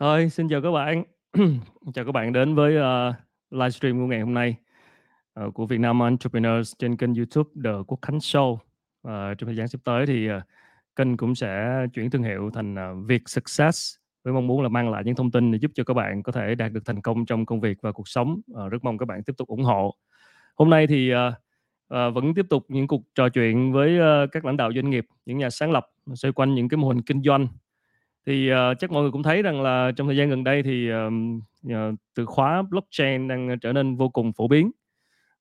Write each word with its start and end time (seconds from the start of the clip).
Thôi, 0.00 0.28
xin 0.28 0.48
chào 0.48 0.62
các 0.62 0.70
bạn. 0.70 1.04
Chào 1.94 2.04
các 2.04 2.12
bạn 2.12 2.32
đến 2.32 2.54
với, 2.54 2.76
ờ, 2.76 3.08
uh, 3.08 3.14
livestream 3.50 3.98
của 3.98 4.06
ngày 4.06 4.20
hôm 4.20 4.34
nay, 4.34 4.56
uh, 5.40 5.54
của 5.54 5.66
Vietnam 5.66 6.02
Entrepreneurs 6.02 6.72
trên 6.78 6.96
kênh 6.96 7.14
YouTube 7.14 7.50
The 7.64 7.70
Quốc 7.86 7.98
Khánh 8.02 8.18
Show. 8.18 8.52
Uh, 8.52 8.58
trong 9.38 9.46
thời 9.46 9.56
gian 9.56 9.68
sắp 9.68 9.80
tới 9.84 10.06
thì, 10.06 10.30
uh, 10.30 10.42
kênh 10.96 11.16
cũng 11.16 11.34
sẽ 11.34 11.82
chuyển 11.94 12.10
thương 12.10 12.22
hiệu 12.22 12.50
thành, 12.54 12.74
uh, 12.74 13.06
Việt 13.06 13.22
Success 13.26 13.94
với 14.24 14.34
mong 14.34 14.46
muốn 14.46 14.62
là 14.62 14.68
mang 14.68 14.90
lại 14.90 15.02
những 15.04 15.14
thông 15.14 15.30
tin 15.30 15.52
để 15.52 15.58
giúp 15.58 15.70
cho 15.74 15.84
các 15.84 15.94
bạn 15.94 16.22
có 16.22 16.32
thể 16.32 16.54
đạt 16.54 16.72
được 16.72 16.82
thành 16.86 17.02
công 17.02 17.26
trong 17.26 17.46
công 17.46 17.60
việc 17.60 17.78
và 17.82 17.92
cuộc 17.92 18.08
sống. 18.08 18.40
Uh, 18.52 18.70
rất 18.72 18.84
mong 18.84 18.98
các 18.98 19.06
bạn 19.06 19.22
tiếp 19.22 19.32
tục 19.36 19.48
ủng 19.48 19.64
hộ. 19.64 19.94
Hôm 20.54 20.70
nay 20.70 20.86
thì, 20.86 21.14
uh, 21.14 21.18
uh, 21.94 22.14
vẫn 22.14 22.34
tiếp 22.34 22.46
tục 22.50 22.66
những 22.68 22.86
cuộc 22.86 23.02
trò 23.14 23.28
chuyện 23.28 23.72
với, 23.72 23.98
uh, 24.24 24.30
các 24.32 24.44
lãnh 24.44 24.56
đạo 24.56 24.72
doanh 24.74 24.90
nghiệp, 24.90 25.06
những 25.26 25.38
nhà 25.38 25.50
sáng 25.50 25.72
lập 25.72 25.86
xoay 26.14 26.32
quanh 26.32 26.54
những 26.54 26.68
cái 26.68 26.78
mô 26.78 26.88
hình 26.88 27.02
kinh 27.02 27.22
doanh. 27.22 27.48
Thì, 28.28 28.52
uh, 28.52 28.78
chắc 28.78 28.92
mọi 28.92 29.02
người 29.02 29.10
cũng 29.10 29.22
thấy 29.22 29.42
rằng 29.42 29.62
là 29.62 29.92
trong 29.96 30.06
thời 30.06 30.16
gian 30.16 30.28
gần 30.30 30.44
đây 30.44 30.62
thì, 30.62 30.90
uh, 30.92 31.94
từ 32.14 32.26
khóa 32.26 32.62
blockchain 32.62 33.28
đang 33.28 33.58
trở 33.60 33.72
nên 33.72 33.96
vô 33.96 34.08
cùng 34.08 34.32
phổ 34.32 34.48
biến. 34.48 34.70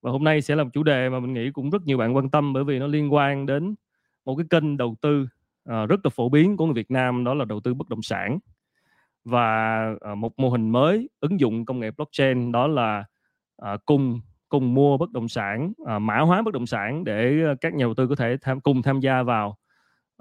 Và 0.01 0.11
hôm 0.11 0.23
nay 0.23 0.41
sẽ 0.41 0.55
là 0.55 0.63
một 0.63 0.69
chủ 0.73 0.83
đề 0.83 1.09
mà 1.09 1.19
mình 1.19 1.33
nghĩ 1.33 1.51
cũng 1.51 1.69
rất 1.69 1.81
nhiều 1.85 1.97
bạn 1.97 2.15
quan 2.15 2.29
tâm 2.29 2.53
bởi 2.53 2.63
vì 2.63 2.79
nó 2.79 2.87
liên 2.87 3.13
quan 3.13 3.45
đến 3.45 3.75
một 4.25 4.35
cái 4.35 4.45
kênh 4.49 4.77
đầu 4.77 4.95
tư, 5.01 5.27
uh, 5.69 5.89
rất 5.89 5.99
là 6.03 6.09
phổ 6.09 6.29
biến 6.29 6.57
của 6.57 6.65
người 6.65 6.73
Việt 6.73 6.91
Nam 6.91 7.23
đó 7.23 7.33
là 7.33 7.45
đầu 7.45 7.59
tư 7.59 7.73
bất 7.73 7.89
động 7.89 8.01
sản. 8.01 8.39
Và, 9.25 9.89
uh, 10.11 10.17
một 10.17 10.39
mô 10.39 10.49
hình 10.49 10.69
mới 10.69 11.09
ứng 11.19 11.39
dụng 11.39 11.65
công 11.65 11.79
nghệ 11.79 11.91
blockchain 11.91 12.51
đó 12.51 12.67
là, 12.67 13.05
uh, 13.73 13.85
cùng 13.85 14.19
cùng 14.49 14.73
mua 14.73 14.97
bất 14.97 15.11
động 15.11 15.27
sản, 15.27 15.71
uh, 15.81 16.01
mã 16.01 16.19
hóa 16.19 16.41
bất 16.41 16.53
động 16.53 16.65
sản 16.65 17.03
để, 17.03 17.37
các 17.61 17.73
nhà 17.73 17.85
đầu 17.85 17.93
tư 17.93 18.07
có 18.07 18.15
thể 18.15 18.37
tham 18.41 18.61
cùng 18.61 18.81
tham 18.81 18.99
gia 18.99 19.23
vào. 19.23 19.57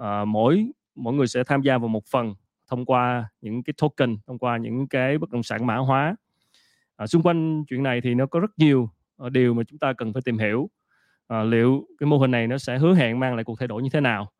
uh, 0.03 0.29
mỗi 0.29 0.71
mỗi 0.95 1.15
người 1.15 1.27
sẽ 1.27 1.45
tham 1.45 1.63
gia 1.63 1.79
vào 1.79 1.89
một 1.89 2.07
phần 2.07 2.35
thông 2.69 2.85
qua 2.85 3.29
những 3.41 3.63
cái 3.63 3.75
token, 3.83 4.17
thông 4.27 4.39
qua 4.39 4.57
những 4.57 4.89
cái 4.89 5.19
bất 5.19 5.31
động 5.31 5.43
sản 5.43 5.67
mã 5.67 5.77
hóa. 5.77 6.17
à, 6.97 7.07
xung 7.07 7.23
quanh 7.23 7.65
chuyện 7.65 7.83
này 7.83 8.01
thì 8.01 8.15
nó 8.15 8.27
có 8.27 8.41
rất 8.41 8.51
nhiều, 8.57 8.91
ờ, 9.17 9.31
điều 9.31 9.55
mà 9.55 9.63
chúng 9.65 9.79
ta 9.79 9.93
cần 9.93 10.13
phải 10.13 10.23
tìm 10.25 10.39
hiểu. 10.39 10.71
à, 11.29 11.43
liệu 11.43 11.87
cái 11.99 12.07
mô 12.07 12.19
hình 12.19 12.31
này 12.31 12.47
nó 12.47 12.59
sẽ 12.59 12.79
hứa 12.79 12.95
hẹn 12.95 13.21
mang 13.21 13.35
lại 13.35 13.45
cuộc 13.45 13.59
thay 13.59 13.69
đổi 13.69 13.83
như 13.83 13.89
thế 13.93 14.01
nào? 14.01 14.31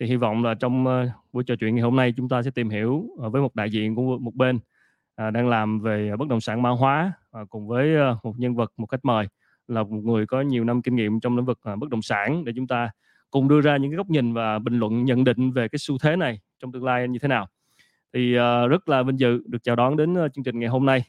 Thì 0.00 0.06
hy 0.06 0.16
vọng 0.16 0.44
là 0.44 0.54
trong, 0.54 0.86
uh, 0.86 1.10
buổi 1.32 1.44
trò 1.44 1.54
chuyện 1.60 1.74
ngày 1.74 1.82
hôm 1.82 1.96
nay 1.96 2.14
chúng 2.16 2.28
ta 2.28 2.42
sẽ 2.42 2.50
tìm 2.50 2.70
hiểu, 2.70 2.92
uh, 3.26 3.32
với 3.32 3.42
một 3.42 3.54
đại 3.54 3.70
diện 3.70 3.94
của 3.94 4.18
một 4.18 4.34
bên, 4.34 4.56
uh, 4.56 5.32
đang 5.32 5.48
làm 5.48 5.80
về 5.80 6.16
bất 6.16 6.28
động 6.28 6.40
sản 6.40 6.62
mã 6.62 6.70
hóa, 6.70 7.12
uh, 7.42 7.50
cùng 7.50 7.68
với, 7.68 8.12
uh, 8.12 8.24
một 8.24 8.34
nhân 8.38 8.54
vật, 8.54 8.72
một 8.76 8.86
khách 8.86 9.04
mời 9.04 9.26
là 9.68 9.82
một 9.82 9.88
người 10.04 10.26
có 10.26 10.40
nhiều 10.40 10.64
năm 10.64 10.82
kinh 10.82 10.96
nghiệm 10.96 11.20
trong 11.20 11.36
lĩnh 11.36 11.46
vực, 11.46 11.60
uh, 11.72 11.78
bất 11.78 11.90
động 11.90 12.02
sản 12.02 12.44
để 12.44 12.52
chúng 12.56 12.66
ta 12.66 12.90
cùng 13.30 13.48
đưa 13.48 13.60
ra 13.60 13.76
những 13.76 13.90
cái 13.90 13.96
góc 13.96 14.10
nhìn 14.10 14.32
và 14.32 14.58
bình 14.58 14.78
luận, 14.78 15.04
nhận 15.04 15.24
định 15.24 15.52
về 15.52 15.68
cái 15.68 15.78
xu 15.78 15.98
thế 15.98 16.16
này 16.16 16.40
trong 16.60 16.72
tương 16.72 16.84
lai 16.84 17.08
như 17.08 17.18
thế 17.18 17.28
nào. 17.28 17.46
Thì, 18.14 18.34
ờ, 18.34 18.68
rất 18.68 18.88
là 18.88 19.02
vinh 19.02 19.18
dự 19.20 19.42
được 19.46 19.58
chào 19.62 19.76
đón 19.76 19.96
đến, 19.96 20.14
ơ, 20.14 20.28
chương 20.28 20.44
trình 20.44 20.58
ngày 20.60 20.68
hôm 20.68 20.86
nay. 20.86 21.04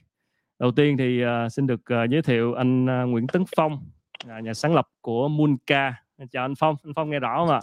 Đầu 0.59 0.71
tiên 0.71 0.97
thì, 0.97 1.21
ờ, 1.21 1.49
xin 1.49 1.67
được, 1.67 1.81
ờ, 1.85 2.03
giới 2.09 2.21
thiệu 2.21 2.53
anh, 2.53 2.89
a, 2.89 3.03
Nguyễn 3.03 3.27
Tấn 3.27 3.43
Phong, 3.57 3.83
à, 4.27 4.39
nhà 4.39 4.53
sáng 4.53 4.73
lập 4.75 4.87
của 5.01 5.27
Moonca. 5.27 5.93
Chào 6.31 6.45
anh 6.45 6.55
Phong, 6.55 6.75
anh 6.83 6.93
Phong 6.95 7.09
nghe 7.09 7.19
rõ 7.19 7.37
hông 7.39 7.49
ạ? 7.49 7.59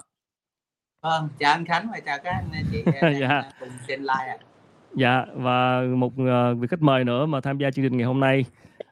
Vâng, 1.03 1.29
chào 1.39 1.53
anh 1.55 1.65
Khánh 1.65 1.89
và 1.93 2.01
chào 2.01 2.19
các 2.25 2.31
anh 2.31 2.65
chị, 2.73 2.83
đang, 3.03 3.21
Dạ. 3.21 3.43
cùng 3.61 3.69
trên 3.89 4.01
live 4.01 4.27
ạ. 4.29 4.37
Dạ, 4.95 5.25
và 5.35 5.83
một, 5.97 6.13
ờ, 6.19 6.55
vị 6.55 6.67
khách 6.69 6.83
mời 6.83 7.05
nữa 7.05 7.27
mà 7.27 7.41
tham 7.41 7.59
gia 7.59 7.71
chương 7.71 7.85
trình 7.85 7.97
ngày 7.97 8.07
hôm 8.07 8.21
nay, 8.21 8.45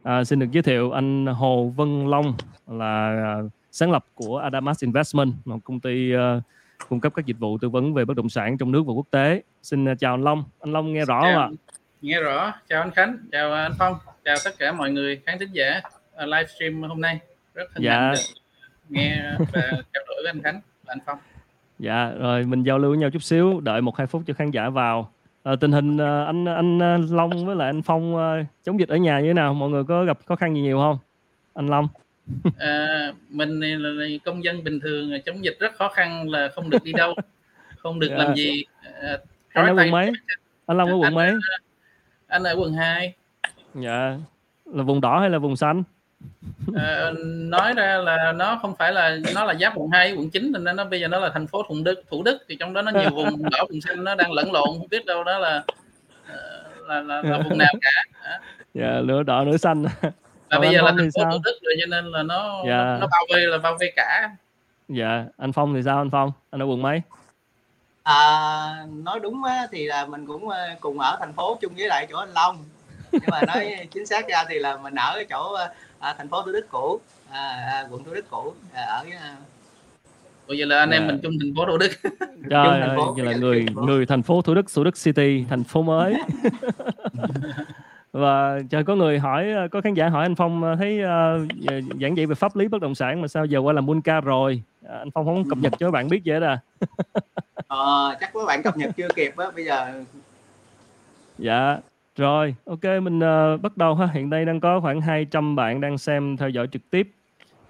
à, 0.03 0.25
xin 0.25 0.39
được 0.39 0.51
giới 0.53 0.63
thiệu 0.63 0.91
anh 0.91 1.27
Hồ 1.27 1.73
Vân 1.77 2.07
Long 2.07 2.35
là, 2.67 3.09
à, 3.09 3.35
sáng 3.71 3.91
lập 3.91 4.05
của 4.15 4.39
Adamas 4.39 4.85
Investment, 4.85 5.33
một 5.45 5.59
công 5.65 5.81
ty, 5.81 6.13
ơ, 6.13 6.41
cung 6.89 7.01
cấp 7.01 7.13
các 7.17 7.27
dịch 7.27 7.39
vụ 7.39 7.59
tư 7.59 7.69
vấn 7.69 7.95
về 7.95 8.05
bất 8.05 8.17
động 8.17 8.29
sản 8.29 8.59
trong 8.59 8.73
nước 8.73 8.83
và 8.87 8.93
quốc 8.93 9.07
tế. 9.11 9.43
Xin, 9.63 9.89
a, 9.89 9.95
chào 9.95 10.15
anh 10.15 10.23
Long, 10.25 10.45
anh 10.61 10.73
Long 10.73 10.93
nghe 10.93 11.05
rõ 11.05 11.21
Chào 11.23 11.39
ạ? 11.41 11.45
anh, 11.45 11.55
nghe 12.01 12.21
rõ. 12.21 12.53
Chào 12.69 12.83
anh 12.83 12.91
Khánh, 12.91 13.17
chào 13.33 13.53
anh 13.53 13.73
Phong, 13.79 13.95
chào 14.25 14.37
tất 14.45 14.51
cả 14.59 14.73
mọi 14.73 14.91
người 14.91 15.21
khán 15.27 15.39
thính 15.39 15.53
giả, 15.53 15.81
ờ, 16.15 16.27
livestream 16.27 16.83
hôm 16.83 17.01
nay. 17.01 17.19
Rất 17.55 17.65
hân 17.75 17.85
hạnh 17.85 17.85
Dạ. 17.85 18.11
được 18.11 18.19
nghe 18.89 19.23
và 19.39 19.63
trao 19.71 20.03
đổi 20.09 20.17
với 20.23 20.31
anh 20.31 20.43
Khánh 20.43 20.61
và 20.87 20.93
anh 20.93 20.99
Phong. 21.07 21.19
Dạ, 21.79 22.11
rồi 22.19 22.45
mình 22.45 22.63
giao 22.63 22.79
lưu 22.79 22.91
với 22.91 22.99
nhau 22.99 23.11
chút 23.11 23.23
xíu, 23.23 23.61
đợi 23.61 23.81
1-2 23.81 24.07
phút 24.07 24.23
cho 24.27 24.35
khán 24.35 24.51
giả 24.51 24.69
vào. 24.69 25.13
Ờ, 25.43 25.57
tình 25.57 25.73
hình, 25.73 25.99
ờ, 25.99 26.25
anh 26.25 26.45
anh, 26.45 26.79
Long 27.11 27.47
với 27.47 27.57
lại 27.57 27.69
anh 27.69 27.83
Phong, 27.83 28.15
chống 28.65 28.81
dịch 28.81 28.89
ở 28.89 28.97
nhà 28.97 29.21
như 29.21 29.27
thế 29.27 29.35
nào? 29.35 29.55
Mọi 29.55 29.71
người 29.71 29.85
có 29.85 30.05
gặp 30.05 30.19
khó 30.27 30.37
khăn 30.37 30.55
gì 30.55 30.61
nhiều 30.61 30.79
hông? 30.79 30.99
Anh 31.55 31.67
Long. 31.67 31.89
À, 32.59 33.13
mình 33.29 33.61
là 33.61 33.91
là 33.91 34.07
công 34.25 34.45
dân 34.45 34.65
bình 34.65 34.81
thường, 34.81 35.13
à, 35.13 35.19
chống 35.27 35.45
dịch 35.45 35.57
rất 35.61 35.75
khó 35.75 35.89
khăn 35.89 36.31
là 36.31 36.49
không 36.55 36.71
được 36.71 36.85
đi 36.85 36.93
đâu, 36.93 37.15
không 37.79 38.01
được 38.01 38.09
Dạ. 38.11 38.17
làm 38.17 38.35
gì, 38.35 38.65
ờ, 39.03 39.19
Anh 39.53 39.67
ở 39.67 39.75
quận 39.75 39.91
mấy? 39.91 40.13
Anh 40.67 40.77
Long 40.79 40.89
ở 40.89 40.95
quận 40.95 41.03
Anh 41.05 41.15
mấy? 41.15 41.31
anh 42.27 42.43
ở 42.43 42.55
quận 42.59 42.73
2. 42.75 43.15
Dạ, 43.75 44.17
là 44.65 44.83
vùng 44.83 45.01
đỏ 45.01 45.21
hay 45.21 45.31
là 45.31 45.39
vùng 45.39 45.57
xanh? 45.57 45.83
Ờ, 46.75 47.15
nói 47.27 47.73
ra 47.77 47.97
là 47.99 48.33
nó 48.33 48.59
không 48.63 48.75
phải 48.79 48.93
là 48.93 49.19
nó 49.35 49.45
là 49.45 49.55
giáp 49.55 49.73
quận 49.77 49.91
2 49.91 50.09
với 50.09 50.19
quận 50.19 50.31
9 50.31 50.53
thành 50.53 50.65
ra 50.65 50.73
nó 50.73 50.85
bây 50.85 51.01
giờ 51.01 51.09
nó 51.09 51.19
là 51.19 51.31
thành 51.35 51.47
phố 51.47 51.63
Thuận 51.69 51.85
Đức 51.85 52.03
Thủ 52.11 52.23
Đức, 52.23 52.39
thì 52.49 52.57
trong 52.61 52.73
đó 52.73 52.83
nó 52.83 52.91
nhiều 52.91 53.11
vùng 53.11 53.51
đỏ, 53.51 53.67
vùng 53.71 53.81
xanh 53.81 54.05
nó 54.05 54.15
đang 54.15 54.33
lẫn 54.33 54.53
lộn, 54.53 54.69
hông 54.69 54.89
biết 54.91 55.07
đâu 55.07 55.25
đó 55.25 55.39
là, 55.39 55.63
ờ, 56.29 56.63
là 56.89 57.01
là 57.01 57.23
là 57.23 57.39
vùng 57.39 57.59
nào 57.59 57.73
cả. 57.81 57.91
Dạ, 58.75 59.01
nửa 59.05 59.23
đỏ 59.23 59.45
nửa 59.45 59.57
xanh. 59.57 59.85
Và 60.51 60.57
Còn 60.57 60.61
bây 60.61 60.75
giờ 60.75 60.83
là 60.83 60.93
thành 60.99 61.11
phố? 61.15 61.25
Thủ 61.25 61.39
Đức 61.45 61.59
rồi 61.63 61.75
cho 61.81 61.87
nên 61.87 62.05
là 62.07 62.23
nó 62.23 62.43
nó 62.43 62.63
Dạ. 62.67 62.97
nó 63.01 63.07
bao 63.11 63.27
vây 63.33 63.41
là 63.47 63.59
bao 63.59 63.77
vây 63.81 63.93
cả. 63.97 64.31
Dạ, 64.89 65.25
anh 65.37 65.53
Phong 65.53 65.75
thì 65.75 65.83
sao 65.83 65.99
anh 65.99 66.11
Phong? 66.11 66.33
Anh 66.51 66.63
ở 66.63 66.67
quận 66.67 66.83
mấy? 66.83 67.03
À, 68.03 68.87
nói 69.05 69.21
đúng 69.21 69.45
á 69.45 69.67
thì 69.73 69.87
là 69.87 70.07
mình 70.07 70.27
cũng, 70.27 70.49
ơ, 70.49 70.59
cùng 70.81 70.99
ở 71.01 71.17
thành 71.21 71.33
phố 71.33 71.59
chung 71.61 71.73
với 71.77 71.89
lại 71.89 72.07
chỗ 72.11 72.17
anh 72.19 72.33
Long. 72.35 72.65
Nhưng 73.13 73.23
mà 73.31 73.41
nói 73.47 73.77
chính 73.91 74.07
xác 74.07 74.29
ra 74.29 74.45
thì 74.49 74.59
là 74.59 74.77
mình 74.77 74.95
ở 74.95 75.13
cái 75.15 75.25
chỗ, 75.31 75.53
ơ, 75.53 75.69
à, 75.99 76.15
thành 76.19 76.29
phố 76.29 76.43
Thủ 76.43 76.53
Đức 76.53 76.67
cũ, 76.71 77.01
à, 77.31 77.41
à, 77.71 77.87
quận 77.91 78.05
Thủ 78.05 78.15
Đức 78.15 78.31
cũ, 78.31 78.55
à, 78.73 78.83
ở, 78.83 79.05
a 79.21 79.37
Ủa 80.47 80.55
vậy 80.59 80.67
là 80.67 80.79
anh 80.79 80.91
em 80.91 81.03
Dạ. 81.03 81.07
mình 81.07 81.21
chung 81.23 81.33
thành 81.41 81.53
phố 81.57 81.67
Thủ 81.67 81.79
Đức. 81.79 81.91
chung 82.03 82.51
Trời 82.51 82.81
thành 82.81 82.89
ơi, 82.89 82.97
phố, 82.97 83.15
vậy 83.17 83.27
là 83.27 83.33
người 83.33 83.65
thành 83.67 83.75
phố. 83.77 83.83
người 83.83 84.07
thành 84.07 84.23
phố 84.23 84.43
Thủ 84.43 84.55
Đức, 84.55 84.67
Thủ 84.75 84.85
Đức 84.85 84.95
City, 85.05 85.45
thành 85.51 85.65
phố 85.65 85.83
mới. 85.83 86.15
Và 88.13 88.59
trời, 88.71 88.85
có 88.85 88.95
người 88.95 89.19
hỏi, 89.19 89.51
ơ, 89.53 89.69
có 89.69 89.81
khán 89.81 89.95
giả 89.95 90.09
hỏi 90.09 90.25
anh 90.25 90.35
Phong, 90.35 90.63
ơ, 90.63 90.77
thấy, 90.77 90.99
g 90.99 91.69
giảng 92.01 92.17
dạy 92.17 92.27
về 92.27 92.35
pháp 92.35 92.57
lý 92.57 92.69
bất 92.69 92.81
động 92.81 92.95
sản 92.95 93.21
mà 93.21 93.29
sao 93.29 93.45
giờ 93.45 93.59
qua 93.59 93.73
làm 93.73 93.87
Moonca 93.87 94.21
rồi? 94.21 94.63
À, 94.89 94.99
anh 94.99 95.11
Phong 95.11 95.25
hổng 95.25 95.49
cập 95.49 95.59
nhật 95.59 95.73
cho 95.79 95.87
các 95.87 95.91
bạn 95.91 96.09
biết 96.09 96.23
hết 96.27 96.43
à? 96.43 96.59
Ờ, 97.67 98.17
chắc 98.21 98.37
mấy 98.37 98.47
bạn 98.47 98.63
cập 98.63 98.77
nhật 98.77 98.91
chưa 98.97 99.09
kịp 99.17 99.33
á, 99.37 99.47
bây 99.57 99.65
giờ 99.65 100.03
Dạ, 101.39 101.79
rồi, 102.17 102.55
kê, 102.81 103.01
mình, 103.01 103.21
ờ, 103.21 103.57
bắt 103.57 103.77
đầu 103.77 103.95
ha. 103.95 104.07
Hiện 104.13 104.31
nay 104.31 104.45
đang 104.45 104.61
có 104.61 104.81
khoảng 104.81 105.01
200 105.01 105.57
bạn 105.57 105.81
đang 105.81 105.99
xem 105.99 106.37
theo 106.37 106.49
dõi 106.49 106.67
trực 106.73 106.83
tiếp 106.91 107.11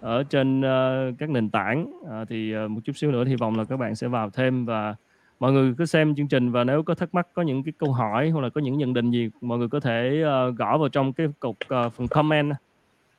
ở 0.00 0.22
trên, 0.22 0.62
ơ, 0.62 1.12
các 1.18 1.30
nền 1.30 1.50
tảng. 1.50 1.92
Ờ, 2.08 2.24
thì, 2.24 2.52
ờ, 2.52 2.68
một 2.68 2.80
chút 2.84 2.92
xíu 2.96 3.12
nữa 3.12 3.24
hy 3.24 3.36
vọng 3.36 3.58
là 3.58 3.64
các 3.64 3.76
bạn 3.76 3.94
sẽ 3.94 4.08
vào 4.08 4.30
thêm 4.30 4.64
và 4.64 4.94
mọi 5.40 5.52
người 5.52 5.74
cứ 5.78 5.86
xem 5.86 6.14
chương 6.14 6.28
trình 6.28 6.50
và 6.50 6.64
nếu 6.64 6.82
có 6.82 6.94
thắc 6.94 7.14
mắc, 7.14 7.28
có 7.34 7.42
những 7.42 7.62
cái 7.62 7.72
câu 7.78 7.92
hỏi 7.92 8.30
hoặc 8.30 8.40
là 8.40 8.48
có 8.48 8.60
những 8.60 8.78
nhận 8.78 8.94
định 8.94 9.10
gì, 9.10 9.30
mọi 9.40 9.58
người 9.58 9.68
có 9.68 9.80
thể, 9.80 10.24
uh, 10.24 10.56
gõ 10.56 10.78
vào 10.78 10.88
trong 10.88 11.12
cái 11.12 11.26
cục, 11.40 11.56
uh, 11.74 11.92
phần 11.92 12.08
comment, 12.08 12.52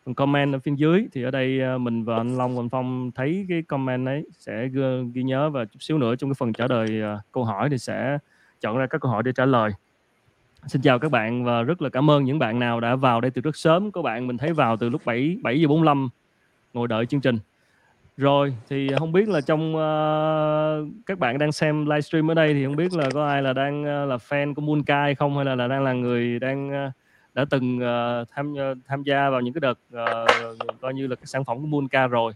phần 0.06 0.16
comment 0.16 0.54
ở 0.54 0.60
phía 0.60 0.72
dưới. 0.76 1.08
Thì 1.14 1.24
ở 1.24 1.32
đây, 1.32 1.60
uh, 1.76 1.82
mình 1.82 2.04
và 2.04 2.18
anh 2.18 2.38
Long 2.38 2.56
và 2.56 2.62
anh 2.62 2.70
Phong 2.70 3.12
thấy 3.16 3.46
cái 3.50 3.62
comment 3.62 4.08
ấy 4.08 4.26
sẽ 4.40 4.68
ghi 5.14 5.24
nhớ 5.24 5.50
và 5.50 5.66
chút 5.66 5.78
xíu 5.80 5.98
nữa 5.98 6.16
trong 6.16 6.30
cái 6.30 6.36
phần 6.36 6.54
trả 6.54 6.68
lời, 6.68 7.02
uh, 7.16 7.32
câu 7.32 7.44
hỏi 7.44 7.70
thì 7.70 7.78
sẽ 7.78 8.18
chọn 8.62 8.78
ra 8.78 8.88
các 8.88 9.02
câu 9.02 9.12
hỏi 9.12 9.24
để 9.24 9.32
trả 9.32 9.46
lời. 9.46 9.72
Xin 10.68 10.82
chào 10.82 11.00
các 11.00 11.12
bạn 11.12 11.44
và 11.44 11.62
rất 11.62 11.82
là 11.82 11.90
cảm 11.90 12.10
ơn 12.10 12.24
những 12.24 12.40
bạn 12.40 12.60
nào 12.60 12.80
đã 12.80 12.96
vào 12.96 13.22
đây 13.22 13.32
từ 13.32 13.42
rất 13.42 13.56
sớm. 13.56 13.92
Có 13.92 14.02
bạn 14.02 14.28
mình 14.28 14.38
thấy 14.38 14.54
vào 14.54 14.78
từ 14.78 14.90
lúc 14.90 15.02
7 15.06 15.38
7h45 15.44 16.08
ngồi 16.74 16.88
đợi 16.88 17.06
chương 17.06 17.22
trình. 17.22 17.38
Rồi, 18.18 18.54
thì 18.70 18.90
không 18.98 19.12
biết 19.12 19.30
là 19.30 19.42
trong, 19.42 19.76
uh, 19.76 21.04
các 21.06 21.20
bạn 21.20 21.38
đang 21.38 21.52
xem 21.52 21.86
livestream 21.86 22.32
ở 22.32 22.34
đây 22.34 22.54
thì 22.54 22.66
không 22.66 22.76
biết 22.76 22.94
là 22.94 23.10
có 23.14 23.28
ai 23.28 23.42
là 23.42 23.54
đang, 23.54 23.82
uh, 23.82 24.10
là 24.10 24.18
fan 24.18 24.54
của 24.54 24.62
Moonca 24.62 25.14
không? 25.14 25.36
Hay 25.36 25.46
là 25.46 25.56
là 25.56 25.68
đang 25.68 25.84
là 25.84 25.94
người 25.94 26.40
đang, 26.40 26.70
uh, 26.88 26.94
đã 27.34 27.46
từng, 27.50 27.78
uh, 27.78 28.28
tham, 28.32 28.54
uh, 28.54 28.78
tham 28.88 29.04
gia 29.04 29.30
vào 29.30 29.42
những 29.42 29.54
cái 29.54 29.62
đợt, 29.62 29.80
uh, 30.04 30.58
coi 30.82 30.94
như 30.94 31.08
là 31.08 31.16
cái 31.16 31.26
sản 31.26 31.44
phẩm 31.44 31.58
của 31.62 31.68
Moonca 31.68 32.08
rồi. 32.08 32.34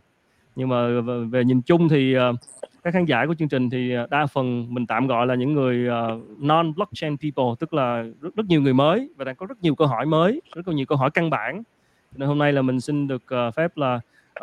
Nhưng 0.55 0.69
mà 0.69 0.87
về 1.29 1.43
nhìn 1.43 1.61
chung 1.61 1.89
thì, 1.89 2.17
uh, 2.17 2.35
các 2.83 2.93
khán 2.93 3.05
giả 3.05 3.25
của 3.25 3.35
chương 3.35 3.49
trình 3.49 3.69
thì, 3.69 3.95
đa 4.09 4.25
phần 4.25 4.73
mình 4.73 4.87
tạm 4.87 5.07
gọi 5.07 5.27
là 5.27 5.35
những 5.35 5.53
người, 5.53 5.89
uh, 5.89 6.21
non-blockchain 6.39 7.17
people, 7.17 7.55
tức 7.59 7.73
là 7.73 8.03
rất 8.21 8.35
rất 8.35 8.45
nhiều 8.47 8.61
người 8.61 8.73
mới 8.73 9.09
và 9.15 9.25
đang 9.25 9.35
có 9.35 9.45
rất 9.45 9.61
nhiều 9.61 9.75
câu 9.75 9.87
hỏi 9.87 10.05
mới, 10.05 10.41
rất 10.55 10.67
nhiều 10.67 10.85
câu 10.85 10.97
hỏi 10.97 11.11
căn 11.11 11.29
bản. 11.29 11.63
Nên 12.15 12.27
hôm 12.27 12.37
nay 12.37 12.53
là 12.53 12.61
mình 12.61 12.81
xin 12.81 13.07
được, 13.07 13.23
uh, 13.47 13.55
phép 13.55 13.77
là, 13.77 13.99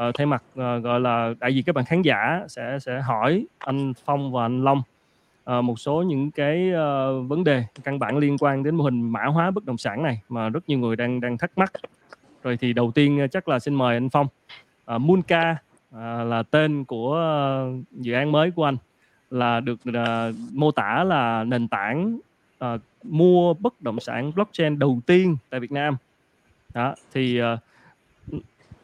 uh, 0.09 0.15
thay 0.15 0.27
mặt, 0.27 0.43
uh, 0.53 0.85
gọi 0.85 1.01
là, 1.01 1.35
đại 1.41 1.55
diện 1.55 1.65
các 1.65 1.75
bạn 1.75 1.85
khán 1.85 2.03
giả 2.03 2.45
sẽ 2.49 2.79
sẽ 2.79 3.01
hỏi 3.01 3.47
anh 3.59 3.93
Phong 4.05 4.33
và 4.33 4.45
anh 4.45 4.65
Long, 4.65 4.83
uh, 5.59 5.65
một 5.65 5.79
số 5.79 6.03
những 6.03 6.31
cái, 6.31 6.71
uh, 6.71 7.29
vấn 7.29 7.45
đề 7.45 7.65
căn 7.85 7.99
bản 7.99 8.19
liên 8.19 8.37
quan 8.39 8.63
đến 8.63 8.77
mô 8.77 8.85
hình 8.85 9.11
mã 9.11 9.25
hóa 9.25 9.51
bất 9.51 9.65
động 9.65 9.79
sản 9.79 10.03
này 10.03 10.21
mà 10.29 10.49
rất 10.49 10.69
nhiều 10.69 10.79
người 10.79 10.97
đang 10.97 11.21
đang 11.21 11.39
thắc 11.39 11.59
mắc. 11.59 11.73
Rồi 12.43 12.57
thì 12.57 12.73
đầu 12.73 12.91
tiên, 12.91 13.27
chắc 13.31 13.49
là 13.49 13.59
xin 13.59 13.75
mời 13.75 13.97
anh 13.97 14.11
Phong. 14.11 14.27
Uh, 14.95 15.01
Moonca, 15.01 15.57
uh, 15.91 15.99
là 16.01 16.43
tên 16.51 16.85
của, 16.85 17.21
uh, 17.71 17.85
dự 17.93 18.13
án 18.13 18.33
mới 18.33 18.51
của 18.51 18.65
anh, 18.65 18.77
là 19.31 19.61
được, 19.61 19.81
uh, 19.89 20.35
mô 20.53 20.71
tả 20.71 21.05
là 21.05 21.45
nền 21.45 21.69
tảng, 21.69 22.19
uh, 22.65 22.81
mua 23.03 23.55
bất 23.55 23.83
động 23.83 24.01
sản 24.01 24.33
blockchain 24.35 24.79
đầu 24.79 25.01
tiên 25.07 25.37
tại 25.51 25.61
Việt 25.61 25.73
Nam 25.73 25.97
đó 26.75 26.95
thì 27.13 27.43
uh, 27.43 27.59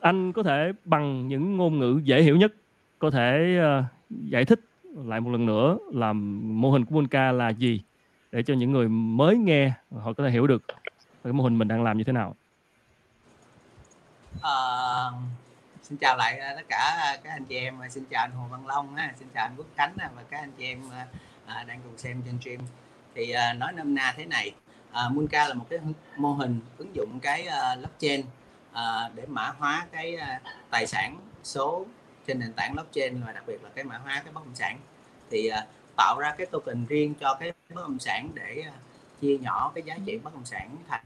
anh 0.00 0.32
có 0.32 0.42
thể 0.42 0.72
bằng 0.84 1.28
những 1.28 1.56
ngôn 1.56 1.78
ngữ 1.78 2.00
dễ 2.04 2.22
hiểu 2.22 2.36
nhất 2.36 2.52
có 2.98 3.10
thể 3.10 3.56
ờ, 3.60 3.84
giải 4.10 4.44
thích 4.44 4.60
lại 5.04 5.20
một 5.20 5.30
lần 5.30 5.46
nữa 5.46 5.78
là 5.92 6.12
mô 6.12 6.70
hình 6.70 6.84
của 6.84 6.94
Monca 6.94 7.32
là 7.32 7.48
gì 7.48 7.82
để 8.32 8.42
cho 8.42 8.54
những 8.54 8.72
người 8.72 8.88
mới 8.88 9.36
nghe 9.36 9.72
họ 9.98 10.12
có 10.12 10.24
thể 10.24 10.30
hiểu 10.30 10.46
được 10.46 10.62
cái 11.24 11.32
mô 11.32 11.44
hình 11.44 11.58
mình 11.58 11.68
đang 11.68 11.82
làm 11.82 11.98
như 11.98 12.04
thế 12.04 12.12
nào. 12.12 12.34
à, 14.42 14.52
xin 15.82 15.98
chào 15.98 16.16
lại 16.16 16.38
ờ, 16.38 16.54
tất 16.56 16.62
cả 16.68 17.16
các 17.24 17.30
anh 17.30 17.44
chị 17.44 17.56
em 17.56 17.74
xin 17.90 18.04
chào 18.10 18.24
anh 18.24 18.30
Hồ 18.30 18.46
Văn 18.50 18.66
Long 18.66 18.96
xin 19.18 19.28
chào 19.34 19.44
anh 19.44 19.54
Quốc 19.56 19.66
Khánh 19.76 19.92
và 19.96 20.22
các 20.30 20.38
anh 20.38 20.52
chị 20.58 20.64
em 20.64 20.82
đang 21.46 21.80
cùng 21.84 21.98
xem 21.98 22.22
trên 22.26 22.40
stream 22.40 22.60
thì 23.14 23.34
nói 23.56 23.72
nôm 23.72 23.94
na 23.94 24.14
thế 24.16 24.24
này 24.24 24.52
uh, 24.90 25.12
Monca 25.12 25.48
là 25.48 25.54
một 25.54 25.66
cái 25.70 25.78
mô 26.16 26.32
hình 26.32 26.60
ứng 26.78 26.96
dụng 26.96 27.18
cái 27.22 27.48
blockchain 27.78 28.22
À, 28.72 29.10
để 29.14 29.26
mã 29.26 29.54
hóa 29.58 29.86
cái 29.92 30.16
à, 30.16 30.40
tài 30.70 30.86
sản 30.86 31.16
số 31.42 31.86
trên 32.26 32.38
nền 32.38 32.52
tảng 32.52 32.72
blockchain 32.72 33.22
và 33.26 33.32
đặc 33.32 33.44
biệt 33.46 33.62
là 33.62 33.70
cái 33.74 33.84
mã 33.84 33.98
hóa 33.98 34.22
cái 34.24 34.32
bất 34.32 34.44
động 34.44 34.54
sản. 34.54 34.78
Thì 35.30 35.50
uh, 35.50 35.68
tạo 35.96 36.18
ra 36.20 36.34
cái 36.38 36.46
token 36.46 36.86
riêng 36.86 37.14
cho 37.20 37.36
cái 37.40 37.52
bất 37.74 37.82
động 37.82 37.98
sản 37.98 38.30
để 38.34 38.64
uh, 38.68 38.74
chia 39.20 39.38
nhỏ 39.38 39.72
cái 39.74 39.82
giá 39.82 39.96
trị 40.06 40.18
bất 40.18 40.34
động 40.34 40.44
sản 40.44 40.76
thành 40.88 41.04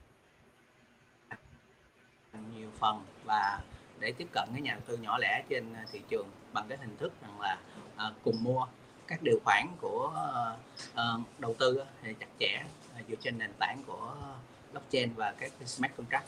nhiều 2.56 2.70
phần 2.78 3.04
và 3.24 3.60
để 4.00 4.12
tiếp 4.12 4.28
cận 4.32 4.48
cái 4.52 4.60
nhà 4.60 4.72
đầu 4.72 4.82
tư 4.86 4.96
nhỏ 4.96 5.18
lẻ 5.18 5.44
trên 5.48 5.74
thị 5.92 6.02
trường 6.08 6.28
bằng 6.52 6.68
cái 6.68 6.78
hình 6.78 6.96
thức 6.96 7.12
rằng 7.22 7.40
là 7.40 7.58
uh, 7.94 8.14
cùng 8.24 8.44
mua. 8.44 8.66
Các 9.06 9.22
điều 9.22 9.38
khoản 9.44 9.66
của 9.80 10.12
uh, 10.12 10.90
uh, 10.92 11.40
đầu 11.40 11.54
tư 11.58 11.84
thì 12.02 12.14
chặt 12.20 12.26
chẽ 12.40 12.62
uh, 13.00 13.08
dựa 13.08 13.16
trên 13.22 13.38
nền 13.38 13.50
tảng 13.58 13.82
của 13.86 14.16
blockchain 14.72 15.14
và 15.14 15.34
các 15.38 15.52
smart 15.66 15.92
contract 15.96 16.26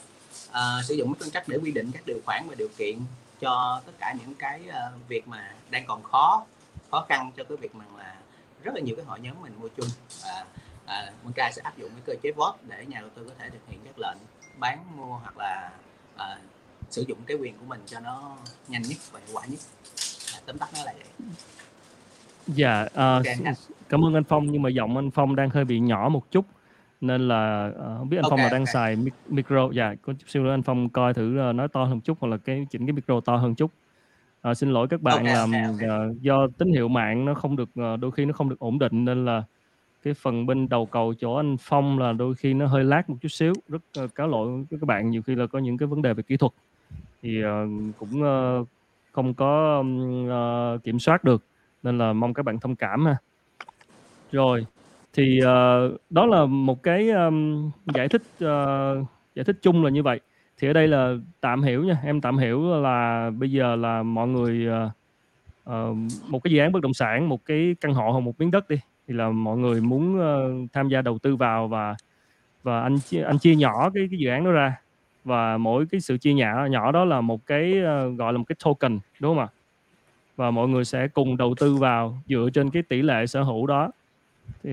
uh, 0.51 0.85
sử 0.85 0.95
dụng 0.95 1.09
smart 1.09 1.21
contract 1.21 1.49
để 1.49 1.59
quy 1.63 1.73
định 1.73 1.91
các 1.93 2.03
điều 2.07 2.19
khoản 2.27 2.45
và 2.49 2.55
điều 2.55 2.69
kiện 2.79 2.99
cho 3.41 3.83
tất 3.87 3.93
cả 3.99 4.15
những 4.21 4.35
cái 4.35 4.61
uh, 4.69 5.09
việc 5.09 5.29
mà 5.29 5.55
đang 5.71 5.87
còn 5.87 6.03
khó 6.03 6.45
khó 6.91 7.07
khăn 7.09 7.31
cho 7.37 7.45
cái 7.45 7.57
việc 7.57 7.75
mà 7.75 7.85
là 7.99 8.17
rất 8.63 8.75
là 8.75 8.81
nhiều 8.81 8.97
cái 8.97 9.05
hội 9.05 9.21
nhóm 9.21 9.43
mình 9.43 9.53
mua 9.61 9.69
chung. 9.69 9.89
Và 10.23 10.45
à, 10.87 11.13
Monca 11.25 11.51
sẽ 11.53 11.63
áp 11.63 11.79
dụng 11.79 11.91
cái 11.91 12.03
cơ 12.07 12.15
chế 12.23 12.33
vote 12.37 12.59
để 12.69 12.87
nhà 12.87 13.01
đầu 13.01 13.11
tư 13.15 13.25
có 13.29 13.35
thể 13.39 13.51
thực 13.51 13.59
hiện 13.69 13.81
các 13.85 13.99
lệnh 13.99 14.19
bán 14.59 14.79
mua 14.97 15.17
hoặc 15.17 15.39
là 15.39 15.71
à, 16.17 16.39
sử 16.91 17.05
dụng 17.09 17.19
cái 17.27 17.37
quyền 17.37 17.59
của 17.59 17.65
mình 17.65 17.81
cho 17.87 18.01
nó 18.01 18.37
nhanh 18.69 18.83
nhất 18.83 18.99
và 19.13 19.21
hiệu 19.27 19.37
quả 19.37 19.47
nhất. 19.47 19.61
À, 20.35 20.41
tóm 20.47 20.59
tắt 20.59 20.69
nó 20.75 20.85
là 20.85 20.93
vậy. 20.93 21.29
Dạ 22.47 22.83
uh, 22.83 22.95
okay, 22.95 23.39
cảm 23.89 24.05
ơn 24.05 24.15
anh 24.15 24.25
Phong 24.25 24.53
nhưng 24.53 24.63
mà 24.63 24.71
giọng 24.71 24.97
anh 24.97 25.11
Phong 25.11 25.37
đang 25.37 25.51
hơi 25.51 25.65
bị 25.65 25.81
nhỏ 25.81 26.09
một 26.09 26.31
chút 26.31 26.47
nên 27.07 27.29
là 27.29 27.71
uh, 27.71 27.99
không 27.99 28.09
biết 28.09 28.17
anh 28.19 28.25
okay, 28.25 28.31
Phong 28.31 28.39
là 28.41 28.49
đang 28.49 28.63
okay. 28.63 28.73
xài 28.73 28.97
micro. 29.29 29.69
Dạ 29.73 29.95
có 30.03 30.13
chút 30.13 30.27
xíu 30.29 30.43
nữa 30.43 30.51
anh 30.51 30.63
Phong 30.63 30.89
coi 30.89 31.15
thử 31.15 31.51
uh, 31.51 31.55
nói 31.55 31.69
to 31.69 31.85
hơn 31.85 32.01
chút 32.01 32.19
hoặc 32.21 32.29
là 32.29 32.37
cái 32.37 32.67
chỉnh 32.71 32.87
cái 32.87 32.93
micro 32.93 33.21
to 33.21 33.37
hơn 33.37 33.55
chút. 33.55 33.71
Uh, 34.51 34.57
xin 34.57 34.71
lỗi 34.71 34.89
các 34.91 35.03
bạn 35.03 35.19
okay, 35.19 35.35
làm 35.35 35.53
okay, 35.53 35.89
okay. 35.89 36.09
Uh, 36.09 36.23
do 36.23 36.47
tín 36.59 36.73
hiệu 36.73 36.89
mạng 36.89 37.25
nó 37.25 37.35
không 37.35 37.57
được 37.57 37.69
uh, 37.95 38.01
đôi 38.01 38.11
khi 38.11 38.25
nó 38.25 38.33
không 38.33 38.49
được 38.49 38.59
ổn 38.59 38.79
định 38.79 39.05
nên 39.05 39.25
là 39.25 39.43
cái 40.03 40.15
phần 40.15 40.47
bên 40.47 40.69
đầu 40.69 40.87
cầu 40.87 41.15
chỗ 41.15 41.35
anh 41.35 41.57
Phong 41.61 41.99
là 41.99 42.13
đôi 42.13 42.35
khi 42.35 42.55
nó 42.55 42.67
hơi 42.67 42.85
lát 42.85 43.11
một 43.11 43.17
chút 43.21 43.29
xíu 43.29 43.53
rất 43.69 43.83
uh, 44.05 44.15
cáo 44.15 44.29
lỗi 44.29 44.49
với 44.71 44.81
các 44.81 44.87
bạn. 44.87 45.11
Nhiều 45.11 45.23
khi 45.23 45.35
là 45.35 45.47
có 45.47 45.59
những 45.59 45.79
cái 45.79 45.87
vấn 45.87 46.03
đề 46.03 46.15
về 46.15 46.23
kỹ 46.23 46.37
thuật 46.37 46.53
thì 47.23 47.45
uh, 47.45 47.49
cũng 47.99 48.23
uh, 48.23 48.69
không 49.13 49.35
có 49.35 49.83
uh, 49.85 50.83
kiểm 50.85 50.99
soát 50.99 51.25
được. 51.25 51.43
Nên 51.83 51.99
là 51.99 52.13
mong 52.13 52.35
các 52.35 52.43
bạn 52.43 52.61
thông 52.61 52.77
cảm 52.77 53.07
ha. 53.07 53.17
Rồi 54.33 54.67
thì 55.15 55.41
uh, 55.43 56.01
đó 56.11 56.27
là 56.27 56.47
một 56.47 56.83
cái 56.83 57.11
um, 57.11 57.71
giải 57.95 58.09
thích 58.09 58.23
uh, 58.45 59.07
giải 59.35 59.45
thích 59.45 59.59
chung 59.63 59.85
là 59.85 59.91
như 59.91 60.03
vậy. 60.03 60.21
Thì 60.59 60.69
ở 60.69 60.73
đây 60.73 60.89
là 60.89 61.15
tạm 61.41 61.63
hiểu 61.63 61.85
nha 61.85 61.97
em 62.05 62.21
tạm 62.21 62.39
hiểu 62.39 62.83
là 62.83 63.31
bây 63.31 63.51
giờ 63.51 63.77
là 63.77 64.03
mọi 64.03 64.29
người 64.29 64.69
uh, 64.69 64.91
uh, 65.71 65.97
một 66.29 66.43
cái 66.45 66.53
dự 66.53 66.59
án 66.59 66.73
bất 66.73 66.83
động 66.83 66.95
sản 66.95 67.29
một 67.29 67.45
cái 67.45 67.77
căn 67.81 67.95
hộ 67.95 68.11
hoặc 68.11 68.21
một 68.21 68.41
miếng 68.41 68.51
đất 68.51 68.69
đi 68.69 68.77
thì 69.09 69.15
là 69.15 69.31
mọi 69.31 69.57
người 69.57 69.81
muốn 69.81 70.19
uh, 70.19 70.73
tham 70.73 70.89
gia 70.89 71.03
đầu 71.03 71.19
tư 71.19 71.37
vào 71.37 71.69
và 71.69 71.97
và 72.63 72.83
anh 72.83 72.97
anh 73.27 73.39
chia 73.39 73.55
nhỏ 73.55 73.91
cái 73.95 74.09
cái 74.11 74.19
dự 74.19 74.29
án 74.29 74.45
đó 74.45 74.51
ra. 74.51 74.77
Và 75.25 75.59
mỗi 75.59 75.87
cái 75.87 76.01
sự 76.01 76.19
chia 76.19 76.35
nhỏ 76.35 76.67
nhỏ 76.71 76.93
đó 76.93 77.05
là 77.05 77.21
một 77.21 77.47
cái 77.47 77.73
uh, 77.79 78.19
gọi 78.19 78.33
là 78.33 78.39
một 78.39 78.45
cái 78.49 78.57
token 78.65 78.99
đúng 79.21 79.37
không 79.37 79.39
ạ? 79.39 79.49
Và 80.37 80.51
mọi 80.51 80.69
người 80.69 80.85
sẽ 80.85 81.09
cùng 81.09 81.37
đầu 81.37 81.55
tư 81.61 81.77
vào 81.77 82.19
dựa 82.27 82.49
trên 82.55 82.71
cái 82.71 82.83
tỷ 82.83 83.03
lệ 83.03 83.27
sở 83.27 83.43
hữu 83.43 83.67
đó 83.67 83.91
thì, 84.63 84.71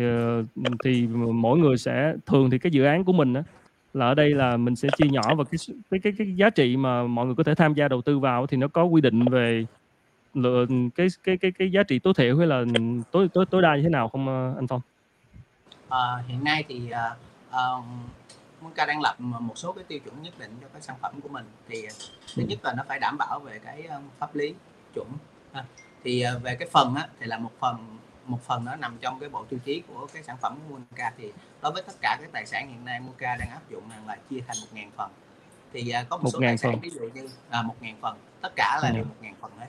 thì 0.83 1.07
mỗi 1.33 1.59
người 1.59 1.77
sẽ 1.77 2.13
thường 2.25 2.49
thì 2.49 2.59
cái 2.59 2.71
dự 2.71 2.83
án 2.83 3.03
của 3.03 3.13
mình 3.13 3.33
á, 3.33 3.43
là 3.93 4.05
ở 4.05 4.13
đây 4.13 4.29
là 4.29 4.57
mình 4.57 4.75
sẽ 4.75 4.89
chia 4.97 5.07
nhỏ 5.07 5.35
vào 5.35 5.45
cái 5.45 5.59
cái 5.91 5.99
cái 5.99 6.13
cái 6.17 6.35
giá 6.35 6.49
trị 6.49 6.77
mà 6.77 7.03
mọi 7.03 7.25
người 7.25 7.35
có 7.35 7.43
thể 7.43 7.55
tham 7.55 7.73
gia 7.73 7.87
đầu 7.87 8.01
tư 8.01 8.19
vào 8.19 8.47
thì 8.47 8.57
nó 8.57 8.67
có 8.67 8.83
quy 8.83 9.01
định 9.01 9.25
về 9.25 9.65
lựa 10.33 10.65
cái 10.95 11.07
cái 11.23 11.37
cái 11.37 11.51
cái 11.51 11.71
giá 11.71 11.83
trị 11.83 11.99
tối 11.99 12.13
thiểu 12.17 12.37
hay 12.37 12.47
là 12.47 12.63
tối 13.11 13.27
tối 13.33 13.45
tối 13.45 13.61
đa 13.61 13.75
như 13.75 13.83
thế 13.83 13.89
nào 13.89 14.09
không 14.09 14.27
anh 14.55 14.67
Phong? 14.67 14.81
À, 15.89 16.23
hiện 16.27 16.43
nay 16.43 16.63
thì 16.67 16.81
uh, 16.89 17.17
uh, 17.49 17.85
Monca 18.61 18.85
đang 18.85 19.01
lập 19.01 19.15
một 19.19 19.57
số 19.57 19.71
cái 19.71 19.83
tiêu 19.87 19.99
chuẩn 19.99 20.21
nhất 20.21 20.33
định 20.39 20.51
cho 20.61 20.67
cái 20.73 20.81
sản 20.81 20.95
phẩm 21.01 21.21
của 21.23 21.29
mình. 21.29 21.45
Thì 21.67 21.81
thứ 22.35 22.43
nhất 22.47 22.59
là 22.63 22.73
nó 22.77 22.83
phải 22.87 22.99
đảm 22.99 23.17
bảo 23.17 23.39
về 23.39 23.59
cái 23.65 23.87
pháp 24.19 24.35
lý 24.35 24.53
chuẩn. 24.93 25.07
Thì 26.03 26.23
về 26.43 26.55
cái 26.55 26.67
phần 26.71 26.95
á, 26.95 27.07
thì 27.19 27.25
là 27.25 27.37
một 27.37 27.51
phần 27.59 27.75
một 28.25 28.41
phần 28.41 28.65
nó 28.65 28.75
nằm 28.75 28.97
trong 29.01 29.19
cái 29.19 29.29
bộ 29.29 29.45
tiêu 29.49 29.59
chí 29.65 29.83
của 29.87 30.07
cái 30.13 30.23
sản 30.23 30.37
phẩm 30.41 30.57
của 30.69 30.75
Monca 30.75 31.13
thì 31.17 31.31
đối 31.61 31.71
với 31.71 31.83
tất 31.87 31.93
cả 32.01 32.17
các 32.21 32.29
tài 32.31 32.45
sản 32.45 32.69
hiện 32.69 32.85
nay 32.85 32.99
Monca 32.99 33.37
đang 33.39 33.49
áp 33.49 33.61
dụng 33.69 33.83
rằng 33.89 34.07
là 34.07 34.17
chia 34.29 34.39
thành 34.47 34.57
một 34.61 34.67
ngàn 34.73 34.91
phần. 34.95 35.11
Thì 35.73 35.93
uh, 36.01 36.09
có 36.09 36.17
một, 36.17 36.23
một 36.23 36.29
số 36.33 36.39
tài 36.41 36.57
sản 36.57 36.71
phần. 36.71 36.81
ví 36.81 36.89
dụ 36.89 37.01
như 37.13 37.29
à, 37.49 37.61
một 37.61 37.75
ngàn 37.81 37.95
phần. 38.01 38.17
Tất 38.41 38.55
cả 38.55 38.79
là 38.83 38.89
ừ. 38.89 38.95
đều 38.95 39.03
một 39.03 39.15
ngàn 39.21 39.33
phần 39.41 39.51
hết. 39.59 39.67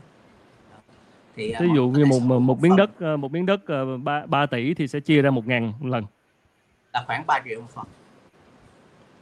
Thì 1.37 1.53
uh, 1.55 1.61
ví 1.61 1.69
dụ 1.75 1.89
như 1.89 2.05
một 2.05 2.41
một 2.41 2.61
miếng 2.61 2.77
đất 2.77 2.91
ờ, 2.99 3.17
một 3.17 3.33
miếng 3.33 3.47
đất 3.47 3.61
ba 4.03 4.27
ba 4.27 4.47
tỷ 4.47 4.75
thì 4.75 4.89
sẽ 4.89 5.01
chia 5.01 5.23
ra 5.23 5.31
một 5.31 5.47
ngàn 5.47 5.73
lần. 5.83 6.05
Là 6.93 7.05
khoảng 7.07 7.27
3 7.27 7.41
triệu 7.45 7.61
một 7.61 7.71
phần. 7.75 7.87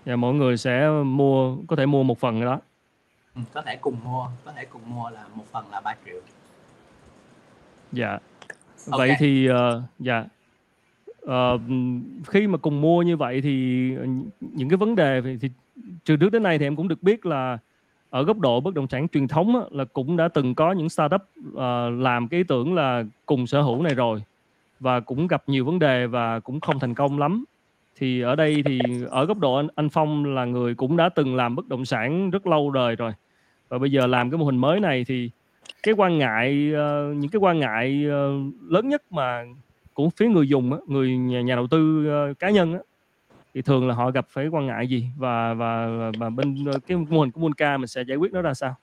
Và 0.04 0.16
mỗi 0.16 0.34
người 0.34 0.56
sẽ 0.56 0.88
mua 1.04 1.56
có 1.68 1.76
thể 1.76 1.86
mua 1.86 2.02
một 2.02 2.18
phần 2.18 2.40
đó. 2.40 2.60
Ừ, 3.34 3.40
có 3.52 3.62
thể 3.62 3.76
cùng 3.76 3.96
mua 4.04 4.28
có 4.44 4.52
thể 4.52 4.64
cùng 4.64 4.82
mua 4.86 5.10
là 5.10 5.24
một 5.34 5.44
phần 5.52 5.70
là 5.70 5.80
3 5.80 5.94
triệu. 6.04 6.20
Dạ 7.92 8.18
vậy 8.90 9.14
thì 9.18 9.48
uh, 9.50 9.82
dạ. 9.98 10.24
Uh, 11.24 11.60
khi 12.26 12.46
mà 12.46 12.58
cùng 12.58 12.80
mua 12.80 13.02
như 13.02 13.16
vậy 13.16 13.40
thì 13.40 13.90
những 14.40 14.68
cái 14.68 14.76
vấn 14.76 14.96
đề 14.96 15.20
thì, 15.24 15.36
thì 15.40 15.48
từ 16.04 16.16
trước 16.16 16.32
đến 16.32 16.42
nay 16.42 16.58
thì 16.58 16.66
em 16.66 16.76
cũng 16.76 16.88
được 16.88 17.02
biết 17.02 17.26
là 17.26 17.58
ở 18.10 18.22
góc 18.22 18.38
độ 18.38 18.60
bất 18.60 18.74
động 18.74 18.88
sản 18.88 19.08
truyền 19.08 19.28
thống 19.28 19.56
á, 19.56 19.62
là 19.70 19.84
cũng 19.84 20.16
đã 20.16 20.28
từng 20.28 20.54
có 20.54 20.72
những 20.72 20.88
startup 20.88 21.22
uh, 21.48 21.60
làm 21.98 22.28
cái 22.28 22.40
ý 22.40 22.44
tưởng 22.44 22.74
là 22.74 23.04
cùng 23.26 23.46
sở 23.46 23.62
hữu 23.62 23.82
này 23.82 23.94
rồi 23.94 24.22
và 24.80 25.00
cũng 25.00 25.26
gặp 25.26 25.42
nhiều 25.46 25.64
vấn 25.64 25.78
đề 25.78 26.06
và 26.06 26.40
cũng 26.40 26.60
không 26.60 26.78
thành 26.78 26.94
công 26.94 27.18
lắm. 27.18 27.44
Thì 27.96 28.20
ở 28.20 28.36
đây 28.36 28.62
thì 28.66 28.80
ở 29.10 29.24
góc 29.24 29.38
độ 29.38 29.54
anh, 29.54 29.68
anh 29.74 29.88
Phong 29.88 30.34
là 30.34 30.44
người 30.44 30.74
cũng 30.74 30.96
đã 30.96 31.08
từng 31.08 31.36
làm 31.36 31.56
bất 31.56 31.68
động 31.68 31.84
sản 31.84 32.30
rất 32.30 32.46
lâu 32.46 32.70
đời 32.70 32.96
rồi 32.96 33.12
và 33.68 33.78
bây 33.78 33.92
giờ 33.92 34.06
làm 34.06 34.30
cái 34.30 34.38
mô 34.38 34.44
hình 34.44 34.58
mới 34.58 34.80
này 34.80 35.04
thì 35.04 35.30
cái 35.82 35.94
quan 35.94 36.18
ngại 36.18 36.72
uh, 36.72 37.16
những 37.16 37.30
cái 37.30 37.40
quan 37.40 37.58
ngại 37.58 38.06
uh, 38.06 38.54
lớn 38.70 38.88
nhất 38.88 39.12
mà 39.12 39.44
của 39.94 40.10
phía 40.16 40.28
người 40.28 40.48
dùng 40.48 40.80
người 40.86 41.16
nhà, 41.16 41.40
nhà 41.40 41.54
đầu 41.56 41.66
tư 41.66 42.06
uh, 42.30 42.38
cá 42.38 42.50
nhân 42.50 42.72
á, 42.72 42.78
thì 43.54 43.62
thường 43.62 43.88
là 43.88 43.94
họ 43.94 44.10
gặp 44.10 44.26
phải 44.28 44.46
quan 44.46 44.66
ngại 44.66 44.86
gì 44.86 45.06
và 45.16 45.54
và 45.54 45.86
và 46.18 46.30
bên 46.30 46.64
cái 46.86 46.96
mô 46.96 47.20
hình 47.20 47.30
của 47.30 47.40
Monca 47.40 47.76
mình 47.76 47.86
sẽ 47.86 48.02
giải 48.08 48.16
quyết 48.16 48.32
nó 48.32 48.42
ra 48.42 48.54
sao? 48.54 48.74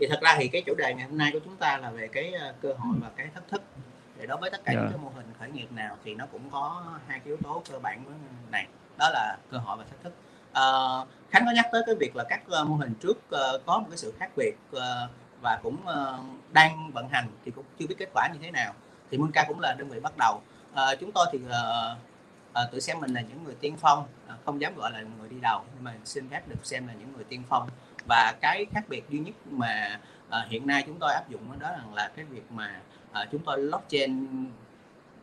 thì 0.00 0.06
thật 0.10 0.18
ra 0.22 0.36
thì 0.38 0.48
cái 0.48 0.62
chủ 0.66 0.74
đề 0.74 0.94
ngày 0.94 1.06
hôm 1.06 1.18
nay 1.18 1.30
của 1.32 1.38
chúng 1.44 1.56
ta 1.56 1.78
là 1.78 1.90
về 1.90 2.08
cái 2.08 2.32
cơ 2.62 2.72
hội 2.78 2.96
và 3.00 3.10
cái 3.16 3.28
thách 3.34 3.48
thức 3.48 3.62
thì 4.18 4.26
đối 4.26 4.38
với 4.38 4.50
tất 4.50 4.64
cả 4.64 4.72
yeah. 4.72 4.82
những 4.82 4.90
dạ. 4.92 4.96
cái 4.96 5.04
mô 5.04 5.10
hình 5.16 5.26
khởi 5.38 5.50
nghiệp 5.50 5.72
nào 5.72 5.96
thì 6.04 6.14
nó 6.14 6.26
cũng 6.32 6.50
có 6.50 6.84
hai 7.06 7.18
cái 7.18 7.26
yếu 7.26 7.36
tố 7.36 7.62
cơ 7.70 7.78
bản 7.78 8.04
này 8.50 8.66
đó 8.98 9.10
là 9.12 9.36
cơ 9.50 9.58
hội 9.58 9.76
và 9.76 9.84
thách 9.84 10.02
thức 10.02 10.12
uh, 10.52 11.08
khánh 11.30 11.44
có 11.46 11.52
nhắc 11.54 11.66
tới 11.72 11.82
cái 11.86 11.94
việc 11.94 12.16
là 12.16 12.24
các 12.28 12.42
uh, 12.60 12.68
mô 12.68 12.76
hình 12.76 12.94
trước 13.02 13.18
uh, 13.18 13.66
có 13.66 13.78
một 13.78 13.86
cái 13.90 13.96
sự 13.96 14.14
khác 14.18 14.30
biệt 14.36 14.54
uh, 14.76 14.82
và 15.42 15.60
cũng 15.62 15.76
uh, 15.82 16.52
đang 16.52 16.90
vận 16.92 17.08
hành 17.08 17.28
thì 17.44 17.50
cũng 17.50 17.64
chưa 17.78 17.86
biết 17.86 17.94
kết 17.98 18.08
quả 18.14 18.28
như 18.32 18.38
thế 18.42 18.50
nào. 18.50 18.74
Thì 19.10 19.18
Munca 19.18 19.44
cũng 19.48 19.60
là 19.60 19.74
đơn 19.78 19.88
vị 19.88 20.00
bắt 20.00 20.12
đầu. 20.16 20.42
Uh, 20.72 21.00
chúng 21.00 21.12
tôi 21.12 21.26
thì 21.32 21.38
uh, 21.38 21.98
uh, 22.50 22.72
tự 22.72 22.80
xem 22.80 23.00
mình 23.00 23.14
là 23.14 23.20
những 23.20 23.44
người 23.44 23.54
tiên 23.60 23.76
phong 23.80 23.98
uh, 23.98 24.44
không 24.44 24.60
dám 24.60 24.76
gọi 24.76 24.92
là 24.92 25.02
người 25.18 25.28
đi 25.28 25.36
đầu 25.40 25.64
nhưng 25.74 25.84
mà 25.84 25.94
xin 26.04 26.28
phép 26.28 26.48
được 26.48 26.66
xem 26.66 26.86
là 26.86 26.92
những 26.92 27.12
người 27.12 27.24
tiên 27.24 27.42
phong. 27.48 27.68
Và 28.08 28.34
cái 28.40 28.66
khác 28.72 28.84
biệt 28.88 29.04
duy 29.10 29.18
nhất 29.18 29.34
mà 29.50 30.00
uh, 30.28 30.48
hiện 30.48 30.66
nay 30.66 30.84
chúng 30.86 30.98
tôi 30.98 31.12
áp 31.12 31.28
dụng 31.28 31.58
đó 31.58 31.70
là, 31.70 31.82
là 31.94 32.10
cái 32.16 32.24
việc 32.24 32.52
mà 32.52 32.80
uh, 33.10 33.28
chúng 33.32 33.42
tôi 33.44 33.56
blockchain 33.56 34.26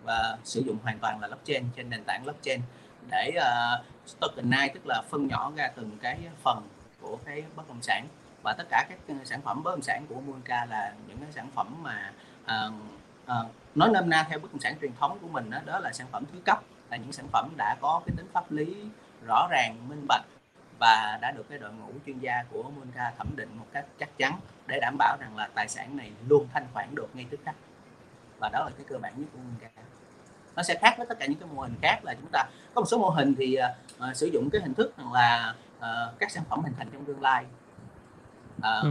và 0.04 0.38
sử 0.44 0.62
dụng 0.66 0.78
hoàn 0.84 1.00
toàn 1.00 1.20
là 1.22 1.28
blockchain 1.28 1.64
trên 1.76 1.90
nền 1.90 2.04
tảng 2.04 2.24
blockchain 2.24 2.62
để 3.12 3.32
uh, 3.38 3.86
tokenize 4.20 4.70
tức 4.74 4.88
là 4.88 5.02
phân 5.10 5.28
nhỏ 5.28 5.52
ra 5.56 5.72
từng 5.76 5.98
cái 6.02 6.20
phần 6.44 6.68
của 7.02 7.18
cái 7.26 7.44
bất 7.56 7.68
động 7.68 7.82
sản. 7.82 8.08
Và 8.44 8.54
tất 8.58 8.64
cả 8.70 8.86
các 8.90 9.00
ờ, 9.08 9.16
sản 9.24 9.42
phẩm 9.42 9.64
bất 9.64 9.72
động 9.72 9.82
sản 9.82 10.06
của 10.10 10.22
Monca 10.22 10.66
là 10.66 10.94
những 11.08 11.18
cái 11.18 11.32
sản 11.32 11.48
phẩm 11.56 11.84
mà 11.84 12.12
uh, 12.44 12.74
uh, 13.24 13.52
nói 13.76 13.90
nôm 13.94 14.10
na 14.10 14.26
theo 14.30 14.40
bất 14.40 14.52
động 14.52 14.62
sản 14.62 14.76
truyền 14.82 14.92
thống 15.00 15.20
của 15.22 15.28
mình 15.28 15.50
đó, 15.50 15.60
đó 15.66 15.80
là 15.80 15.94
sản 15.94 16.08
phẩm 16.12 16.24
thứ 16.34 16.40
cấp 16.46 16.62
là 16.90 16.98
những 16.98 17.12
sản 17.12 17.28
phẩm 17.34 17.50
đã 17.58 17.76
có 17.82 18.02
cái 18.06 18.16
tính 18.18 18.28
pháp 18.34 18.52
lý 18.52 18.76
rõ 19.28 19.48
ràng 19.52 19.90
minh 19.90 20.06
bạch 20.08 20.26
và 20.80 21.20
đã 21.22 21.32
được 21.32 21.50
cái 21.50 21.60
đội 21.60 21.74
ngũ 21.74 21.92
chuyên 22.06 22.20
gia 22.20 22.44
của 22.50 22.64
Monca 22.64 23.14
thẩm 23.18 23.28
định 23.36 23.50
một 23.58 23.66
cách 23.74 23.86
chắc 24.00 24.18
chắn 24.18 24.40
để 24.68 24.80
đảm 24.82 24.96
bảo 24.98 25.18
rằng 25.20 25.38
là 25.38 25.50
tài 25.56 25.68
sản 25.68 25.98
này 25.98 26.12
luôn 26.28 26.48
thanh 26.54 26.66
khoản 26.74 26.96
được 26.96 27.08
ngay 27.14 27.26
tức 27.30 27.40
khắc. 27.46 27.56
Và 28.40 28.50
đó 28.50 28.60
là 28.60 28.72
cái 28.78 28.86
cơ 28.90 28.98
bản 28.98 29.14
nhất 29.18 29.28
của 29.34 29.40
Monca 29.40 29.70
nó 30.58 30.64
sẽ 30.64 30.76
khác 30.82 30.94
với 30.98 31.08
tất 31.10 31.20
cả 31.20 31.26
những 31.26 31.40
cái 31.40 31.50
mô 31.56 31.62
hình 31.62 31.74
khác 31.82 32.00
là 32.06 32.14
chúng 32.14 32.30
ta 32.32 32.46
có 32.74 32.82
một 32.82 32.86
số 32.88 32.98
mô 32.98 33.10
hình 33.10 33.36
thì 33.38 33.58
uh, 34.10 34.16
sử 34.16 34.28
dụng 34.28 34.50
cái 34.50 34.62
hình 34.62 34.74
thức 34.74 34.94
là 35.14 35.54
uh, 35.80 36.20
các 36.20 36.32
sản 36.32 36.44
phẩm 36.50 36.64
hình 36.64 36.74
thành 36.78 36.88
trong 36.94 37.06
tương 37.06 37.22
lai. 37.22 37.46
Uh, 38.58 38.84
ừ. 38.84 38.90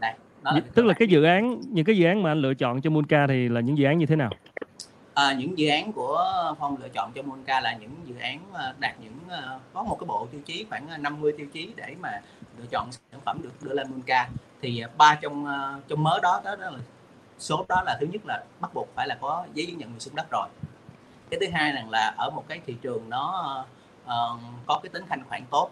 đây 0.00 0.12
đó 0.42 0.52
là 0.52 0.60
tức 0.74 0.84
là 0.84 0.94
cái 0.94 1.08
dự 1.08 1.24
án 1.24 1.60
những 1.60 1.84
cái 1.84 1.96
dự 1.96 2.06
án 2.06 2.22
mà 2.22 2.30
anh 2.30 2.40
lựa 2.40 2.54
chọn 2.54 2.80
cho 2.80 2.90
Monca 2.90 3.26
thì 3.26 3.48
là 3.48 3.60
những 3.60 3.78
dự 3.78 3.84
án 3.84 3.98
như 3.98 4.06
thế 4.06 4.16
nào? 4.16 4.30
À, 5.14 5.32
những 5.32 5.58
dự 5.58 5.68
án 5.68 5.92
của 5.92 6.54
phong 6.58 6.76
lựa 6.82 6.88
chọn 6.88 7.12
cho 7.14 7.22
Monca 7.22 7.60
là 7.60 7.76
những 7.76 7.90
dự 8.04 8.14
án 8.20 8.40
đạt 8.78 8.94
những 9.00 9.18
có 9.72 9.82
một 9.82 9.96
cái 10.00 10.06
bộ 10.06 10.26
tiêu 10.32 10.40
chí 10.44 10.66
khoảng 10.70 11.02
50 11.02 11.32
tiêu 11.38 11.46
chí 11.52 11.72
để 11.76 11.94
mà 12.00 12.20
lựa 12.58 12.66
chọn 12.70 12.88
sản 12.92 13.20
phẩm 13.24 13.40
được 13.42 13.52
đưa 13.62 13.72
lên 13.72 13.90
Monca 13.90 14.28
thì 14.62 14.82
ba 14.98 15.18
trong 15.22 15.46
trong 15.88 16.02
mớ 16.02 16.18
đó 16.22 16.40
đó, 16.44 16.56
đó 16.56 16.70
là 16.70 16.78
số 17.38 17.64
đó 17.68 17.82
là 17.86 17.96
thứ 18.00 18.06
nhất 18.12 18.26
là 18.26 18.44
bắt 18.60 18.74
buộc 18.74 18.88
phải 18.94 19.08
là 19.08 19.18
có 19.20 19.46
giấy 19.54 19.66
chứng 19.66 19.78
nhận 19.78 19.88
quyền 19.88 20.00
sử 20.00 20.10
dụng 20.10 20.16
đất 20.16 20.26
rồi 20.30 20.48
cái 21.30 21.40
thứ 21.40 21.46
hai 21.52 21.72
rằng 21.72 21.90
là 21.90 22.14
ở 22.16 22.30
một 22.30 22.44
cái 22.48 22.60
thị 22.66 22.76
trường 22.82 23.10
nó 23.10 23.56
uh, 24.04 24.40
có 24.66 24.80
cái 24.82 24.90
tính 24.92 25.02
thanh 25.08 25.24
khoản 25.24 25.42
tốt 25.50 25.70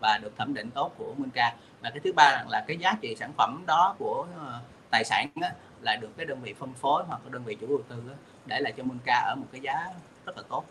và 0.00 0.18
được 0.22 0.36
thẩm 0.38 0.54
định 0.54 0.70
tốt 0.70 0.92
của 0.98 1.14
Minca 1.18 1.54
và 1.80 1.90
cái 1.90 2.00
thứ 2.04 2.12
ba 2.12 2.30
rằng 2.30 2.48
là 2.48 2.64
cái 2.68 2.76
giá 2.76 2.96
trị 3.00 3.16
sản 3.16 3.32
phẩm 3.36 3.64
đó 3.66 3.94
của 3.98 4.26
uh, 4.36 4.62
tài 4.90 5.04
sản 5.04 5.28
á, 5.40 5.50
là 5.80 5.96
được 5.96 6.16
cái 6.16 6.26
đơn 6.26 6.40
vị 6.42 6.54
phân 6.58 6.72
phối 6.72 7.04
hoặc 7.08 7.20
là 7.24 7.30
đơn 7.30 7.42
vị 7.44 7.56
chủ 7.60 7.66
đầu 7.66 7.82
tư 7.88 8.02
á, 8.08 8.14
để 8.46 8.60
lại 8.60 8.72
cho 8.76 8.84
Minca 8.84 9.14
ở 9.14 9.34
một 9.34 9.46
cái 9.52 9.60
giá 9.60 9.86
rất 10.26 10.36
là 10.36 10.42
tốt. 10.48 10.64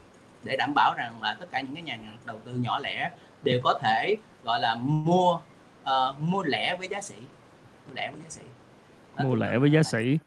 Để 0.44 0.56
đảm 0.58 0.74
bảo 0.76 0.94
rằng 0.98 1.22
là 1.22 1.38
tất 1.40 1.46
cả 1.52 1.62
những 1.62 1.74
cái 1.74 1.84
nhà 1.84 1.98
đầu 2.26 2.40
tư 2.46 2.54
nhỏ 2.54 2.80
lẻ 2.80 3.12
đều 3.44 3.60
có 3.64 3.80
thể 3.84 4.16
gọi 4.44 4.60
là 4.60 4.76
mua 4.76 5.40
uh, 5.84 6.20
mua 6.20 6.44
lẻ 6.44 6.76
với 6.76 6.88
giá 6.88 7.02
sĩ 7.02 7.16
mua 7.88 7.94
lẻ 7.96 8.12
với 8.12 8.22
giá 8.24 8.30
sĩ 8.30 8.42
mua 9.24 9.36
lẻ 9.36 9.58
với 9.58 9.72
giá 9.72 9.84
sĩ 9.84 10.18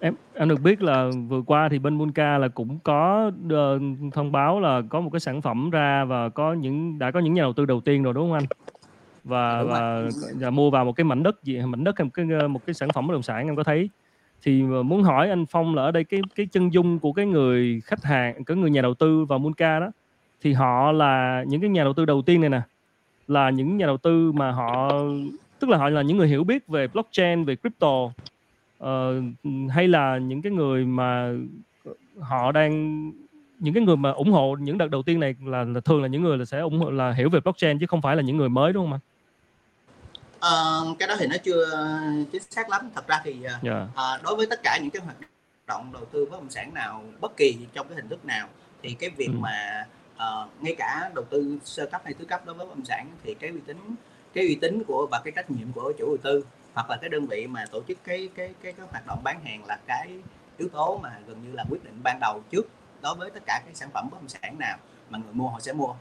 Em 0.00 0.14
em 0.34 0.48
được 0.48 0.60
biết 0.62 0.82
là 0.82 1.10
vừa 1.28 1.42
qua 1.42 1.68
thì 1.68 1.78
bên 1.78 1.98
Monca 1.98 2.38
là 2.38 2.48
cũng 2.48 2.78
có 2.78 3.30
ờ, 3.50 3.80
thông 4.12 4.32
báo 4.32 4.60
là 4.60 4.82
có 4.88 5.00
một 5.00 5.10
cái 5.12 5.20
sản 5.20 5.42
phẩm 5.42 5.70
ra 5.70 6.04
và 6.04 6.28
có 6.28 6.52
những 6.52 6.98
đã 6.98 7.10
có 7.10 7.20
những 7.20 7.34
nhà 7.34 7.42
đầu 7.42 7.52
tư 7.52 7.66
đầu 7.66 7.80
tiên 7.80 8.02
rồi 8.02 8.14
đúng 8.14 8.24
không 8.24 8.32
anh? 8.32 8.44
Và 9.24 9.60
Đúng 9.60 9.70
và, 9.70 10.02
và 10.34 10.50
mua 10.50 10.70
vào 10.70 10.84
một 10.84 10.92
cái 10.92 11.04
mảnh 11.04 11.22
đất 11.22 11.42
gì 11.42 11.60
mảnh 11.60 11.84
đất 11.84 11.98
hay 11.98 12.04
một 12.04 12.10
cái 12.14 12.26
ờ, 12.40 12.48
một 12.48 12.60
cái 12.66 12.74
sản 12.74 12.88
phẩm 12.94 13.06
bất 13.06 13.12
động 13.12 13.22
sản 13.22 13.46
em 13.46 13.56
có 13.56 13.64
thấy? 13.64 13.90
Thì 14.42 14.62
muốn 14.62 15.02
hỏi 15.02 15.30
anh 15.30 15.46
Phong 15.46 15.74
là 15.74 15.82
ở 15.82 15.90
đây 15.90 16.04
cái 16.04 16.20
cái 16.34 16.46
chân 16.46 16.72
dung 16.72 16.98
của 16.98 17.12
cái 17.12 17.26
người 17.26 17.80
khách 17.84 18.04
hàng 18.04 18.44
cái 18.44 18.56
người 18.56 18.70
nhà 18.70 18.82
đầu 18.82 18.94
tư 18.94 19.24
vào 19.24 19.38
Monca 19.38 19.80
đó 19.80 19.90
thì 20.40 20.52
họ 20.52 20.92
là 20.92 21.44
những 21.46 21.60
cái 21.60 21.70
nhà 21.70 21.84
đầu 21.84 21.92
tư 21.92 22.04
đầu 22.04 22.22
tiên 22.22 22.40
này 22.40 22.50
nè 22.50 22.60
là 23.28 23.50
những 23.50 23.76
nhà 23.76 23.86
đầu 23.86 23.96
tư 23.96 24.32
mà 24.32 24.50
họ 24.50 24.92
tức 25.58 25.70
là 25.70 25.78
họ 25.78 25.88
là 25.88 26.02
những 26.02 26.16
người 26.16 26.28
hiểu 26.28 26.44
biết 26.44 26.68
về 26.68 26.88
blockchain 26.88 27.44
về 27.44 27.56
crypto 27.56 28.10
ờ, 28.78 29.22
hay 29.70 29.88
là 29.88 30.18
những 30.18 30.42
cái 30.42 30.52
người 30.52 30.84
mà 30.84 31.32
họ 32.20 32.52
đang 32.52 33.02
những 33.58 33.74
cái 33.74 33.82
người 33.82 33.96
mà 33.96 34.10
ủng 34.10 34.32
hộ 34.32 34.56
những 34.60 34.78
đợt 34.78 34.88
đầu 34.88 35.02
tiên 35.02 35.20
này 35.20 35.34
là, 35.44 35.64
là 35.64 35.80
thường 35.80 36.02
là 36.02 36.08
những 36.08 36.22
người 36.22 36.38
là 36.38 36.44
sẽ 36.44 36.60
ủng 36.60 36.78
hộ 36.78 36.90
là 36.90 37.12
hiểu 37.12 37.30
về 37.30 37.40
blockchain 37.40 37.78
chứ 37.78 37.86
không 37.86 38.02
phải 38.02 38.16
là 38.16 38.22
những 38.22 38.36
người 38.36 38.48
mới 38.48 38.72
đúng 38.72 38.84
không 38.84 38.92
anh? 38.92 39.00
Ờ, 40.40 40.84
cái 40.98 41.08
đó 41.08 41.14
thì 41.18 41.26
nó 41.26 41.36
chưa 41.44 41.66
chính 42.32 42.42
xác 42.42 42.70
lắm. 42.70 42.90
Thật 42.94 43.08
ra 43.08 43.20
thì 43.24 43.42
yeah. 43.42 43.62
Dạ. 43.62 43.86
à, 43.94 44.18
đối 44.24 44.36
với 44.36 44.46
tất 44.50 44.60
cả 44.62 44.78
những 44.82 44.90
cái 44.90 45.02
hoạt 45.02 45.16
động 45.66 45.90
đầu 45.92 46.04
tư 46.04 46.26
bất 46.30 46.36
động 46.40 46.50
sản 46.50 46.74
nào 46.74 47.04
bất 47.20 47.36
kỳ 47.36 47.56
trong 47.74 47.88
cái 47.88 47.96
hình 47.96 48.08
thức 48.08 48.24
nào 48.24 48.48
thì 48.82 48.96
cái 48.98 49.10
việc 49.10 49.28
ừ. 49.32 49.38
mà 49.38 49.86
uh, 50.14 50.62
ngay 50.62 50.74
cả 50.78 51.10
đầu 51.14 51.24
tư 51.24 51.58
sơ 51.64 51.86
cấp 51.86 52.00
hay 52.04 52.14
thứ 52.14 52.24
cấp 52.24 52.46
đối 52.46 52.54
với 52.54 52.66
bất 52.66 52.76
động 52.76 52.84
sản 52.84 53.06
thì 53.24 53.34
cái 53.34 53.50
uy 53.50 53.60
tín 53.66 53.76
cái 54.34 54.46
uy 54.46 54.54
tín 54.54 54.82
của 54.86 55.08
và 55.10 55.20
cái 55.24 55.32
trách 55.36 55.50
nhiệm 55.50 55.72
của 55.72 55.92
chủ 55.98 56.06
đầu 56.06 56.16
tư 56.22 56.44
hoặc 56.76 56.90
là 56.90 56.96
cái 56.96 57.10
đơn 57.10 57.26
vị 57.26 57.46
mà 57.46 57.64
tổ 57.70 57.82
chức 57.88 57.98
cái 58.04 58.28
cái 58.34 58.54
cái, 58.62 58.72
cái 58.72 58.86
hoạt 58.90 59.06
động 59.06 59.20
bán 59.24 59.44
hàng 59.44 59.64
là 59.64 59.78
cái 59.86 60.08
yếu 60.58 60.68
tố 60.72 60.98
mà 61.02 61.10
gần 61.26 61.42
như 61.44 61.52
là 61.52 61.64
quyết 61.70 61.84
định 61.84 62.00
ban 62.02 62.18
đầu 62.20 62.42
trước 62.50 62.68
đối 63.02 63.14
với 63.14 63.30
tất 63.30 63.40
cả 63.46 63.62
các 63.66 63.76
sản 63.76 63.90
phẩm 63.94 64.08
bất 64.10 64.16
động 64.20 64.28
sản 64.28 64.58
nào 64.58 64.78
mà 65.10 65.18
người 65.18 65.32
mua 65.32 65.48
họ 65.48 65.60
sẽ 65.60 65.72
mua. 65.72 65.94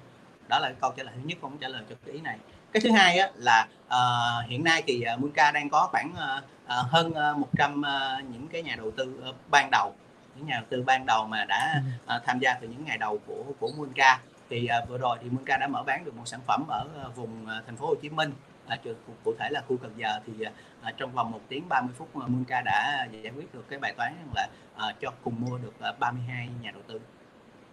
Đó 0.49 0.59
là 0.59 0.73
câu 0.81 0.93
trả 0.97 1.03
lời 1.03 1.13
thứ 1.17 1.21
nhất 1.25 1.37
không 1.41 1.57
trả 1.57 1.67
lời 1.67 1.83
cho 1.89 1.95
cái 2.05 2.13
ý 2.15 2.21
này. 2.21 2.37
Cái 2.71 2.81
thứ 2.81 2.91
hai 2.91 3.17
á, 3.17 3.29
là 3.35 3.67
uh, 3.87 4.49
hiện 4.49 4.63
nay 4.63 4.83
thì 4.87 5.03
uh, 5.13 5.19
Munca 5.19 5.51
đang 5.51 5.69
có 5.69 5.87
khoảng 5.91 6.13
uh, 6.13 6.43
uh, 6.63 6.91
hơn 6.91 7.13
uh, 7.31 7.37
100 7.37 7.81
uh, 7.81 7.85
những 8.31 8.47
cái 8.47 8.63
nhà 8.63 8.75
đầu 8.77 8.91
tư 8.91 9.29
uh, 9.29 9.35
ban 9.51 9.69
đầu 9.71 9.95
những 10.35 10.47
nhà 10.47 10.55
đầu 10.55 10.65
tư 10.69 10.83
ban 10.85 11.05
đầu 11.05 11.27
mà 11.27 11.45
đã 11.45 11.81
uh, 12.15 12.21
tham 12.25 12.39
gia 12.39 12.53
từ 12.53 12.67
những 12.67 12.85
ngày 12.85 12.97
đầu 12.97 13.19
của 13.27 13.43
của 13.59 13.71
Munca 13.77 14.19
thì 14.49 14.67
uh, 14.83 14.89
vừa 14.89 14.97
rồi 14.97 15.17
thì 15.21 15.29
Munca 15.29 15.57
đã 15.57 15.67
mở 15.67 15.83
bán 15.83 16.05
được 16.05 16.15
một 16.15 16.27
sản 16.27 16.39
phẩm 16.47 16.65
ở 16.67 16.85
uh, 17.07 17.15
vùng 17.15 17.43
uh, 17.43 17.65
thành 17.65 17.75
phố 17.75 17.87
Hồ 17.87 17.95
Chí 18.01 18.09
Minh 18.09 18.31
à, 18.67 18.77
cụ 19.23 19.33
thể 19.39 19.49
là 19.51 19.61
khu 19.67 19.77
Cần 19.77 19.91
Giờ 19.97 20.19
thì 20.25 20.33
à, 20.81 20.91
trong 20.97 21.11
vòng 21.11 21.31
1 21.31 21.39
tiếng 21.49 21.69
30 21.69 21.93
phút 21.97 22.15
Munca 22.15 22.61
đã 22.61 23.07
giải 23.11 23.33
quyết 23.35 23.53
được 23.53 23.65
cái 23.69 23.79
bài 23.79 23.93
toán 23.97 24.13
là 24.35 24.47
à, 24.75 24.85
cho 25.01 25.11
cùng 25.23 25.35
mua 25.39 25.57
được 25.57 25.73
à, 25.79 25.91
32 25.99 26.49
nhà 26.61 26.71
đầu 26.71 26.81
tư 26.87 27.01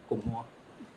cùng 0.09 0.21
mua 0.33 0.43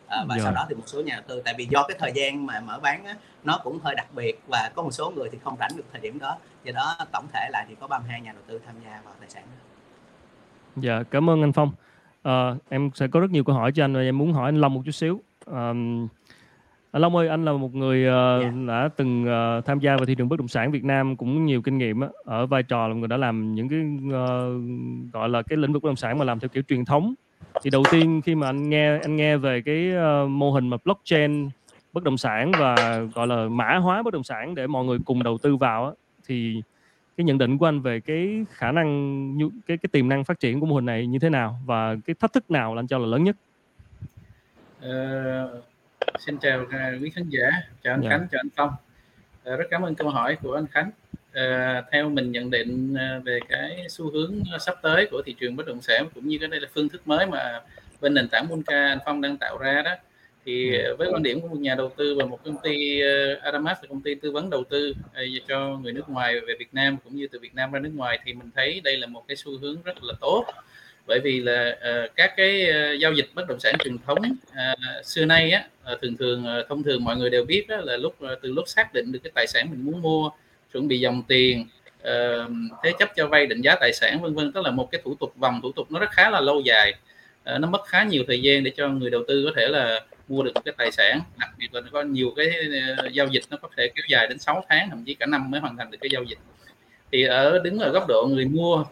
à, 0.07 0.25
và 0.27 0.35
Rồi. 0.35 0.43
sau 0.43 0.53
đó 0.53 0.65
thì 0.69 0.75
một 0.75 0.83
số 0.85 1.01
nhà 1.01 1.15
đầu 1.15 1.23
tư 1.27 1.41
tại 1.45 1.53
vì 1.57 1.67
do 1.69 1.85
cái 1.87 1.97
thời 1.99 2.11
gian 2.15 2.45
mà 2.45 2.59
mở 2.59 2.79
bán 2.79 3.05
á, 3.05 3.15
nó 3.43 3.59
cũng 3.63 3.79
hơi 3.83 3.95
đặc 3.95 4.07
biệt 4.15 4.39
và 4.47 4.71
có 4.75 4.83
một 4.83 4.91
số 4.91 5.11
người 5.15 5.29
thì 5.31 5.37
không 5.43 5.55
rảnh 5.59 5.71
được 5.77 5.83
thời 5.91 6.01
điểm 6.01 6.19
đó 6.19 6.37
do 6.63 6.71
đó 6.71 6.97
tổng 7.11 7.25
thể 7.33 7.49
lại 7.51 7.65
thì 7.69 7.75
có 7.79 7.87
32 7.87 8.21
nhà 8.21 8.31
đầu 8.31 8.41
tư 8.47 8.61
tham 8.65 8.75
gia 8.83 9.01
vào 9.05 9.13
tài 9.19 9.29
sản 9.29 9.43
đó. 9.43 9.63
Dạ 10.75 11.03
cảm 11.11 11.29
ơn 11.29 11.41
anh 11.41 11.53
Phong 11.53 11.71
à, 12.23 12.55
em 12.69 12.89
sẽ 12.95 13.07
có 13.07 13.19
rất 13.19 13.31
nhiều 13.31 13.43
câu 13.43 13.55
hỏi 13.55 13.71
cho 13.75 13.85
anh 13.85 13.93
và 13.93 14.01
em 14.01 14.17
muốn 14.17 14.33
hỏi 14.33 14.47
anh 14.47 14.61
Long 14.61 14.73
một 14.73 14.81
chút 14.85 14.91
xíu 14.91 15.21
um, 15.45 16.07
anh 16.95 17.01
Long 17.01 17.15
ơi, 17.15 17.27
anh 17.27 17.45
là 17.45 17.53
một 17.53 17.75
người 17.75 18.01
uh, 18.01 18.41
yeah. 18.41 18.53
Dạ. 18.53 18.61
đã 18.67 18.89
từng 18.95 19.23
uh, 19.23 19.65
tham 19.65 19.79
gia 19.79 19.97
vào 19.97 20.05
thị 20.05 20.15
trường 20.15 20.29
bất 20.29 20.39
động 20.39 20.47
sản 20.47 20.71
Việt 20.71 20.83
Nam 20.83 21.15
cũng 21.15 21.45
nhiều 21.45 21.61
kinh 21.61 21.77
nghiệm 21.77 21.99
á, 21.99 22.07
ở 22.25 22.45
vai 22.45 22.63
trò 22.63 22.87
là 22.87 22.95
người 22.95 23.07
đã 23.07 23.17
làm 23.17 23.55
những 23.55 23.69
cái 23.69 23.79
uh, 24.07 25.13
gọi 25.13 25.29
là 25.29 25.41
cái 25.41 25.57
lĩnh 25.57 25.73
vực 25.73 25.83
bất 25.83 25.89
động 25.89 25.95
sản 25.95 26.17
mà 26.17 26.25
làm 26.25 26.39
theo 26.39 26.49
kiểu 26.49 26.63
truyền 26.67 26.85
thống. 26.85 27.13
Thì 27.63 27.69
đầu 27.69 27.83
tiên 27.91 28.21
khi 28.21 28.35
mà 28.35 28.47
anh 28.47 28.69
nghe 28.69 28.99
anh 28.99 29.15
nghe 29.15 29.37
về 29.37 29.61
cái 29.61 29.91
uh, 29.95 30.29
mô 30.29 30.51
hình 30.51 30.67
mà 30.67 30.77
blockchain 30.85 31.49
bất 31.93 32.03
động 32.03 32.17
sản 32.17 32.51
và 32.59 32.99
gọi 33.15 33.27
là 33.27 33.47
mã 33.49 33.75
hóa 33.75 34.03
bất 34.03 34.13
động 34.13 34.23
sản 34.23 34.55
để 34.55 34.67
mọi 34.67 34.85
người 34.85 34.99
cùng 35.05 35.23
đầu 35.23 35.37
tư 35.37 35.55
vào 35.55 35.85
á, 35.85 35.91
thì 36.27 36.61
cái 37.17 37.25
nhận 37.25 37.37
định 37.37 37.57
của 37.57 37.67
anh 37.67 37.81
về 37.81 37.99
cái 37.99 38.45
khả 38.49 38.71
năng 38.71 39.37
cái 39.67 39.77
cái 39.77 39.89
tiềm 39.91 40.09
năng 40.09 40.23
phát 40.23 40.39
triển 40.39 40.59
của 40.59 40.65
mô 40.65 40.75
hình 40.75 40.85
này 40.85 41.07
như 41.07 41.19
thế 41.19 41.29
nào 41.29 41.59
và 41.65 41.95
cái 42.05 42.15
thách 42.19 42.33
thức 42.33 42.51
nào 42.51 42.75
là 42.75 42.79
anh 42.79 42.87
cho 42.87 42.97
là 42.97 43.05
lớn 43.05 43.23
nhất? 43.23 43.35
Uh 44.79 45.65
xin 46.19 46.38
chào 46.38 46.65
à, 46.71 46.93
quý 47.01 47.09
khán 47.09 47.29
giả 47.29 47.50
chào 47.83 47.93
anh. 47.93 48.01
Dạ. 48.03 48.09
Khánh 48.09 48.27
chào 48.31 48.39
anh 48.39 48.50
Phong 48.55 48.71
à, 49.43 49.55
rất 49.55 49.65
cảm 49.69 49.81
ơn 49.81 49.95
câu 49.95 50.09
hỏi 50.09 50.38
của 50.41 50.53
anh 50.53 50.67
Khánh 50.67 50.91
à, 51.33 51.83
theo 51.91 52.09
mình 52.09 52.31
nhận 52.31 52.50
định 52.50 52.95
về 53.24 53.39
cái 53.50 53.85
xu 53.89 54.12
hướng 54.12 54.43
sắp 54.59 54.75
tới 54.81 55.07
của 55.12 55.21
thị 55.25 55.35
trường 55.39 55.55
bất 55.55 55.67
động 55.67 55.81
sản 55.81 56.07
cũng 56.15 56.27
như 56.27 56.38
cái 56.38 56.50
đây 56.50 56.59
là 56.59 56.67
phương 56.74 56.89
thức 56.89 57.07
mới 57.07 57.25
mà 57.27 57.62
bên 58.01 58.13
nền 58.13 58.29
tảng 58.29 58.47
Bunka 58.50 58.88
anh 58.88 59.00
Phong 59.05 59.21
đang 59.21 59.38
tạo 59.38 59.57
ra 59.57 59.81
đó 59.81 59.95
thì 60.45 60.77
ừ. 60.77 60.95
với 60.95 61.09
quan 61.12 61.24
điểm 61.24 61.41
của 61.41 61.47
một 61.47 61.59
nhà 61.59 61.75
đầu 61.75 61.91
tư 61.97 62.15
và 62.19 62.25
một 62.25 62.43
công 62.43 62.57
ty 62.63 63.01
Adamas 63.41 63.77
là 63.81 63.88
công 63.89 64.01
ty 64.01 64.15
tư 64.15 64.31
vấn 64.31 64.50
đầu 64.50 64.63
tư 64.63 64.93
cho 65.47 65.77
người 65.77 65.93
nước 65.93 66.09
ngoài 66.09 66.39
về 66.39 66.53
Việt 66.59 66.74
Nam 66.74 66.97
cũng 67.03 67.15
như 67.15 67.27
từ 67.27 67.39
Việt 67.39 67.55
Nam 67.55 67.71
ra 67.71 67.79
nước 67.79 67.91
ngoài 67.95 68.19
thì 68.25 68.33
mình 68.33 68.50
thấy 68.55 68.81
đây 68.83 68.97
là 68.97 69.07
một 69.07 69.24
cái 69.27 69.38
xu 69.38 69.57
hướng 69.57 69.81
rất 69.83 70.03
là 70.03 70.13
tốt 70.21 70.45
bởi 71.07 71.19
vì 71.19 71.39
là 71.39 71.77
uh, 71.77 72.15
các 72.15 72.33
cái 72.38 72.69
uh, 72.69 73.00
giao 73.00 73.13
dịch 73.13 73.29
bất 73.33 73.47
động 73.47 73.59
sản 73.59 73.75
truyền 73.83 73.97
thống 74.07 74.19
uh, 74.50 75.05
xưa 75.05 75.25
nay 75.25 75.51
á 75.51 75.67
uh, 75.93 76.01
thường 76.01 76.17
thường 76.17 76.45
uh, 76.59 76.69
thông 76.69 76.83
thường 76.83 77.03
mọi 77.03 77.17
người 77.17 77.29
đều 77.29 77.45
biết 77.45 77.67
đó 77.67 77.77
là 77.77 77.97
lúc 77.97 78.15
uh, 78.24 78.39
từ 78.41 78.51
lúc 78.51 78.67
xác 78.67 78.93
định 78.93 79.12
được 79.12 79.19
cái 79.24 79.31
tài 79.35 79.47
sản 79.47 79.67
mình 79.69 79.85
muốn 79.85 80.01
mua 80.01 80.29
chuẩn 80.74 80.88
bị 80.88 81.00
dòng 81.00 81.24
tiền 81.27 81.67
uh, 82.01 82.51
thế 82.83 82.93
chấp 83.00 83.09
cho 83.15 83.27
vay 83.27 83.45
định 83.45 83.62
giá 83.62 83.75
tài 83.75 83.93
sản 83.93 84.21
vân 84.21 84.33
vân 84.33 84.51
tức 84.51 84.65
là 84.65 84.71
một 84.71 84.91
cái 84.91 85.01
thủ 85.05 85.15
tục 85.19 85.33
vòng 85.35 85.59
thủ 85.63 85.71
tục 85.71 85.91
nó 85.91 86.00
rất 86.00 86.12
khá 86.12 86.29
là 86.29 86.41
lâu 86.41 86.62
dài. 86.62 86.93
Uh, 87.55 87.59
nó 87.59 87.67
mất 87.67 87.81
khá 87.88 88.03
nhiều 88.03 88.24
thời 88.27 88.41
gian 88.41 88.63
để 88.63 88.71
cho 88.77 88.89
người 88.89 89.09
đầu 89.09 89.24
tư 89.27 89.45
có 89.45 89.51
thể 89.55 89.67
là 89.67 90.00
mua 90.27 90.43
được 90.43 90.51
cái 90.65 90.74
tài 90.77 90.91
sản 90.91 91.21
đặc 91.38 91.50
biệt 91.57 91.74
là 91.74 91.81
nó 91.81 91.88
có 91.91 92.01
nhiều 92.01 92.33
cái 92.35 92.51
uh, 93.05 93.13
giao 93.13 93.27
dịch 93.27 93.43
nó 93.50 93.57
có 93.57 93.69
thể 93.77 93.88
kéo 93.95 94.05
dài 94.09 94.27
đến 94.27 94.39
6 94.39 94.65
tháng 94.69 94.89
thậm 94.89 95.03
chí 95.05 95.13
cả 95.13 95.25
năm 95.25 95.51
mới 95.51 95.62
hoàn 95.62 95.77
thành 95.77 95.91
được 95.91 95.97
cái 96.01 96.09
giao 96.13 96.24
dịch. 96.24 96.38
Thì 97.12 97.24
ở 97.24 97.59
đứng 97.63 97.79
ở 97.79 97.89
góc 97.89 98.05
độ 98.07 98.27
người 98.29 98.45
mua 98.45 98.75
uh, 98.75 98.85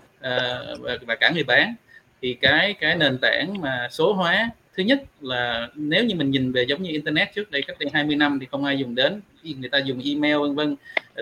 và, 0.80 0.98
và 1.02 1.16
cả 1.16 1.30
người 1.30 1.44
bán 1.44 1.76
thì 2.24 2.34
cái 2.34 2.74
cái 2.74 2.96
nền 2.96 3.18
tảng 3.18 3.62
mà 3.62 3.88
số 3.92 4.14
hóa 4.14 4.50
thứ 4.78 4.84
nhất 4.84 5.04
là 5.22 5.70
nếu 5.76 6.06
như 6.06 6.16
mình 6.16 6.32
nhìn 6.32 6.52
về 6.52 6.66
giống 6.68 6.84
như 6.84 6.92
internet 6.92 7.34
trước 7.36 7.52
đây 7.52 7.62
cách 7.62 7.78
đây 7.80 7.90
20 7.94 8.16
năm 8.16 8.38
thì 8.40 8.48
không 8.52 8.66
ai 8.66 8.78
dùng 8.78 8.96
đến 8.96 9.22
người 9.44 9.70
ta 9.70 9.78
dùng 9.78 10.02
email 10.06 10.38
vân 10.38 10.56
vân. 10.56 10.76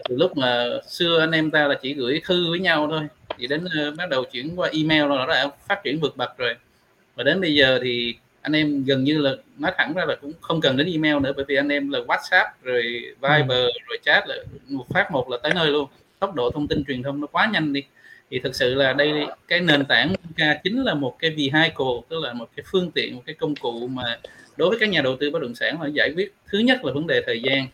Từ 0.10 0.15
lúc 0.17 0.38
mà 0.38 0.65
xưa 0.89 1.20
anh 1.20 1.31
em 1.31 1.51
ta 1.51 1.67
là 1.67 1.75
chỉ 1.81 1.93
gửi 1.93 2.22
thư 2.25 2.50
với 2.50 2.60
nhau 2.60 2.88
thôi 2.91 3.01
thì 3.38 3.48
đến 3.48 3.65
uh, 3.65 3.98
bắt 3.98 4.10
đầu 4.10 4.24
chuyển 4.24 4.60
qua 4.60 4.70
email 4.74 5.01
rồi 5.01 5.17
nó 5.17 5.27
đã 5.27 5.48
phát 5.67 5.84
triển 5.84 6.00
vượt 6.00 6.17
bậc 6.17 6.38
rồi. 6.38 6.55
Và 7.15 7.24
đến 7.24 7.41
bây 7.41 7.55
giờ 7.55 7.79
thì 7.84 8.15
anh 8.41 8.53
em 8.53 8.84
gần 8.84 9.03
như 9.03 9.17
là 9.17 9.31
nói 9.58 9.72
thẳng 9.77 9.93
ra 9.93 10.05
là 10.05 10.15
cũng 10.22 10.34
không 10.41 10.62
cần 10.62 10.77
đến 10.77 10.88
email 10.88 11.20
nữa 11.20 11.34
bởi 11.36 11.46
vì 11.48 11.55
anh 11.55 11.70
em 11.70 11.89
là 11.89 12.00
WhatsApp 12.00 12.46
rồi 12.63 12.84
Viber 13.22 13.50
ừ. 13.50 13.72
rồi 13.88 13.98
chat 14.03 14.27
là 14.27 14.36
một 14.70 14.86
phát 14.89 15.12
một 15.12 15.29
là 15.29 15.38
tới 15.43 15.51
nơi 15.55 15.67
luôn. 15.67 15.89
Tốc 16.20 16.36
độ 16.36 16.51
thông 16.51 16.67
tin 16.67 16.84
truyền 16.88 17.03
thông 17.03 17.22
nó 17.22 17.27
quá 17.27 17.50
nhanh 17.53 17.74
đi 17.74 17.84
thì 18.31 18.39
thực 18.39 18.55
sự 18.55 18.75
là 18.75 18.93
đây, 18.93 19.25
cái 19.47 19.59
nền 19.59 19.85
tảng 19.85 20.07
Monca 20.09 20.59
chính 20.63 20.83
là 20.83 20.93
một 20.93 21.19
cái 21.19 21.31
vehicle, 21.31 22.01
tức 22.09 22.19
là 22.23 22.33
một 22.33 22.50
cái 22.55 22.63
phương 22.71 22.91
tiện, 22.91 23.15
một 23.15 23.21
cái 23.25 23.35
công 23.35 23.55
cụ 23.55 23.88
mà 23.88 24.19
đối 24.57 24.69
với 24.69 24.79
các 24.79 24.89
nhà 24.89 25.01
đầu 25.01 25.15
tư 25.19 25.31
bất 25.31 25.41
động 25.41 25.55
sản 25.55 25.81
là 25.81 25.88
giải 25.88 26.11
quyết 26.15 26.33
thứ 26.47 26.59
nhất 26.59 26.85
là 26.85 26.93
vấn 26.93 27.07
đề 27.07 27.21
thời 27.25 27.41
gian 27.41 27.67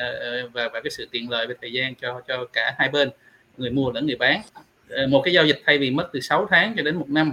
à, 0.00 0.12
và 0.52 0.68
và 0.68 0.80
cái 0.80 0.90
sự 0.90 1.08
tiện 1.10 1.30
lợi 1.30 1.46
về 1.46 1.54
thời 1.60 1.72
gian 1.72 1.94
cho 1.94 2.20
cho 2.28 2.44
cả 2.52 2.74
hai 2.78 2.88
bên, 2.88 3.10
người 3.56 3.70
mua 3.70 3.92
lẫn 3.92 4.06
người 4.06 4.16
bán. 4.16 4.42
À, 4.90 5.06
một 5.08 5.22
cái 5.24 5.34
giao 5.34 5.46
dịch 5.46 5.62
thay 5.66 5.78
vì 5.78 5.90
mất 5.90 6.08
từ 6.12 6.20
6 6.20 6.46
tháng 6.50 6.74
cho 6.76 6.82
đến 6.82 6.96
một 6.96 7.08
năm. 7.08 7.32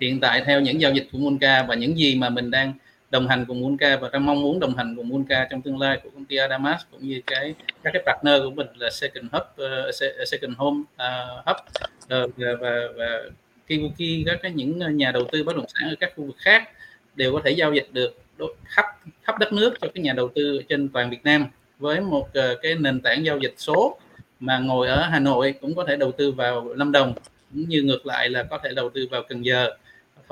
Hiện 0.00 0.20
tại 0.20 0.42
theo 0.46 0.60
những 0.60 0.80
giao 0.80 0.92
dịch 0.92 1.08
của 1.12 1.18
Monca 1.18 1.62
và 1.62 1.74
những 1.74 1.98
gì 1.98 2.14
mà 2.14 2.28
mình 2.28 2.50
đang 2.50 2.72
đồng 3.12 3.28
hành 3.28 3.44
cùng 3.48 3.60
Monca 3.60 3.96
và 3.96 4.08
đang 4.12 4.26
mong 4.26 4.42
muốn 4.42 4.60
đồng 4.60 4.76
hành 4.76 4.96
cùng 4.96 5.08
Monca 5.08 5.46
trong 5.50 5.62
tương 5.62 5.80
lai 5.80 6.00
của 6.02 6.10
công 6.10 6.24
ty 6.24 6.36
Adamas 6.36 6.80
cũng 6.90 7.08
như 7.08 7.20
cái 7.26 7.54
các 7.82 7.90
cái 7.92 8.02
partner 8.06 8.42
của 8.44 8.50
mình 8.50 8.66
là 8.76 8.90
Second 8.90 9.26
Hub, 9.32 9.42
uh, 9.42 9.94
Second 10.26 10.56
Home 10.56 10.80
uh, 10.80 11.46
Hub. 11.46 11.56
Uh, 12.04 12.36
và, 12.36 12.54
và, 12.60 12.80
và 12.96 13.22
Kiwuki 13.68 14.22
các 14.26 14.38
cái 14.42 14.52
những 14.52 14.96
nhà 14.96 15.10
đầu 15.12 15.24
tư 15.32 15.44
bất 15.44 15.56
động 15.56 15.66
sản 15.68 15.88
ở 15.88 15.94
các 16.00 16.12
khu 16.16 16.24
vực 16.24 16.36
khác 16.38 16.68
đều 17.14 17.32
có 17.32 17.40
thể 17.44 17.50
giao 17.50 17.72
dịch 17.74 17.88
được 17.92 18.16
khắp 18.64 18.84
khắp 19.22 19.38
đất 19.38 19.52
nước 19.52 19.74
cho 19.80 19.88
các 19.94 20.00
nhà 20.00 20.12
đầu 20.12 20.28
tư 20.34 20.62
trên 20.68 20.88
toàn 20.88 21.10
Việt 21.10 21.24
Nam 21.24 21.46
với 21.78 22.00
một 22.00 22.28
uh, 22.28 22.58
cái 22.62 22.74
nền 22.74 23.00
tảng 23.00 23.24
giao 23.24 23.38
dịch 23.38 23.54
số 23.56 23.98
mà 24.40 24.58
ngồi 24.58 24.88
ở 24.88 25.02
Hà 25.02 25.18
Nội 25.18 25.54
cũng 25.60 25.74
có 25.74 25.84
thể 25.88 25.96
đầu 25.96 26.12
tư 26.12 26.32
vào 26.32 26.74
Lâm 26.74 26.92
Đồng 26.92 27.14
cũng 27.52 27.68
như 27.68 27.82
ngược 27.82 28.06
lại 28.06 28.30
là 28.30 28.42
có 28.42 28.58
thể 28.64 28.70
đầu 28.76 28.90
tư 28.90 29.08
vào 29.10 29.22
Cần 29.28 29.44
Giờ 29.44 29.70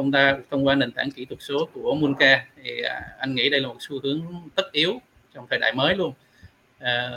thông 0.00 0.12
qua 0.12 0.38
thông 0.50 0.66
qua 0.66 0.74
nền 0.74 0.92
tảng 0.92 1.10
kỹ 1.10 1.24
thuật 1.24 1.42
số 1.42 1.68
của 1.72 1.94
Munka 1.94 2.46
thì 2.64 2.82
à, 2.82 3.00
anh 3.18 3.34
nghĩ 3.34 3.50
đây 3.50 3.60
là 3.60 3.68
một 3.68 3.76
xu 3.80 4.00
hướng 4.02 4.22
tất 4.54 4.72
yếu 4.72 5.00
trong 5.34 5.46
thời 5.50 5.58
đại 5.58 5.72
mới 5.72 5.96
luôn. 5.96 6.12
À, 6.78 7.10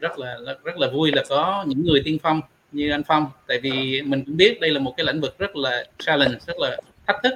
rất 0.00 0.18
là 0.18 0.36
rất 0.64 0.78
là 0.78 0.90
vui 0.90 1.12
là 1.12 1.24
có 1.28 1.64
những 1.68 1.84
người 1.84 2.02
tiên 2.04 2.18
phong 2.22 2.40
như 2.72 2.90
anh 2.90 3.02
Phong. 3.02 3.26
Tại 3.46 3.60
vì 3.60 4.02
mình 4.02 4.24
cũng 4.24 4.36
biết 4.36 4.60
đây 4.60 4.70
là 4.70 4.80
một 4.80 4.94
cái 4.96 5.06
lĩnh 5.06 5.20
vực 5.20 5.38
rất 5.38 5.56
là 5.56 5.84
challenge 5.98 6.38
rất 6.46 6.58
là 6.58 6.76
thách 7.06 7.16
thức. 7.22 7.34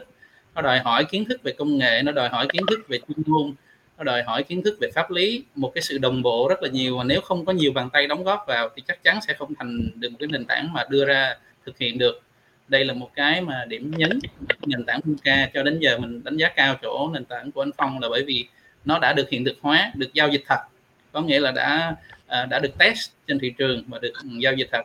Nó 0.55 0.63
đòi 0.63 0.79
hỏi 0.79 1.05
kiến 1.05 1.25
thức 1.25 1.43
về 1.43 1.53
công 1.53 1.79
nghệ 1.79 2.03
nó 2.05 2.13
đòi 2.13 2.29
hỏi 2.29 2.47
kiến 2.53 2.63
thức 2.71 2.89
về 2.89 2.99
chuyên 2.99 3.19
môn 3.27 3.55
nó 3.99 4.05
đòi 4.05 4.23
hỏi 4.23 4.43
kiến 4.43 4.63
thức 4.63 4.79
về 4.81 4.91
pháp 4.95 5.11
lý. 5.11 5.45
Một 5.55 5.73
cái 5.75 5.83
sự 5.83 5.99
đồng 5.99 6.23
bộ 6.23 6.49
rất 6.49 6.63
là 6.63 6.69
nhiều. 6.69 6.99
Và 6.99 7.05
nếu 7.05 7.21
không 7.21 7.45
có 7.45 7.53
nhiều 7.53 7.73
bàn 7.73 7.91
tay 7.93 8.07
đóng 8.07 8.25
góp 8.25 8.45
vào 8.47 8.69
thì 8.77 8.83
chắc 8.89 9.05
chắn 9.05 9.19
sẽ 9.27 9.35
không 9.35 9.55
thành 9.55 9.91
được 9.95 10.09
một 10.09 10.17
cái 10.21 10.29
nền 10.33 10.45
tảng 10.45 10.73
mà 10.73 10.85
đưa 10.89 11.05
ra 11.05 11.37
thực 11.67 11.79
hiện 11.79 11.99
được 11.99 12.21
đây 12.69 12.85
là 12.85 12.95
một 12.95 13.11
cái 13.15 13.41
mà 13.41 13.65
điểm 13.69 13.93
nhấn 13.97 14.19
nền 14.67 14.85
tảng 14.85 15.01
Funka 15.01 15.49
cho 15.55 15.63
đến 15.63 15.79
giờ 15.81 15.99
mình 15.99 16.25
đánh 16.25 16.37
giá 16.37 16.49
cao 16.49 16.77
chỗ 16.83 17.11
nền 17.13 17.25
tảng 17.25 17.53
của 17.53 17.63
anh 17.63 17.71
Phong 17.77 18.01
là 18.01 18.09
bởi 18.09 18.25
vì 18.27 18.47
nó 18.85 18.99
đã 18.99 19.13
được 19.13 19.31
hiện 19.31 19.45
thực 19.45 19.57
hóa 19.61 19.93
được 19.95 20.15
giao 20.15 20.29
dịch 20.29 20.43
thật. 20.47 20.59
Có 21.13 21.21
nghĩa 21.21 21.41
là 21.41 21.53
đã 21.53 21.97
à, 22.27 22.47
đã 22.47 22.59
được 22.59 22.79
test 22.79 23.11
trên 23.27 23.39
thị 23.39 23.53
trường 23.59 23.85
và 23.89 23.99
được 23.99 24.13
giao 24.39 24.53
dịch 24.53 24.69
thật. 24.73 24.83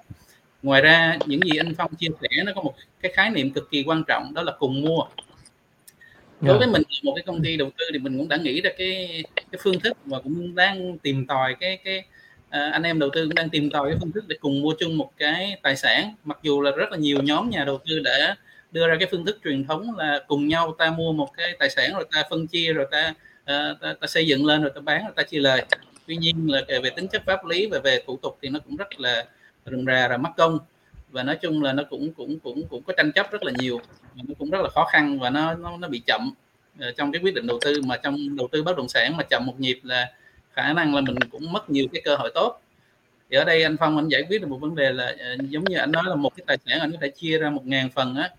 Ngoài 0.63 0.81
ra 0.81 1.17
những 1.25 1.41
gì 1.43 1.57
anh 1.57 1.75
Phong 1.77 1.95
chia 1.95 2.07
sẻ 2.21 2.43
nó 2.45 2.51
có 2.55 2.61
một 2.61 2.75
cái 3.01 3.11
khái 3.15 3.29
niệm 3.29 3.51
cực 3.51 3.71
kỳ 3.71 3.83
quan 3.83 4.03
trọng 4.07 4.33
đó 4.33 4.41
là 4.41 4.51
cùng 4.59 4.81
mua. 4.81 5.03
Đối 6.41 6.57
với 6.57 6.67
mình 6.67 6.81
một 7.03 7.13
cái 7.15 7.23
công 7.27 7.43
ty 7.43 7.57
đầu 7.57 7.71
tư 7.77 7.85
thì 7.93 7.99
mình 7.99 8.17
cũng 8.17 8.27
đã 8.27 8.37
nghĩ 8.37 8.61
ra 8.61 8.69
cái 8.77 9.23
cái 9.35 9.59
phương 9.63 9.79
thức 9.79 9.97
và 10.05 10.19
cũng 10.19 10.55
đang 10.55 10.97
tìm 10.97 11.27
tòi 11.27 11.55
cái 11.59 11.77
cái 11.77 12.03
à, 12.49 12.69
anh 12.73 12.83
em 12.83 12.99
đầu 12.99 13.09
tư 13.13 13.25
cũng 13.25 13.35
đang 13.35 13.49
tìm 13.49 13.69
tòi 13.69 13.89
cái 13.89 13.97
phương 14.01 14.11
thức 14.11 14.23
để 14.27 14.35
cùng 14.39 14.61
mua 14.61 14.73
chung 14.79 14.97
một 14.97 15.11
cái 15.17 15.59
tài 15.61 15.75
sản. 15.75 16.15
Mặc 16.23 16.39
dù 16.43 16.61
là 16.61 16.71
rất 16.71 16.91
là 16.91 16.97
nhiều 16.97 17.17
nhóm 17.23 17.49
nhà 17.49 17.63
đầu 17.65 17.79
tư 17.89 17.99
đã 17.99 18.35
đưa 18.71 18.87
ra 18.87 18.95
cái 18.99 19.07
phương 19.11 19.25
thức 19.25 19.39
truyền 19.43 19.67
thống 19.67 19.97
là 19.97 20.23
cùng 20.27 20.47
nhau 20.47 20.75
ta 20.77 20.91
mua 20.91 21.13
một 21.13 21.29
cái 21.37 21.55
tài 21.59 21.69
sản 21.69 21.93
rồi 21.93 22.05
ta 22.11 22.23
phân 22.29 22.47
chia 22.47 22.73
rồi 22.73 22.85
ta 22.91 23.13
ta, 23.45 23.75
ta, 23.81 23.93
ta 24.01 24.07
xây 24.07 24.27
dựng 24.27 24.45
lên 24.45 24.61
rồi 24.61 24.71
ta 24.75 24.81
bán 24.81 25.03
rồi 25.03 25.13
ta 25.15 25.23
chia 25.23 25.39
lời. 25.39 25.65
Tuy 26.07 26.15
nhiên 26.15 26.51
là 26.51 26.61
về 26.83 26.89
tính 26.89 27.07
chất 27.07 27.23
pháp 27.25 27.45
lý 27.45 27.67
và 27.67 27.79
về 27.79 28.03
thủ 28.07 28.17
tục 28.21 28.37
thì 28.41 28.49
nó 28.49 28.59
cũng 28.59 28.75
rất 28.75 28.99
là 28.99 29.25
rườm 29.65 29.85
rà 29.85 30.07
và 30.07 30.17
mất 30.17 30.29
công. 30.37 30.59
Và 31.09 31.23
nói 31.23 31.35
chung 31.35 31.63
là 31.63 31.73
nó 31.73 31.83
cũng 31.89 32.13
cũng 32.13 32.39
cũng 32.39 32.67
cũng 32.67 32.83
có 32.83 32.93
tranh 32.97 33.11
chấp 33.11 33.31
rất 33.31 33.43
là 33.43 33.51
nhiều 33.57 33.81
nó 34.15 34.33
cũng 34.39 34.49
rất 34.49 34.61
là 34.61 34.69
khó 34.69 34.85
khăn 34.85 35.19
và 35.19 35.29
nó 35.29 35.53
nó, 35.53 35.77
nó 35.77 35.87
bị 35.87 36.01
chậm 36.05 36.31
ờ, 36.79 36.91
trong 36.91 37.11
cái 37.11 37.21
quyết 37.21 37.33
định 37.33 37.47
đầu 37.47 37.59
tư. 37.61 37.81
Mà 37.85 37.97
trong 37.97 38.35
đầu 38.35 38.47
tư 38.51 38.63
bất 38.63 38.77
động 38.77 38.89
sản 38.89 39.17
mà 39.17 39.23
chậm 39.23 39.45
một 39.45 39.59
nhịp 39.59 39.79
là 39.83 40.11
khả 40.53 40.73
năng 40.73 40.95
là 40.95 41.01
mình 41.01 41.15
cũng 41.31 41.51
mất 41.51 41.69
nhiều 41.69 41.85
cái 41.93 42.01
cơ 42.05 42.15
hội 42.15 42.31
tốt 42.35 42.61
thì 43.29 43.37
ở 43.37 43.43
đây 43.43 43.63
anh 43.63 43.77
Phong 43.79 43.97
anh 43.97 44.07
giải 44.07 44.23
quyết 44.29 44.41
được 44.41 44.47
một 44.47 44.57
vấn 44.57 44.75
đề 44.75 44.91
là 44.91 45.15
uh, 45.35 45.49
giống 45.49 45.63
như 45.63 45.77
anh 45.77 45.91
nói 45.91 46.03
là 46.07 46.15
một 46.15 46.35
cái 46.35 46.43
tài 46.47 46.57
sản 46.65 46.79
anh 46.79 46.91
có 46.91 46.97
thể 47.01 47.09
chia 47.09 47.37
ra 47.37 47.49
một 47.49 47.65
ngàn 47.65 47.89
phần 47.89 48.15
á 48.15 48.29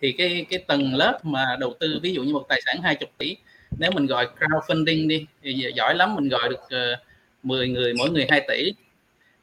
thì 0.00 0.12
cái 0.12 0.46
cái 0.50 0.64
tầng 0.66 0.94
lớp 0.94 1.18
mà 1.22 1.56
đầu 1.60 1.74
tư 1.80 2.00
ví 2.02 2.12
dụ 2.12 2.22
như 2.22 2.32
một 2.32 2.46
tài 2.48 2.60
sản 2.66 2.82
20 2.82 3.08
tỷ 3.18 3.36
nếu 3.78 3.90
mình 3.90 4.06
gọi 4.06 4.28
crowdfunding 4.38 5.08
đi 5.08 5.26
thì 5.42 5.72
giỏi 5.74 5.94
lắm 5.94 6.14
mình 6.14 6.28
gọi 6.28 6.48
được 6.48 6.60
uh, 6.64 6.70
ờ, 6.70 6.96
10 7.42 7.68
người 7.68 7.94
mỗi 7.94 8.10
người 8.10 8.26
2 8.30 8.44
tỷ 8.48 8.72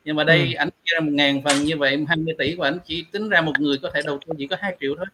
nhưng 0.05 0.15
mà 0.15 0.23
đây 0.23 0.39
ừ. 0.39 0.53
anh 0.57 0.69
chia 0.69 0.93
ra 0.93 0.99
một 0.99 1.11
ngàn 1.11 1.41
phần 1.43 1.63
như 1.63 1.77
vậy 1.77 2.05
20 2.07 2.35
tỷ 2.37 2.55
của 2.55 2.63
anh 2.63 2.77
chỉ 2.85 3.05
tính 3.11 3.29
ra 3.29 3.41
một 3.41 3.59
người 3.59 3.77
có 3.77 3.91
thể 3.93 4.01
đầu 4.05 4.19
tư 4.25 4.33
chỉ 4.37 4.47
có 4.47 4.57
2 4.59 4.75
triệu 4.81 4.95
thôi 4.97 5.05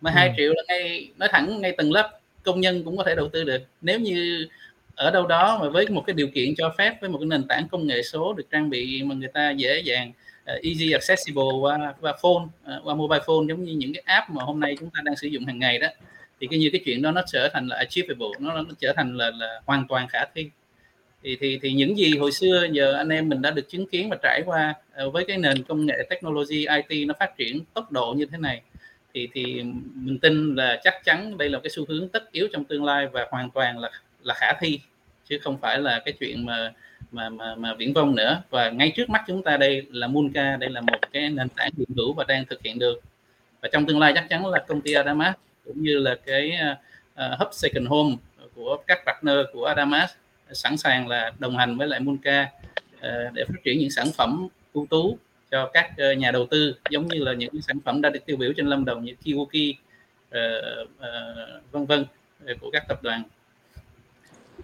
mà 0.00 0.10
ừ. 0.10 0.14
2 0.14 0.34
triệu 0.36 0.52
là 0.54 0.62
ngay 0.68 1.10
nói 1.16 1.28
thẳng 1.32 1.60
ngay 1.60 1.72
tầng 1.72 1.92
lớp 1.92 2.18
công 2.42 2.60
nhân 2.60 2.84
cũng 2.84 2.96
có 2.96 3.04
thể 3.04 3.14
đầu 3.14 3.28
tư 3.28 3.44
được 3.44 3.62
nếu 3.80 4.00
như 4.00 4.48
ở 4.96 5.10
đâu 5.10 5.26
đó 5.26 5.58
mà 5.62 5.68
với 5.68 5.88
một 5.88 6.04
cái 6.06 6.14
điều 6.14 6.28
kiện 6.28 6.54
cho 6.54 6.74
phép 6.78 7.00
với 7.00 7.10
một 7.10 7.18
cái 7.18 7.26
nền 7.26 7.48
tảng 7.48 7.68
công 7.68 7.86
nghệ 7.86 8.02
số 8.02 8.32
được 8.32 8.44
trang 8.50 8.70
bị 8.70 9.02
mà 9.02 9.14
người 9.14 9.28
ta 9.28 9.50
dễ 9.50 9.80
dàng 9.84 10.12
uh, 10.52 10.62
easy 10.62 10.92
accessible 10.92 11.42
qua 11.60 11.94
qua 12.00 12.14
phone 12.22 12.44
uh, 12.76 12.84
qua 12.84 12.94
mobile 12.94 13.22
phone 13.26 13.46
giống 13.48 13.64
như 13.64 13.72
những 13.72 13.92
cái 13.94 14.02
app 14.06 14.30
mà 14.30 14.42
hôm 14.42 14.60
nay 14.60 14.76
chúng 14.80 14.90
ta 14.90 15.00
đang 15.04 15.16
sử 15.16 15.28
dụng 15.28 15.44
hàng 15.44 15.58
ngày 15.58 15.78
đó 15.78 15.88
thì 16.40 16.46
cái 16.46 16.58
như 16.58 16.68
cái 16.72 16.80
chuyện 16.84 17.02
đó 17.02 17.10
nó 17.10 17.22
trở 17.26 17.48
thành 17.52 17.66
là 17.66 17.76
achievable 17.76 18.28
nó, 18.38 18.54
nó 18.54 18.74
trở 18.78 18.92
thành 18.96 19.16
là, 19.16 19.30
là 19.30 19.60
hoàn 19.66 19.88
toàn 19.88 20.08
khả 20.08 20.24
thi. 20.34 20.50
Thì 21.22 21.36
thì 21.40 21.58
thì 21.62 21.72
những 21.72 21.98
gì 21.98 22.16
hồi 22.16 22.32
xưa 22.32 22.66
giờ 22.72 22.92
anh 22.92 23.08
em 23.08 23.28
mình 23.28 23.42
đã 23.42 23.50
được 23.50 23.68
chứng 23.68 23.86
kiến 23.86 24.08
và 24.10 24.16
trải 24.22 24.42
qua 24.46 24.74
uh, 25.06 25.12
với 25.12 25.24
cái 25.24 25.38
nền 25.38 25.62
công 25.62 25.86
nghệ 25.86 26.06
technology 26.10 26.66
IT 26.66 27.08
nó 27.08 27.14
phát 27.18 27.36
triển 27.36 27.60
tốc 27.74 27.92
độ 27.92 28.14
như 28.16 28.26
thế 28.26 28.38
này 28.38 28.62
thì 29.14 29.28
thì 29.32 29.62
mình 29.94 30.18
tin 30.18 30.54
là 30.54 30.80
chắc 30.84 31.04
chắn 31.04 31.38
đây 31.38 31.48
là 31.50 31.60
cái 31.62 31.70
xu 31.70 31.84
hướng 31.88 32.08
tất 32.08 32.32
yếu 32.32 32.48
trong 32.52 32.64
tương 32.64 32.84
lai 32.84 33.06
và 33.06 33.26
hoàn 33.30 33.50
toàn 33.50 33.78
là 33.78 33.90
là 34.24 34.34
khả 34.34 34.52
thi 34.60 34.80
chứ 35.28 35.38
không 35.42 35.58
phải 35.58 35.78
là 35.78 36.02
cái 36.04 36.14
chuyện 36.20 36.46
mà 36.46 36.72
mà 37.12 37.28
mà, 37.28 37.54
mà 37.54 37.74
viễn 37.74 37.92
vông 37.92 38.14
nữa. 38.14 38.42
Và 38.50 38.70
ngay 38.70 38.92
trước 38.96 39.10
mắt 39.10 39.24
chúng 39.26 39.42
ta 39.42 39.56
đây 39.56 39.86
là 39.90 40.06
Munka 40.06 40.56
đây 40.56 40.70
là 40.70 40.80
một 40.80 40.98
cái 41.12 41.30
nền 41.30 41.48
tảng 41.48 41.70
hiện 41.78 41.88
hữu 41.96 42.12
và 42.12 42.24
đang 42.28 42.44
thực 42.44 42.62
hiện 42.62 42.78
được. 42.78 43.00
Và 43.62 43.68
trong 43.72 43.86
tương 43.86 44.00
lai 44.00 44.12
chắc 44.14 44.26
chắn 44.28 44.46
là 44.46 44.64
công 44.68 44.80
ty 44.80 44.92
Adamas 44.92 45.34
cũng 45.64 45.82
như 45.82 45.98
là 45.98 46.14
cái 46.26 46.52
uh, 47.14 47.38
hub 47.38 47.48
second 47.52 47.88
home 47.88 48.16
của 48.54 48.76
các 48.86 48.98
partner 49.06 49.36
của 49.52 49.64
Adamas 49.64 50.10
sẵn 50.52 50.76
sàng 50.76 51.08
là 51.08 51.32
đồng 51.38 51.56
hành 51.56 51.78
với 51.78 51.88
lại 51.88 52.00
Munka 52.00 52.42
uh, 52.42 53.00
ờ, 53.00 53.30
để 53.34 53.44
phát 53.44 53.64
triển 53.64 53.78
những 53.78 53.90
sản 53.90 54.06
phẩm 54.16 54.48
ưu 54.72 54.86
tú 54.90 55.18
cho 55.50 55.70
các 55.72 55.90
uh, 55.90 56.18
nhà 56.18 56.30
đầu 56.30 56.46
tư 56.50 56.74
giống 56.90 57.06
như 57.06 57.18
là 57.24 57.32
những 57.32 57.62
sản 57.62 57.80
phẩm 57.84 58.00
đã 58.00 58.10
được 58.10 58.26
tiêu 58.26 58.36
biểu 58.36 58.52
trên 58.56 58.66
Lâm 58.66 58.84
Đồng 58.84 59.04
như 59.04 59.14
Kiwoki 59.24 59.74
uh, 60.28 60.88
uh, 60.98 61.72
vân 61.72 61.86
vân 61.86 62.04
của 62.60 62.70
các 62.70 62.88
tập 62.88 63.02
đoàn. 63.02 63.22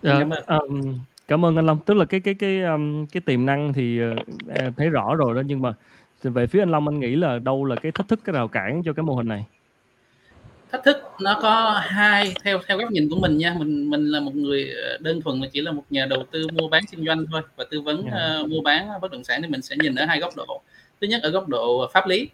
Dạ, 0.03 0.19
cảm 0.19 0.31
ơn. 0.31 0.61
Um, 0.61 0.99
cảm 1.29 1.45
ơn 1.45 1.57
anh 1.57 1.67
Long. 1.67 1.79
Tức 1.87 1.95
là 1.95 2.05
cái 2.05 2.21
cái 2.21 2.35
cái 2.35 2.63
um, 2.63 3.07
cái 3.07 3.21
tiềm 3.21 3.47
năng 3.47 3.73
thì 3.73 4.01
uh, 4.03 4.77
thấy 4.77 4.91
rõ 4.91 5.15
rồi 5.15 5.35
đó 5.35 5.43
nhưng 5.47 5.63
mà 5.63 5.73
về 6.23 6.47
phía 6.47 6.63
anh 6.63 6.71
Long 6.71 6.89
anh 6.89 7.01
nghĩ 7.01 7.17
là 7.17 7.39
đâu 7.39 7.65
là 7.65 7.77
cái 7.77 7.93
thách 7.93 8.09
thức 8.09 8.21
cái 8.25 8.33
rào 8.33 8.49
cản 8.49 8.83
cho 8.85 8.93
cái 8.93 9.03
mô 9.03 9.15
hình 9.15 9.29
này? 9.29 9.45
Thách 10.73 10.85
thức 10.85 10.97
nó 11.21 11.39
có 11.43 11.81
hai 11.85 12.35
theo 12.45 12.59
theo 12.67 12.79
góc 12.79 12.91
nhìn 12.91 13.09
của 13.11 13.17
mình 13.17 13.39
nha. 13.39 13.55
Mình 13.59 13.91
mình 13.91 14.07
là 14.07 14.21
một 14.21 14.35
người 14.35 14.71
ờ, 14.71 14.99
đơn 15.01 15.23
thuần 15.23 15.41
là 15.41 15.49
chỉ 15.53 15.61
là 15.61 15.73
một 15.73 15.83
nhà 15.91 16.07
đầu 16.07 16.25
tư 16.31 16.47
mua 16.53 16.69
bán 16.69 16.83
kinh 16.91 17.07
doanh 17.07 17.27
thôi 17.27 17.43
và 17.57 17.65
tư 17.71 17.81
vấn 17.81 18.03
yeah. 18.03 18.15
Dạ. 18.15 18.41
uh, 18.41 18.51
mua 18.51 18.61
bán 18.61 18.89
bất 19.01 19.13
động 19.13 19.25
sản 19.25 19.43
thì 19.43 19.49
mình 19.49 19.63
sẽ 19.63 19.77
nhìn 19.83 19.95
ở 19.95 20.05
hai 20.05 20.21
góc 20.21 20.37
độ. 20.37 20.63
Thứ 21.01 21.07
nhất 21.07 21.23
ở 21.23 21.31
góc 21.31 21.49
độ 21.49 21.91
pháp 21.93 22.07
lý. 22.07 22.29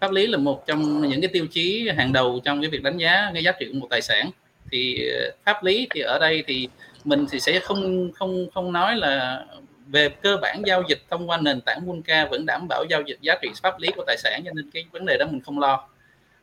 Pháp 0.00 0.12
lý 0.12 0.26
là 0.26 0.38
một 0.38 0.66
trong 0.66 1.08
những 1.08 1.20
cái 1.20 1.30
tiêu 1.32 1.46
chí 1.46 1.88
hàng 1.96 2.12
đầu 2.12 2.40
trong 2.44 2.60
cái 2.60 2.70
việc 2.70 2.82
đánh 2.82 2.98
giá 2.98 3.30
cái 3.34 3.42
giá 3.42 3.52
trị 3.52 3.68
của 3.72 3.78
một 3.78 3.86
tài 3.90 4.02
sản 4.02 4.30
thì 4.70 5.08
ờ, 5.08 5.30
pháp 5.44 5.64
lý 5.64 5.88
thì 5.94 6.00
ở 6.00 6.18
đây 6.18 6.44
thì 6.46 6.68
mình 7.04 7.26
thì 7.30 7.40
sẽ 7.40 7.60
không 7.60 8.12
không 8.12 8.46
không 8.54 8.72
nói 8.72 8.96
là 8.96 9.44
về 9.86 10.08
cơ 10.08 10.36
bản 10.42 10.62
giao 10.66 10.82
dịch 10.88 11.02
thông 11.10 11.30
qua 11.30 11.36
nền 11.36 11.60
tảng 11.60 11.86
Bunka 11.86 12.26
vẫn 12.26 12.46
đảm 12.46 12.68
bảo 12.68 12.84
giao 12.90 13.02
dịch 13.02 13.18
giá 13.20 13.34
trị 13.42 13.48
pháp 13.62 13.80
lý 13.80 13.88
của 13.96 14.04
tài 14.06 14.16
sản 14.18 14.42
cho 14.44 14.50
nên 14.54 14.70
cái 14.70 14.84
vấn 14.92 15.06
đề 15.06 15.16
đó 15.18 15.26
mình 15.26 15.40
không 15.40 15.58
lo. 15.58 15.88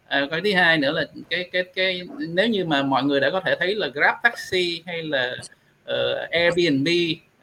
À, 0.08 0.28
cái 0.32 0.42
thứ 0.44 0.54
hai 0.54 0.78
nữa 0.78 0.92
là 0.92 1.06
cái 1.30 1.50
cái 1.52 1.64
cái 1.64 2.02
nếu 2.30 2.48
như 2.48 2.66
mà 2.66 2.84
mọi 2.84 3.04
người 3.04 3.20
đã 3.20 3.30
có 3.30 3.40
thể 3.46 3.56
thấy 3.60 3.76
là 3.76 3.88
Grab 3.88 4.16
taxi 4.24 4.84
hay 4.86 5.04
là 5.04 5.36
uh, 5.92 6.30
Airbnb 6.32 6.88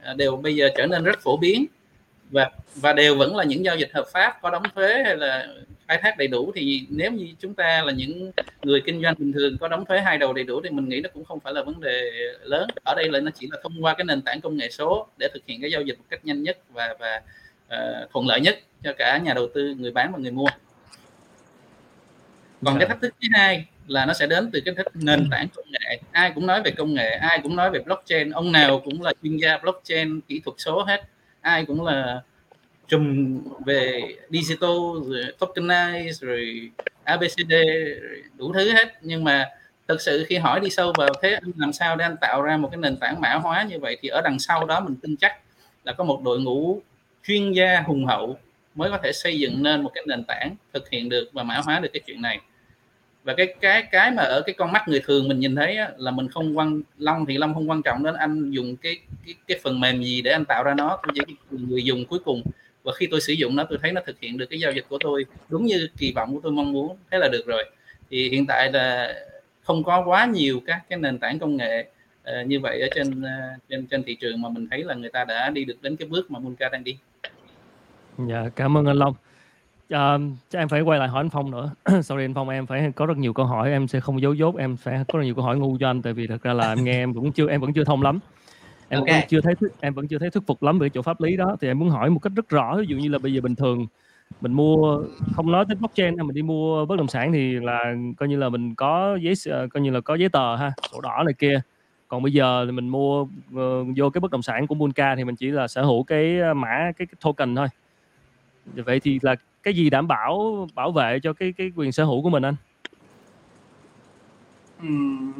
à, 0.03 0.14
đều 0.14 0.37
bây 0.37 0.57
giờ 0.57 0.69
trở 0.77 0.87
nên 0.87 1.05
rất 1.05 1.21
phổ 1.21 1.37
biến 1.37 1.67
và 2.31 2.51
và 2.75 2.93
đều 2.93 3.17
vẫn 3.17 3.37
là 3.37 3.45
những 3.45 3.64
giao 3.64 3.77
dịch 3.77 3.91
hợp 3.95 4.05
pháp 4.12 4.38
có 4.43 4.51
đóng 4.51 4.62
thuế 4.75 5.03
hay 5.05 5.17
là 5.17 5.49
khai 5.88 5.98
thác 6.03 6.18
đầy 6.18 6.29
đủ 6.29 6.53
thì 6.55 6.87
nếu 6.88 7.12
như 7.12 7.27
chúng 7.38 7.55
ta 7.55 7.83
là 7.87 7.92
những 7.92 8.33
người 8.62 8.81
kinh 8.81 9.03
doanh 9.03 9.14
bình 9.18 9.33
thường 9.33 9.57
có 9.61 9.68
đóng 9.68 9.85
thuế 9.85 10.01
hai 10.01 10.18
đầu 10.18 10.33
đầy 10.33 10.44
đủ 10.44 10.61
thì 10.64 10.70
mình 10.70 10.88
nghĩ 10.88 11.01
nó 11.01 11.09
cũng 11.14 11.24
không 11.24 11.40
phải 11.40 11.53
là 11.53 11.62
vấn 11.62 11.81
đề 11.81 12.11
lớn. 12.42 12.68
Ở 12.85 12.94
đây 12.94 13.09
là 13.09 13.20
nó 13.20 13.31
chỉ 13.35 13.48
là 13.51 13.59
thông 13.62 13.85
qua 13.85 13.94
cái 13.94 14.05
nền 14.05 14.22
tảng 14.22 14.40
công 14.40 14.57
nghệ 14.57 14.70
số 14.70 15.09
để 15.18 15.29
thực 15.35 15.42
hiện 15.46 15.61
cái 15.61 15.70
giao 15.70 15.83
dịch 15.83 15.98
một 15.98 16.05
cách 16.11 16.24
nhanh 16.24 16.42
nhất 16.42 16.59
và 16.72 16.96
và 17.01 17.22
uh, 17.66 18.11
thuận 18.12 18.27
lợi 18.27 18.40
nhất 18.40 18.59
cho 18.83 18.92
cả 18.98 19.18
nhà 19.18 19.35
đầu 19.35 19.48
tư 19.55 19.74
người 19.79 19.90
bán 19.90 20.12
và 20.12 20.18
người 20.18 20.31
mua. 20.31 20.48
Còn 22.64 22.79
cái 22.79 22.88
dạ. 22.88 22.88
thách 22.88 23.01
thức 23.01 23.14
thứ 23.22 23.29
hai 23.33 23.66
là 23.87 24.07
nó 24.07 24.12
sẽ 24.12 24.27
đến 24.27 24.51
từ 24.53 24.61
cái 24.64 24.74
thách 24.74 24.96
nền 24.96 25.29
tảng 25.31 25.48
công 25.55 25.66
nghệ. 25.70 26.01
Ai 26.11 26.33
cũng 26.35 26.46
nói 26.46 26.62
về 26.62 26.70
công 26.70 26.94
nghệ 26.94 27.11
ai 27.11 27.40
cũng 27.42 27.57
nói 27.57 27.70
về 27.70 27.81
blockchain. 27.81 28.31
Ông 28.31 28.53
nào 28.53 28.81
cũng 28.85 29.03
là 29.03 29.12
chuyên 29.22 29.37
gia 29.37 29.59
blockchain 29.59 30.20
kỹ 30.20 30.40
thuật 30.44 30.55
số 30.59 30.83
hết. 30.83 31.03
Ai 31.40 31.64
cũng 31.64 31.85
là 31.85 32.22
chùm 32.88 33.38
về 33.66 34.03
digital 34.31 34.79
rồi 35.05 35.24
tokenize 35.38 36.12
rồi 36.20 36.70
ABCD 37.05 37.51
rồi 37.51 38.22
đủ 38.38 38.53
thứ 38.53 38.72
hết. 38.72 38.88
Nhưng 39.03 39.24
mà 39.24 39.46
thực 39.88 40.01
sự 40.01 40.24
khi 40.29 40.37
hỏi 40.37 40.61
đi 40.61 40.70
sâu 40.70 40.92
vào 40.98 41.09
thế 41.22 41.33
anh 41.33 41.53
làm 41.57 41.72
sao 41.72 41.96
để 41.96 42.05
anh 42.05 42.16
tạo 42.20 42.42
ra 42.42 42.57
một 42.57 42.68
cái 42.70 42.79
nền 42.79 42.96
tảng 42.96 43.20
mã 43.20 43.35
hóa 43.35 43.62
như 43.62 43.79
vậy 43.79 43.98
thì 44.01 44.09
ở 44.09 44.20
đằng 44.24 44.38
sau 44.38 44.66
đó 44.66 44.81
mình 44.81 44.96
tin 45.03 45.16
chắc 45.16 45.33
là 45.85 45.92
có 45.92 46.05
một 46.05 46.22
đội 46.24 46.40
ngũ 46.40 46.83
chuyên 47.27 47.53
gia 47.53 47.81
hùng 47.81 48.07
hậu 48.07 48.38
mới 48.74 48.90
có 48.90 48.98
thể 49.03 49.12
xây 49.12 49.38
dựng 49.38 49.62
nên 49.62 49.83
một 49.83 49.90
cái 49.94 50.05
nền 50.07 50.24
tảng 50.24 50.57
thực 50.72 50.90
hiện 50.90 51.09
được 51.09 51.31
và 51.33 51.42
mã 51.42 51.61
hóa 51.64 51.81
được 51.81 51.88
cái 51.92 52.01
chuyện 52.07 52.22
này. 52.22 52.40
Và 53.24 53.35
cái 53.37 53.55
cái 53.61 53.83
cái 53.83 54.11
mà 54.11 54.22
ở 54.22 54.42
cái 54.46 54.55
con 54.59 54.72
mắt 54.72 54.88
người 54.88 55.01
thường 55.01 55.29
mình 55.29 55.40
nhìn 55.40 55.57
thấy 55.57 55.77
á, 55.77 55.90
là 55.96 56.11
mình 56.11 56.29
không 56.29 56.59
quan 56.59 56.83
long 56.98 57.27
thì 57.27 57.38
long 57.38 57.55
không 57.55 57.70
quan 57.70 57.83
trọng 57.83 58.05
đến 58.05 58.14
anh 58.14 58.51
dùng 58.51 58.77
cái 58.77 58.98
cái 59.27 59.35
cái 59.46 59.59
phần 59.62 59.81
mềm 59.81 60.03
gì 60.03 60.22
để 60.22 60.33
anh 60.33 60.44
tạo 60.44 60.64
ra 60.64 60.74
nó 60.74 60.98
tôi 61.03 61.14
chỉ 61.14 61.35
người 61.51 61.85
dùng 61.85 62.05
cuối 62.05 62.18
cùng 62.24 62.42
và 62.88 62.94
khi 62.94 63.07
tôi 63.11 63.20
sử 63.20 63.33
dụng 63.33 63.57
nó 63.57 63.64
tôi 63.70 63.79
thấy 63.83 63.92
nó 63.92 64.01
thực 64.07 64.20
hiện 64.20 64.38
được 64.38 64.46
cái 64.51 64.61
giao 64.61 64.72
dịch 64.72 64.85
của 64.88 64.98
tôi 65.01 65.24
đúng 65.48 65.64
như 65.64 65.88
kỳ 65.98 66.12
vọng 66.12 66.35
của 66.35 66.40
tôi 66.42 66.53
mong 66.53 66.72
muốn 66.72 66.96
thế 67.11 67.18
là 67.18 67.29
được 67.29 67.46
rồi 67.46 67.64
thì 68.11 68.29
hiện 68.29 68.46
tại 68.46 68.72
là 68.72 69.14
không 69.62 69.85
có 69.85 70.05
quá 70.05 70.27
nhiều 70.27 70.61
các 70.66 70.83
cái 70.88 70.98
nền 70.98 71.18
tảng 71.18 71.38
công 71.38 71.57
nghệ 71.57 71.90
uh, 72.22 72.46
như 72.46 72.61
vậy 72.61 72.81
ở 72.81 72.88
trên 72.94 73.20
uh, 73.22 73.61
trên 73.68 73.87
trên 73.87 74.03
thị 74.03 74.16
trường 74.20 74.42
mà 74.42 74.48
mình 74.48 74.68
thấy 74.70 74.85
là 74.85 74.94
người 74.94 75.11
ta 75.11 75.24
đã 75.24 75.51
đi 75.51 75.64
được 75.64 75.83
đến 75.83 75.96
cái 75.96 76.09
bước 76.09 76.31
mà 76.31 76.38
Munka 76.38 76.68
đang 76.68 76.85
đi. 76.85 76.98
Dạ 78.29 78.48
cảm 78.57 78.77
ơn 78.77 78.87
anh 78.87 78.96
Long. 78.96 79.14
À, 79.88 80.18
chắc 80.51 80.59
em 80.59 80.68
phải 80.68 80.81
quay 80.81 80.98
lại 80.98 81.09
hỏi 81.09 81.20
anh 81.20 81.31
Phong 81.31 81.51
nữa. 81.51 81.70
Sorry 82.03 82.24
anh 82.24 82.35
Phong 82.35 82.48
em 82.48 82.66
phải 82.66 82.92
có 82.96 83.07
rất 83.07 83.16
nhiều 83.16 83.33
câu 83.33 83.46
hỏi 83.46 83.70
em 83.70 83.88
sẽ 83.88 84.01
không 84.01 84.22
giấu 84.22 84.35
dốt 84.35 84.57
em 84.57 84.77
sẽ 84.77 85.05
có 85.09 85.18
rất 85.18 85.24
nhiều 85.24 85.35
câu 85.35 85.44
hỏi 85.44 85.59
ngu 85.59 85.77
cho 85.81 85.90
anh 85.90 86.03
tại 86.03 86.12
vì 86.12 86.27
thật 86.27 86.42
ra 86.42 86.53
là 86.53 86.68
em 86.72 86.85
nghe 86.85 87.03
em 87.03 87.14
cũng 87.14 87.33
chưa 87.33 87.48
em 87.48 87.61
vẫn 87.61 87.72
chưa 87.72 87.85
thông 87.85 88.03
lắm 88.03 88.18
em 88.88 89.01
okay. 89.01 89.20
vẫn 89.20 89.29
chưa 89.29 89.40
thấy 89.40 89.55
em 89.81 89.94
vẫn 89.94 90.09
chưa 90.09 90.18
thấy 90.18 90.31
thuyết 90.31 90.46
phục 90.46 90.62
lắm 90.62 90.79
về 90.79 90.88
chỗ 90.88 91.03
pháp 91.03 91.20
lý 91.20 91.37
đó 91.37 91.57
thì 91.61 91.68
em 91.68 91.79
muốn 91.79 91.90
hỏi 91.90 92.11
một 92.11 92.18
cách 92.18 92.33
rất 92.37 92.48
rõ 92.48 92.77
ví 92.79 92.87
dụ 92.87 92.96
như 92.96 93.09
là 93.09 93.18
bây 93.18 93.33
giờ 93.33 93.40
bình 93.40 93.55
thường 93.55 93.87
mình 94.40 94.53
mua 94.53 95.05
không 95.37 95.53
nói 95.53 95.64
tới 95.68 95.74
blockchain 95.74 96.16
mình 96.16 96.35
đi 96.35 96.42
mua 96.42 96.87
bất 96.87 96.96
động 96.96 97.09
sản 97.09 97.33
thì 97.33 97.53
là 97.53 97.94
coi 98.16 98.29
như 98.29 98.37
là 98.37 98.48
mình 98.48 98.74
có 98.74 99.18
giấy 99.22 99.35
ờ, 99.51 99.66
coi 99.70 99.81
như 99.81 99.90
là 99.90 100.01
có 100.01 100.14
giấy 100.14 100.29
tờ 100.29 100.57
ha 100.57 100.72
sổ 100.92 101.01
đỏ 101.01 101.22
này 101.27 101.35
kia 101.38 101.61
còn 102.09 102.22
bây 102.22 102.33
giờ 102.33 102.64
thì 102.66 102.72
mình 102.72 102.88
mua 102.88 103.22
uh, 103.22 103.29
vô 103.96 104.11
cái 104.11 104.20
bất 104.20 104.31
động 104.31 104.42
sản 104.42 104.66
của 104.66 104.74
Bunka 104.74 105.16
thì 105.16 105.24
mình 105.24 105.37
chỉ 105.37 105.51
là 105.51 105.68
sở 105.68 105.83
hữu 105.83 106.03
cái 106.03 106.38
ờ, 106.38 106.55
mã 106.55 106.92
cái, 106.96 107.07
cái 107.07 107.14
token 107.20 107.57
thôi 107.57 107.68
vậy 108.74 109.01
thì 109.01 109.18
là 109.22 109.37
cái 109.62 109.74
gì 109.74 109.90
đảm 109.90 110.09
bảo 110.09 110.68
bảo 110.74 110.92
vệ 110.92 111.20
cho 111.22 111.33
cái 111.33 111.53
cái 111.53 111.72
quyền 111.77 111.92
sở 111.92 112.05
hữu 112.05 112.22
của 112.22 112.31
mình 112.31 112.42
anh? 112.42 112.57
Uhm, 114.87 115.33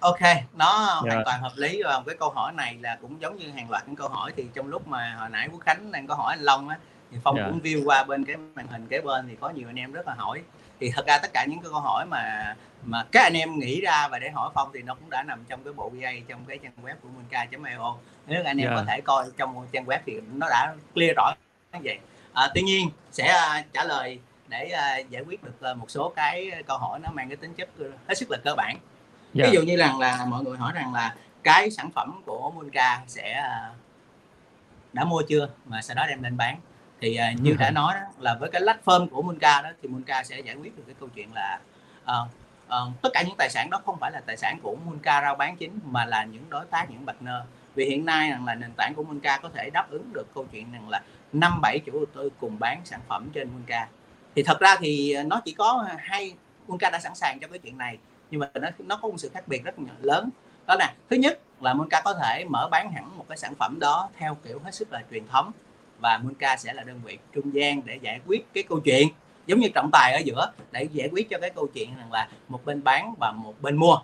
ok, 0.00 0.20
nó 0.56 0.86
yeah. 0.86 1.02
hoàn 1.02 1.18
dạ. 1.18 1.22
toàn 1.24 1.40
hợp 1.40 1.52
lý 1.56 1.82
và 1.82 2.02
cái 2.06 2.16
câu 2.18 2.30
hỏi 2.30 2.52
này 2.52 2.76
là 2.80 2.98
cũng 3.00 3.20
giống 3.20 3.36
như 3.36 3.50
hàng 3.50 3.70
loạt 3.70 3.82
những 3.86 3.96
câu 3.96 4.08
hỏi 4.08 4.32
thì 4.36 4.46
trong 4.54 4.68
lúc 4.68 4.88
mà 4.88 5.16
hồi 5.18 5.28
nãy 5.28 5.48
Quốc 5.52 5.60
Khánh 5.60 5.92
đang 5.92 6.06
có 6.06 6.14
hỏi 6.14 6.34
anh 6.38 6.44
Long 6.44 6.68
á 6.68 6.78
thì 7.10 7.18
Phong 7.24 7.36
yeah. 7.36 7.46
Dạ. 7.46 7.50
cũng 7.50 7.60
view 7.60 7.84
qua 7.84 8.04
bên 8.04 8.24
cái 8.24 8.36
màn 8.36 8.66
hình 8.66 8.86
kế 8.86 9.00
bên 9.00 9.28
thì 9.28 9.36
có 9.40 9.50
nhiều 9.50 9.68
anh 9.68 9.78
em 9.78 9.92
rất 9.92 10.06
là 10.06 10.14
hỏi 10.14 10.42
thì 10.80 10.90
thật 10.94 11.06
ra 11.06 11.18
tất 11.18 11.30
cả 11.34 11.46
những 11.48 11.60
cái 11.60 11.70
câu 11.70 11.80
hỏi 11.80 12.06
mà 12.06 12.54
mà 12.84 13.04
các 13.12 13.22
anh 13.22 13.36
em 13.36 13.58
nghĩ 13.58 13.80
ra 13.80 14.08
và 14.08 14.18
để 14.18 14.30
hỏi 14.30 14.50
Phong 14.54 14.70
thì 14.74 14.82
nó 14.82 14.94
cũng 14.94 15.10
đã 15.10 15.22
nằm 15.22 15.44
trong 15.48 15.64
cái 15.64 15.72
bộ 15.72 15.90
VA 15.94 16.10
trong 16.28 16.44
cái 16.48 16.58
trang 16.58 16.72
web 16.82 16.94
của 17.02 17.08
Munka.io 17.08 17.96
nếu 18.26 18.42
anh 18.44 18.56
em 18.56 18.66
yeah. 18.66 18.78
có 18.78 18.84
dạ. 18.86 18.94
thể 18.94 19.00
coi 19.00 19.26
trong 19.36 19.66
trang 19.72 19.84
web 19.84 19.98
thì 20.06 20.20
nó 20.34 20.48
đã 20.50 20.74
clear 20.94 21.16
rõ 21.16 21.32
như 21.72 21.80
vậy 21.84 21.98
à, 22.32 22.50
tuy 22.54 22.62
nhiên 22.62 22.90
sẽ 23.12 23.26
à, 23.26 23.64
trả 23.72 23.84
lời 23.84 24.20
để 24.48 24.68
à, 24.68 24.96
giải 24.96 25.22
quyết 25.22 25.44
được 25.44 25.60
à, 25.60 25.74
một 25.74 25.90
số 25.90 26.12
cái 26.16 26.50
câu 26.66 26.78
hỏi 26.78 26.98
nó 27.02 27.10
mang 27.10 27.28
cái 27.28 27.36
tính 27.36 27.54
chất 27.54 27.68
hết 28.08 28.14
sức 28.14 28.30
là 28.30 28.38
cơ 28.44 28.54
bản 28.56 28.76
yeah. 29.34 29.50
ví 29.50 29.54
dạ. 29.56 29.60
dụ 29.60 29.62
như 29.62 29.76
rằng 29.76 29.98
là 29.98 30.24
mọi 30.28 30.44
người 30.44 30.56
hỏi 30.56 30.72
rằng 30.74 30.94
là 30.94 31.14
cái 31.42 31.70
sản 31.70 31.90
phẩm 31.90 32.22
của 32.26 32.50
Munka 32.50 33.02
sẽ 33.06 33.32
à, 33.32 33.70
đã 34.92 35.04
mua 35.04 35.22
chưa 35.28 35.48
mà 35.64 35.82
sau 35.82 35.94
đó 35.94 36.06
đem 36.08 36.22
lên 36.22 36.36
bán 36.36 36.60
thì 37.00 37.16
à, 37.16 37.32
như 37.32 37.56
đã 37.58 37.70
nói 37.70 37.94
đó, 37.94 38.06
là 38.18 38.34
với 38.34 38.50
cái 38.50 38.62
platform 38.62 39.08
của 39.08 39.22
Munka 39.22 39.62
đó 39.62 39.70
thì 39.82 39.88
Munka 39.88 40.24
sẽ 40.24 40.40
giải 40.40 40.54
quyết 40.54 40.76
được 40.76 40.82
cái 40.86 40.94
câu 41.00 41.08
chuyện 41.14 41.28
là 41.34 41.60
uh, 42.04 42.28
uh, 42.66 43.02
tất 43.02 43.08
cả 43.14 43.22
những 43.22 43.36
tài 43.38 43.50
sản 43.50 43.70
đó 43.70 43.80
không 43.86 43.98
phải 44.00 44.10
là 44.12 44.20
tài 44.26 44.36
sản 44.36 44.58
của 44.62 44.76
Munka 44.84 45.20
rao 45.22 45.34
bán 45.34 45.56
chính 45.56 45.80
mà 45.84 46.04
là 46.04 46.24
những 46.24 46.44
đối 46.50 46.64
tác 46.66 46.90
những 46.90 47.06
partner 47.06 47.34
vì 47.74 47.84
hiện 47.84 48.04
nay 48.04 48.30
rằng 48.30 48.44
là 48.44 48.54
nền 48.54 48.70
tảng 48.76 48.94
của 48.94 49.02
Munka 49.02 49.38
có 49.38 49.48
thể 49.54 49.70
đáp 49.70 49.90
ứng 49.90 50.12
được 50.12 50.26
câu 50.34 50.46
chuyện 50.52 50.72
rằng 50.72 50.88
là 50.88 51.02
năm 51.32 51.60
bảy 51.60 51.78
chủ 51.86 51.92
đầu 51.92 52.06
tư 52.14 52.30
cùng 52.40 52.58
bán 52.58 52.80
sản 52.84 53.00
phẩm 53.08 53.28
trên 53.32 53.48
Munka 53.50 53.88
thì 54.34 54.42
thật 54.42 54.60
ra 54.60 54.76
thì 54.80 55.16
nó 55.26 55.40
chỉ 55.44 55.52
có 55.52 55.86
hai 55.98 56.34
Munka 56.68 56.90
đã 56.90 56.98
sẵn 56.98 57.14
sàng 57.14 57.38
cho 57.40 57.48
cái 57.48 57.58
chuyện 57.58 57.78
này 57.78 57.98
nhưng 58.30 58.40
mà 58.40 58.50
nó 58.54 58.68
nó 58.78 58.96
có 58.96 59.08
một 59.08 59.14
sự 59.18 59.30
khác 59.34 59.48
biệt 59.48 59.64
rất 59.64 59.74
lớn. 60.02 60.30
Đó 60.66 60.74
là, 60.78 60.94
thứ 61.10 61.16
nhất 61.16 61.40
là 61.60 61.74
Monca 61.74 62.00
có 62.04 62.14
thể 62.14 62.44
mở 62.48 62.68
bán 62.70 62.92
hẳn 62.92 63.18
một 63.18 63.24
cái 63.28 63.38
sản 63.38 63.54
phẩm 63.54 63.78
đó 63.80 64.08
theo 64.18 64.34
kiểu 64.34 64.60
hết 64.64 64.74
sức 64.74 64.92
là 64.92 65.02
truyền 65.10 65.26
thống 65.26 65.52
và 66.00 66.18
Monca 66.18 66.56
sẽ 66.56 66.72
là 66.72 66.84
đơn 66.84 67.00
vị 67.04 67.18
trung 67.34 67.54
gian 67.54 67.82
để 67.84 67.98
giải 68.02 68.20
quyết 68.26 68.46
cái 68.54 68.62
câu 68.62 68.80
chuyện, 68.80 69.08
giống 69.46 69.60
như 69.60 69.68
trọng 69.74 69.90
tài 69.92 70.12
ở 70.12 70.18
giữa, 70.18 70.52
để 70.72 70.88
giải 70.92 71.08
quyết 71.12 71.30
cho 71.30 71.38
cái 71.40 71.50
câu 71.50 71.66
chuyện 71.74 71.96
rằng 71.96 72.12
là 72.12 72.28
một 72.48 72.64
bên 72.64 72.84
bán 72.84 73.14
và 73.20 73.32
một 73.32 73.54
bên 73.60 73.76
mua. 73.76 73.98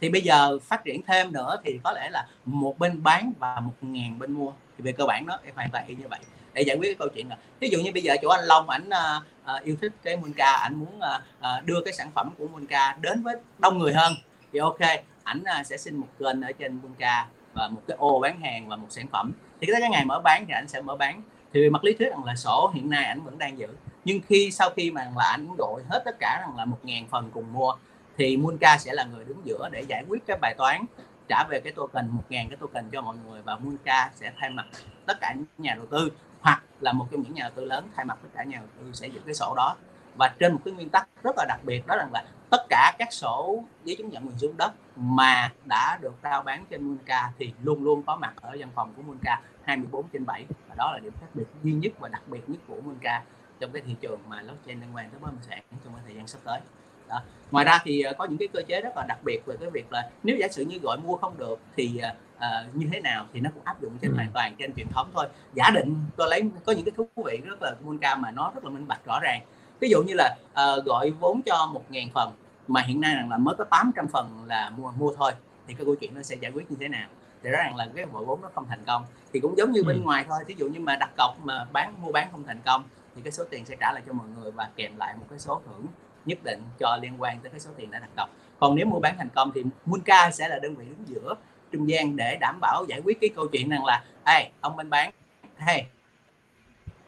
Thì 0.00 0.08
bây 0.08 0.20
giờ 0.20 0.58
phát 0.58 0.84
triển 0.84 1.02
thêm 1.02 1.32
nữa 1.32 1.56
thì 1.64 1.80
có 1.84 1.92
lẽ 1.92 2.10
là 2.10 2.26
một 2.44 2.78
bên 2.78 3.02
bán 3.02 3.32
và 3.38 3.60
một 3.60 3.74
ngàn 3.80 4.18
bên 4.18 4.32
mua. 4.32 4.52
Thì 4.78 4.82
về 4.84 4.92
cơ 4.92 5.06
bản 5.06 5.26
nó 5.26 5.38
hoàn 5.54 5.70
toàn 5.70 5.86
y 5.86 5.94
như 5.94 6.08
vậy 6.08 6.20
để 6.56 6.62
giải 6.62 6.76
quyết 6.76 6.88
cái 6.88 6.94
câu 6.98 7.08
chuyện 7.14 7.28
là 7.28 7.36
ví 7.60 7.68
dụ 7.68 7.78
như 7.78 7.92
bây 7.92 8.02
giờ 8.02 8.16
chỗ 8.22 8.28
anh 8.28 8.44
Long 8.44 8.70
ảnh 8.70 8.88
uh, 8.88 9.62
yêu 9.62 9.76
thích 9.80 9.92
cái 10.02 10.16
Monca 10.16 10.52
ảnh 10.52 10.74
muốn 10.74 10.98
uh, 10.98 11.64
đưa 11.64 11.80
cái 11.84 11.92
sản 11.92 12.10
phẩm 12.14 12.30
của 12.38 12.48
Monca 12.48 12.96
đến 13.00 13.22
với 13.22 13.36
đông 13.58 13.78
người 13.78 13.92
hơn 13.92 14.12
thì 14.52 14.58
ok 14.58 14.80
ảnh 15.24 15.42
uh, 15.60 15.66
sẽ 15.66 15.76
xin 15.76 15.96
một 15.96 16.06
kênh 16.18 16.40
ở 16.40 16.52
trên 16.52 16.80
Monca 16.82 17.26
và 17.52 17.68
một 17.68 17.82
cái 17.88 17.96
ô 17.96 18.18
bán 18.18 18.40
hàng 18.40 18.68
và 18.68 18.76
một 18.76 18.86
sản 18.90 19.06
phẩm. 19.12 19.32
Thì 19.60 19.66
cái 19.80 19.90
ngày 19.90 20.04
mở 20.04 20.20
bán 20.24 20.44
thì 20.48 20.52
ảnh 20.52 20.68
sẽ 20.68 20.80
mở 20.80 20.96
bán. 20.96 21.22
Thì 21.52 21.70
mặt 21.70 21.84
lý 21.84 21.92
thuyết 21.92 22.08
rằng 22.10 22.24
là 22.24 22.34
sổ 22.34 22.70
hiện 22.74 22.90
nay 22.90 23.04
ảnh 23.04 23.22
vẫn 23.22 23.38
đang 23.38 23.58
giữ. 23.58 23.68
Nhưng 24.04 24.20
khi 24.28 24.50
sau 24.50 24.70
khi 24.76 24.90
mà 24.90 25.10
là 25.16 25.24
ảnh 25.24 25.48
gọi 25.58 25.82
hết 25.88 26.02
tất 26.04 26.16
cả 26.20 26.38
rằng 26.40 26.56
là 26.56 26.64
một 26.64 26.78
ngàn 26.82 27.06
phần 27.10 27.30
cùng 27.34 27.52
mua 27.52 27.74
thì 28.18 28.36
Monca 28.36 28.78
sẽ 28.78 28.92
là 28.92 29.04
người 29.04 29.24
đứng 29.24 29.40
giữa 29.44 29.68
để 29.72 29.84
giải 29.88 30.04
quyết 30.08 30.26
cái 30.26 30.36
bài 30.40 30.54
toán 30.58 30.84
trả 31.28 31.44
về 31.44 31.60
cái 31.60 31.72
token 31.72 32.08
một 32.08 32.22
ngàn 32.28 32.48
cái 32.48 32.56
token 32.56 32.90
cho 32.92 33.02
mọi 33.02 33.16
người 33.26 33.42
và 33.42 33.56
Monca 33.56 34.10
sẽ 34.14 34.32
thay 34.40 34.50
mặt 34.50 34.66
tất 35.06 35.18
cả 35.20 35.34
những 35.36 35.44
nhà 35.58 35.74
đầu 35.74 35.86
tư 35.86 36.10
hoặc 36.46 36.62
là 36.80 36.92
một 36.92 37.06
trong 37.10 37.22
những 37.22 37.34
nhà 37.34 37.42
đầu 37.42 37.52
tư 37.54 37.64
lớn 37.64 37.88
thay 37.96 38.04
mặt 38.04 38.18
tất 38.22 38.28
cả 38.34 38.44
nhà 38.44 38.58
đầu 38.58 38.68
tư 38.80 38.90
sẽ 38.92 39.06
giữ 39.06 39.20
cái 39.26 39.34
sổ 39.34 39.54
đó. 39.56 39.76
Và 40.18 40.34
trên 40.38 40.52
một 40.52 40.60
cái 40.64 40.74
nguyên 40.74 40.88
tắc 40.88 41.08
rất 41.22 41.34
là 41.36 41.44
đặc 41.48 41.60
biệt, 41.64 41.86
đó 41.86 41.96
là 41.96 42.24
tất 42.50 42.66
cả 42.68 42.92
các 42.98 43.12
sổ 43.12 43.64
giấy 43.84 43.96
chứng 43.96 44.10
nhận 44.10 44.26
quyền 44.26 44.38
sử 44.38 44.46
dụng 44.46 44.56
đất 44.56 44.72
mà 44.96 45.52
đã 45.64 45.98
được 46.02 46.14
rao 46.22 46.42
bán 46.42 46.64
trên 46.70 46.82
Munca 46.82 47.32
thì 47.38 47.52
luôn 47.62 47.84
luôn 47.84 48.02
có 48.02 48.16
mặt 48.16 48.32
ở 48.36 48.56
văn 48.58 48.68
phòng 48.74 48.92
của 48.96 49.02
Munca 49.02 49.40
24 49.64 50.08
trên 50.08 50.26
7 50.26 50.44
và 50.68 50.74
đó 50.74 50.92
là 50.92 50.98
điểm 50.98 51.12
khác 51.20 51.26
biệt 51.34 51.44
duy 51.62 51.72
nhất 51.72 51.92
và 51.98 52.08
đặc 52.08 52.22
biệt 52.26 52.48
nhất 52.48 52.58
của 52.68 52.80
Munca 52.84 53.22
trong 53.60 53.70
cái 53.72 53.82
thị 53.86 53.96
trường 54.00 54.20
mà 54.28 54.42
blockchain 54.42 54.80
liên 54.80 54.96
quan 54.96 55.10
tới 55.10 55.20
bất 55.20 55.30
động 55.30 55.42
sản 55.42 55.62
trong 55.84 55.92
cái 55.92 56.02
thời 56.06 56.14
gian 56.14 56.26
sắp 56.26 56.38
tới 56.44 56.60
đó. 57.08 57.22
ngoài 57.50 57.64
ra 57.64 57.78
thì 57.84 58.02
ờ, 58.02 58.12
có 58.18 58.24
những 58.24 58.38
cái 58.38 58.48
cơ 58.52 58.62
chế 58.68 58.80
rất 58.80 58.96
là 58.96 59.04
đặc 59.08 59.18
biệt 59.24 59.46
về 59.46 59.56
cái 59.60 59.70
việc 59.70 59.92
là 59.92 60.10
nếu 60.22 60.36
giả 60.36 60.48
sử 60.48 60.64
như 60.64 60.78
gọi 60.82 60.98
mua 61.04 61.16
không 61.16 61.38
được 61.38 61.58
thì 61.76 62.00
uh, 62.36 62.74
như 62.74 62.88
thế 62.92 63.00
nào 63.00 63.26
thì 63.32 63.40
nó 63.40 63.50
cũng 63.54 63.62
áp 63.64 63.82
dụng 63.82 63.92
trên 64.02 64.10
ừ. 64.10 64.14
hoàn 64.14 64.30
toàn 64.34 64.54
trên 64.58 64.74
truyền 64.74 64.86
thống 64.88 65.10
thôi 65.14 65.28
giả 65.54 65.70
định 65.74 65.94
tôi 66.16 66.28
lấy 66.30 66.42
có 66.64 66.72
những 66.72 66.84
cái 66.84 66.92
thú 66.96 67.08
vị 67.24 67.40
rất 67.44 67.62
là 67.62 67.74
Munka 67.80 68.14
mà 68.14 68.30
nó 68.30 68.52
rất 68.54 68.64
là 68.64 68.70
minh 68.70 68.88
bạch 68.88 69.04
rõ 69.06 69.20
ràng 69.20 69.40
ví 69.80 69.88
dụ 69.90 70.02
như 70.02 70.14
là 70.16 70.36
uh, 70.50 70.84
gọi 70.84 71.10
vốn 71.10 71.42
cho 71.42 71.66
một 71.72 71.84
ngàn 71.90 72.08
phần 72.14 72.32
mà 72.68 72.82
hiện 72.82 73.00
nay 73.00 73.16
là 73.30 73.38
mới 73.38 73.54
có 73.54 73.64
800 73.64 74.08
phần 74.08 74.44
là 74.46 74.70
mua 74.70 74.90
mua 74.90 75.12
thôi 75.16 75.32
thì 75.66 75.74
cái 75.74 75.84
câu 75.84 75.94
chuyện 75.94 76.14
nó 76.14 76.22
sẽ 76.22 76.36
giải 76.40 76.52
quyết 76.52 76.70
như 76.70 76.76
thế 76.80 76.88
nào 76.88 77.08
thì 77.42 77.50
rõ 77.50 77.58
ràng 77.58 77.76
là 77.76 77.88
cái 77.94 78.06
gọi 78.12 78.24
vốn 78.24 78.40
nó 78.42 78.48
không 78.54 78.66
thành 78.68 78.84
công 78.86 79.04
thì 79.32 79.40
cũng 79.40 79.56
giống 79.56 79.72
như 79.72 79.82
bên 79.82 79.96
ừ. 79.96 80.02
ngoài 80.02 80.24
thôi 80.28 80.38
ví 80.46 80.54
dụ 80.58 80.68
như 80.68 80.80
mà 80.80 80.96
đặt 80.96 81.10
cọc 81.16 81.36
mà 81.44 81.64
bán 81.72 81.94
mua 82.02 82.12
bán 82.12 82.28
không 82.32 82.44
thành 82.44 82.60
công 82.64 82.82
thì 83.16 83.22
cái 83.22 83.32
số 83.32 83.44
tiền 83.50 83.64
sẽ 83.64 83.76
trả 83.80 83.92
lại 83.92 84.02
cho 84.06 84.12
mọi 84.12 84.26
người 84.36 84.50
và 84.50 84.68
kèm 84.76 84.96
lại 84.96 85.14
một 85.20 85.26
cái 85.30 85.38
số 85.38 85.60
thưởng 85.66 85.86
nhất 86.26 86.38
định 86.44 86.62
cho 86.78 86.98
liên 87.02 87.12
quan 87.18 87.38
tới 87.40 87.50
cái 87.50 87.60
số 87.60 87.70
tiền 87.76 87.90
đã 87.90 87.98
đặt 87.98 88.10
cọc 88.16 88.30
còn 88.58 88.74
nếu 88.74 88.86
mua 88.86 89.00
bán 89.00 89.14
thành 89.18 89.28
công 89.34 89.52
thì 89.54 89.62
MUNCA 89.86 90.30
sẽ 90.30 90.48
là 90.48 90.58
đơn 90.58 90.74
vị 90.74 90.84
đứng 90.84 91.04
giữa 91.06 91.34
trung 91.72 91.88
gian 91.88 92.16
để 92.16 92.36
đảm 92.40 92.58
bảo 92.60 92.84
giải 92.88 93.00
quyết 93.04 93.18
cái 93.20 93.30
câu 93.36 93.48
chuyện 93.52 93.68
rằng 93.68 93.84
là 93.84 94.04
hey, 94.26 94.50
ông 94.60 94.76
bên 94.76 94.90
bán 94.90 95.10
hey, 95.56 95.86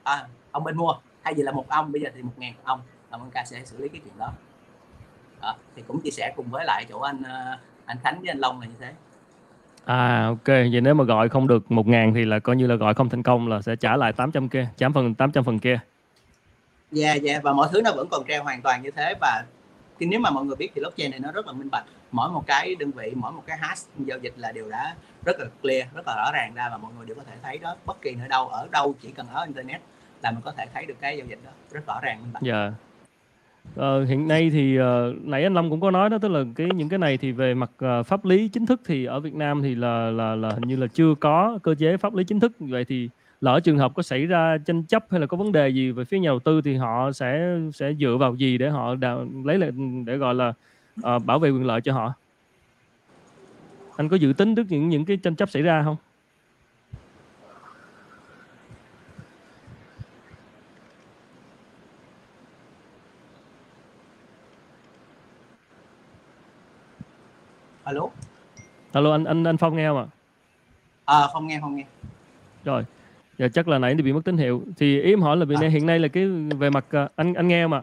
à, 0.02 0.26
ông 0.50 0.64
bên 0.64 0.76
mua 0.76 0.92
thay 1.24 1.34
vì 1.34 1.42
là 1.42 1.52
một 1.52 1.68
ông 1.68 1.92
bây 1.92 2.02
giờ 2.02 2.10
thì 2.14 2.22
một 2.22 2.32
ngàn 2.36 2.52
ông 2.64 2.80
là 3.10 3.16
Munca 3.16 3.44
sẽ 3.44 3.62
xử 3.64 3.78
lý 3.78 3.88
cái 3.88 4.00
chuyện 4.04 4.14
đó. 4.18 4.32
à, 5.40 5.54
thì 5.76 5.82
cũng 5.88 6.00
chia 6.00 6.10
sẻ 6.10 6.32
cùng 6.36 6.46
với 6.50 6.64
lại 6.64 6.84
chỗ 6.88 7.00
anh 7.00 7.22
ờ, 7.22 7.58
anh 7.84 7.96
Khánh 8.02 8.20
với 8.20 8.28
anh 8.28 8.38
Long 8.38 8.60
là 8.60 8.66
như 8.66 8.74
thế 8.80 8.92
À 9.84 10.26
ok, 10.26 10.46
vậy 10.46 10.80
nếu 10.80 10.94
mà 10.94 11.04
gọi 11.04 11.28
không 11.28 11.46
được 11.46 11.72
một 11.72 11.86
ngàn 11.86 12.14
thì 12.14 12.24
là 12.24 12.38
coi 12.38 12.56
như 12.56 12.66
là 12.66 12.74
gọi 12.74 12.94
không 12.94 13.08
thành 13.08 13.22
công 13.22 13.48
là 13.48 13.62
sẽ 13.62 13.76
trả 13.76 13.96
lại 13.96 14.12
800 14.12 14.48
kia, 14.48 14.68
trả 14.76 14.88
phần 14.88 15.14
800 15.14 15.44
phần 15.44 15.58
kia. 15.58 15.80
Dạ 16.92 17.08
yeah, 17.08 17.22
dạ 17.22 17.32
yeah. 17.32 17.42
và 17.42 17.52
mọi 17.52 17.68
thứ 17.72 17.80
nó 17.82 17.92
vẫn 17.92 18.08
còn 18.10 18.24
treo 18.28 18.44
hoàn 18.44 18.62
toàn 18.62 18.82
như 18.82 18.90
thế 18.90 19.14
và 19.20 19.44
thì 20.00 20.06
nếu 20.06 20.20
mà 20.20 20.30
mọi 20.30 20.44
người 20.44 20.56
biết 20.56 20.68
thì 20.74 20.80
blockchain 20.80 21.10
này 21.10 21.20
nó 21.20 21.32
rất 21.32 21.46
là 21.46 21.52
minh 21.52 21.68
bạch 21.70 21.84
mỗi 22.12 22.30
một 22.30 22.46
cái 22.46 22.74
đơn 22.74 22.90
vị 22.90 23.12
mỗi 23.14 23.32
một 23.32 23.42
cái 23.46 23.58
hash 23.60 23.88
giao 23.98 24.18
dịch 24.18 24.32
là 24.36 24.52
đều 24.52 24.70
đã 24.70 24.94
rất 25.24 25.40
là 25.40 25.46
clear 25.62 25.86
rất 25.94 26.06
là 26.06 26.16
rõ 26.16 26.30
ràng 26.32 26.54
ra 26.54 26.68
và 26.70 26.76
mọi 26.76 26.92
người 26.96 27.06
đều 27.06 27.14
có 27.14 27.22
thể 27.26 27.32
thấy 27.42 27.58
đó 27.58 27.76
bất 27.86 28.02
kỳ 28.02 28.14
nơi 28.14 28.28
đâu 28.28 28.48
ở 28.48 28.68
đâu 28.72 28.94
chỉ 29.02 29.10
cần 29.10 29.26
ở 29.32 29.44
internet 29.44 29.80
là 30.22 30.30
mình 30.30 30.40
có 30.44 30.52
thể 30.52 30.66
thấy 30.74 30.86
được 30.86 30.94
cái 31.00 31.16
giao 31.16 31.26
dịch 31.26 31.38
đó 31.44 31.50
rất 31.72 31.86
rõ 31.86 32.00
ràng 32.02 32.22
minh 32.22 32.32
bạch. 32.32 32.42
Dạ. 32.42 32.62
Yeah. 32.62 32.72
Ờ, 33.76 34.04
hiện 34.04 34.28
nay 34.28 34.50
thì 34.50 34.78
uh, 34.80 34.84
nãy 35.24 35.42
anh 35.42 35.54
Long 35.54 35.70
cũng 35.70 35.80
có 35.80 35.90
nói 35.90 36.10
đó 36.10 36.18
tức 36.22 36.28
là 36.28 36.44
cái 36.56 36.68
những 36.74 36.88
cái 36.88 36.98
này 36.98 37.18
thì 37.18 37.32
về 37.32 37.54
mặt 37.54 37.70
uh, 37.84 38.06
pháp 38.06 38.24
lý 38.24 38.48
chính 38.48 38.66
thức 38.66 38.80
thì 38.86 39.04
ở 39.04 39.20
Việt 39.20 39.34
Nam 39.34 39.62
thì 39.62 39.74
là 39.74 40.10
là 40.10 40.34
là 40.34 40.48
hình 40.48 40.68
như 40.68 40.76
là 40.76 40.86
chưa 40.86 41.14
có 41.20 41.58
cơ 41.62 41.74
chế 41.74 41.96
pháp 41.96 42.14
lý 42.14 42.24
chính 42.24 42.40
thức 42.40 42.52
vậy 42.58 42.84
thì 42.84 43.08
lỡ 43.40 43.60
trường 43.60 43.78
hợp 43.78 43.92
có 43.94 44.02
xảy 44.02 44.26
ra 44.26 44.58
tranh 44.66 44.84
chấp 44.84 45.04
hay 45.10 45.20
là 45.20 45.26
có 45.26 45.36
vấn 45.36 45.52
đề 45.52 45.68
gì 45.68 45.90
về 45.90 46.04
phía 46.04 46.18
nhà 46.18 46.28
đầu 46.28 46.38
tư 46.38 46.60
thì 46.60 46.76
họ 46.76 47.12
sẽ 47.12 47.58
sẽ 47.74 47.94
dựa 47.94 48.16
vào 48.16 48.34
gì 48.34 48.58
để 48.58 48.70
họ 48.70 48.94
đào, 48.94 49.26
lấy 49.44 49.58
lại 49.58 49.70
để 50.06 50.16
gọi 50.16 50.34
là 50.34 50.52
uh, 51.00 51.24
bảo 51.24 51.38
vệ 51.38 51.50
quyền 51.50 51.66
lợi 51.66 51.80
cho 51.80 51.92
họ? 51.92 52.14
Anh 53.96 54.08
có 54.08 54.16
dự 54.16 54.32
tính 54.32 54.54
được 54.54 54.62
những 54.68 54.88
những 54.88 55.04
cái 55.04 55.16
tranh 55.16 55.36
chấp 55.36 55.50
xảy 55.50 55.62
ra 55.62 55.82
không? 55.84 55.96
Alo? 67.84 68.08
Alo 68.92 69.12
anh 69.12 69.24
anh 69.24 69.44
anh 69.44 69.56
phong 69.56 69.76
nghe 69.76 69.88
không 69.88 69.98
ạ? 69.98 70.06
À, 71.04 71.26
không 71.32 71.46
nghe 71.46 71.60
không 71.60 71.76
nghe. 71.76 71.84
Rồi 72.64 72.84
dạ 73.38 73.48
chắc 73.48 73.68
là 73.68 73.78
nãy 73.78 73.94
thì 73.94 74.02
bị 74.02 74.12
mất 74.12 74.24
tín 74.24 74.36
hiệu 74.36 74.62
thì 74.76 75.00
ý 75.00 75.12
em 75.12 75.20
hỏi 75.20 75.36
là 75.36 75.44
vì 75.44 75.56
à. 75.60 75.68
hiện 75.68 75.86
nay 75.86 75.98
là 75.98 76.08
cái 76.08 76.26
về 76.58 76.70
mặt 76.70 76.84
uh, 77.04 77.10
anh 77.16 77.34
anh 77.34 77.48
nghe 77.48 77.64
không 77.64 77.72
ạ 77.72 77.82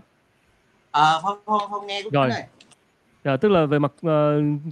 à, 0.92 1.20
không 1.22 1.38
không 1.46 1.62
không 1.70 1.88
nghe 1.88 2.02
rồi 2.12 2.28
này. 2.28 2.48
Dạ, 3.26 3.38
tức 3.38 3.50
là 3.50 3.66
về 3.66 3.80
mặt 3.80 3.92
uh, 4.08 4.12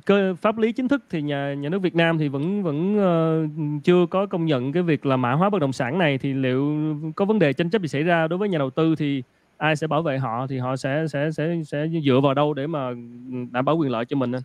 cơ 0.05 0.35
pháp 0.41 0.57
lý 0.57 0.71
chính 0.71 0.87
thức 0.87 1.03
thì 1.09 1.21
nhà 1.21 1.53
nhà 1.53 1.69
nước 1.69 1.79
Việt 1.79 1.95
Nam 1.95 2.17
thì 2.17 2.27
vẫn 2.27 2.63
vẫn 2.63 2.97
uh, 2.97 3.83
chưa 3.83 4.05
có 4.05 4.25
công 4.25 4.45
nhận 4.45 4.71
cái 4.71 4.83
việc 4.83 5.05
là 5.05 5.17
mã 5.17 5.33
hóa 5.33 5.49
bất 5.49 5.59
động 5.59 5.73
sản 5.73 5.97
này 5.97 6.17
thì 6.17 6.33
liệu 6.33 6.75
có 7.15 7.25
vấn 7.25 7.39
đề 7.39 7.53
tranh 7.53 7.69
chấp 7.69 7.81
gì 7.81 7.87
xảy 7.87 8.03
ra 8.03 8.27
đối 8.27 8.39
với 8.39 8.49
nhà 8.49 8.57
đầu 8.57 8.69
tư 8.69 8.95
thì 8.95 9.23
ai 9.57 9.75
sẽ 9.75 9.87
bảo 9.87 10.01
vệ 10.01 10.17
họ 10.17 10.47
thì 10.47 10.57
họ 10.57 10.75
sẽ 10.75 11.05
sẽ 11.09 11.31
sẽ 11.31 11.55
sẽ 11.67 11.87
dựa 12.05 12.19
vào 12.23 12.33
đâu 12.33 12.53
để 12.53 12.67
mà 12.67 12.89
đảm 13.51 13.65
bảo 13.65 13.77
quyền 13.77 13.91
lợi 13.91 14.05
cho 14.05 14.15
mình 14.15 14.31
anh? 14.31 14.43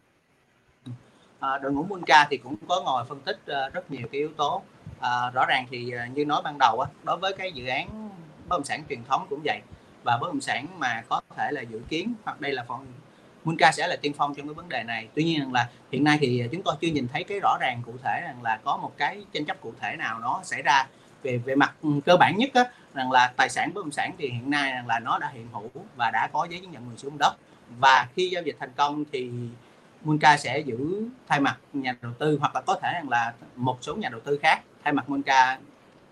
À, 1.41 1.59
đội 1.59 1.73
ngũ 1.73 1.83
Munca 1.83 2.27
thì 2.31 2.37
cũng 2.37 2.55
có 2.69 2.83
ngồi 2.85 3.05
phân 3.05 3.21
tích 3.21 3.39
uh, 3.43 3.75
rất 3.75 3.91
nhiều 3.91 4.09
cái 4.13 4.19
yếu 4.19 4.31
tố 4.37 4.63
à, 5.01 5.31
rõ 5.31 5.47
ràng 5.47 5.67
thì 5.71 5.91
ờ, 5.91 6.07
như 6.15 6.25
nói 6.25 6.43
ban 6.45 6.59
đầu 6.59 6.81
á 6.81 6.91
đối 7.05 7.17
với 7.17 7.33
cái 7.33 7.53
dự 7.53 7.67
án 7.67 8.11
bất 8.49 8.57
động 8.57 8.65
sản 8.65 8.83
truyền 8.89 9.05
thống 9.05 9.27
cũng 9.31 9.41
vậy. 9.45 9.61
Và 10.05 10.19
bất 10.21 10.27
động 10.27 10.41
sản 10.41 10.67
mà 10.79 11.03
có 11.09 11.21
thể 11.37 11.53
là 11.53 11.61
dự 11.61 11.81
kiến 11.89 12.15
hoặc 12.25 12.41
đây 12.41 12.53
là 12.53 12.65
phần 12.69 12.87
Munca 13.45 13.73
sẽ 13.73 13.87
là 13.87 13.97
tiên 14.03 14.13
phong 14.17 14.35
trong 14.35 14.47
cái 14.47 14.55
vấn 14.55 14.69
đề 14.69 14.83
này. 14.83 15.09
Tuy 15.15 15.25
nhiên 15.25 15.53
là 15.53 15.69
hiện 15.93 16.05
nay 16.05 16.19
thì 16.21 16.43
chúng 16.53 16.63
tôi 16.63 16.75
chưa 16.81 16.89
nhìn 16.89 17.09
thấy 17.13 17.25
cái 17.25 17.41
rõ 17.43 17.57
ràng 17.61 17.83
cụ 17.87 17.93
thể 18.05 18.21
rằng 18.25 18.43
là 18.43 18.59
có 18.65 18.77
một 18.77 18.93
cái 18.97 19.25
tranh 19.33 19.45
chấp 19.45 19.61
cụ 19.61 19.73
thể 19.81 19.97
nào 19.97 20.19
nó 20.19 20.41
xảy 20.45 20.63
ra 20.63 20.87
về 21.23 21.39
về 21.39 21.55
mặt 21.55 21.75
ừ, 21.83 21.89
cơ 22.07 22.17
bản 22.17 22.37
nhất 22.37 22.51
á, 22.55 22.65
rằng 22.95 23.11
là 23.11 23.33
tài 23.37 23.49
sản 23.49 23.75
bất 23.75 23.85
động 23.85 23.93
sản 23.93 24.13
thì 24.19 24.29
hiện 24.29 24.51
nay 24.51 24.73
rằng 24.73 24.87
là 24.87 24.99
nó 24.99 25.19
đã 25.19 25.31
hiện 25.35 25.49
hữu 25.53 25.71
và 25.97 26.11
đã 26.11 26.29
có 26.33 26.47
giấy 26.51 26.61
chứng 26.61 26.71
nhận 26.71 26.89
quyền 26.89 26.99
sử 26.99 27.09
dụng 27.09 27.19
đất. 27.19 27.37
Và 27.79 28.09
khi 28.17 28.29
giao 28.29 28.43
dịch 28.43 28.57
thành 28.61 28.73
công 28.77 29.05
thì 29.13 29.31
Munca 30.05 30.37
sẽ 30.37 30.59
giữ 30.59 31.09
thay 31.29 31.41
mặt 31.41 31.59
nhà 31.73 31.97
đầu 32.03 32.13
tư 32.19 32.39
hoặc 32.41 32.55
là 32.55 32.61
có 32.61 32.79
thể 32.83 32.93
rằng 32.95 33.09
là 33.09 33.33
một 33.57 33.79
số 33.81 33.95
nhà 33.95 34.09
đầu 34.09 34.21
tư 34.21 34.39
khác 34.43 34.63
thay 34.85 34.93
mặt 34.93 35.11
Munca 35.11 35.59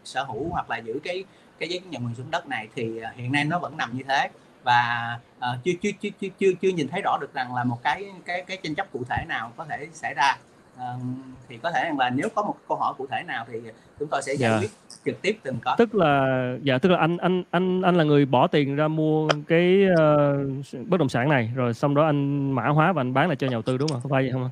sở 0.04 0.22
hữu 0.22 0.48
hoặc 0.50 0.70
là 0.70 0.76
giữ 0.76 0.98
cái 1.04 1.24
cái 1.58 1.68
giấy 1.68 1.78
chứng 1.78 1.90
nhận 1.90 2.04
quyền 2.04 2.14
sử 2.14 2.22
dụng 2.22 2.30
đất 2.30 2.48
này 2.48 2.68
thì 2.74 3.00
à, 3.00 3.12
hiện 3.16 3.32
nay 3.32 3.44
nó 3.44 3.58
vẫn 3.58 3.76
nằm 3.76 3.96
như 3.96 4.02
thế 4.08 4.28
và 4.62 5.18
uh, 5.38 5.64
chưa, 5.64 5.72
chưa 5.82 5.90
chưa 6.00 6.08
chưa 6.20 6.28
chưa 6.38 6.52
chưa 6.60 6.68
nhìn 6.68 6.88
thấy 6.88 7.02
rõ 7.04 7.18
được 7.20 7.34
rằng 7.34 7.54
là 7.54 7.64
một 7.64 7.82
cái 7.82 8.04
cái 8.24 8.44
cái 8.46 8.58
tranh 8.62 8.74
chấp 8.74 8.92
cụ 8.92 9.02
thể 9.08 9.24
nào 9.28 9.52
có 9.56 9.64
thể 9.64 9.88
xảy 9.92 10.14
ra 10.14 10.38
uh, 10.74 11.00
thì 11.48 11.58
có 11.62 11.70
thể 11.70 11.90
là 11.98 12.10
nếu 12.10 12.28
có 12.34 12.42
một 12.42 12.54
câu 12.68 12.78
hỏi 12.78 12.94
cụ 12.98 13.06
thể 13.10 13.22
nào 13.26 13.46
thì 13.52 13.58
chúng 13.98 14.08
tôi 14.08 14.22
sẽ 14.22 14.34
giải 14.34 14.50
yeah. 14.50 14.62
Dạ. 14.62 14.68
quyết 14.68 14.70
trực 15.04 15.22
tiếp 15.22 15.38
từng 15.42 15.58
có 15.64 15.74
tức 15.78 15.94
là 15.94 16.26
dạ 16.62 16.78
tức 16.78 16.88
là 16.88 16.98
anh 16.98 17.16
anh 17.16 17.42
anh 17.50 17.82
anh 17.82 17.94
là 17.94 18.04
người 18.04 18.26
bỏ 18.26 18.46
tiền 18.46 18.76
ra 18.76 18.88
mua 18.88 19.28
cái 19.48 19.84
uh, 19.92 20.86
bất 20.88 20.96
động 20.96 21.08
sản 21.08 21.28
này 21.28 21.52
rồi 21.54 21.74
xong 21.74 21.94
đó 21.94 22.06
anh 22.06 22.52
mã 22.52 22.68
hóa 22.68 22.92
và 22.92 23.00
anh 23.00 23.14
bán 23.14 23.28
lại 23.28 23.36
cho 23.36 23.46
nhà 23.46 23.52
đầu 23.52 23.62
tư 23.62 23.78
đúng 23.78 23.88
không 23.88 24.00
có 24.02 24.08
phải 24.08 24.22
vậy 24.22 24.32
không. 24.32 24.50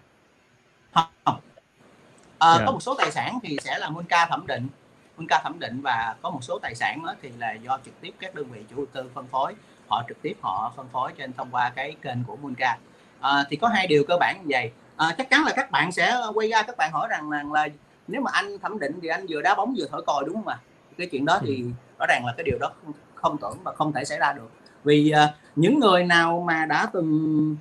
À, 2.44 2.50
yeah. 2.50 2.61
Dạ. 2.61 2.66
có 2.66 2.72
một 2.72 2.83
số 2.83 2.94
tài 2.94 3.11
sản 3.11 3.38
thì 3.42 3.57
sẽ 3.64 3.78
là 3.78 3.90
Munca 3.90 4.26
thẩm 4.26 4.46
định 4.46 4.68
Munca 5.16 5.40
thẩm 5.44 5.59
định 5.59 5.80
và 5.80 6.14
có 6.22 6.30
một 6.30 6.38
số 6.42 6.59
tài 6.59 6.74
sản 6.74 7.02
đó 7.07 7.14
thì 7.22 7.30
là 7.38 7.52
do 7.52 7.78
trực 7.85 8.00
tiếp 8.00 8.14
các 8.20 8.35
đơn 8.35 8.46
vị 8.50 8.64
chủ 8.70 8.76
đầu 8.76 8.87
tư 8.92 9.11
phân 9.14 9.26
phối 9.26 9.54
họ 9.88 10.04
trực 10.09 10.22
tiếp 10.22 10.37
họ 10.40 10.72
phân 10.76 10.88
phối 10.92 11.12
trên 11.18 11.33
thông 11.33 11.48
qua 11.50 11.70
cái 11.70 11.96
kênh 12.02 12.24
của 12.26 12.37
Munca 12.37 12.78
à, 13.20 13.44
thì 13.50 13.57
có 13.57 13.68
hai 13.68 13.87
điều 13.87 14.04
cơ 14.09 14.16
bản 14.20 14.37
như 14.40 14.46
vậy 14.48 14.70
à, 14.96 15.14
chắc 15.18 15.30
chắn 15.30 15.44
là 15.44 15.52
các 15.57 15.70
bạn 15.70 15.92
sẽ 15.92 16.16
quay 16.35 16.48
ra 16.48 16.62
các 16.62 16.76
bạn 16.76 16.92
hỏi 16.92 17.09
rằng 17.11 17.30
là, 17.30 17.44
là 17.52 17.68
nếu 18.09 18.20
mà 18.20 18.30
anh 18.35 18.59
thẩm 18.59 18.78
định 18.78 18.98
thì 19.02 19.09
anh 19.09 19.26
vừa 19.28 19.42
đá 19.42 19.54
bóng 19.54 19.74
vừa 19.78 19.87
thổi 19.90 20.02
còi 20.07 20.24
đúng 20.26 20.35
không 20.35 20.48
ạ 20.48 20.59
cái 20.98 21.07
chuyện 21.07 21.24
đó 21.24 21.38
thì 21.42 21.57
ừ. 21.57 21.68
rõ 21.98 22.07
ràng 22.09 22.26
là 22.26 22.35
cái 22.37 22.44
điều 22.44 22.59
đó 22.59 22.70
không, 22.85 22.92
không 23.14 23.38
tưởng 23.38 23.59
và 23.64 23.72
không 23.72 23.92
thể 23.92 24.04
xảy 24.04 24.18
ra 24.18 24.33
được 24.33 24.50
vì 24.85 25.12
uh, 25.24 25.30
những 25.57 25.78
người 25.78 26.04
nào 26.04 26.44
mà 26.46 26.66
đã 26.66 26.87
từng 26.92 27.57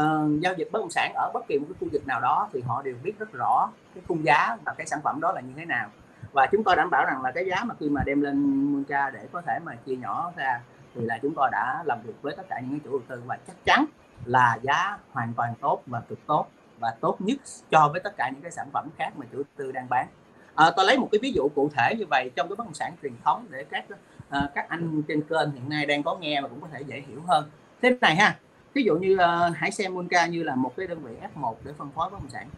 uh, 0.00 0.40
giao 0.40 0.54
dịch 0.54 0.68
bất 0.72 0.78
động 0.78 0.90
sản 0.90 1.12
ở 1.14 1.30
bất 1.34 1.48
kỳ 1.48 1.58
một 1.58 1.66
cái 1.68 1.76
khu 1.80 1.88
vực 1.92 2.06
nào 2.06 2.20
đó 2.20 2.48
thì 2.52 2.60
họ 2.60 2.82
đều 2.82 2.94
biết 3.02 3.18
rất 3.18 3.32
rõ 3.32 3.70
cái 3.94 4.04
khung 4.08 4.24
giá 4.24 4.56
và 4.64 4.74
cái 4.78 4.86
sản 4.86 5.00
phẩm 5.04 5.20
đó 5.20 5.32
là 5.32 5.40
như 5.40 5.52
thế 5.56 5.64
nào. 5.64 5.88
Và 6.32 6.46
chúng 6.52 6.64
tôi 6.64 6.76
đảm 6.76 6.90
bảo 6.90 7.04
rằng 7.04 7.22
là 7.22 7.32
cái 7.32 7.46
giá 7.46 7.64
mà 7.64 7.74
khi 7.80 7.88
mà 7.88 8.02
đem 8.06 8.20
lên 8.20 8.36
Muncha 8.72 9.10
để 9.10 9.28
có 9.32 9.40
thể 9.40 9.58
mà 9.64 9.74
chia 9.74 9.96
nhỏ 9.96 10.32
ra 10.36 10.60
thì 10.94 11.00
là 11.00 11.18
chúng 11.22 11.34
tôi 11.36 11.48
đã 11.52 11.82
làm 11.86 11.98
việc 12.04 12.14
với 12.22 12.34
tất 12.36 12.42
cả 12.48 12.60
những 12.60 12.80
chủ 12.80 12.90
đầu 12.90 13.02
tư 13.08 13.22
và 13.26 13.38
chắc 13.46 13.56
chắn 13.64 13.84
là 14.24 14.58
giá 14.62 14.98
hoàn 15.12 15.32
toàn 15.36 15.54
tốt 15.60 15.82
và 15.86 16.00
cực 16.00 16.26
tốt 16.26 16.46
và 16.80 16.94
tốt 17.00 17.16
nhất 17.20 17.38
cho 17.70 17.88
với 17.92 18.00
tất 18.04 18.16
cả 18.16 18.30
những 18.30 18.42
cái 18.42 18.50
sản 18.50 18.68
phẩm 18.72 18.88
khác 18.98 19.12
mà 19.16 19.26
chủ 19.32 19.36
đầu 19.36 19.44
tư 19.56 19.72
đang 19.72 19.88
bán. 19.88 20.06
À, 20.54 20.70
tôi 20.76 20.86
lấy 20.86 20.98
một 20.98 21.08
cái 21.12 21.18
ví 21.22 21.32
dụ 21.32 21.48
cụ 21.54 21.70
thể 21.74 21.94
như 21.98 22.04
vậy 22.10 22.30
trong 22.36 22.48
cái 22.48 22.56
bất 22.56 22.64
động 22.64 22.74
sản 22.74 22.92
truyền 23.02 23.12
thống 23.24 23.46
để 23.50 23.64
các 23.70 23.84
uh, 23.90 24.54
các 24.54 24.68
anh 24.68 25.02
trên 25.08 25.22
kênh 25.22 25.50
hiện 25.52 25.68
nay 25.68 25.86
đang 25.86 26.02
có 26.02 26.16
nghe 26.16 26.40
và 26.40 26.48
cũng 26.48 26.60
có 26.60 26.68
thể 26.72 26.80
dễ 26.86 27.02
hiểu 27.08 27.22
hơn. 27.26 27.50
Thế 27.82 27.96
này 28.00 28.16
ha 28.16 28.36
ví 28.76 28.84
dụ 28.84 28.96
như 28.96 29.14
uh, 29.14 29.56
hãy 29.56 29.70
xem 29.70 29.94
Munca 29.94 30.26
như 30.26 30.42
là 30.42 30.54
một 30.54 30.72
cái 30.76 30.86
đơn 30.86 31.02
vị 31.02 31.12
F1 31.34 31.54
để 31.64 31.72
phân 31.78 31.90
phối 31.90 32.10
bất 32.10 32.20
động 32.20 32.30
sản. 32.30 32.48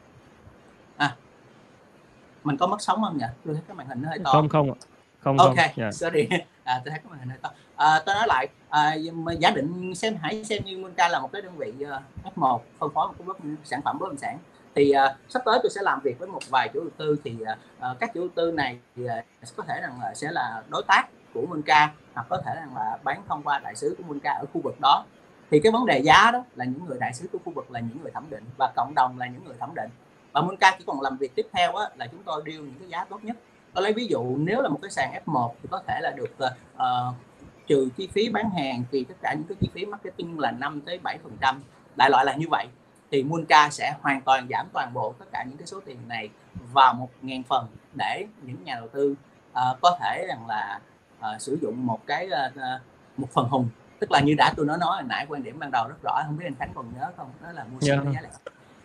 À 0.96 1.16
mình 2.44 2.56
có 2.56 2.66
mất 2.66 2.80
sóng 2.80 3.02
không 3.02 3.18
nhỉ? 3.18 3.26
Tôi 3.44 3.54
thấy 3.54 3.62
cái 3.68 3.74
màn 3.74 3.86
hình 3.86 4.02
nó 4.02 4.08
hơi 4.08 4.18
to. 4.24 4.32
Không 4.32 4.48
không 4.48 4.72
không 5.20 5.38
ok 5.38 5.56
không. 5.56 5.66
Yeah. 5.76 5.94
sorry. 5.94 6.28
À, 6.64 6.80
tôi 6.84 6.90
thấy 6.90 6.98
cái 6.98 7.10
màn 7.10 7.18
hình 7.18 7.28
hơi 7.28 7.38
to. 7.42 7.50
À, 7.76 8.02
tôi 8.06 8.14
nói 8.14 8.26
lại 8.28 8.48
à, 8.68 8.94
giả 9.38 9.50
định 9.50 9.94
xem 9.94 10.16
hãy 10.22 10.44
xem 10.44 10.64
như 10.64 10.78
Munca 10.78 11.08
là 11.08 11.20
một 11.20 11.32
cái 11.32 11.42
đơn 11.42 11.56
vị 11.56 11.72
uh, 11.82 12.34
F1 12.36 12.58
phân 12.78 12.90
phối 12.94 13.08
một 13.08 13.14
cái 13.18 13.26
bất 13.26 13.38
sản 13.64 13.82
phẩm 13.82 13.98
bất 13.98 14.08
động 14.08 14.18
sản 14.18 14.38
thì 14.74 14.92
uh, 14.92 15.16
sắp 15.28 15.42
tới 15.44 15.58
tôi 15.62 15.70
sẽ 15.70 15.80
làm 15.82 16.00
việc 16.00 16.18
với 16.18 16.28
một 16.28 16.40
vài 16.50 16.68
chủ 16.74 16.80
đầu 16.80 16.90
tư 16.96 17.16
thì 17.24 17.36
uh, 17.42 17.98
các 18.00 18.10
chủ 18.14 18.20
đầu 18.20 18.28
tư 18.34 18.52
này 18.52 18.78
thì 18.96 19.04
uh, 19.04 19.56
có 19.56 19.64
thể 19.68 19.80
rằng 19.80 20.00
là 20.00 20.14
sẽ 20.14 20.30
là 20.32 20.62
đối 20.68 20.82
tác 20.88 21.02
của 21.34 21.46
Munca 21.48 21.92
hoặc 22.14 22.26
có 22.28 22.42
thể 22.44 22.54
rằng 22.54 22.76
là 22.76 22.98
bán 23.04 23.22
thông 23.28 23.42
qua 23.42 23.58
đại 23.58 23.74
sứ 23.74 23.94
của 23.98 24.04
Munca 24.06 24.32
ở 24.32 24.44
khu 24.52 24.60
vực 24.64 24.80
đó 24.80 25.04
thì 25.50 25.60
cái 25.60 25.72
vấn 25.72 25.86
đề 25.86 25.98
giá 25.98 26.30
đó 26.32 26.44
là 26.54 26.64
những 26.64 26.86
người 26.86 26.98
đại 27.00 27.14
sứ 27.14 27.28
của 27.32 27.38
khu 27.44 27.52
vực 27.52 27.70
là 27.70 27.80
những 27.80 28.02
người 28.02 28.10
thẩm 28.10 28.24
định 28.30 28.44
và 28.58 28.72
cộng 28.76 28.92
đồng 28.94 29.18
là 29.18 29.26
những 29.26 29.44
người 29.44 29.54
thẩm 29.60 29.74
định. 29.74 29.90
Và 30.32 30.40
Munca 30.40 30.74
chỉ 30.78 30.84
còn 30.86 31.00
làm 31.00 31.16
việc 31.16 31.34
tiếp 31.34 31.46
theo 31.52 31.74
á, 31.76 31.86
là 31.96 32.06
chúng 32.06 32.22
tôi 32.22 32.42
điêu 32.44 32.62
những 32.62 32.74
cái 32.78 32.88
giá 32.88 33.04
tốt 33.04 33.24
nhất. 33.24 33.36
Tôi 33.74 33.82
lấy 33.82 33.92
ví 33.92 34.06
dụ 34.06 34.36
nếu 34.36 34.62
là 34.62 34.68
một 34.68 34.78
cái 34.82 34.90
sàn 34.90 35.12
F1 35.26 35.50
thì 35.62 35.68
có 35.70 35.82
thể 35.86 36.00
là 36.00 36.10
được 36.10 36.36
uh, 36.44 37.14
trừ 37.66 37.88
chi 37.96 38.08
phí 38.12 38.28
bán 38.28 38.50
hàng 38.50 38.84
thì 38.92 39.04
tất 39.04 39.14
cả 39.22 39.34
những 39.34 39.46
cái 39.48 39.56
chi 39.60 39.68
phí 39.74 39.86
marketing 39.86 40.38
là 40.38 40.50
5 40.50 40.80
tới 40.80 40.98
7 41.02 41.18
phần 41.22 41.36
trăm. 41.40 41.62
Đại 41.96 42.10
loại 42.10 42.24
là 42.24 42.34
như 42.34 42.46
vậy. 42.50 42.66
Thì 43.10 43.22
Munca 43.22 43.70
sẽ 43.70 43.94
hoàn 44.02 44.20
toàn 44.20 44.46
giảm 44.50 44.66
toàn 44.72 44.94
bộ 44.94 45.14
tất 45.18 45.26
cả 45.32 45.44
những 45.48 45.56
cái 45.56 45.66
số 45.66 45.80
tiền 45.80 45.98
này 46.08 46.28
vào 46.72 46.94
một 46.94 47.10
ngàn 47.22 47.42
phần 47.42 47.66
để 47.94 48.26
những 48.42 48.64
nhà 48.64 48.74
đầu 48.74 48.88
tư 48.88 49.14
uh, 49.50 49.80
có 49.80 49.98
thể 50.00 50.26
rằng 50.28 50.46
là 50.46 50.80
uh, 51.20 51.40
sử 51.40 51.58
dụng 51.62 51.86
một 51.86 52.06
cái 52.06 52.28
uh, 52.28 52.80
một 53.16 53.28
phần 53.32 53.48
hùng 53.48 53.68
tức 53.98 54.10
là 54.10 54.20
như 54.20 54.34
đã 54.38 54.52
tôi 54.56 54.66
nói 54.66 54.78
nói 54.78 54.94
hồi 54.94 55.02
nãy 55.02 55.26
quan 55.28 55.42
điểm 55.42 55.58
ban 55.58 55.70
đầu 55.70 55.88
rất 55.88 55.96
rõ 56.02 56.22
không 56.26 56.36
biết 56.36 56.44
anh 56.46 56.54
Khánh 56.58 56.72
còn 56.74 56.92
nhớ 56.94 57.10
không? 57.16 57.30
Đó 57.42 57.52
là 57.52 57.64
mua 57.64 57.78
yeah. 57.86 58.04
giá 58.14 58.20
lẻ. 58.20 58.28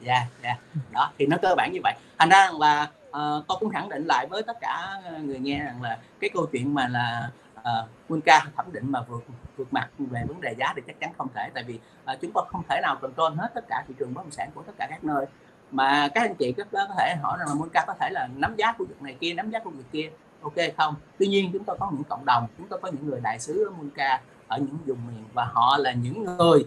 Dạ 0.01 0.27
dạ. 0.43 0.57
Đó 0.91 1.11
thì 1.17 1.25
nó 1.25 1.37
cơ 1.41 1.55
bản 1.57 1.71
như 1.73 1.79
vậy. 1.83 1.93
Thành 2.17 2.29
ra 2.29 2.51
là 2.59 2.91
uh, 3.09 3.47
tôi 3.47 3.57
cũng 3.59 3.69
khẳng 3.69 3.89
định 3.89 4.05
lại 4.05 4.27
với 4.27 4.43
tất 4.43 4.57
cả 4.61 5.01
người 5.21 5.39
nghe 5.39 5.63
rằng 5.63 5.81
là 5.81 5.99
cái 6.19 6.29
câu 6.33 6.45
chuyện 6.51 6.73
mà 6.73 6.87
là 6.87 7.31
uh, 7.59 7.89
quân 8.07 8.21
ca 8.21 8.45
thẩm 8.57 8.65
định 8.71 8.91
mà 8.91 9.01
vượt 9.01 9.23
vượt 9.57 9.73
mặt 9.73 9.89
về 9.97 10.23
vấn 10.27 10.41
đề 10.41 10.55
giá 10.57 10.73
thì 10.75 10.81
chắc 10.87 10.99
chắn 10.99 11.13
không 11.17 11.27
thể. 11.35 11.49
Tại 11.53 11.63
vì 11.63 11.79
uh, 12.13 12.21
chúng 12.21 12.31
tôi 12.33 12.45
không 12.49 12.63
thể 12.69 12.79
nào 12.81 12.95
control 13.01 13.33
hết 13.37 13.51
tất 13.53 13.65
cả 13.67 13.83
thị 13.87 13.93
trường 13.99 14.13
bất 14.13 14.21
động 14.21 14.31
sản 14.31 14.49
của 14.55 14.63
tất 14.63 14.73
cả 14.77 14.87
các 14.89 15.03
nơi. 15.03 15.25
Mà 15.71 16.09
các 16.13 16.21
anh 16.21 16.35
chị 16.35 16.53
các 16.57 16.67
có 16.71 16.87
thể 16.97 17.15
hỏi 17.21 17.37
rằng 17.39 17.47
là 17.47 17.53
Monca 17.53 17.83
có 17.87 17.93
thể 17.99 18.09
là 18.11 18.27
nắm 18.35 18.55
giá 18.55 18.71
khu 18.77 18.85
vực 18.85 19.01
này 19.01 19.17
kia 19.19 19.33
nắm 19.33 19.49
giá 19.49 19.59
khu 19.59 19.71
vực 19.71 19.85
kia 19.91 20.09
ok 20.41 20.53
không? 20.77 20.95
Tuy 21.19 21.27
nhiên 21.27 21.49
chúng 21.53 21.63
tôi 21.63 21.77
có 21.79 21.91
những 21.91 22.03
cộng 22.03 22.25
đồng 22.25 22.47
chúng 22.57 22.67
tôi 22.67 22.79
có 22.81 22.87
những 22.87 23.07
người 23.07 23.19
đại 23.19 23.39
sứ 23.39 23.65
ở 23.65 23.71
Monca 23.71 24.21
ở 24.53 24.57
những 24.57 24.77
vùng 24.85 25.07
miền 25.07 25.23
và 25.33 25.45
họ 25.45 25.77
là 25.77 25.91
những 25.91 26.23
người 26.23 26.65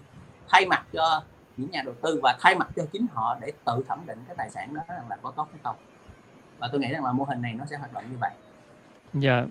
thay 0.49 0.67
mặt 0.67 0.87
cho 0.93 1.23
những 1.57 1.71
nhà 1.71 1.83
đầu 1.85 1.95
tư 2.03 2.21
và 2.23 2.37
thay 2.41 2.55
mặt 2.55 2.69
cho 2.77 2.83
chính 2.93 3.07
họ 3.13 3.37
để 3.41 3.53
tự 3.65 3.85
thẩm 3.89 3.99
định 4.07 4.19
cái 4.27 4.37
tài 4.39 4.51
sản 4.51 4.75
đó 4.75 4.83
là 5.11 5.17
có 5.23 5.33
tốt 5.37 5.49
hay 5.53 5.61
không 5.63 5.77
và 6.59 6.69
tôi 6.73 6.81
nghĩ 6.81 6.89
rằng 6.89 7.05
là 7.05 7.13
mô 7.13 7.25
hình 7.25 7.43
này 7.43 7.55
nó 7.59 7.65
sẽ 7.65 7.77
hoạt 7.77 7.93
động 7.93 8.05
như 8.11 8.17
vậy 8.21 8.31
dạ 9.15 9.45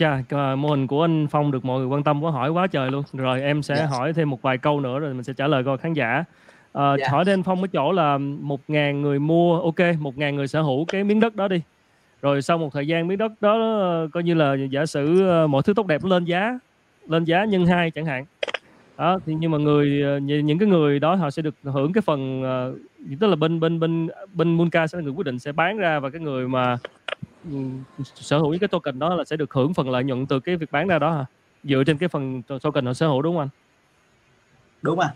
Chà, 0.00 0.22
mô 0.56 0.68
hình 0.68 0.86
của 0.86 1.04
anh 1.04 1.26
Phong 1.30 1.50
được 1.50 1.64
mọi 1.64 1.78
người 1.78 1.88
quan 1.88 2.02
tâm 2.02 2.24
quá 2.24 2.30
hỏi 2.30 2.50
quá 2.50 2.66
trời 2.66 2.90
luôn. 2.90 3.04
Rồi 3.12 3.42
em 3.42 3.62
sẽ 3.62 3.74
yes. 3.74 3.90
hỏi 3.90 4.12
thêm 4.12 4.30
một 4.30 4.42
vài 4.42 4.58
câu 4.58 4.80
nữa 4.80 4.98
rồi 4.98 5.14
mình 5.14 5.24
sẽ 5.24 5.32
trả 5.32 5.46
lời 5.46 5.64
coi 5.64 5.78
khán 5.78 5.92
giả. 5.92 6.24
À, 6.72 6.94
yeah. 6.98 7.10
Hỏi 7.10 7.24
anh 7.26 7.42
Phong 7.42 7.62
cái 7.62 7.68
chỗ 7.72 7.92
là 7.92 8.18
một 8.18 8.60
ngàn 8.68 9.02
người 9.02 9.18
mua, 9.18 9.60
ok, 9.60 9.98
một 9.98 10.18
ngàn 10.18 10.36
người 10.36 10.48
sở 10.48 10.62
hữu 10.62 10.84
cái 10.84 11.04
miếng 11.04 11.20
đất 11.20 11.36
đó 11.36 11.48
đi. 11.48 11.62
Rồi 12.22 12.42
sau 12.42 12.58
một 12.58 12.72
thời 12.72 12.86
gian 12.86 13.08
miếng 13.08 13.18
đất 13.18 13.32
đó 13.40 13.58
coi 14.12 14.22
như 14.22 14.34
là 14.34 14.54
giả 14.70 14.86
sử 14.86 15.28
ờ, 15.28 15.46
mọi 15.46 15.62
thứ 15.62 15.74
tốt 15.74 15.86
đẹp 15.86 16.04
lên 16.04 16.24
giá, 16.24 16.58
lên 17.08 17.24
giá 17.24 17.44
nhân 17.44 17.66
hai 17.66 17.90
chẳng 17.90 18.06
hạn. 18.06 18.24
Đó, 18.96 19.18
thì 19.26 19.34
nhưng 19.38 19.50
mà 19.50 19.58
người 19.58 20.02
ờ, 20.02 20.18
những 20.18 20.58
cái 20.58 20.68
người 20.68 20.98
đó 20.98 21.14
họ 21.14 21.30
sẽ 21.30 21.42
được 21.42 21.54
hưởng 21.62 21.92
cái 21.92 22.02
phần 22.02 22.42
ờ, 22.42 22.74
tức 23.20 23.26
là 23.26 23.36
bên 23.36 23.60
bên 23.60 23.80
bên 23.80 24.08
bên 24.32 24.54
Munka 24.54 24.86
sẽ 24.86 24.98
là 24.98 25.04
người 25.04 25.12
quyết 25.12 25.26
định 25.26 25.38
sẽ 25.38 25.52
bán 25.52 25.78
ra 25.78 26.00
và 26.00 26.10
cái 26.10 26.20
người 26.20 26.48
mà 26.48 26.78
ừ, 27.50 27.56
sở 28.04 28.38
hữu 28.38 28.56
cái 28.60 28.68
token 28.68 28.98
đó 28.98 29.14
là 29.14 29.24
sẽ 29.24 29.36
được 29.36 29.54
hưởng 29.54 29.74
phần 29.74 29.90
lợi 29.90 30.04
nhuận 30.04 30.26
từ 30.26 30.40
cái 30.40 30.56
việc 30.56 30.72
bán 30.72 30.88
ra 30.88 30.98
đó 30.98 31.12
hả? 31.12 31.24
Dựa 31.64 31.84
trên 31.86 31.98
cái 31.98 32.08
phần 32.08 32.42
token 32.62 32.86
họ 32.86 32.92
sở 32.92 33.08
hữu 33.08 33.22
đúng 33.22 33.34
không 33.34 33.40
anh? 33.40 33.48
Đúng 34.82 35.00
à. 35.00 35.14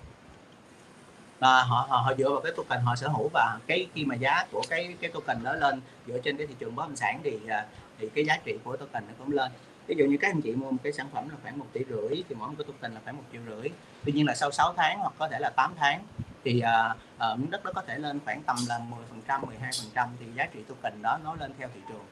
Là 1.41 1.63
họ 1.63 1.87
họ 1.89 1.97
họ 1.97 2.15
dựa 2.19 2.31
vào 2.31 2.41
cái 2.41 2.53
token 2.57 2.81
họ 2.81 2.97
sở 2.97 3.09
hữu 3.09 3.31
và 3.33 3.59
cái 3.67 3.87
khi 3.95 4.05
mà 4.05 4.15
giá 4.15 4.47
của 4.53 4.63
cái 4.71 4.95
cái 5.01 5.11
token 5.11 5.45
đó 5.45 5.55
lên 5.55 5.81
dựa 6.07 6.19
trên 6.19 6.37
cái 6.37 6.47
thị 6.47 6.55
trường 6.59 6.75
bất 6.75 6.83
động 6.87 6.97
sản 6.97 7.21
thì 7.25 7.39
ờ, 7.49 7.63
thì 7.99 8.09
cái 8.15 8.25
giá 8.25 8.39
trị 8.45 8.55
của 8.65 8.77
token 8.77 9.05
nó 9.09 9.15
cũng 9.19 9.33
lên 9.33 9.51
ví 9.87 9.95
dụ 9.99 10.05
như 10.05 10.17
các 10.21 10.31
anh 10.31 10.41
chị 10.41 10.53
mua 10.53 10.71
một 10.71 10.79
cái 10.83 10.93
sản 10.93 11.07
phẩm 11.13 11.29
là 11.29 11.37
khoảng 11.43 11.59
một 11.59 11.67
tỷ 11.73 11.81
rưỡi 11.91 12.23
thì 12.29 12.35
mỗi 12.35 12.49
một 12.49 12.55
cái 12.59 12.65
token 12.67 12.95
là 12.95 13.01
khoảng 13.05 13.17
một 13.17 13.23
triệu 13.33 13.41
rưỡi. 13.47 13.69
Tuy 14.05 14.13
nhiên 14.13 14.27
là 14.27 14.35
sau 14.35 14.51
6 14.51 14.75
tháng 14.77 14.99
hoặc 14.99 15.13
có 15.19 15.29
thể 15.29 15.39
là 15.39 15.51
8 15.51 15.75
tháng 15.77 16.05
thì 16.45 16.63
uh, 16.63 16.97
uh, 17.33 17.39
miếng 17.39 17.51
đất 17.51 17.65
đó 17.65 17.73
có 17.75 17.83
thể 17.87 17.99
lên 17.99 18.21
khoảng 18.25 18.43
tầm 18.43 18.57
là 18.69 18.79
10 18.79 19.01
phần 19.11 19.21
trăm 19.29 19.43
12 19.47 19.71
phần 19.79 19.91
trăm 19.95 20.09
thì 20.21 20.27
giá 20.37 20.47
trị 20.55 20.61
token 20.69 21.03
đó 21.03 21.19
nó 21.25 21.35
lên 21.35 21.53
theo 21.59 21.69
thị 21.75 21.81
trường. 21.89 22.05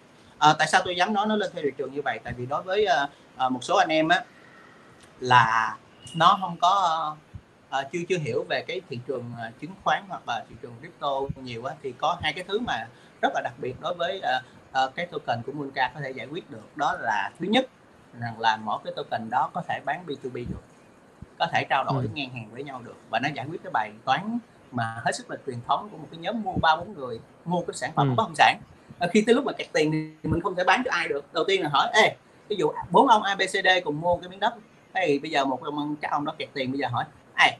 Uh, 0.50 0.58
tại 0.58 0.68
sao 0.68 0.82
tôi 0.84 0.96
dám 0.96 1.12
nói 1.12 1.26
nó 1.26 1.36
lên 1.36 1.50
theo 1.54 1.62
thị 1.62 1.70
trường 1.78 1.94
như 1.94 2.00
vậy? 2.04 2.20
Tại 2.24 2.32
vì 2.36 2.46
đối 2.46 2.62
với 2.62 2.86
uh, 3.04 3.10
uh, 3.46 3.52
một 3.52 3.64
số 3.64 3.76
anh 3.76 3.88
em 3.88 4.08
á 4.08 4.24
là 5.20 5.76
nó 6.14 6.38
không 6.40 6.56
có 6.60 7.16
uh, 7.78 7.86
chưa 7.92 7.98
chưa 8.08 8.18
hiểu 8.18 8.44
về 8.48 8.64
cái 8.68 8.80
thị 8.90 8.98
trường 9.06 9.32
uh, 9.48 9.60
chứng 9.60 9.70
khoán 9.84 10.02
hoặc 10.08 10.22
là 10.26 10.44
thị 10.48 10.56
trường 10.62 10.74
crypto 10.80 11.20
nhiều 11.42 11.64
á 11.64 11.74
thì 11.82 11.92
có 11.98 12.18
hai 12.22 12.32
cái 12.32 12.44
thứ 12.48 12.58
mà 12.58 12.86
rất 13.22 13.32
là 13.34 13.40
đặc 13.44 13.52
biệt 13.58 13.74
đối 13.80 13.94
với 13.94 14.18
uh, 14.18 14.44
uh, 14.84 14.94
cái 14.94 15.06
token 15.06 15.42
của 15.46 15.52
Monca 15.52 15.90
có 15.94 16.00
thể 16.00 16.10
giải 16.10 16.26
quyết 16.26 16.50
được. 16.50 16.76
Đó 16.76 16.96
là 17.00 17.30
thứ 17.38 17.46
nhất 17.46 17.66
rằng 18.20 18.40
là 18.40 18.56
mỗi 18.56 18.78
cái 18.84 18.92
token 18.96 19.30
đó 19.30 19.50
có 19.54 19.62
thể 19.68 19.80
bán 19.84 20.04
B2B 20.06 20.34
được. 20.34 20.62
Có 21.38 21.46
thể 21.52 21.64
trao 21.70 21.84
đổi 21.84 22.02
ừ. 22.02 22.08
ngang 22.14 22.30
hàng 22.30 22.48
với 22.52 22.64
nhau 22.64 22.80
được. 22.84 22.96
Và 23.10 23.18
nó 23.18 23.28
giải 23.34 23.46
quyết 23.50 23.62
cái 23.62 23.70
bài 23.72 23.92
toán 24.04 24.38
mà 24.72 25.00
hết 25.04 25.12
sức 25.12 25.30
là 25.30 25.36
truyền 25.46 25.58
thống 25.68 25.88
của 25.90 25.96
một 25.96 26.06
cái 26.10 26.20
nhóm 26.20 26.42
mua 26.42 26.54
ba 26.62 26.76
bốn 26.76 26.94
người 26.94 27.20
mua 27.44 27.60
cái 27.60 27.74
sản 27.74 27.92
phẩm 27.94 28.08
ừ. 28.08 28.14
bất 28.16 28.24
động 28.24 28.34
sản. 28.34 28.60
À, 28.98 29.08
khi 29.12 29.24
tới 29.26 29.34
lúc 29.34 29.44
mà 29.44 29.52
kẹt 29.52 29.66
tiền 29.72 29.90
thì 30.22 30.28
mình 30.28 30.40
không 30.40 30.54
thể 30.54 30.64
bán 30.64 30.82
cho 30.84 30.90
ai 30.90 31.08
được. 31.08 31.24
Đầu 31.32 31.44
tiên 31.48 31.62
là 31.62 31.68
hỏi 31.68 31.90
ê 31.92 32.16
ví 32.48 32.56
dụ 32.56 32.72
bốn 32.90 33.08
ông 33.08 33.22
ABCD 33.22 33.68
cùng 33.84 34.00
mua 34.00 34.16
cái 34.16 34.28
miếng 34.28 34.40
đất 34.40 34.54
thì 34.94 35.18
bây 35.18 35.30
giờ 35.30 35.44
một 35.44 35.62
ông 35.62 35.96
các 36.00 36.10
ông 36.10 36.24
đó 36.24 36.34
kẹt 36.38 36.48
tiền 36.54 36.72
bây 36.72 36.78
giờ 36.78 36.88
hỏi 36.88 37.04
ê 37.38 37.56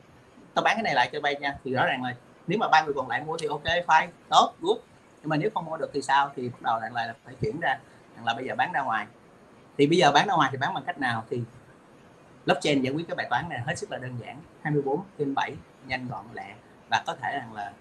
tao 0.54 0.62
bán 0.62 0.76
cái 0.76 0.82
này 0.82 0.94
lại 0.94 1.10
cho 1.12 1.20
bay 1.20 1.36
nha 1.40 1.56
thì 1.64 1.72
rõ 1.72 1.86
ràng 1.86 2.02
là 2.02 2.14
nếu 2.46 2.58
mà 2.58 2.68
ba 2.68 2.82
người 2.82 2.94
còn 2.94 3.08
lại 3.08 3.22
mua 3.26 3.36
thì 3.38 3.46
ok 3.46 3.64
fine 3.64 4.08
tốt 4.28 4.54
good 4.60 4.78
nhưng 5.22 5.28
mà 5.28 5.36
nếu 5.36 5.50
không 5.54 5.64
mua 5.64 5.76
được 5.76 5.90
thì 5.92 6.02
sao? 6.02 6.32
Thì 6.36 6.48
bắt 6.48 6.62
đầu 6.62 6.80
lại 6.80 6.90
là 7.06 7.14
phải 7.24 7.34
chuyển 7.40 7.60
ra 7.60 7.78
là 8.24 8.34
bây 8.34 8.44
giờ 8.44 8.54
bán 8.54 8.72
ra 8.72 8.82
ngoài. 8.82 9.06
Thì 9.78 9.86
bây 9.86 9.98
giờ 9.98 10.12
bán 10.12 10.28
ra 10.28 10.34
ngoài 10.34 10.48
thì 10.52 10.58
bán 10.58 10.74
bằng 10.74 10.84
cách 10.86 10.98
nào? 10.98 11.24
Thì 11.30 11.42
blockchain 12.46 12.82
giải 12.82 12.92
quyết 12.92 13.08
cái 13.08 13.16
bài 13.16 13.26
toán 13.30 13.48
này 13.48 13.60
hết 13.66 13.78
sức 13.78 13.92
là 13.92 13.98
đơn 13.98 14.16
giản. 14.20 14.36
24 14.62 15.02
trên 15.18 15.34
7 15.34 15.54
nhanh 15.86 16.08
gọn 16.08 16.24
lẹ 16.34 16.54
và 16.90 17.02
có 17.06 17.14
thể 17.14 17.38
rằng 17.38 17.54
là 17.54 17.72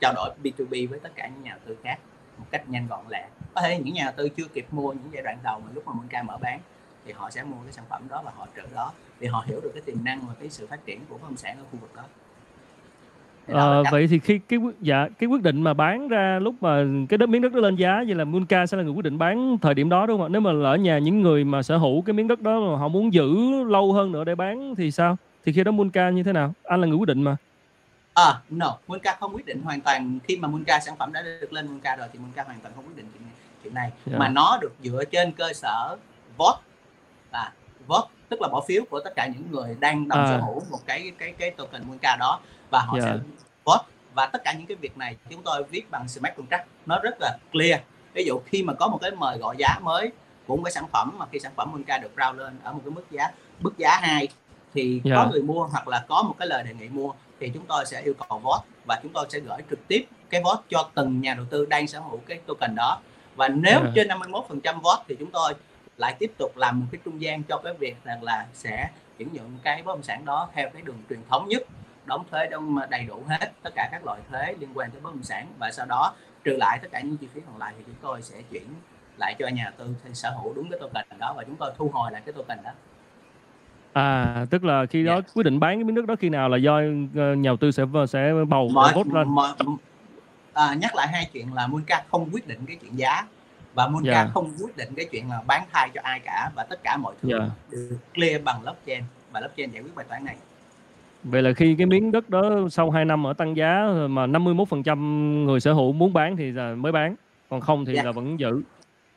trao 0.00 0.12
đổi 0.14 0.30
B2B 0.42 0.88
với 0.90 1.00
tất 1.00 1.12
cả 1.14 1.28
những 1.28 1.42
nhà 1.42 1.50
đầu 1.50 1.60
tư 1.66 1.76
khác 1.82 1.98
một 2.38 2.46
cách 2.50 2.68
nhanh 2.68 2.86
gọn 2.86 3.04
lẹ. 3.08 3.28
Có 3.54 3.60
thể 3.60 3.80
những 3.84 3.94
nhà 3.94 4.04
đầu 4.04 4.12
tư 4.16 4.28
chưa 4.28 4.48
kịp 4.54 4.66
mua 4.70 4.92
những 4.92 5.08
giai 5.12 5.22
đoạn 5.22 5.38
đầu 5.42 5.60
mà 5.60 5.70
lúc 5.74 5.86
mà 5.86 5.92
mình 5.92 6.08
ca 6.08 6.22
mở 6.22 6.38
bán 6.38 6.60
thì 7.04 7.12
họ 7.12 7.30
sẽ 7.30 7.42
mua 7.42 7.56
cái 7.64 7.72
sản 7.72 7.84
phẩm 7.88 8.08
đó 8.08 8.22
và 8.24 8.32
họ 8.36 8.46
trợ 8.56 8.62
đó 8.74 8.92
thì 9.20 9.26
họ 9.26 9.44
hiểu 9.46 9.60
được 9.60 9.70
cái 9.74 9.82
tiềm 9.82 10.04
năng 10.04 10.26
và 10.26 10.34
cái 10.40 10.50
sự 10.50 10.66
phát 10.66 10.84
triển 10.84 11.00
của 11.08 11.18
bất 11.18 11.22
động 11.22 11.36
sản 11.36 11.58
ở 11.58 11.64
khu 11.72 11.78
vực 11.80 11.94
đó. 11.94 12.02
Ờ, 13.52 13.82
vậy 13.90 14.06
thì 14.06 14.18
khi 14.18 14.40
cái 14.48 14.58
dạ 14.80 15.08
cái 15.18 15.28
quyết 15.28 15.42
định 15.42 15.62
mà 15.62 15.74
bán 15.74 16.08
ra 16.08 16.38
lúc 16.38 16.54
mà 16.60 16.84
cái 17.08 17.18
đất 17.18 17.28
miếng 17.28 17.42
đất 17.42 17.52
đó 17.52 17.60
lên 17.60 17.76
giá 17.76 18.04
vậy 18.06 18.14
là 18.14 18.24
Munca 18.24 18.66
sẽ 18.66 18.76
là 18.76 18.82
người 18.82 18.92
quyết 18.92 19.04
định 19.04 19.18
bán 19.18 19.58
thời 19.62 19.74
điểm 19.74 19.88
đó 19.88 20.06
đúng 20.06 20.18
không 20.18 20.26
ạ? 20.26 20.28
Nếu 20.28 20.40
mà 20.40 20.52
lỡ 20.52 20.74
nhà 20.74 20.98
những 20.98 21.20
người 21.20 21.44
mà 21.44 21.62
sở 21.62 21.76
hữu 21.76 22.02
cái 22.02 22.14
miếng 22.14 22.28
đất 22.28 22.40
đó 22.40 22.60
mà 22.60 22.78
họ 22.78 22.88
muốn 22.88 23.12
giữ 23.12 23.34
lâu 23.64 23.92
hơn 23.92 24.12
nữa 24.12 24.24
để 24.24 24.34
bán 24.34 24.74
thì 24.74 24.90
sao? 24.90 25.16
Thì 25.44 25.52
khi 25.52 25.64
đó 25.64 25.72
Munca 25.72 26.10
như 26.10 26.22
thế 26.22 26.32
nào? 26.32 26.52
Anh 26.64 26.80
là 26.80 26.86
người 26.86 26.96
quyết 26.96 27.08
định 27.08 27.22
mà. 27.22 27.36
À, 28.14 28.40
no, 28.50 28.76
Munca 28.88 29.16
không 29.20 29.34
quyết 29.34 29.46
định 29.46 29.62
hoàn 29.62 29.80
toàn 29.80 30.18
khi 30.28 30.36
mà 30.36 30.48
Munca 30.48 30.80
sản 30.80 30.96
phẩm 30.98 31.12
đã 31.12 31.22
được 31.22 31.52
lên 31.52 31.66
Munca 31.66 31.96
rồi 31.96 32.08
thì 32.12 32.18
Munca 32.18 32.44
hoàn 32.44 32.60
toàn 32.60 32.74
không 32.74 32.84
quyết 32.84 32.96
định 32.96 33.06
chuyện 33.12 33.22
này, 33.22 33.32
chuyện 33.64 33.74
này 33.74 33.84
yeah. 33.84 34.06
Dạ. 34.06 34.18
mà 34.18 34.28
nó 34.28 34.58
được 34.60 34.72
dựa 34.82 35.04
trên 35.04 35.32
cơ 35.32 35.52
sở 35.52 35.96
vote 36.36 36.58
là 37.32 37.52
vote 37.86 38.08
tức 38.28 38.42
là 38.42 38.48
bỏ 38.48 38.64
phiếu 38.68 38.84
của 38.90 39.00
tất 39.00 39.10
cả 39.16 39.26
những 39.26 39.50
người 39.50 39.76
đang 39.80 40.08
đồng 40.08 40.18
à. 40.18 40.26
sở 40.26 40.40
hữu 40.40 40.62
một 40.70 40.78
cái 40.86 41.12
cái 41.18 41.32
cái 41.38 41.50
token 41.50 41.82
Munca 41.88 42.16
đó 42.20 42.40
và 42.72 42.80
họ 42.80 42.94
yeah. 42.94 43.04
Dạ. 43.04 43.12
sẽ 43.12 43.18
vote 43.64 43.84
và 44.14 44.26
tất 44.26 44.44
cả 44.44 44.52
những 44.58 44.66
cái 44.66 44.76
việc 44.76 44.98
này 44.98 45.16
chúng 45.30 45.42
tôi 45.42 45.64
viết 45.64 45.90
bằng 45.90 46.08
smart 46.08 46.36
contract 46.36 46.66
nó 46.86 46.98
rất 47.02 47.14
là 47.20 47.38
clear 47.52 47.80
ví 48.14 48.24
dụ 48.24 48.40
khi 48.46 48.62
mà 48.62 48.72
có 48.72 48.88
một 48.88 48.98
cái 49.02 49.10
mời 49.10 49.38
gọi 49.38 49.56
giá 49.58 49.78
mới 49.82 50.12
của 50.46 50.56
một 50.56 50.62
cái 50.64 50.72
sản 50.72 50.84
phẩm 50.92 51.18
mà 51.18 51.26
khi 51.32 51.38
sản 51.38 51.52
phẩm 51.56 51.72
Monca 51.72 51.98
được 51.98 52.10
rao 52.16 52.32
lên 52.32 52.58
ở 52.62 52.72
một 52.72 52.80
cái 52.84 52.90
mức 52.90 53.04
giá 53.10 53.30
mức 53.60 53.78
giá 53.78 53.98
hai 54.02 54.28
thì 54.74 55.00
yeah. 55.04 55.16
có 55.16 55.24
dạ. 55.24 55.30
người 55.30 55.42
mua 55.42 55.66
hoặc 55.66 55.88
là 55.88 56.04
có 56.08 56.22
một 56.22 56.34
cái 56.38 56.48
lời 56.48 56.62
đề 56.62 56.74
nghị 56.74 56.88
mua 56.88 57.12
thì 57.40 57.50
chúng 57.54 57.66
tôi 57.66 57.86
sẽ 57.86 58.02
yêu 58.02 58.14
cầu 58.28 58.38
vote 58.38 58.64
và 58.86 59.00
chúng 59.02 59.12
tôi 59.12 59.26
sẽ 59.28 59.40
gửi 59.40 59.58
trực 59.70 59.88
tiếp 59.88 60.06
cái 60.30 60.42
vote 60.44 60.62
cho 60.68 60.90
từng 60.94 61.20
nhà 61.20 61.34
đầu 61.34 61.44
tư 61.50 61.66
đang 61.66 61.86
sở 61.86 62.00
hữu 62.00 62.20
cái 62.26 62.40
token 62.46 62.74
đó 62.74 63.00
và 63.36 63.48
nếu 63.48 63.80
yeah. 63.80 63.82
Dạ. 63.84 63.90
trên 63.94 64.08
51% 64.08 64.80
vote 64.80 65.02
thì 65.08 65.16
chúng 65.18 65.30
tôi 65.30 65.54
lại 65.96 66.16
tiếp 66.18 66.32
tục 66.38 66.56
làm 66.56 66.80
một 66.80 66.86
cái 66.92 67.00
trung 67.04 67.22
gian 67.22 67.42
cho 67.42 67.60
cái 67.64 67.74
việc 67.78 67.94
rằng 68.04 68.22
là 68.22 68.46
sẽ 68.54 68.90
chuyển 69.18 69.28
nhượng 69.32 69.58
cái 69.62 69.82
bất 69.82 69.94
động 69.94 70.02
sản 70.02 70.24
đó 70.24 70.48
theo 70.54 70.70
cái 70.72 70.82
đường 70.82 71.02
truyền 71.08 71.20
thống 71.28 71.48
nhất 71.48 71.62
đóng 72.06 72.24
thuế 72.30 72.46
đóng 72.46 72.78
đầy 72.90 73.04
đủ 73.04 73.22
hết 73.28 73.52
tất 73.62 73.70
cả 73.74 73.88
các 73.92 74.04
loại 74.04 74.20
thuế 74.30 74.54
liên 74.58 74.70
quan 74.74 74.90
tới 74.90 75.00
bất 75.00 75.14
động 75.14 75.22
sản 75.22 75.46
và 75.58 75.70
sau 75.72 75.86
đó 75.86 76.14
trừ 76.44 76.56
lại 76.56 76.78
tất 76.82 76.88
cả 76.92 77.00
những 77.00 77.16
chi 77.16 77.26
phí 77.34 77.40
còn 77.46 77.58
lại 77.58 77.74
thì 77.78 77.84
chúng 77.86 77.96
tôi 78.02 78.22
sẽ 78.22 78.42
chuyển 78.50 78.64
lại 79.18 79.34
cho 79.38 79.48
nhà 79.48 79.72
tư 79.76 79.94
sở 80.12 80.30
hữu 80.30 80.54
đúng 80.54 80.70
cái 80.70 80.80
token 80.80 81.18
đó 81.18 81.34
và 81.36 81.44
chúng 81.44 81.56
tôi 81.56 81.72
thu 81.78 81.90
hồi 81.92 82.12
lại 82.12 82.22
cái 82.26 82.32
token 82.32 82.58
đó 82.64 82.70
À, 83.92 84.46
tức 84.50 84.64
là 84.64 84.86
khi 84.86 85.04
đó 85.04 85.12
yeah. 85.12 85.24
Dạ. 85.26 85.32
quyết 85.34 85.42
định 85.42 85.60
bán 85.60 85.76
cái 85.76 85.84
miếng 85.84 85.94
đất 85.94 86.06
đó 86.06 86.14
khi 86.20 86.28
nào 86.28 86.48
là 86.48 86.56
do 86.56 86.80
ờ, 87.16 87.34
nhà 87.34 87.48
đầu 87.48 87.56
tư 87.56 87.70
sẽ 87.70 87.84
sẽ 88.08 88.32
bầu 88.48 88.68
mọi, 88.68 88.94
vote 88.94 89.10
lên. 89.12 89.28
Mọi, 89.28 89.52
à, 90.52 90.74
nhắc 90.74 90.94
lại 90.94 91.08
hai 91.08 91.30
chuyện 91.32 91.54
là 91.54 91.66
Munca 91.66 92.02
không 92.10 92.30
quyết 92.32 92.48
định 92.48 92.58
cái 92.66 92.76
chuyện 92.76 92.98
giá 92.98 93.26
và 93.74 93.88
Munca 93.88 94.12
yeah. 94.12 94.26
Dạ. 94.26 94.32
không 94.34 94.52
quyết 94.62 94.76
định 94.76 94.88
cái 94.96 95.06
chuyện 95.10 95.30
là 95.30 95.42
bán 95.46 95.62
thai 95.72 95.90
cho 95.94 96.00
ai 96.04 96.20
cả 96.20 96.50
và 96.54 96.64
tất 96.64 96.82
cả 96.82 96.96
mọi 96.96 97.14
thứ 97.22 97.30
yeah. 97.30 97.42
Dạ. 97.42 97.48
được 97.70 97.98
clear 98.14 98.42
bằng 98.42 98.62
blockchain 98.62 99.02
và 99.32 99.40
blockchain 99.40 99.70
giải 99.70 99.82
quyết 99.82 99.94
bài 99.94 100.06
toán 100.08 100.24
này. 100.24 100.36
Vậy 101.24 101.42
là 101.42 101.52
khi 101.52 101.74
cái 101.78 101.86
miếng 101.86 102.12
đất 102.12 102.30
đó 102.30 102.50
sau 102.70 102.90
2 102.90 103.04
năm 103.04 103.26
ở 103.26 103.32
tăng 103.32 103.56
giá 103.56 103.86
mà 104.08 104.26
51% 104.26 105.44
người 105.44 105.60
sở 105.60 105.72
hữu 105.72 105.92
muốn 105.92 106.12
bán 106.12 106.36
thì 106.36 106.52
là 106.52 106.74
mới 106.74 106.92
bán, 106.92 107.14
còn 107.48 107.60
không 107.60 107.84
thì 107.84 107.94
yeah. 107.94 108.06
là 108.06 108.12
vẫn 108.12 108.40
giữ. 108.40 108.62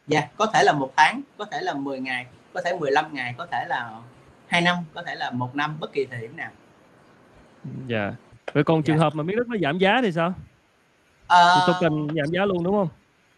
Dạ, 0.07 0.21
có 0.37 0.45
thể 0.45 0.63
là 0.63 0.73
một 0.73 0.93
tháng, 0.95 1.21
có 1.37 1.45
thể 1.45 1.61
là 1.61 1.73
10 1.73 1.99
ngày, 1.99 2.25
có 2.53 2.61
thể 2.65 2.77
15 2.79 3.13
ngày, 3.13 3.35
có 3.37 3.45
thể 3.45 3.65
là 3.67 3.91
2 4.47 4.61
năm, 4.61 4.77
có 4.93 5.03
thể 5.03 5.15
là 5.15 5.31
một 5.31 5.55
năm 5.55 5.77
bất 5.79 5.93
kỳ 5.93 6.05
thời 6.05 6.21
điểm 6.21 6.37
nào. 6.37 6.51
Dạ. 7.87 8.11
Vậy 8.53 8.63
còn 8.63 8.83
trường 8.83 8.95
yeah. 8.95 9.03
hợp 9.03 9.15
mà 9.15 9.23
miếng 9.23 9.37
đất 9.37 9.47
nó 9.47 9.57
giảm 9.61 9.77
giá 9.77 9.99
thì 10.01 10.11
sao? 10.11 10.33
À... 11.27 11.55
Thì 11.55 11.61
tôi 11.67 11.75
cần 11.81 12.07
giảm 12.15 12.27
giá 12.31 12.45
luôn 12.45 12.63
đúng 12.63 12.75
không? 12.75 12.87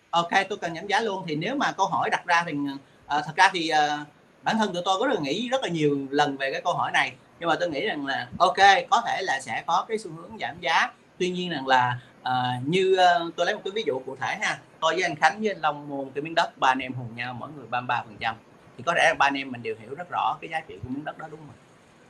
Ok, 0.09 0.29
tôi 0.49 0.57
cần 0.57 0.75
giảm 0.75 0.87
giá 0.87 1.01
luôn 1.01 1.23
thì 1.27 1.35
nếu 1.35 1.55
mà 1.55 1.71
câu 1.71 1.87
hỏi 1.87 2.09
đặt 2.09 2.25
ra 2.25 2.43
thì 2.47 2.53
uh, 2.53 2.79
thật 3.07 3.35
ra 3.35 3.49
thì 3.53 3.71
uh, 3.71 4.07
bản 4.43 4.57
thân 4.57 4.73
tụi 4.73 4.81
tôi 4.85 4.99
có 4.99 5.07
rất 5.07 5.13
là 5.13 5.21
nghĩ 5.21 5.49
rất 5.49 5.61
là 5.63 5.69
nhiều 5.69 6.07
lần 6.09 6.37
về 6.37 6.51
cái 6.51 6.61
câu 6.61 6.73
hỏi 6.73 6.91
này 6.91 7.13
nhưng 7.39 7.49
mà 7.49 7.55
tôi 7.59 7.69
nghĩ 7.69 7.85
rằng 7.85 8.05
là 8.05 8.27
ok 8.37 8.57
có 8.89 9.01
thể 9.05 9.21
là 9.21 9.39
sẽ 9.41 9.63
có 9.67 9.85
cái 9.87 9.97
xu 9.97 10.11
hướng 10.11 10.37
giảm 10.39 10.55
giá. 10.61 10.91
Tuy 11.17 11.29
nhiên 11.29 11.49
rằng 11.49 11.67
là 11.67 11.99
uh, 12.21 12.67
như 12.67 12.97
uh, 13.25 13.35
tôi 13.35 13.45
lấy 13.45 13.55
một 13.55 13.61
cái 13.63 13.71
ví 13.75 13.83
dụ 13.87 14.01
cụ 14.05 14.15
thể 14.19 14.37
ha. 14.41 14.59
Tôi 14.79 14.93
với 14.93 15.03
anh 15.03 15.15
Khánh 15.15 15.39
với 15.39 15.51
anh 15.51 15.61
Long 15.61 15.89
mua 15.89 16.03
một 16.03 16.11
cái 16.15 16.21
miếng 16.21 16.35
đất 16.35 16.57
ba 16.57 16.67
anh 16.67 16.79
em 16.79 16.93
hùng 16.93 17.15
nhau 17.15 17.33
mỗi 17.33 17.49
người 17.57 17.65
33 17.69 18.03
phần 18.03 18.17
trăm. 18.19 18.35
Thì 18.77 18.83
có 18.85 18.93
lẽ 18.93 19.13
ba 19.19 19.25
anh 19.25 19.33
em 19.33 19.51
mình 19.51 19.63
đều 19.63 19.75
hiểu 19.79 19.95
rất 19.95 20.07
rõ 20.11 20.37
cái 20.41 20.49
giá 20.49 20.59
trị 20.59 20.75
của 20.83 20.89
miếng 20.89 21.05
đất 21.05 21.17
đó 21.17 21.27
đúng 21.31 21.39
không 21.39 21.55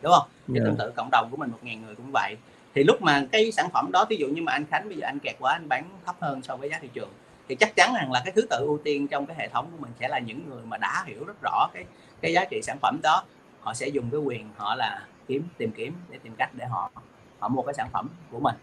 đúng 0.01 0.13
không? 0.13 0.27
Thì 0.47 0.53
yeah. 0.53 0.65
tương 0.65 0.77
tự 0.77 0.91
cộng 0.95 1.09
đồng 1.11 1.27
của 1.31 1.37
mình 1.37 1.51
một 1.51 1.59
ngàn 1.61 1.85
người 1.85 1.95
cũng 1.95 2.11
vậy. 2.13 2.35
Thì 2.75 2.83
lúc 2.83 3.01
mà 3.01 3.25
cái 3.31 3.51
sản 3.51 3.69
phẩm 3.73 3.91
đó 3.91 4.05
ví 4.09 4.17
dụ 4.17 4.27
như 4.27 4.41
mà 4.41 4.51
anh 4.51 4.65
Khánh 4.65 4.89
bây 4.89 4.97
giờ 4.97 5.05
anh 5.05 5.19
kẹt 5.19 5.35
quá 5.39 5.53
anh 5.53 5.69
bán 5.69 5.83
thấp 6.05 6.15
hơn 6.19 6.41
so 6.43 6.55
với 6.55 6.69
giá 6.69 6.79
thị 6.81 6.89
trường 6.93 7.09
thì 7.49 7.55
chắc 7.55 7.75
chắn 7.75 7.93
rằng 7.95 8.11
là 8.11 8.21
cái 8.25 8.31
thứ 8.35 8.41
tự 8.49 8.57
ưu 8.59 8.77
tiên 8.83 9.07
trong 9.07 9.25
cái 9.25 9.35
hệ 9.39 9.47
thống 9.47 9.67
của 9.71 9.77
mình 9.79 9.91
sẽ 9.99 10.07
là 10.07 10.19
những 10.19 10.49
người 10.49 10.65
mà 10.65 10.77
đã 10.77 11.03
hiểu 11.07 11.23
rất 11.23 11.41
rõ 11.41 11.67
cái 11.73 11.85
cái 12.21 12.33
giá 12.33 12.45
trị 12.45 12.61
sản 12.63 12.77
phẩm 12.81 12.99
đó. 13.03 13.23
Họ 13.61 13.73
sẽ 13.73 13.87
dùng 13.87 14.09
cái 14.11 14.19
quyền 14.19 14.49
họ 14.57 14.75
là 14.75 15.01
kiếm 15.27 15.47
tìm 15.57 15.71
kiếm 15.71 15.93
để 16.09 16.19
tìm 16.23 16.35
cách 16.35 16.49
để 16.53 16.65
họ 16.65 16.91
họ 17.39 17.47
mua 17.47 17.61
cái 17.61 17.73
sản 17.73 17.87
phẩm 17.91 18.09
của 18.31 18.39
mình. 18.39 18.55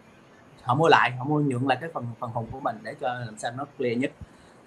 Họ 0.63 0.75
mua 0.75 0.89
lại 0.89 1.11
họ 1.11 1.25
mua 1.25 1.41
nhượng 1.41 1.69
lại 1.69 1.79
cái 1.81 1.91
phần 1.95 2.07
phần 2.21 2.31
hùng 2.31 2.47
của 2.53 2.61
mình 2.61 2.77
để 2.83 2.95
cho 3.01 3.09
làm 3.09 3.39
sao 3.39 3.53
nó 3.57 3.65
clear 3.79 3.99
nhất. 3.99 4.13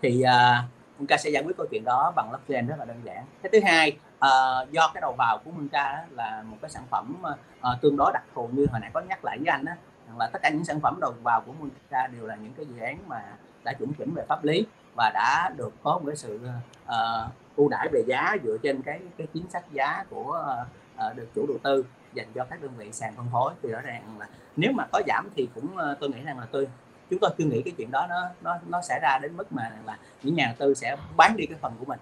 Thì 0.02 0.22
à, 0.22 0.64
uh, 0.66 1.00
Munca 1.00 1.18
sẽ 1.18 1.30
giải 1.30 1.44
quyết 1.44 1.58
câu 1.58 1.68
chuyện 1.72 1.84
đó 1.84 2.14
bằng 2.16 2.30
blockchain 2.30 2.68
rất 2.68 2.76
là 2.80 2.86
đơn 2.86 2.98
giản. 3.04 3.26
Cái 3.44 3.50
thứ 3.54 3.60
hai 3.66 3.98
uh, 4.16 4.72
do 4.72 4.92
cái 4.94 5.02
đầu 5.02 5.16
vào 5.18 5.38
của 5.46 5.52
Munca 5.52 6.06
là 6.12 6.44
một 6.48 6.58
cái 6.62 6.70
sản 6.70 6.84
phẩm 6.90 7.16
uh, 7.24 7.82
tương 7.82 7.98
đối 7.98 8.12
đặc 8.14 8.24
thù 8.36 8.50
như 8.52 8.66
hồi 8.72 8.80
nãy 8.80 8.90
có 8.94 9.02
nhắc 9.02 9.26
lại 9.26 9.38
với 9.38 9.48
anh 9.48 9.66
đó 9.66 9.72
là 10.18 10.30
tất 10.34 10.40
cả 10.42 10.50
những 10.50 10.66
sản 10.66 10.80
phẩm 10.80 10.98
đầu 11.02 11.14
vào 11.24 11.42
của 11.42 11.54
Munca 11.60 12.08
đều 12.08 12.28
là 12.28 12.36
những 12.36 12.54
cái 12.54 12.66
dự 12.66 12.80
án 12.80 12.98
mà 13.08 13.22
đã 13.64 13.74
chuẩn 13.74 13.94
chỉnh 13.94 14.14
về 14.16 14.24
pháp 14.30 14.44
lý 14.44 14.66
và 14.96 15.12
đã 15.14 15.52
được 15.58 15.74
có 15.84 15.92
một 15.98 16.04
cái 16.08 16.16
sự 16.16 16.40
uh, 16.86 17.32
ưu 17.56 17.70
đãi 17.70 17.88
về 17.92 18.04
giá 18.08 18.36
dựa 18.44 18.58
trên 18.64 18.82
cái 18.82 19.00
cái 19.18 19.28
chính 19.34 19.50
sách 19.50 19.66
giá 19.72 20.04
của 20.10 20.46
uh, 20.62 20.68
được 21.16 21.28
chủ 21.36 21.46
đầu 21.48 21.58
tư 21.64 21.86
dành 22.14 22.28
cho 22.36 22.44
các 22.50 22.62
đơn 22.62 22.72
vị 22.78 22.92
sàn 22.92 23.14
phân 23.18 23.26
phối 23.32 23.54
thì 23.64 23.70
rõ 23.70 23.82
ràng 23.82 24.02
là 24.20 24.28
nếu 24.56 24.72
mà 24.72 24.86
có 24.92 25.02
giảm 25.08 25.28
thì 25.36 25.48
cũng 25.56 25.66
uh, 25.66 26.00
tôi 26.00 26.10
nghĩ 26.10 26.22
rằng 26.26 26.40
là 26.40 26.46
tôi 26.52 26.68
chúng 27.10 27.20
tôi 27.20 27.32
chưa 27.38 27.46
nghĩ 27.46 27.62
cái 27.62 27.74
chuyện 27.78 27.92
đó 27.92 28.08
nó 28.10 28.22
nó 28.44 28.58
nó 28.70 28.82
sẽ 28.82 29.00
ra 29.02 29.20
đến 29.22 29.38
mức 29.38 29.52
mà 29.52 29.72
là 29.86 29.98
những 30.24 30.36
nhà 30.36 30.46
đầu 30.46 30.56
tư 30.60 30.74
sẽ 30.74 30.96
bán 31.18 31.38
đi 31.38 31.46
cái 31.46 31.58
phần 31.62 31.74
của 31.80 31.86
mình 31.86 32.00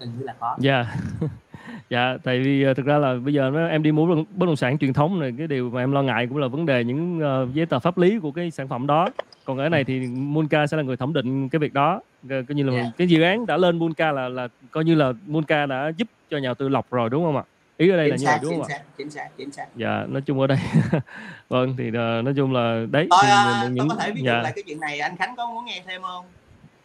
gần 0.00 0.12
như 0.18 0.24
là 0.24 0.34
khó. 0.40 0.56
Dạ. 0.58 0.74
Yeah. 0.74 0.86
dạ 1.90 2.16
tại 2.24 2.40
vì 2.40 2.64
thực 2.74 2.86
ra 2.86 2.98
là 2.98 3.14
bây 3.14 3.34
giờ 3.34 3.68
em 3.70 3.82
đi 3.82 3.92
mua 3.92 4.24
bất 4.30 4.46
động 4.46 4.56
sản 4.56 4.78
truyền 4.78 4.92
thống 4.92 5.20
này 5.20 5.34
cái 5.38 5.46
điều 5.46 5.70
mà 5.70 5.82
em 5.82 5.92
lo 5.92 6.02
ngại 6.02 6.26
cũng 6.26 6.38
là 6.38 6.48
vấn 6.48 6.66
đề 6.66 6.84
những 6.84 7.20
uh, 7.44 7.54
giấy 7.54 7.66
tờ 7.66 7.78
pháp 7.78 7.98
lý 7.98 8.18
của 8.18 8.32
cái 8.32 8.50
sản 8.50 8.68
phẩm 8.68 8.86
đó 8.86 9.08
còn 9.44 9.58
ở 9.58 9.68
này 9.68 9.84
thì 9.84 10.06
Munka 10.06 10.66
sẽ 10.66 10.76
là 10.76 10.82
người 10.82 10.96
thẩm 10.96 11.12
định 11.12 11.48
cái 11.48 11.58
việc 11.58 11.72
đó 11.72 12.00
coi 12.28 12.44
như 12.54 12.62
là 12.62 12.72
Dạ. 12.72 12.90
cái 12.96 13.08
dự 13.08 13.22
án 13.22 13.46
đã 13.46 13.56
lên 13.56 13.78
Munka 13.78 14.12
là 14.12 14.28
là 14.28 14.48
coi 14.70 14.84
như 14.84 14.94
là 14.94 15.12
Munka 15.26 15.66
đã 15.66 15.92
giúp 15.96 16.08
cho 16.30 16.38
nhà 16.38 16.48
đầu 16.48 16.54
tư 16.54 16.68
lọc 16.68 16.90
rồi 16.90 17.10
đúng 17.10 17.24
không 17.24 17.36
ạ 17.36 17.42
ý 17.80 17.88
ở 17.88 17.96
đây 17.96 18.08
là 18.08 18.16
chính 18.16 18.24
như 18.24 18.26
vậy 18.26 18.34
xác 18.34 18.42
đúng 18.42 18.52
chính 18.52 18.62
không 18.62 18.70
ạ? 18.70 18.76
xác 18.76 18.82
chính 18.98 19.10
xác 19.10 19.28
chính 19.36 19.52
xác. 19.52 19.66
Dạ 19.76 20.06
nói 20.08 20.22
chung 20.22 20.40
ở 20.40 20.46
đây 20.46 20.58
vâng 21.48 21.74
thì 21.78 21.90
ờ, 21.94 22.22
nói 22.22 22.34
chung 22.36 22.52
là 22.52 22.86
đấy 22.90 23.06
tôi, 23.10 23.20
thì 23.22 23.28
à, 23.28 23.68
những 23.72 23.88
tôi 23.88 23.98
có 23.98 24.04
thể 24.04 24.10
ví 24.10 24.20
dụ 24.20 24.26
dạ. 24.26 24.42
lại 24.42 24.52
cái 24.56 24.62
chuyện 24.66 24.80
này 24.80 25.00
anh 25.00 25.16
Khánh 25.16 25.36
có 25.36 25.46
muốn 25.46 25.64
nghe 25.64 25.82
thêm 25.86 26.02
không? 26.02 26.24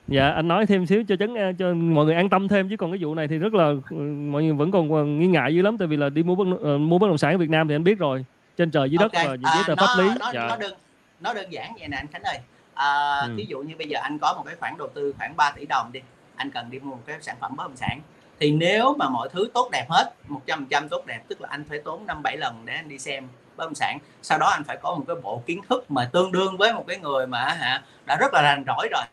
Dạ 0.07 0.29
anh 0.29 0.47
nói 0.47 0.65
thêm 0.65 0.85
xíu 0.85 1.03
cho 1.07 1.15
chấn 1.15 1.33
cho 1.59 1.73
mọi 1.73 2.05
người 2.05 2.15
an 2.15 2.29
tâm 2.29 2.47
thêm 2.47 2.69
chứ 2.69 2.77
còn 2.77 2.91
cái 2.91 2.99
vụ 3.01 3.15
này 3.15 3.27
thì 3.27 3.37
rất 3.37 3.53
là 3.53 3.65
ừ, 3.89 3.95
mọi 4.31 4.43
người 4.43 4.53
vẫn 4.53 4.71
còn 4.71 5.19
nghi 5.19 5.27
ngại 5.27 5.55
dữ 5.55 5.61
lắm 5.61 5.77
tại 5.77 5.87
vì 5.87 5.97
là 5.97 6.09
đi 6.09 6.23
mua 6.23 6.35
bất 6.35 6.57
ờ, 6.61 6.77
mua 6.77 6.97
bất 6.97 7.07
động 7.07 7.17
sản 7.17 7.31
ở 7.31 7.37
Việt 7.37 7.49
Nam 7.49 7.67
thì 7.67 7.75
anh 7.75 7.83
biết 7.83 7.99
rồi 7.99 8.25
trên 8.57 8.71
trời 8.71 8.89
dưới 8.89 8.97
đất 8.97 9.11
và 9.13 9.23
những 9.23 9.51
giấy 9.55 9.63
tờ 9.67 9.75
pháp 9.75 9.95
lý 9.97 10.09
nó, 10.19 10.31
dạ. 10.33 10.47
nó 10.47 10.55
đơn 10.55 10.73
nó 11.21 11.33
đơn 11.33 11.51
giản 11.51 11.73
vậy 11.79 11.87
nè 11.87 11.97
anh 11.97 12.07
Khánh 12.07 12.23
ơi. 12.23 12.39
À, 12.73 13.19
Ừ. 13.21 13.33
ví 13.35 13.45
dụ 13.49 13.61
như 13.61 13.75
bây 13.77 13.87
giờ 13.87 13.99
anh 14.01 14.19
có 14.19 14.33
một 14.33 14.43
cái 14.45 14.55
khoản 14.55 14.77
đầu 14.77 14.87
tư 14.93 15.13
khoảng 15.17 15.35
3 15.37 15.51
tỷ 15.51 15.65
đồng 15.65 15.91
đi 15.91 15.99
anh 16.35 16.51
cần 16.51 16.69
đi 16.71 16.79
mua 16.79 16.91
một 16.91 17.01
cái 17.05 17.17
sản 17.21 17.35
phẩm 17.39 17.55
bất 17.55 17.63
động 17.63 17.75
sản 17.75 17.99
thì 18.39 18.51
nếu 18.51 18.95
mà 18.99 19.09
mọi 19.09 19.29
thứ 19.31 19.49
tốt 19.53 19.69
đẹp 19.71 19.85
hết 19.89 20.13
100% 20.47 20.87
tốt 20.87 21.05
đẹp 21.05 21.21
tức 21.27 21.41
là 21.41 21.47
anh 21.51 21.63
phải 21.69 21.79
tốn 21.79 22.05
5 22.05 22.23
7 22.23 22.37
lần 22.37 22.61
để 22.65 22.73
anh 22.73 22.89
đi 22.89 22.99
xem 22.99 23.27
bất 23.55 23.65
động 23.65 23.75
sản 23.75 23.99
sau 24.21 24.39
đó 24.39 24.47
anh 24.47 24.63
phải 24.63 24.77
có 24.77 24.95
một 24.95 25.03
cái 25.07 25.15
bộ 25.23 25.41
kiến 25.45 25.61
thức 25.69 25.91
mà 25.91 26.09
tương 26.13 26.31
đương 26.31 26.57
với 26.57 26.73
một 26.73 26.83
cái 26.87 26.97
người 26.97 27.27
mà 27.27 27.43
hả 27.43 27.83
đã 28.05 28.17
rất 28.19 28.33
là 28.33 28.41
rành 28.41 28.63
rỗi 28.67 28.87
rồi 28.91 29.03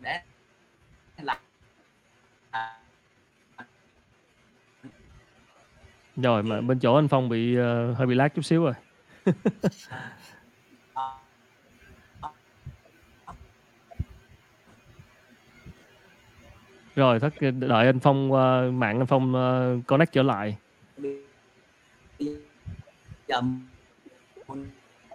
để 0.00 0.20
làm 1.22 1.36
à, 2.50 2.78
rồi 6.16 6.42
mà 6.42 6.60
bên 6.60 6.78
chỗ 6.78 6.94
anh 6.94 7.08
Phong 7.08 7.28
bị 7.28 7.56
ờ, 7.56 7.92
hơi 7.92 8.06
bị 8.06 8.14
lag 8.14 8.28
chút 8.28 8.42
xíu 8.42 8.64
rồi 8.64 8.74
rồi 16.96 17.20
thất 17.20 17.32
đợi 17.58 17.86
anh 17.86 17.98
Phong 18.00 18.32
ờ, 18.32 18.70
mạng 18.70 18.98
anh 19.00 19.06
Phong 19.06 19.34
ờ, 19.34 19.76
connect 19.86 20.12
trở 20.12 20.22
lại. 20.22 20.56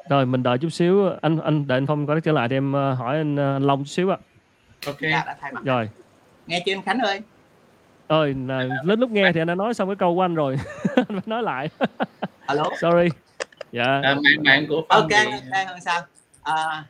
Rồi 0.10 0.26
mình 0.26 0.44
đợi 0.44 0.58
chút 0.58 0.70
xíu 0.70 1.10
anh 1.22 1.40
anh 1.40 1.68
đợi 1.68 1.78
anh 1.78 1.88
Phong 1.88 2.08
connect 2.08 2.26
trở 2.26 2.32
lại 2.32 2.50
thì 2.50 2.56
em 2.56 2.74
ờ, 2.74 2.94
hỏi 2.94 3.18
anh, 3.18 3.36
ờ, 3.36 3.56
anh 3.56 3.64
Long 3.64 3.80
chút 3.80 3.90
xíu 3.90 4.10
ạ. 4.14 4.18
Ok. 4.86 4.98
Dạ, 5.02 5.24
đã 5.26 5.38
thay 5.42 5.52
mặt. 5.52 5.62
Rồi. 5.66 5.90
Nghe 6.48 6.64
chưa 6.66 6.74
anh 6.74 6.82
Khánh 6.82 7.00
ơi? 7.00 7.22
Ơi 8.08 8.36
là 8.48 8.64
đến 8.86 9.00
lúc 9.00 9.10
nghe 9.12 9.32
thì 9.32 9.42
anh 9.42 9.48
đã 9.48 9.56
nói 9.56 9.74
xong 9.74 9.90
cái 9.90 9.96
câu 9.96 10.16
của 10.16 10.22
anh 10.22 10.36
rồi. 10.36 10.58
Anh 10.96 11.06
phải 11.08 11.22
nói 11.26 11.44
lại. 11.44 11.70
Alo? 12.46 12.64
Sorry. 12.82 13.10
Dạ. 13.72 13.84
À, 14.04 14.16
mạng 14.16 14.44
mạng 14.44 14.66
của 14.70 14.82
Phong 14.90 15.02
ok 15.02 15.10
thì- 15.10 15.32
ok 15.32 15.68
hơn 15.68 15.80
sao? 15.82 16.02
À, 16.44 16.84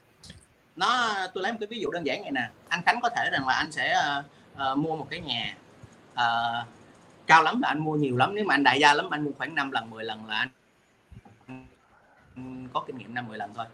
nó 0.75 1.13
tôi 1.33 1.43
lấy 1.43 1.51
một 1.51 1.57
cái 1.61 1.67
ví 1.67 1.79
dụ 1.79 1.91
đơn 1.91 2.05
giản 2.05 2.21
vậy 2.21 2.31
nè. 2.31 2.49
Anh 2.69 2.81
Khánh 2.85 2.99
có 3.01 3.09
thể 3.09 3.29
rằng 3.31 3.47
là 3.47 3.53
anh 3.53 3.71
sẽ 3.71 3.91
ờ, 3.93 4.23
uh, 4.71 4.77
mua 4.77 4.95
một 4.95 5.07
cái 5.09 5.19
nhà. 5.19 5.55
Uh, 6.13 6.67
cao 7.27 7.43
lắm 7.43 7.61
là 7.61 7.67
anh 7.67 7.79
mua 7.79 7.95
nhiều 7.95 8.17
lắm. 8.17 8.35
Nếu 8.35 8.45
mà 8.45 8.55
anh 8.55 8.63
đại 8.63 8.79
gia 8.79 8.93
lắm 8.93 9.09
anh 9.09 9.23
mua 9.23 9.31
khoảng 9.37 9.55
5 9.55 9.71
lần 9.71 9.89
10 9.89 10.03
lần 10.03 10.25
là 10.25 10.35
anh 10.35 10.49
có 12.73 12.83
kinh 12.87 12.97
nghiệm 12.97 13.13
5 13.13 13.27
10 13.27 13.37
lần 13.37 13.53
thôi. 13.55 13.65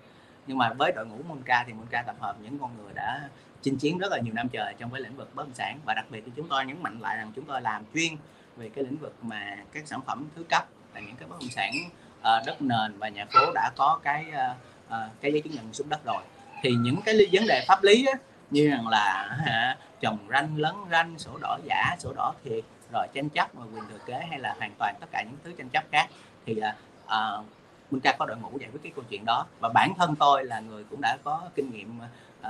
Nhưng 0.48 0.58
mà 0.58 0.74
với 0.74 0.92
đội 0.92 1.06
ngũ 1.06 1.18
Monca 1.28 1.64
thì 1.68 1.74
Monca 1.74 2.02
tập 2.02 2.16
hợp 2.20 2.36
những 2.42 2.60
con 2.60 2.78
người 2.78 2.94
đã 2.94 3.30
chinh 3.62 3.78
chiến 3.78 3.98
rất 3.98 4.12
là 4.12 4.20
nhiều 4.20 4.34
năm 4.34 4.50
trời 4.50 4.74
trong 4.80 4.92
cái 4.92 5.02
lĩnh 5.02 5.16
vực 5.16 5.36
bất 5.36 5.44
động 5.44 5.56
sản. 5.56 5.80
Và 5.86 5.94
đặc 5.94 6.06
biệt 6.10 6.22
thì 6.26 6.32
chúng 6.36 6.48
tôi 6.48 6.66
nhấn 6.66 6.84
mạnh 6.84 7.00
lại 7.00 7.18
rằng 7.18 7.32
chúng 7.36 7.46
tôi 7.46 7.62
làm 7.62 7.84
chuyên 7.94 8.14
về 8.58 8.70
cái 8.70 8.84
lĩnh 8.84 8.98
vực 8.98 9.14
mà 9.22 9.58
các 9.72 9.88
sản 9.88 10.02
phẩm 10.06 10.28
thứ 10.36 10.44
cấp 10.44 10.68
là 10.94 11.02
những 11.02 11.16
cái 11.16 11.28
bất 11.28 11.36
động 11.40 11.50
sản 11.50 11.74
uh, 12.20 12.46
đất 12.46 12.62
nền 12.62 12.98
và 12.98 13.10
nhà 13.10 13.26
phố 13.34 13.52
đã 13.54 13.72
có 13.76 14.00
cái 14.04 14.26
uh, 14.30 14.58
uh, 14.88 15.22
cái 15.22 15.32
giấy 15.32 15.42
chứng 15.42 15.54
nhận 15.54 15.74
xuống 15.74 15.90
đất 15.90 16.00
rồi. 16.06 16.24
Thì 16.64 16.72
những 16.72 17.02
cái 17.06 17.16
vấn 17.32 17.48
đề 17.48 17.66
pháp 17.68 17.84
lý 17.84 18.06
á, 18.06 18.14
như 18.54 18.70
rằng 18.70 18.88
là 18.88 19.38
hả, 19.46 19.78
trồng 20.02 20.18
ranh 20.30 20.58
lấn 20.58 20.76
ranh 20.92 21.20
sổ 21.20 21.38
đỏ 21.42 21.58
giả 21.64 21.96
sổ 22.00 22.14
đỏ 22.16 22.34
thiệt 22.44 22.64
rồi 22.94 23.08
tranh 23.14 23.30
chấp 23.30 23.48
và 23.54 23.66
quyền 23.74 23.84
thừa 23.90 23.98
kế 24.06 24.26
hay 24.30 24.40
là 24.40 24.56
hoàn 24.60 24.72
toàn 24.80 24.96
tất 25.00 25.08
cả 25.12 25.24
những 25.24 25.38
thứ 25.44 25.54
tranh 25.58 25.70
chấp 25.70 25.84
khác. 25.92 26.10
Thì 26.46 26.54
là 26.56 26.76
uh, 27.06 27.46
Minh 27.92 28.02
Ca 28.02 28.16
có 28.20 28.26
đội 28.26 28.38
ngũ 28.38 28.58
giải 28.60 28.70
quyết 28.72 28.80
cái 28.84 28.92
câu 28.96 29.04
chuyện 29.10 29.26
đó. 29.26 29.46
Và 29.60 29.70
bản 29.74 29.94
thân 29.98 30.16
tôi 30.16 30.46
là 30.46 30.60
người 30.60 30.84
cũng 30.90 31.02
đã 31.02 31.18
có 31.24 31.42
kinh 31.56 31.72
nghiệm 31.72 32.00
uh, 32.42 32.48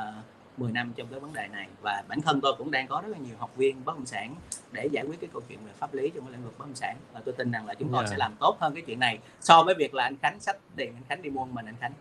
10 0.58 0.72
năm 0.72 0.94
trong 0.96 1.08
cái 1.08 1.20
vấn 1.20 1.34
đề 1.34 1.48
này. 1.52 1.68
Và 1.82 2.04
bản 2.08 2.22
thân 2.22 2.42
tôi 2.42 2.56
cũng 2.58 2.72
đang 2.72 2.88
có 2.88 3.02
rất 3.02 3.10
là 3.12 3.18
nhiều 3.18 3.36
học 3.40 3.56
viên 3.56 3.86
bất 3.86 3.96
động 3.96 4.06
sản 4.06 4.36
để 4.72 4.90
giải 4.92 5.06
quyết 5.08 5.22
cái 5.22 5.30
câu 5.34 5.42
chuyện 5.50 5.60
về 5.66 5.72
pháp 5.80 5.94
lý 5.94 6.10
trong 6.16 6.26
cái 6.26 6.32
lĩnh 6.32 6.44
vực 6.44 6.54
bất 6.58 6.66
động 6.66 6.76
sản. 6.76 6.98
Và 7.14 7.22
tôi 7.26 7.34
tin 7.38 7.52
rằng 7.52 7.66
là 7.66 7.74
chúng 7.74 7.90
tôi 7.92 8.04
Dạ. 8.04 8.10
sẽ 8.12 8.18
làm 8.18 8.36
tốt 8.40 8.58
hơn 8.60 8.74
cái 8.74 8.84
chuyện 8.88 9.00
này 9.00 9.20
so 9.42 9.64
với 9.64 9.76
việc 9.76 9.94
là 9.94 10.04
anh 10.04 10.18
Khánh 10.22 10.40
sách 10.40 10.58
tiền 10.76 10.94
anh 10.96 11.04
Khánh 11.10 11.22
đi 11.22 11.30
mua 11.30 11.46
mình 11.46 11.66
anh 11.66 11.76
Khánh. 11.80 11.94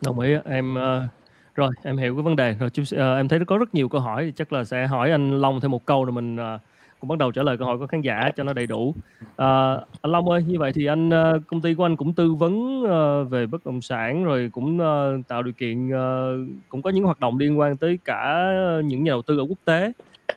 Đồng 0.00 0.20
ý. 0.20 0.34
Em 0.44 0.74
ờ, 0.74 1.08
rồi 1.56 1.70
em 1.82 1.96
hiểu 1.96 2.14
cái 2.16 2.22
vấn 2.22 2.36
đề. 2.36 2.54
Rồi 2.54 2.70
chú- 2.70 2.82
ờ, 2.96 3.16
em 3.16 3.28
thấy 3.28 3.38
có 3.46 3.58
rất 3.58 3.74
nhiều 3.74 3.88
câu 3.88 4.00
hỏi 4.00 4.24
thì 4.24 4.32
chắc 4.36 4.52
là 4.52 4.64
sẽ 4.64 4.86
hỏi 4.86 5.10
anh 5.10 5.40
Long 5.40 5.60
thêm 5.60 5.70
một 5.70 5.86
câu 5.86 6.04
rồi 6.04 6.12
mình 6.12 6.36
ờ, 6.36 6.58
cũng 6.98 7.08
bắt 7.08 7.18
đầu 7.18 7.32
trả 7.32 7.42
lời 7.42 7.58
câu 7.58 7.66
hỏi 7.66 7.78
của 7.78 7.86
khán 7.86 8.00
giả 8.00 8.30
cho 8.36 8.44
nó 8.44 8.52
đầy 8.52 8.66
đủ. 8.66 8.94
Ờ, 9.36 9.74
anh 10.02 10.12
Long 10.12 10.28
ơi 10.30 10.42
như 10.44 10.58
vậy 10.58 10.72
thì 10.74 10.86
anh 10.86 11.10
ờ, 11.10 11.40
công 11.46 11.62
ty 11.62 11.74
của 11.74 11.84
anh 11.84 11.96
cũng 11.96 12.14
tư 12.14 12.34
vấn 12.34 12.82
ờ, 12.88 13.24
về 13.24 13.46
bất 13.46 13.64
động 13.66 13.80
sản 13.82 14.24
rồi 14.24 14.48
cũng 14.52 14.78
ờ, 14.78 15.18
tạo 15.28 15.42
điều 15.42 15.54
kiện 15.54 15.90
ờ, 15.90 16.32
cũng 16.68 16.82
có 16.82 16.90
những 16.90 17.04
hoạt 17.04 17.20
động 17.20 17.38
liên 17.38 17.58
quan 17.58 17.76
tới 17.78 17.98
cả 18.04 18.44
những 18.84 19.04
nhà 19.04 19.10
đầu 19.10 19.22
tư 19.22 19.38
ở 19.38 19.44
quốc 19.48 19.58
tế. 19.64 19.92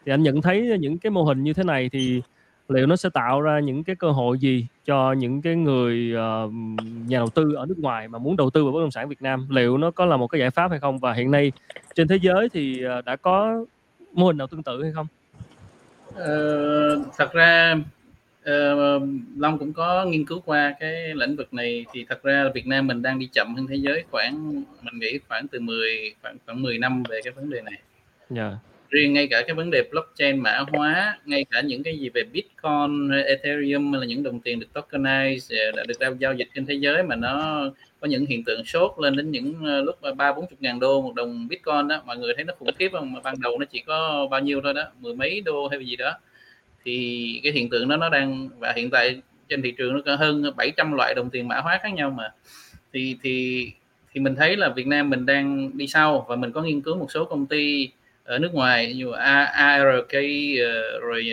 Thì 0.06 0.12
anh 0.12 0.24
nhận 0.24 0.42
thấy 0.42 0.78
những 0.80 1.00
cái 1.00 1.12
mô 1.12 1.24
hình 1.24 1.44
như 1.44 1.54
thế 1.54 1.64
này 1.64 1.90
thì 1.94 2.24
liệu 2.70 2.88
nó 2.88 2.96
sẽ 2.96 3.10
tạo 3.10 3.42
ra 3.42 3.60
những 3.60 3.84
cái 3.84 3.96
cơ 3.96 4.12
hội 4.12 4.40
gì 4.40 4.68
cho 4.86 5.14
những 5.14 5.42
cái 5.42 5.56
người 5.56 6.14
ờ, 6.16 6.50
nhà 7.08 7.18
đầu 7.18 7.30
tư 7.30 7.54
ở 7.54 7.66
nước 7.66 7.80
ngoài 7.80 8.08
mà 8.08 8.20
muốn 8.20 8.38
đầu 8.38 8.50
tư 8.50 8.64
vào 8.64 8.74
bất 8.74 8.80
động 8.82 8.92
sản 8.92 9.10
Việt 9.10 9.22
Nam 9.22 9.48
liệu 9.50 9.78
nó 9.78 9.92
có 9.92 10.06
là 10.06 10.18
một 10.18 10.28
cái 10.28 10.40
giải 10.42 10.50
pháp 10.52 10.72
hay 10.72 10.80
không 10.80 11.00
và 11.00 11.14
hiện 11.14 11.32
nay 11.32 11.52
trên 11.96 12.08
thế 12.08 12.20
giới 12.22 12.50
thì 12.50 12.84
ờ, 12.84 13.02
đã 13.02 13.16
có 13.16 13.66
mô 14.14 14.28
hình 14.28 14.38
nào 14.38 14.48
tương 14.48 14.64
tự 14.64 14.84
hay 14.84 14.92
không? 14.92 15.08
Ờ, 16.16 17.04
thật 17.18 17.34
ra 17.34 17.76
ờ, 18.44 18.76
Long 19.38 19.58
cũng 19.60 19.74
có 19.74 20.06
nghiên 20.06 20.26
cứu 20.26 20.40
qua 20.46 20.76
cái 20.80 21.16
lĩnh 21.16 21.36
vực 21.36 21.54
này 21.54 21.86
thì 21.94 22.06
thật 22.10 22.24
ra 22.24 22.44
là 22.44 22.50
Việt 22.54 22.68
Nam 22.68 22.88
mình 22.88 23.02
đang 23.02 23.20
đi 23.20 23.30
chậm 23.34 23.56
hơn 23.56 23.68
thế 23.68 23.76
giới 23.76 24.04
khoảng 24.12 24.54
mình 24.82 25.00
nghĩ 25.00 25.20
khoảng 25.30 25.48
từ 25.48 25.60
10 25.60 26.14
khoảng 26.22 26.38
khoảng 26.46 26.62
10 26.62 26.78
năm 26.78 27.04
về 27.10 27.20
cái 27.24 27.34
vấn 27.34 27.50
đề 27.50 27.62
này 27.62 27.80
Dạ 28.30 28.58
riêng 28.90 29.14
ngay 29.14 29.28
cả 29.28 29.42
cái 29.48 29.56
vấn 29.56 29.72
đề 29.72 29.84
blockchain 29.92 30.40
mã 30.40 30.64
hóa, 30.72 31.20
ngay 31.26 31.46
cả 31.52 31.62
những 31.62 31.84
cái 31.84 31.98
gì 32.00 32.10
về 32.10 32.24
Bitcoin 32.24 33.12
Ethereum 33.26 33.92
hay 33.92 34.00
là 34.00 34.06
những 34.08 34.24
đồng 34.24 34.40
tiền 34.40 34.60
được 34.60 34.68
tokenize 34.74 35.70
à, 35.70 35.72
đã 35.76 35.84
được 35.88 36.20
giao 36.20 36.34
dịch 36.34 36.48
trên 36.56 36.66
thế 36.66 36.74
giới 36.74 37.04
mà 37.04 37.16
nó 37.16 37.64
có 38.00 38.08
những 38.08 38.26
hiện 38.26 38.44
tượng 38.44 38.66
sốt 38.66 38.92
lên 38.98 39.16
đến 39.16 39.32
những 39.32 39.66
ờ, 39.66 39.82
lúc 39.82 39.96
ba 40.18 40.34
bốn 40.34 40.48
chục 40.48 40.62
ngàn 40.62 40.80
đô 40.80 41.02
một 41.02 41.16
đồng 41.16 41.48
Bitcoin 41.48 41.88
đó 41.88 42.02
mọi 42.06 42.18
người 42.18 42.34
thấy 42.36 42.44
nó 42.46 42.54
khủng 42.60 42.70
khiếp 42.80 42.90
không? 42.92 43.14
Mà 43.14 43.20
ban 43.24 43.36
đầu 43.42 43.60
nó 43.60 43.66
chỉ 43.66 43.84
có 43.88 44.28
bao 44.32 44.40
nhiêu 44.40 44.62
thôi 44.64 44.74
đó, 44.74 44.84
mười 45.00 45.16
mấy 45.16 45.42
đô 45.42 45.68
hay 45.68 45.86
gì 45.86 45.96
đó. 45.96 46.14
Thì 46.86 47.40
cái 47.44 47.54
hiện 47.54 47.70
tượng 47.70 47.90
đó 47.90 47.98
nó 47.98 48.10
đang, 48.10 48.50
và 48.60 48.74
hiện 48.76 48.90
tại 48.90 49.22
trên 49.50 49.62
thị 49.62 49.72
trường 49.72 49.94
nó 49.94 50.02
có 50.06 50.16
hơn 50.16 50.44
700 50.56 50.94
loại 50.94 51.14
đồng 51.16 51.30
tiền 51.30 51.48
mã 51.48 51.60
hóa 51.60 51.80
khác 51.84 51.94
nhau 51.94 52.10
mà. 52.10 52.32
Thì 52.94 53.18
thì 53.24 53.68
thì 54.14 54.22
mình 54.22 54.36
thấy 54.36 54.58
là 54.58 54.70
Việt 54.70 54.88
Nam 54.88 55.10
mình 55.10 55.26
đang 55.26 55.78
đi 55.78 55.88
sau 55.88 56.26
và 56.30 56.36
mình 56.36 56.52
có 56.52 56.62
nghiên 56.62 56.82
cứu 56.82 56.96
một 56.96 57.12
số 57.12 57.26
công 57.26 57.46
ty 57.46 57.90
ở 58.30 58.40
nước 58.40 58.54
ngoài 58.54 58.94
như 58.94 59.12
ARK 59.12 60.14
ờ, 60.64 61.00
rồi 61.00 61.30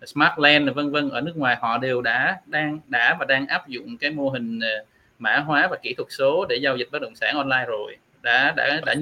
ờ, 0.00 0.06
Smartland 0.06 0.70
vân 0.74 0.90
vân 0.90 1.10
ở 1.10 1.20
nước 1.20 1.36
ngoài 1.36 1.56
họ 1.60 1.78
đều 1.78 2.02
đã 2.02 2.40
đang 2.46 2.78
đã 2.88 3.16
và 3.20 3.24
đang 3.24 3.46
áp 3.46 3.68
dụng 3.68 3.98
cái 3.98 4.10
mô 4.10 4.30
hình 4.30 4.60
ờ, 4.60 4.84
mã 5.18 5.38
hóa 5.38 5.68
và 5.70 5.76
kỹ 5.82 5.94
thuật 5.94 6.08
số 6.10 6.46
để 6.48 6.56
giao 6.56 6.76
dịch 6.76 6.88
bất 6.92 7.02
động 7.02 7.14
sản 7.14 7.36
online 7.36 7.64
rồi. 7.68 7.96
Đã 8.22 8.54
đã 8.56 8.80
đã 8.86 8.94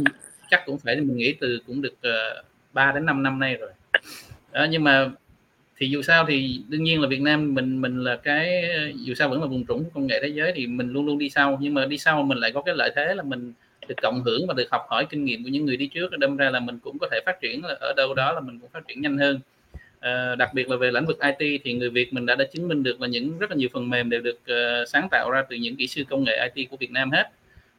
chắc 0.51 0.67
cũng 0.67 0.79
phải 0.79 0.97
mình 0.97 1.17
nghĩ 1.17 1.35
từ 1.41 1.59
cũng 1.67 1.83
được 1.83 1.95
uh, 2.09 2.45
3 2.73 2.93
đến 2.93 3.07
5 3.07 3.23
năm 3.23 3.39
nay 3.39 3.55
rồi. 3.55 3.71
Đó, 4.53 4.67
nhưng 4.71 4.85
mà 4.85 5.11
thì 5.77 5.89
dù 5.89 6.03
sao 6.03 6.25
thì 6.29 6.61
đương 6.69 6.85
nhiên 6.85 7.01
là 7.01 7.09
Việt 7.09 7.21
Nam 7.21 7.55
mình 7.55 7.81
mình 7.81 8.05
là 8.05 8.17
cái 8.17 8.65
dù 8.95 9.15
sao 9.15 9.29
vẫn 9.29 9.41
là 9.41 9.47
vùng 9.47 9.67
trũng 9.67 9.85
của 9.85 9.91
công 9.95 10.07
nghệ 10.07 10.21
thế 10.23 10.29
giới 10.29 10.53
thì 10.55 10.67
mình 10.67 10.93
luôn 10.93 11.07
luôn 11.07 11.19
đi 11.19 11.31
sau. 11.31 11.59
Nhưng 11.61 11.75
mà 11.75 11.87
đi 11.87 11.99
sau 11.99 12.23
mình 12.23 12.39
lại 12.39 12.53
có 12.53 12.63
cái 12.63 12.75
lợi 12.75 12.93
thế 12.97 13.15
là 13.15 13.23
mình 13.23 13.53
được 13.89 13.95
cộng 14.03 14.23
hưởng 14.23 14.47
và 14.47 14.55
được 14.55 14.71
học 14.71 14.87
hỏi 14.89 15.07
kinh 15.11 15.25
nghiệm 15.25 15.45
của 15.45 15.51
những 15.51 15.65
người 15.65 15.77
đi 15.77 15.87
trước. 15.87 16.19
Đâm 16.19 16.37
ra 16.37 16.51
là 16.51 16.61
mình 16.61 16.79
cũng 16.79 16.99
có 16.99 17.09
thể 17.11 17.21
phát 17.27 17.41
triển 17.41 17.65
là 17.65 17.77
ở 17.81 17.93
đâu 17.97 18.15
đó 18.15 18.33
là 18.33 18.41
mình 18.41 18.59
cũng 18.61 18.71
phát 18.71 18.89
triển 18.89 19.03
nhanh 19.03 19.19
hơn. 19.19 19.41
À, 20.01 20.35
đặc 20.35 20.55
biệt 20.55 20.71
là 20.71 20.77
về 20.77 20.91
lĩnh 20.91 21.07
vực 21.07 21.19
IT 21.39 21.61
thì 21.65 21.73
người 21.73 21.91
Việt 21.91 22.13
mình 22.13 22.27
đã 22.27 22.35
đã 22.35 22.45
chứng 22.53 22.69
minh 22.69 22.83
được 22.83 23.01
là 23.01 23.09
những 23.09 23.39
rất 23.39 23.51
là 23.51 23.57
nhiều 23.57 23.69
phần 23.73 23.91
mềm 23.91 24.11
đều 24.11 24.21
được 24.21 24.39
uh, 24.43 24.89
sáng 24.89 25.09
tạo 25.11 25.31
ra 25.31 25.43
từ 25.49 25.57
những 25.57 25.77
kỹ 25.77 25.87
sư 25.87 26.05
công 26.11 26.25
nghệ 26.25 26.49
IT 26.55 26.71
của 26.71 26.77
Việt 26.77 26.91
Nam 26.91 27.11
hết. 27.11 27.31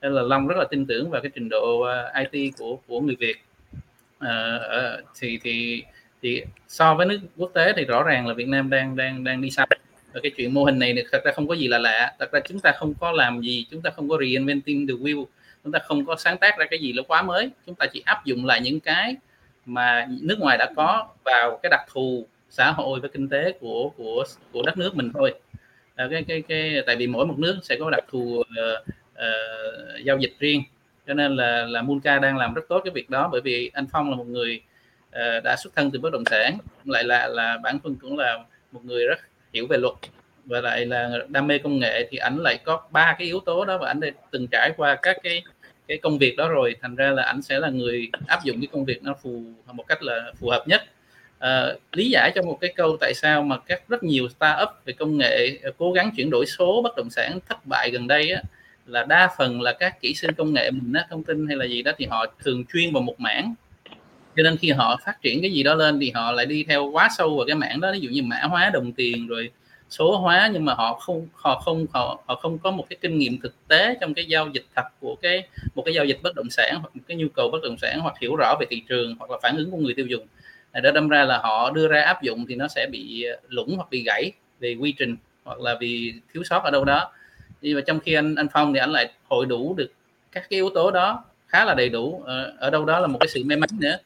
Nên 0.02 0.14
là 0.14 0.22
Long 0.22 0.48
rất 0.48 0.58
là 0.58 0.66
tin 0.70 0.86
tưởng 0.86 1.10
vào 1.10 1.22
cái 1.22 1.32
trình 1.36 1.50
độ 1.50 1.82
ờ, 1.82 2.12
uh, 2.22 2.32
IT 2.32 2.54
của 2.58 2.80
của 2.88 3.02
người 3.02 3.16
Việt. 3.16 3.36
À, 4.20 4.56
uh, 4.56 5.06
thì 5.20 5.40
thì 5.44 5.84
thì 6.22 6.44
so 6.68 6.96
với 6.96 7.06
nước 7.06 7.20
quốc 7.38 7.52
tế 7.54 7.74
thì 7.78 7.86
rõ 7.86 8.04
ràng 8.04 8.28
là 8.28 8.34
Việt 8.34 8.48
Nam 8.48 8.70
đang 8.70 8.96
đang 8.96 9.24
đang 9.24 9.42
đi 9.42 9.50
sau 9.50 9.66
và 10.14 10.20
cái 10.24 10.32
chuyện 10.38 10.54
mô 10.54 10.64
hình 10.64 10.80
này 10.80 10.96
thật 11.12 11.22
ra 11.26 11.32
không 11.32 11.48
có 11.48 11.54
gì 11.54 11.68
là 11.68 11.78
lạ. 11.78 12.16
Thật 12.20 12.32
ra 12.32 12.40
chúng 12.48 12.60
ta 12.60 12.72
không 12.72 12.94
có 13.00 13.12
làm 13.12 13.42
gì 13.42 13.66
chúng 13.72 13.82
ta 13.82 13.90
không 13.90 14.10
có 14.10 14.18
reinventing 14.20 14.88
the 14.88 14.94
wheel 14.94 15.26
chúng 15.68 15.72
ta 15.72 15.80
không 15.80 16.06
có 16.06 16.16
sáng 16.16 16.38
tác 16.38 16.58
ra 16.58 16.66
cái 16.70 16.80
gì 16.80 16.94
nó 16.94 17.04
quá 17.08 17.22
mới. 17.22 17.50
Chúng 17.66 17.76
ta 17.76 17.86
chỉ 17.94 18.02
áp 18.06 18.26
dụng 18.26 18.46
lại 18.46 18.62
những 18.62 18.80
cái 18.80 19.16
mà 19.66 20.08
nước 20.22 20.40
ngoài 20.40 20.58
đã 20.58 20.72
có 20.76 21.08
vào 21.26 21.60
cái 21.64 21.70
đặc 21.70 21.82
thù 21.94 22.28
xã 22.50 22.72
hội 22.72 23.00
và 23.00 23.08
kinh 23.14 23.30
tế 23.30 23.52
của 23.60 23.90
của 23.90 24.24
của 24.52 24.62
đất 24.66 24.78
nước 24.78 24.96
mình 24.96 25.12
thôi. 25.14 25.34
À, 25.96 26.08
cái 26.12 26.26
cái 26.28 26.42
cái 26.42 26.84
tại 26.86 26.96
vì 26.96 27.08
mỗi 27.08 27.26
một 27.26 27.36
nước 27.40 27.60
sẽ 27.64 27.76
có 27.80 27.90
đặc 27.90 28.04
thù 28.12 28.20
uh, 28.20 28.46
uh, 29.14 30.06
giao 30.06 30.18
dịch 30.18 30.36
riêng. 30.40 30.64
Cho 31.08 31.14
nên 31.14 31.36
là 31.36 31.66
là 31.66 31.82
Munca 31.82 32.20
đang 32.20 32.38
làm 32.38 32.54
rất 32.54 32.62
tốt 32.70 32.82
cái 32.86 32.92
việc 32.92 33.10
đó 33.10 33.30
bởi 33.32 33.42
vì 33.42 33.72
anh 33.74 33.86
Phong 33.92 34.10
là 34.10 34.16
một 34.16 34.28
người 34.28 34.62
uh, 35.10 35.44
đã 35.44 35.56
xuất 35.56 35.76
thân 35.76 35.92
từ 35.92 36.00
bất 36.00 36.14
động 36.14 36.26
sản 36.26 36.58
lại 36.86 37.04
là 37.04 37.28
là 37.28 37.58
bản 37.64 37.80
thân 37.84 37.96
cũng 38.02 38.18
là 38.18 38.40
một 38.72 38.86
người 38.86 39.08
rất 39.08 39.20
hiểu 39.54 39.68
về 39.68 39.78
luật. 39.78 39.94
Và 40.46 40.62
lại 40.62 40.86
là 40.86 41.10
đam 41.28 41.48
mê 41.48 41.58
công 41.58 41.80
nghệ 41.80 42.08
thì 42.10 42.18
ảnh 42.18 42.38
lại 42.38 42.58
có 42.58 42.82
ba 42.92 43.16
cái 43.20 43.28
yếu 43.28 43.40
tố 43.40 43.66
đó 43.66 43.78
và 43.78 43.88
ảnh 43.88 44.00
đã 44.00 44.08
từng 44.32 44.48
trải 44.48 44.72
qua 44.78 44.96
các 45.02 45.18
cái 45.24 45.44
cái 45.88 45.98
công 45.98 46.18
việc 46.18 46.38
đó 46.38 46.50
rồi 46.50 46.76
thành 46.82 46.96
ra 46.96 47.12
là 47.12 47.24
ảnh 47.24 47.42
sẽ 47.42 47.60
là 47.60 47.70
người 47.70 48.10
áp 48.28 48.44
dụng 48.44 48.62
cái 48.62 48.68
công 48.72 48.86
việc 48.86 49.04
nó 49.04 49.16
phù 49.24 49.44
một 49.74 49.88
cách 49.88 50.04
là 50.04 50.32
phù 50.40 50.50
hợp 50.50 50.64
nhất. 50.68 50.84
À, 51.40 51.74
lý 51.94 52.10
giải 52.10 52.32
cho 52.36 52.42
một 52.42 52.58
cái 52.62 52.74
câu 52.76 52.98
tại 53.00 53.14
sao 53.14 53.44
mà 53.44 53.58
các 53.58 53.82
rất 53.88 54.04
nhiều 54.04 54.30
startup 54.30 54.70
về 54.86 54.94
công 54.94 55.18
nghệ 55.18 55.60
ờ, 55.64 55.72
cố 55.78 55.92
gắng 55.92 56.12
chuyển 56.18 56.30
đổi 56.30 56.46
số 56.46 56.82
bất 56.82 56.98
động 56.98 57.10
sản 57.10 57.40
thất 57.50 57.66
bại 57.66 57.92
gần 57.92 58.08
đây 58.08 58.32
á, 58.32 58.42
là 58.86 59.04
đa 59.04 59.30
phần 59.38 59.62
là 59.62 59.74
các 59.74 60.02
kỹ 60.02 60.14
sư 60.14 60.28
công 60.38 60.54
nghệ 60.54 60.72
mình 60.72 60.94
á, 60.94 61.06
thông 61.10 61.24
tin 61.24 61.48
hay 61.48 61.58
là 61.58 61.66
gì 61.66 61.82
đó 61.82 61.92
thì 61.98 62.06
họ 62.06 62.26
thường 62.44 62.64
chuyên 62.74 62.94
vào 62.94 63.04
một 63.04 63.20
mảng. 63.20 63.54
Cho 64.36 64.44
nên 64.44 64.58
khi 64.58 64.72
họ 64.72 65.00
phát 65.06 65.22
triển 65.22 65.42
cái 65.42 65.52
gì 65.52 65.64
đó 65.64 65.76
lên 65.76 66.00
thì 66.00 66.12
họ 66.16 66.32
lại 66.32 66.46
đi 66.46 66.64
theo 66.64 66.92
quá 66.92 67.10
sâu 67.18 67.38
vào 67.38 67.46
cái 67.46 67.56
mảng 67.56 67.80
đó. 67.80 67.92
Ví 67.92 68.00
dụ 68.00 68.10
như 68.10 68.24
mã 68.24 68.42
hóa 68.42 68.70
đồng 68.74 68.92
tiền 68.92 69.28
rồi 69.28 69.52
số 69.90 70.18
hóa 70.18 70.50
nhưng 70.54 70.66
mà 70.66 70.74
họ 70.74 70.94
không 70.94 71.28
họ 71.34 71.60
không 71.60 71.86
họ, 71.94 72.24
họ 72.26 72.36
không 72.36 72.58
có 72.58 72.72
một 72.72 72.86
cái 72.90 72.98
kinh 73.02 73.18
nghiệm 73.18 73.40
thực 73.42 73.54
tế 73.68 73.98
trong 74.02 74.14
cái 74.14 74.26
giao 74.26 74.48
dịch 74.48 74.66
thật 74.76 74.86
của 75.00 75.16
cái 75.16 75.48
một 75.76 75.84
cái 75.86 75.94
giao 75.94 76.06
dịch 76.06 76.20
bất 76.24 76.36
động 76.36 76.50
sản 76.50 76.78
hoặc 76.82 76.96
một 76.96 77.02
cái 77.08 77.18
nhu 77.18 77.28
cầu 77.36 77.50
bất 77.52 77.64
động 77.64 77.78
sản 77.78 78.00
hoặc 78.00 78.16
hiểu 78.20 78.36
rõ 78.36 78.56
về 78.60 78.66
thị 78.70 78.82
trường 78.88 79.16
hoặc 79.20 79.32
là 79.32 79.38
phản 79.44 79.58
ứng 79.58 79.72
của 79.72 79.78
người 79.78 79.94
tiêu 79.94 80.06
dùng. 80.06 80.26
À, 80.72 80.82
đó 80.82 80.92
đâm 80.92 81.10
ra 81.10 81.24
là 81.26 81.38
họ 81.38 81.72
đưa 81.72 81.88
ra 81.88 82.02
áp 82.02 82.24
dụng 82.24 82.46
thì 82.50 82.56
nó 82.56 82.68
sẽ 82.68 82.88
bị 82.92 83.24
à, 83.24 83.36
lũng 83.50 83.76
hoặc 83.76 83.88
bị 83.92 84.04
gãy 84.04 84.32
về 84.60 84.76
quy 84.80 84.92
trình 84.92 85.16
hoặc 85.44 85.60
là 85.60 85.78
vì 85.80 86.14
thiếu 86.34 86.44
sót 86.44 86.64
ở 86.64 86.72
đâu 86.72 86.86
đó. 86.86 87.12
Nhưng 87.62 87.76
mà 87.76 87.82
trong 87.88 88.00
khi 88.00 88.14
anh 88.14 88.36
anh 88.36 88.48
Phong 88.54 88.74
thì 88.74 88.80
anh 88.80 88.92
lại 88.92 89.12
hội 89.30 89.46
đủ 89.46 89.74
được 89.78 89.92
các 90.32 90.50
cái 90.50 90.58
yếu 90.58 90.70
tố 90.70 90.92
đó 90.92 91.24
khá 91.48 91.66
là 91.66 91.74
đầy 91.74 91.90
đủ. 91.90 92.24
Ở, 92.26 92.54
ở 92.60 92.70
đâu 92.70 92.86
đó 92.86 93.00
là 93.00 93.08
một 93.08 93.20
cái 93.20 93.28
sự 93.28 93.44
may 93.46 93.58
mắn 93.58 93.70
nữa 93.80 93.98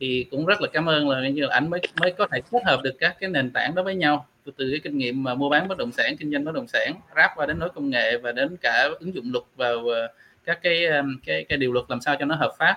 thì 0.00 0.26
cũng 0.30 0.46
rất 0.46 0.62
là 0.62 0.68
cảm 0.72 0.88
ơn 0.88 1.08
là 1.08 1.28
như 1.28 1.42
là 1.42 1.54
anh 1.54 1.70
mới 1.70 1.80
mới 2.00 2.12
có 2.12 2.26
thể 2.32 2.40
kết 2.50 2.64
hợp 2.64 2.80
được 2.82 2.96
các 2.98 3.16
cái 3.20 3.30
nền 3.30 3.50
tảng 3.50 3.74
đó 3.74 3.82
với 3.82 3.94
nhau. 3.94 4.26
Từ, 4.44 4.52
từ 4.56 4.70
cái 4.70 4.80
kinh 4.84 4.98
nghiệm 4.98 5.22
mà 5.22 5.34
mua 5.34 5.48
bán 5.48 5.68
bất 5.68 5.78
động 5.78 5.92
sản 5.92 6.16
kinh 6.16 6.32
doanh 6.32 6.44
bất 6.44 6.54
động 6.54 6.68
sản 6.68 6.94
ráp 7.16 7.30
qua 7.36 7.46
đến 7.46 7.58
nối 7.58 7.68
công 7.68 7.90
nghệ 7.90 8.16
và 8.16 8.32
đến 8.32 8.56
cả 8.56 8.88
ứng 9.00 9.14
dụng 9.14 9.32
luật 9.32 9.44
vào 9.56 9.88
ờ, 9.88 10.08
các 10.44 10.62
cái 10.62 10.86
ờ, 10.86 11.02
cái 11.26 11.44
cái 11.44 11.58
điều 11.58 11.72
luật 11.72 11.84
làm 11.88 12.00
sao 12.00 12.16
cho 12.18 12.24
nó 12.24 12.34
hợp 12.34 12.52
pháp 12.58 12.74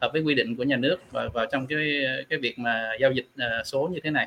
hợp 0.00 0.10
với 0.12 0.22
quy 0.22 0.34
định 0.34 0.56
của 0.56 0.62
nhà 0.62 0.76
nước 0.76 0.96
và 1.10 1.28
vào 1.34 1.46
trong 1.46 1.66
cái 1.66 1.78
cái 2.28 2.38
việc 2.38 2.58
mà 2.58 2.90
giao 3.00 3.12
dịch 3.12 3.26
uh, 3.34 3.66
số 3.66 3.90
như 3.92 4.00
thế 4.02 4.10
này. 4.10 4.26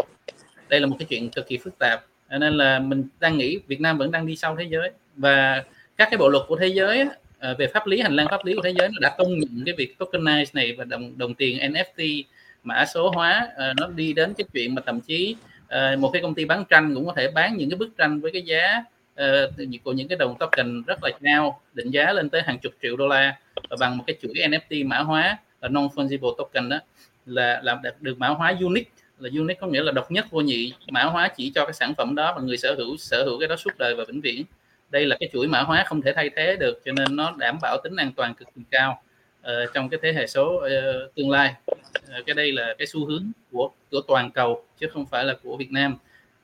Đây 0.69 0.79
là 0.79 0.87
một 0.87 0.95
cái 0.99 1.05
chuyện 1.09 1.29
cực 1.29 1.47
kỳ 1.47 1.57
phức 1.57 1.79
tạp 1.79 2.05
nên 2.29 2.53
là 2.53 2.79
mình 2.79 3.03
đang 3.19 3.37
nghĩ 3.37 3.59
Việt 3.67 3.81
Nam 3.81 3.97
vẫn 3.97 4.11
đang 4.11 4.27
đi 4.27 4.35
sau 4.35 4.55
thế 4.55 4.65
giới. 4.69 4.91
Và 5.15 5.63
các 5.97 6.07
cái 6.11 6.17
bộ 6.17 6.29
luật 6.29 6.43
của 6.47 6.55
thế 6.55 6.67
giới 6.67 7.05
ờ, 7.39 7.55
về 7.57 7.67
pháp 7.67 7.87
lý 7.87 8.01
hành 8.01 8.15
lang 8.15 8.27
pháp 8.31 8.45
lý 8.45 8.53
của 8.55 8.61
thế 8.63 8.73
giới 8.77 8.87
nó 8.87 8.95
đã 9.01 9.15
công 9.17 9.39
nhận 9.39 9.63
cái 9.65 9.75
việc 9.77 9.95
tokenize 9.99 10.45
này 10.53 10.75
và 10.77 10.83
đồng 10.83 11.17
đồng 11.17 11.33
tiền 11.33 11.57
NFT 11.57 12.23
mã 12.67 12.85
số 12.85 13.09
hóa 13.09 13.47
uh, 13.53 13.77
nó 13.77 13.87
đi 13.87 14.13
đến 14.13 14.33
cái 14.33 14.45
chuyện 14.53 14.75
mà 14.75 14.81
thậm 14.85 15.01
chí 15.01 15.35
uh, 15.65 15.99
một 15.99 16.09
cái 16.13 16.21
công 16.21 16.35
ty 16.35 16.45
bán 16.45 16.65
tranh 16.69 16.95
cũng 16.95 17.05
có 17.05 17.13
thể 17.15 17.31
bán 17.31 17.57
những 17.57 17.69
cái 17.69 17.77
bức 17.77 17.89
tranh 17.97 18.19
với 18.21 18.31
cái 18.31 18.41
giá 18.41 18.83
uh, 19.13 19.83
của 19.83 19.91
những 19.91 20.07
cái 20.07 20.17
đồng 20.17 20.35
token 20.39 20.83
rất 20.87 21.03
là 21.03 21.09
cao 21.23 21.61
định 21.73 21.89
giá 21.89 22.13
lên 22.13 22.29
tới 22.29 22.41
hàng 22.41 22.59
chục 22.59 22.73
triệu 22.81 22.95
đô 22.95 23.07
la 23.07 23.37
và 23.69 23.77
bằng 23.79 23.97
một 23.97 24.03
cái 24.07 24.15
chuỗi 24.21 24.33
NFT 24.33 24.87
mã 24.87 24.97
hóa 24.97 25.37
là 25.61 25.69
non 25.69 25.87
fungible 25.95 26.35
token 26.37 26.69
đó 26.69 26.79
là 27.25 27.59
làm 27.63 27.77
được 28.01 28.19
mã 28.19 28.27
hóa 28.27 28.55
unique. 28.61 28.91
Là 29.19 29.29
unique 29.33 29.59
có 29.61 29.67
nghĩa 29.67 29.83
là 29.83 29.91
độc 29.91 30.11
nhất 30.11 30.25
vô 30.31 30.41
nhị 30.41 30.73
mã 30.89 31.03
hóa 31.03 31.27
chỉ 31.27 31.51
cho 31.55 31.65
cái 31.65 31.73
sản 31.73 31.93
phẩm 31.97 32.15
đó 32.15 32.33
và 32.35 32.41
người 32.41 32.57
sở 32.57 32.75
hữu 32.75 32.97
sở 32.97 33.23
hữu 33.25 33.39
cái 33.39 33.47
đó 33.47 33.55
suốt 33.55 33.77
đời 33.77 33.95
và 33.95 34.03
vĩnh 34.07 34.21
viễn. 34.21 34.43
Đây 34.89 35.05
là 35.05 35.17
cái 35.19 35.29
chuỗi 35.33 35.47
mã 35.47 35.61
hóa 35.61 35.83
không 35.87 36.01
thể 36.01 36.13
thay 36.13 36.29
thế 36.35 36.55
được 36.55 36.81
cho 36.85 36.91
nên 36.91 37.15
nó 37.15 37.35
đảm 37.37 37.57
bảo 37.61 37.77
tính 37.83 37.95
an 37.95 38.11
toàn 38.15 38.35
cực 38.35 38.47
kỳ 38.55 38.61
cao 38.71 39.01
uh, 39.41 39.73
trong 39.73 39.89
cái 39.89 39.99
thế 40.03 40.13
hệ 40.13 40.27
số 40.27 40.55
uh, 40.55 41.15
tương 41.15 41.29
lai 41.29 41.53
uh, 41.69 42.25
cái 42.25 42.33
đây 42.35 42.51
là 42.51 42.75
cái 42.77 42.87
xu 42.87 43.05
hướng 43.05 43.31
của 43.51 43.71
của 43.91 44.01
toàn 44.07 44.31
cầu 44.31 44.63
chứ 44.79 44.87
không 44.93 45.05
phải 45.05 45.25
là 45.25 45.35
của 45.43 45.57
Việt 45.57 45.71
Nam 45.71 45.97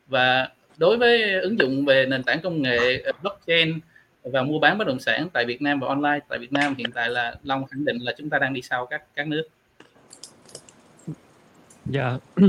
và 0.07 0.49
đối 0.77 0.97
với 0.97 1.41
ứng 1.41 1.59
dụng 1.59 1.85
về 1.85 2.05
nền 2.05 2.23
tảng 2.23 2.41
công 2.41 2.61
nghệ 2.61 3.03
blockchain 3.21 3.79
và 4.23 4.43
mua 4.43 4.59
bán 4.59 4.77
bất 4.77 4.87
động 4.87 4.99
sản 4.99 5.27
tại 5.33 5.45
Việt 5.45 5.61
Nam 5.61 5.79
và 5.79 5.87
online 5.87 6.19
tại 6.29 6.39
Việt 6.39 6.53
Nam 6.53 6.75
hiện 6.77 6.91
tại 6.93 7.09
là 7.09 7.35
Long 7.43 7.65
khẳng 7.65 7.85
định 7.85 7.97
là 7.97 8.13
chúng 8.17 8.29
ta 8.29 8.39
đang 8.39 8.53
đi 8.53 8.61
sau 8.61 8.85
các 8.85 9.03
các 9.15 9.27
nước. 9.27 9.47
Dạ. 11.85 12.17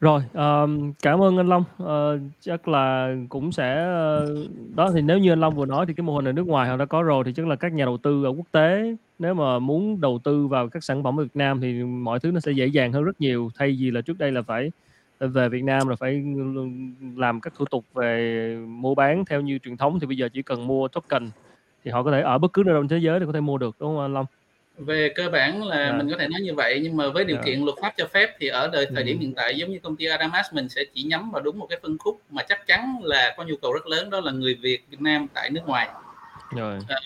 Rồi, 0.00 0.22
um, 0.34 0.92
cảm 1.02 1.22
ơn 1.22 1.36
anh 1.36 1.48
Long. 1.48 1.64
Uh, 1.82 2.20
chắc 2.40 2.68
là 2.68 3.14
cũng 3.28 3.52
sẽ 3.52 3.86
uh, 4.22 4.50
đó 4.74 4.90
thì 4.94 5.00
nếu 5.00 5.18
như 5.18 5.32
anh 5.32 5.40
Long 5.40 5.54
vừa 5.54 5.66
nói 5.66 5.86
thì 5.86 5.94
cái 5.94 6.04
mô 6.04 6.16
hình 6.16 6.28
ở 6.28 6.32
nước 6.32 6.46
ngoài 6.46 6.68
họ 6.68 6.76
đã 6.76 6.84
có 6.84 7.02
rồi 7.02 7.24
thì 7.26 7.32
chắc 7.36 7.46
là 7.46 7.56
các 7.56 7.72
nhà 7.72 7.84
đầu 7.84 7.98
tư 8.02 8.24
ở 8.24 8.30
quốc 8.30 8.46
tế 8.52 8.96
nếu 9.20 9.34
mà 9.34 9.58
muốn 9.58 10.00
đầu 10.00 10.20
tư 10.24 10.46
vào 10.46 10.68
các 10.68 10.84
sản 10.84 11.02
phẩm 11.02 11.20
ở 11.20 11.22
Việt 11.22 11.36
Nam 11.36 11.60
thì 11.60 11.72
mọi 11.82 12.20
thứ 12.20 12.30
nó 12.30 12.40
sẽ 12.40 12.52
dễ 12.52 12.66
dàng 12.66 12.92
hơn 12.92 13.04
rất 13.04 13.20
nhiều 13.20 13.50
thay 13.54 13.76
vì 13.80 13.90
là 13.90 14.00
trước 14.00 14.18
đây 14.18 14.32
là 14.32 14.42
phải 14.42 14.70
về 15.20 15.48
Việt 15.48 15.64
Nam 15.64 15.88
là 15.88 15.96
phải 15.96 16.22
làm 17.16 17.40
các 17.40 17.52
thủ 17.56 17.64
tục 17.64 17.84
về 17.94 18.56
mua 18.68 18.94
bán 18.94 19.24
theo 19.24 19.40
như 19.40 19.58
truyền 19.58 19.76
thống 19.76 20.00
thì 20.00 20.06
bây 20.06 20.16
giờ 20.16 20.28
chỉ 20.32 20.42
cần 20.42 20.66
mua 20.66 20.88
token 20.88 21.30
thì 21.84 21.90
họ 21.90 22.02
có 22.02 22.12
thể 22.12 22.20
ở 22.20 22.38
bất 22.38 22.52
cứ 22.52 22.62
nơi 22.66 22.74
đâu 22.74 22.82
trên 22.82 22.88
thế 22.88 22.98
giới 22.98 23.20
thì 23.20 23.26
có 23.26 23.32
thể 23.32 23.40
mua 23.40 23.58
được 23.58 23.76
đúng 23.80 23.88
không 23.88 24.00
anh 24.00 24.14
Long? 24.14 24.26
về 24.78 25.12
cơ 25.14 25.28
bản 25.28 25.64
là 25.64 25.76
yeah. 25.76 25.90
Dạ. 25.90 25.98
mình 25.98 26.10
có 26.10 26.16
thể 26.18 26.28
nói 26.28 26.40
như 26.40 26.54
vậy 26.54 26.80
nhưng 26.82 26.96
mà 26.96 27.08
với 27.08 27.24
điều 27.24 27.36
yeah. 27.36 27.46
Dạ. 27.46 27.52
kiện 27.52 27.64
luật 27.64 27.76
pháp 27.82 27.94
cho 27.96 28.06
phép 28.12 28.30
thì 28.38 28.48
ở 28.48 28.70
đời 28.72 28.86
thời 28.94 29.04
điểm 29.04 29.18
ừ. 29.18 29.20
hiện 29.20 29.34
tại 29.34 29.56
giống 29.56 29.70
như 29.70 29.78
công 29.82 29.96
ty 29.96 30.06
Adamas 30.06 30.46
mình 30.52 30.68
sẽ 30.68 30.84
chỉ 30.94 31.02
nhắm 31.02 31.30
vào 31.30 31.42
đúng 31.42 31.58
một 31.58 31.66
cái 31.70 31.78
phân 31.82 31.98
khúc 31.98 32.20
mà 32.30 32.42
chắc 32.48 32.66
chắn 32.66 32.98
là 33.02 33.34
có 33.36 33.44
nhu 33.44 33.54
cầu 33.62 33.72
rất 33.72 33.86
lớn 33.86 34.10
đó 34.10 34.20
là 34.20 34.32
người 34.32 34.54
Việt 34.54 34.80
Việt 34.90 35.00
Nam 35.00 35.26
tại 35.34 35.50
nước 35.50 35.62
ngoài 35.66 35.88
rồi. 36.50 36.78
À, 36.88 36.96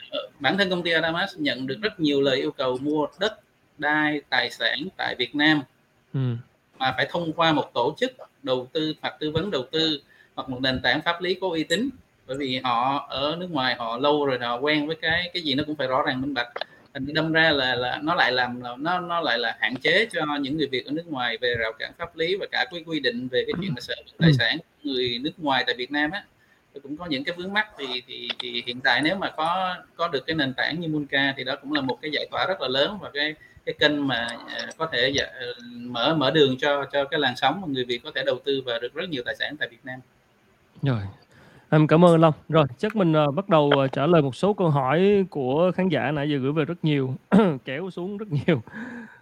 bản 0.40 0.58
thân 0.58 0.70
công 0.70 0.82
ty 0.82 0.90
Adamas 0.90 1.36
nhận 1.36 1.66
được 1.66 1.78
rất 1.82 2.00
nhiều 2.00 2.20
lời 2.20 2.36
yêu 2.36 2.50
cầu 2.50 2.78
mua 2.80 3.06
đất 3.20 3.40
đai 3.78 4.20
tài 4.28 4.50
sản 4.50 4.78
tại 4.96 5.14
Việt 5.18 5.34
Nam 5.34 5.62
ừ. 6.14 6.20
mà 6.78 6.94
phải 6.96 7.06
thông 7.10 7.32
qua 7.32 7.52
một 7.52 7.70
tổ 7.74 7.94
chức 7.98 8.12
đầu 8.42 8.68
tư 8.72 8.94
hoặc 9.02 9.16
tư 9.20 9.30
vấn 9.30 9.50
đầu 9.50 9.64
tư 9.72 10.00
hoặc 10.34 10.48
một 10.48 10.60
nền 10.60 10.80
tảng 10.82 11.02
pháp 11.02 11.22
lý 11.22 11.34
có 11.34 11.48
uy 11.48 11.64
tín 11.64 11.88
bởi 12.26 12.36
vì 12.36 12.60
họ 12.64 13.06
ở 13.10 13.36
nước 13.40 13.50
ngoài 13.50 13.74
họ 13.78 13.98
lâu 13.98 14.26
rồi 14.26 14.38
họ 14.38 14.58
quen 14.58 14.86
với 14.86 14.96
cái 14.96 15.30
cái 15.34 15.42
gì 15.42 15.54
nó 15.54 15.64
cũng 15.66 15.76
phải 15.76 15.86
rõ 15.86 16.02
ràng 16.02 16.20
minh 16.20 16.34
bạch 16.34 16.48
thành 16.94 17.14
đâm 17.14 17.32
ra 17.32 17.50
là 17.50 17.74
là 17.74 17.98
nó 18.02 18.14
lại 18.14 18.32
làm 18.32 18.62
nó 18.78 19.00
nó 19.00 19.20
lại 19.20 19.38
là 19.38 19.56
hạn 19.60 19.76
chế 19.76 20.06
cho 20.12 20.20
những 20.40 20.56
người 20.56 20.66
Việt 20.66 20.86
ở 20.86 20.92
nước 20.92 21.06
ngoài 21.06 21.38
về 21.40 21.54
rào 21.58 21.72
cản 21.78 21.92
pháp 21.98 22.16
lý 22.16 22.36
và 22.36 22.46
cả 22.50 22.64
quy 22.70 22.82
quy 22.86 23.00
định 23.00 23.28
về 23.28 23.44
cái 23.46 23.54
chuyện 23.60 23.74
mà 23.74 23.80
sở 23.80 23.94
hữu 23.96 24.14
tài 24.18 24.30
ừ. 24.30 24.36
sản 24.38 24.58
người 24.82 25.18
nước 25.18 25.30
ngoài 25.38 25.64
tại 25.66 25.74
Việt 25.78 25.90
Nam 25.90 26.10
á 26.10 26.24
cũng 26.82 26.96
có 26.96 27.06
những 27.06 27.24
cái 27.24 27.34
vướng 27.38 27.52
mắt 27.52 27.68
thì, 27.78 28.02
thì 28.06 28.28
thì 28.38 28.62
hiện 28.66 28.80
tại 28.80 29.00
nếu 29.04 29.16
mà 29.16 29.30
có 29.30 29.76
có 29.96 30.08
được 30.08 30.26
cái 30.26 30.36
nền 30.36 30.54
tảng 30.54 30.80
như 30.80 30.88
Munka 30.88 31.34
thì 31.36 31.44
đó 31.44 31.54
cũng 31.62 31.72
là 31.72 31.80
một 31.80 31.98
cái 32.02 32.10
giải 32.10 32.26
tỏa 32.30 32.46
rất 32.46 32.60
là 32.60 32.68
lớn 32.68 32.98
và 33.00 33.10
cái 33.14 33.34
cái 33.66 33.74
kênh 33.78 34.06
mà 34.06 34.28
à, 34.48 34.68
có 34.76 34.88
thể 34.92 35.12
dạ, 35.14 35.24
ờ, 35.40 35.46
mở 35.80 36.14
mở 36.14 36.30
đường 36.30 36.58
cho 36.58 36.84
cho 36.92 37.04
cái 37.04 37.20
làn 37.20 37.36
sóng 37.36 37.60
mà 37.60 37.68
người 37.70 37.84
Việt 37.84 38.00
có 38.04 38.10
thể 38.14 38.22
đầu 38.26 38.38
tư 38.44 38.62
và 38.66 38.78
được 38.78 38.94
rất 38.94 39.08
nhiều 39.08 39.22
tài 39.26 39.34
sản 39.36 39.56
tại 39.56 39.68
Việt 39.68 39.84
Nam. 39.84 40.00
Rồi, 40.82 41.00
Em 41.74 41.86
cảm 41.86 42.04
ơn 42.04 42.20
Long. 42.20 42.32
Rồi, 42.48 42.66
chắc 42.78 42.96
mình 42.96 43.12
uh, 43.28 43.34
bắt 43.34 43.48
đầu 43.48 43.72
uh, 43.84 43.92
trả 43.92 44.06
lời 44.06 44.22
một 44.22 44.36
số 44.36 44.54
câu 44.54 44.70
hỏi 44.70 45.24
của 45.30 45.72
khán 45.74 45.88
giả 45.88 46.10
nãy 46.10 46.30
giờ 46.30 46.38
gửi 46.38 46.52
về 46.52 46.64
rất 46.64 46.84
nhiều, 46.84 47.14
kéo 47.64 47.90
xuống 47.90 48.16
rất 48.16 48.26
nhiều. 48.30 48.62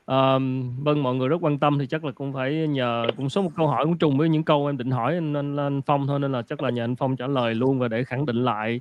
Um, 0.07 0.85
vâng, 0.85 1.03
mọi 1.03 1.15
người 1.15 1.29
rất 1.29 1.37
quan 1.41 1.59
tâm 1.59 1.79
thì 1.79 1.87
chắc 1.87 2.05
là 2.05 2.13
cũng 2.13 2.33
phải 2.33 2.69
nhờ 2.69 3.07
cũng 3.17 3.31
số 3.31 3.43
một 3.43 3.51
câu 3.57 3.67
hỏi 3.67 3.85
cũng 3.85 3.99
trùng 3.99 4.19
với 4.19 4.29
những 4.29 4.43
câu 4.43 4.67
em 4.67 4.79
định 4.79 4.91
hỏi 4.91 5.15
anh, 5.15 5.35
anh, 5.35 5.57
anh 5.57 5.83
Phong 5.83 6.07
thôi 6.07 6.21
nên 6.21 6.33
là 6.33 6.43
chắc 6.43 6.63
là 6.63 6.71
nhờ 6.71 6.85
anh 6.85 6.97
Phong 6.97 7.17
trả 7.17 7.27
lời 7.27 7.55
luôn 7.55 7.79
và 7.79 7.89
để 7.89 8.05
khẳng 8.05 8.27
định 8.27 8.45
lại 8.45 8.81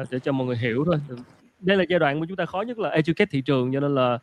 uh, 0.00 0.06
để 0.10 0.18
cho 0.18 0.32
mọi 0.32 0.46
người 0.46 0.56
hiểu 0.56 0.84
thôi. 0.84 0.96
Đây 1.60 1.76
là 1.76 1.84
giai 1.88 1.98
đoạn 1.98 2.20
mà 2.20 2.26
chúng 2.28 2.36
ta 2.36 2.46
khó 2.46 2.60
nhất 2.60 2.78
là 2.78 2.88
educate 2.88 3.28
thị 3.30 3.40
trường 3.40 3.72
cho 3.72 3.80
nên 3.80 3.94
là 3.94 4.18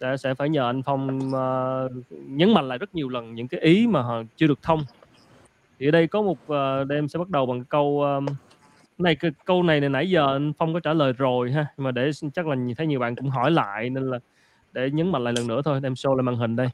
sẽ 0.00 0.16
sẽ 0.16 0.34
phải 0.34 0.48
nhờ 0.48 0.66
anh 0.66 0.82
Phong 0.82 1.18
uh, 1.18 1.92
nhấn 2.10 2.54
mạnh 2.54 2.68
lại 2.68 2.78
rất 2.78 2.94
nhiều 2.94 3.08
lần 3.08 3.34
những 3.34 3.48
cái 3.48 3.60
ý 3.60 3.86
mà 3.86 4.02
họ 4.02 4.22
chưa 4.36 4.46
được 4.46 4.62
thông 4.62 4.82
thì 5.78 5.88
ở 5.88 5.90
đây 5.90 6.06
có 6.06 6.22
một 6.22 6.38
uh, 6.42 6.88
đây 6.88 6.98
em 6.98 7.08
sẽ 7.08 7.18
bắt 7.18 7.28
đầu 7.28 7.46
bằng 7.46 7.64
câu 7.64 8.02
um, 8.02 8.26
này 8.98 9.14
cái 9.14 9.30
câu 9.44 9.62
này 9.62 9.80
này 9.80 9.88
nãy 9.88 10.10
giờ 10.10 10.32
anh 10.32 10.52
Phong 10.58 10.74
có 10.74 10.80
trả 10.80 10.92
lời 10.92 11.12
rồi 11.12 11.52
ha 11.52 11.66
mà 11.76 11.90
để 11.90 12.10
chắc 12.34 12.46
là 12.46 12.56
thấy 12.76 12.86
nhiều 12.86 13.00
bạn 13.00 13.16
cũng 13.16 13.30
hỏi 13.30 13.50
lại 13.50 13.90
nên 13.90 14.10
là 14.10 14.18
để 14.74 14.90
nhấn 14.90 15.12
mạnh 15.12 15.24
lại 15.24 15.34
lần 15.36 15.46
nữa 15.46 15.62
thôi 15.64 15.80
em 15.82 15.92
show 15.92 16.14
lại 16.14 16.22
màn 16.22 16.36
hình 16.36 16.56
đây 16.56 16.68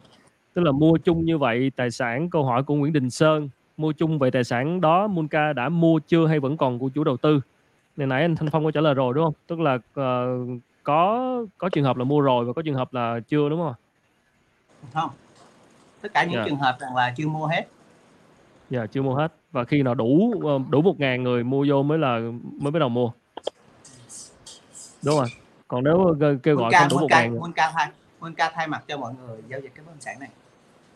tức 0.55 0.63
là 0.63 0.73
mua 0.73 0.97
chung 0.97 1.25
như 1.25 1.39
vậy 1.39 1.73
tài 1.77 1.91
sản 1.91 2.31
câu 2.31 2.45
hỏi 2.45 2.63
của 2.63 2.75
Nguyễn 2.75 2.93
Đình 2.93 3.11
Sơn 3.11 3.49
mua 3.77 3.93
chung 3.93 4.19
về 4.19 4.31
tài 4.31 4.45
sản 4.45 4.81
đó 4.81 5.07
Munca 5.07 5.53
đã 5.53 5.69
mua 5.69 5.99
chưa 5.99 6.27
hay 6.27 6.41
vẫn 6.41 6.57
còn 6.57 6.79
của 6.79 6.89
chủ 6.89 7.05
đầu 7.05 7.17
tư 7.17 7.41
này 7.97 8.07
nãy 8.07 8.23
anh 8.23 8.37
Thanh 8.37 8.51
Phong 8.51 8.65
có 8.65 8.71
trả 8.71 8.81
lời 8.81 8.95
rồi 8.95 9.15
đúng 9.15 9.25
không 9.25 9.35
tức 9.47 9.61
là 9.61 9.75
uh, 9.75 10.61
có 10.83 11.35
có 11.59 11.69
trường 11.69 11.85
hợp 11.85 11.97
là 11.97 12.05
mua 12.05 12.21
rồi 12.21 12.45
và 12.45 12.53
có 12.53 12.63
trường 12.63 12.75
hợp 12.75 12.95
là 12.95 13.21
chưa 13.29 13.49
đúng 13.49 13.61
không 13.61 13.75
không 14.93 15.11
tất 16.01 16.15
cả 16.15 16.25
những 16.25 16.33
yeah. 16.35 16.47
Dạ. 16.47 16.49
trường 16.49 16.59
hợp 16.59 16.77
rằng 16.81 16.97
là 16.97 17.15
chưa 17.17 17.29
mua 17.29 17.47
hết 17.47 17.67
Dạ, 18.71 18.87
chưa 18.87 19.03
mua 19.03 19.15
hết. 19.15 19.33
Và 19.53 19.65
khi 19.65 19.83
nào 19.83 19.95
đủ 19.95 20.33
ờ, 20.45 20.59
đủ 20.71 20.83
một 20.83 21.01
ngàn 21.01 21.23
người 21.23 21.45
mua 21.45 21.67
vô 21.69 21.83
mới 21.83 21.99
là 21.99 22.21
mới 22.61 22.71
bắt 22.71 22.79
đầu 22.79 22.89
mua. 22.89 23.11
Đúng 25.05 25.17
rồi. 25.17 25.27
Còn 25.71 25.85
nếu 25.85 26.17
kêu 26.43 26.57
gọi 26.57 26.73
không 26.73 26.89
đủ 26.91 26.99
một 26.99 27.07
ngàn 27.11 27.31
người. 27.31 27.41
Munca 27.41 27.71
thay 27.75 27.89
Munca 28.21 28.51
thay 28.55 28.67
mặt 28.67 28.83
cho 28.89 28.97
mọi 28.97 29.15
người 29.15 29.39
giao 29.49 29.61
dịch 29.61 29.73
cái 29.75 29.85
bất 29.87 29.93
động 29.93 30.01
sản 30.01 30.21
này. 30.21 30.29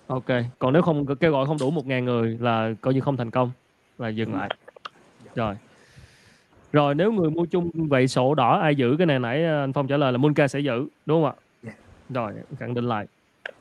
Ok. 0.06 0.24
Còn 0.58 0.72
nếu 0.72 0.82
không 0.82 1.16
kêu 1.16 1.32
gọi 1.32 1.46
không 1.46 1.58
đủ 1.58 1.70
một 1.70 1.86
ngàn 1.86 2.04
người 2.04 2.38
là 2.40 2.70
coi 2.80 2.94
như 2.94 3.00
không 3.00 3.16
thành 3.16 3.30
công 3.30 3.50
là 3.98 4.08
dừng 4.08 4.34
lại. 4.34 4.48
Rồi. 5.34 5.56
rồi 6.72 6.94
nếu 6.94 7.12
người 7.12 7.30
mua 7.30 7.46
chung 7.46 7.70
vậy 7.74 8.08
sổ 8.08 8.34
đỏ 8.34 8.58
ai 8.58 8.74
giữ 8.74 8.94
cái 8.98 9.06
này 9.06 9.18
nãy 9.18 9.44
anh 9.44 9.72
Phong 9.72 9.86
trả 9.86 9.96
lời 9.96 10.12
là 10.12 10.18
Munca 10.18 10.48
sẽ 10.48 10.60
giữ 10.60 10.86
đúng 11.06 11.22
không 11.22 11.24
ạ 11.24 11.34
yeah. 11.64 11.76
rồi 12.10 12.32
khẳng 12.58 12.74
định 12.74 12.88
lại 12.88 13.06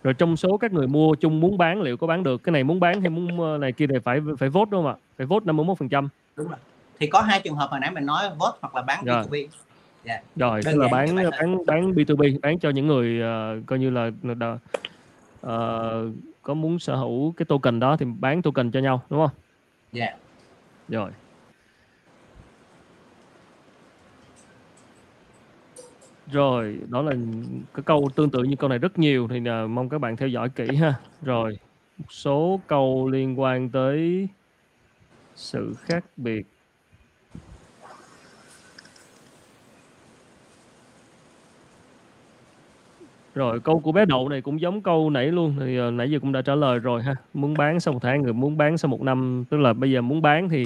rồi 0.04 0.14
trong 0.14 0.38
số 0.38 0.58
các 0.58 0.74
người 0.74 0.88
mua 0.88 1.16
chung 1.16 1.40
muốn 1.40 1.58
bán 1.58 1.82
liệu 1.82 1.98
có 1.98 2.08
bán 2.08 2.24
được 2.24 2.44
cái 2.44 2.54
này 2.54 2.64
muốn 2.64 2.80
bán 2.80 3.02
hay 3.02 3.10
muốn 3.10 3.42
ờ, 3.42 3.58
này 3.58 3.72
kia 3.72 3.88
này 3.88 4.00
phải 4.00 4.22
phải 4.40 4.50
vote 4.50 4.70
đúng 4.72 4.84
không 4.84 4.94
ạ 4.94 4.96
phải 5.18 5.26
vote 5.28 5.46
51 5.46 5.78
phần 5.78 5.90
trăm 5.90 6.10
đúng 6.36 6.48
rồi 6.48 6.58
thì 7.00 7.08
có 7.08 7.22
hai 7.22 7.42
trường 7.44 7.56
hợp 7.56 7.70
hồi 7.72 7.80
nãy 7.80 7.92
mình 7.92 8.06
nói 8.06 8.30
vote 8.40 8.58
hoặc 8.62 8.76
là 8.76 8.82
bán 8.82 9.06
rồi. 9.06 9.24
B2B 9.24 9.48
yeah. 10.06 10.24
rồi 10.36 10.62
tức 10.66 10.76
là 10.76 10.88
bán 10.92 11.16
bán 11.16 11.66
bán 11.66 11.92
B2B 11.92 12.40
bán 12.42 12.60
cho 12.60 12.70
những 12.70 12.88
người 12.88 13.22
uh, 13.22 13.66
coi 13.66 13.80
như 13.80 13.90
là 13.90 14.12
uh, 15.42 16.14
có 16.42 16.54
muốn 16.54 16.80
sở 16.80 16.96
hữu 16.96 17.34
cái 17.38 17.46
token 17.46 17.80
đó 17.80 17.98
thì 17.98 18.06
bán 18.20 18.42
token 18.42 18.72
cho 18.72 18.80
nhau 18.80 19.02
đúng 19.10 19.20
không? 19.20 19.36
Dạ. 19.92 20.06
Yeah. 20.06 20.18
Rồi. 20.90 21.12
Rồi, 26.32 26.78
đó 26.90 27.02
là 27.02 27.12
cái 27.74 27.84
câu 27.84 28.10
tương 28.16 28.30
tự 28.30 28.44
như 28.44 28.56
câu 28.56 28.70
này 28.70 28.80
rất 28.80 29.00
nhiều 29.00 29.28
thì 29.28 29.40
uh, 29.40 29.70
mong 29.70 29.90
các 29.90 29.98
bạn 29.98 30.18
theo 30.18 30.28
dõi 30.28 30.50
kỹ 30.50 30.76
ha. 30.76 30.94
Rồi, 31.22 31.60
một 31.98 32.14
số 32.14 32.60
câu 32.68 33.10
liên 33.10 33.40
quan 33.40 33.70
tới 33.70 34.28
sự 35.36 35.74
khác 35.80 36.06
biệt 36.18 36.48
Rồi 43.36 43.60
câu 43.60 43.80
của 43.80 43.92
bé 43.92 44.06
Đậu 44.06 44.30
này 44.30 44.42
cũng 44.42 44.62
giống 44.62 44.82
câu 44.82 45.10
nãy 45.10 45.28
luôn 45.28 45.56
thì 45.60 45.82
uh, 45.82 45.94
nãy 45.94 46.12
giờ 46.12 46.20
cũng 46.20 46.32
đã 46.32 46.42
trả 46.42 46.56
lời 46.56 46.80
rồi 46.80 47.04
ha. 47.04 47.16
Muốn 47.34 47.54
bán 47.54 47.80
sau 47.80 47.94
một 47.94 48.00
tháng 48.04 48.22
người 48.22 48.34
muốn 48.34 48.58
bán 48.58 48.78
sau 48.78 48.90
một 48.90 49.02
năm 49.02 49.44
tức 49.50 49.58
là 49.58 49.74
bây 49.74 49.92
giờ 49.92 50.02
muốn 50.02 50.22
bán 50.22 50.50
thì 50.50 50.66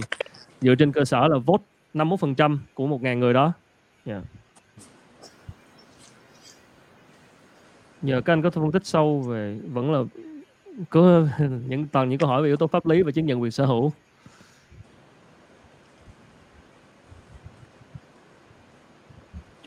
dựa 0.62 0.76
trên 0.76 0.92
cơ 0.92 1.06
sở 1.06 1.28
là 1.28 1.38
vote 1.38 1.64
51% 1.94 2.58
của 2.74 2.88
một 2.88 3.02
ngàn 3.02 3.20
người 3.20 3.34
đó. 3.34 3.54
Yeah. 4.06 4.24
Nhờ 8.02 8.22
các 8.22 8.34
anh 8.34 8.42
có 8.42 8.50
phân 8.50 8.72
tích 8.72 8.86
sâu 8.86 9.22
về 9.22 9.60
vẫn 9.74 9.92
là 9.92 10.00
có 10.90 11.28
những 11.68 11.88
toàn 11.92 12.10
những 12.10 12.20
câu 12.20 12.30
hỏi 12.30 12.42
về 12.42 12.48
yếu 12.50 12.58
tố 12.58 12.68
pháp 12.68 12.88
lý 12.88 13.02
và 13.02 13.12
chứng 13.12 13.26
nhận 13.26 13.42
quyền 13.42 13.52
sở 13.52 13.66
hữu. 13.66 13.92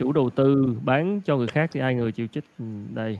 Chủ 0.01 0.11
đầu 0.11 0.29
tư 0.29 0.75
bán 0.83 1.21
cho 1.25 1.37
người 1.37 1.47
khác 1.47 1.69
thì 1.73 1.79
ai 1.79 1.95
người 1.95 2.11
chịu 2.11 2.27
trách? 2.27 2.43
Ừ, 2.59 2.65
đây. 2.93 3.19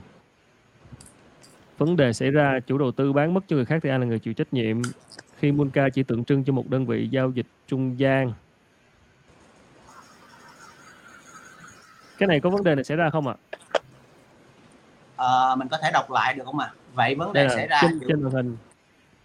Vấn 1.78 1.96
đề 1.96 2.12
xảy 2.12 2.30
ra 2.30 2.60
chủ 2.66 2.78
đầu 2.78 2.92
tư 2.92 3.12
bán 3.12 3.34
mất 3.34 3.40
cho 3.48 3.56
người 3.56 3.64
khác 3.64 3.78
thì 3.82 3.90
ai 3.90 3.98
là 3.98 4.04
người 4.06 4.18
chịu 4.18 4.34
trách 4.34 4.54
nhiệm? 4.54 4.82
Khi 5.38 5.52
Munca 5.52 5.88
chỉ 5.88 6.02
tượng 6.02 6.24
trưng 6.24 6.44
cho 6.44 6.52
một 6.52 6.70
đơn 6.70 6.86
vị 6.86 7.08
giao 7.10 7.30
dịch 7.30 7.46
trung 7.68 7.98
gian. 7.98 8.32
Cái 12.18 12.26
này 12.26 12.40
có 12.40 12.50
vấn 12.50 12.64
đề 12.64 12.74
này 12.74 12.84
xảy 12.84 12.96
ra 12.96 13.10
không 13.10 13.28
ạ? 13.28 13.34
À, 15.16 15.54
mình 15.56 15.68
có 15.68 15.78
thể 15.82 15.90
đọc 15.92 16.10
lại 16.10 16.34
được 16.34 16.44
không 16.46 16.58
ạ? 16.58 16.66
À? 16.66 16.74
vậy 16.94 17.14
vấn 17.14 17.32
đề 17.32 17.48
xảy 17.48 17.66
ra 17.66 17.78
trên, 17.82 18.00
trên 18.08 18.22
màn 18.22 18.32
hình. 18.32 18.56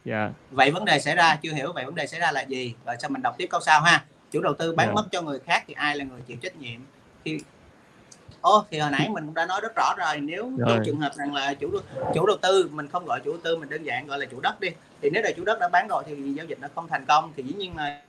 Dạ. 0.06 0.32
Vậy 0.52 0.72
vấn 0.72 0.86
đề 0.86 1.00
xảy 1.00 1.16
ra 1.16 1.36
chưa 1.42 1.54
hiểu 1.54 1.74
vậy 1.74 1.86
vấn 1.86 1.96
đề 1.96 2.08
xảy 2.08 2.20
ra 2.20 2.32
là 2.32 2.42
gì? 2.42 2.74
Rồi 2.86 2.96
sao 3.00 3.10
mình 3.10 3.22
đọc 3.22 3.36
tiếp 3.38 3.48
câu 3.50 3.60
sau 3.66 3.82
ha. 3.82 4.06
Chủ 4.32 4.42
đầu 4.42 4.54
tư 4.54 4.76
bán 4.76 4.88
dạ. 4.88 4.94
mất 4.94 5.08
cho 5.12 5.22
người 5.22 5.40
khác 5.40 5.64
thì 5.68 5.74
ai 5.74 5.98
là 5.98 6.04
người 6.04 6.22
chịu 6.22 6.38
trách 6.42 6.56
nhiệm 6.56 6.80
thì 7.28 7.40
ô 8.42 8.66
thì 8.72 8.80
hồi 8.80 8.92
nãy 8.92 9.10
mình 9.10 9.26
cũng 9.26 9.34
đã 9.34 9.46
nói 9.46 9.62
rất 9.62 9.76
rõ 9.76 9.94
rồi 9.98 10.20
nếu 10.22 10.52
trong 10.68 10.82
trường 10.86 11.00
hợp 11.00 11.12
rằng 11.16 11.34
là 11.34 11.54
chủ 11.54 11.72
chủ 12.14 12.26
đầu 12.26 12.38
tư 12.42 12.70
mình 12.72 12.88
không 12.88 13.06
gọi 13.06 13.22
chủ 13.26 13.32
đầu 13.32 13.42
tư 13.44 13.58
mình 13.58 13.70
đơn 13.70 13.84
giản 13.84 14.08
gọi 14.08 14.20
là 14.20 14.26
chủ 14.26 14.40
đất 14.40 14.60
đi 14.60 14.70
thì 15.02 15.10
nếu 15.10 15.24
là 15.24 15.32
chủ 15.38 15.44
đất 15.46 15.60
đã 15.60 15.70
bán 15.70 15.88
rồi 15.88 16.04
thì 16.08 16.16
giao 16.34 16.46
dịch 16.46 16.60
nó 16.62 16.68
không 16.76 16.88
thành 16.88 17.06
công 17.06 17.34
thì 17.38 17.44
dĩ 17.44 17.54
nhiên 17.54 17.76
là 17.76 18.02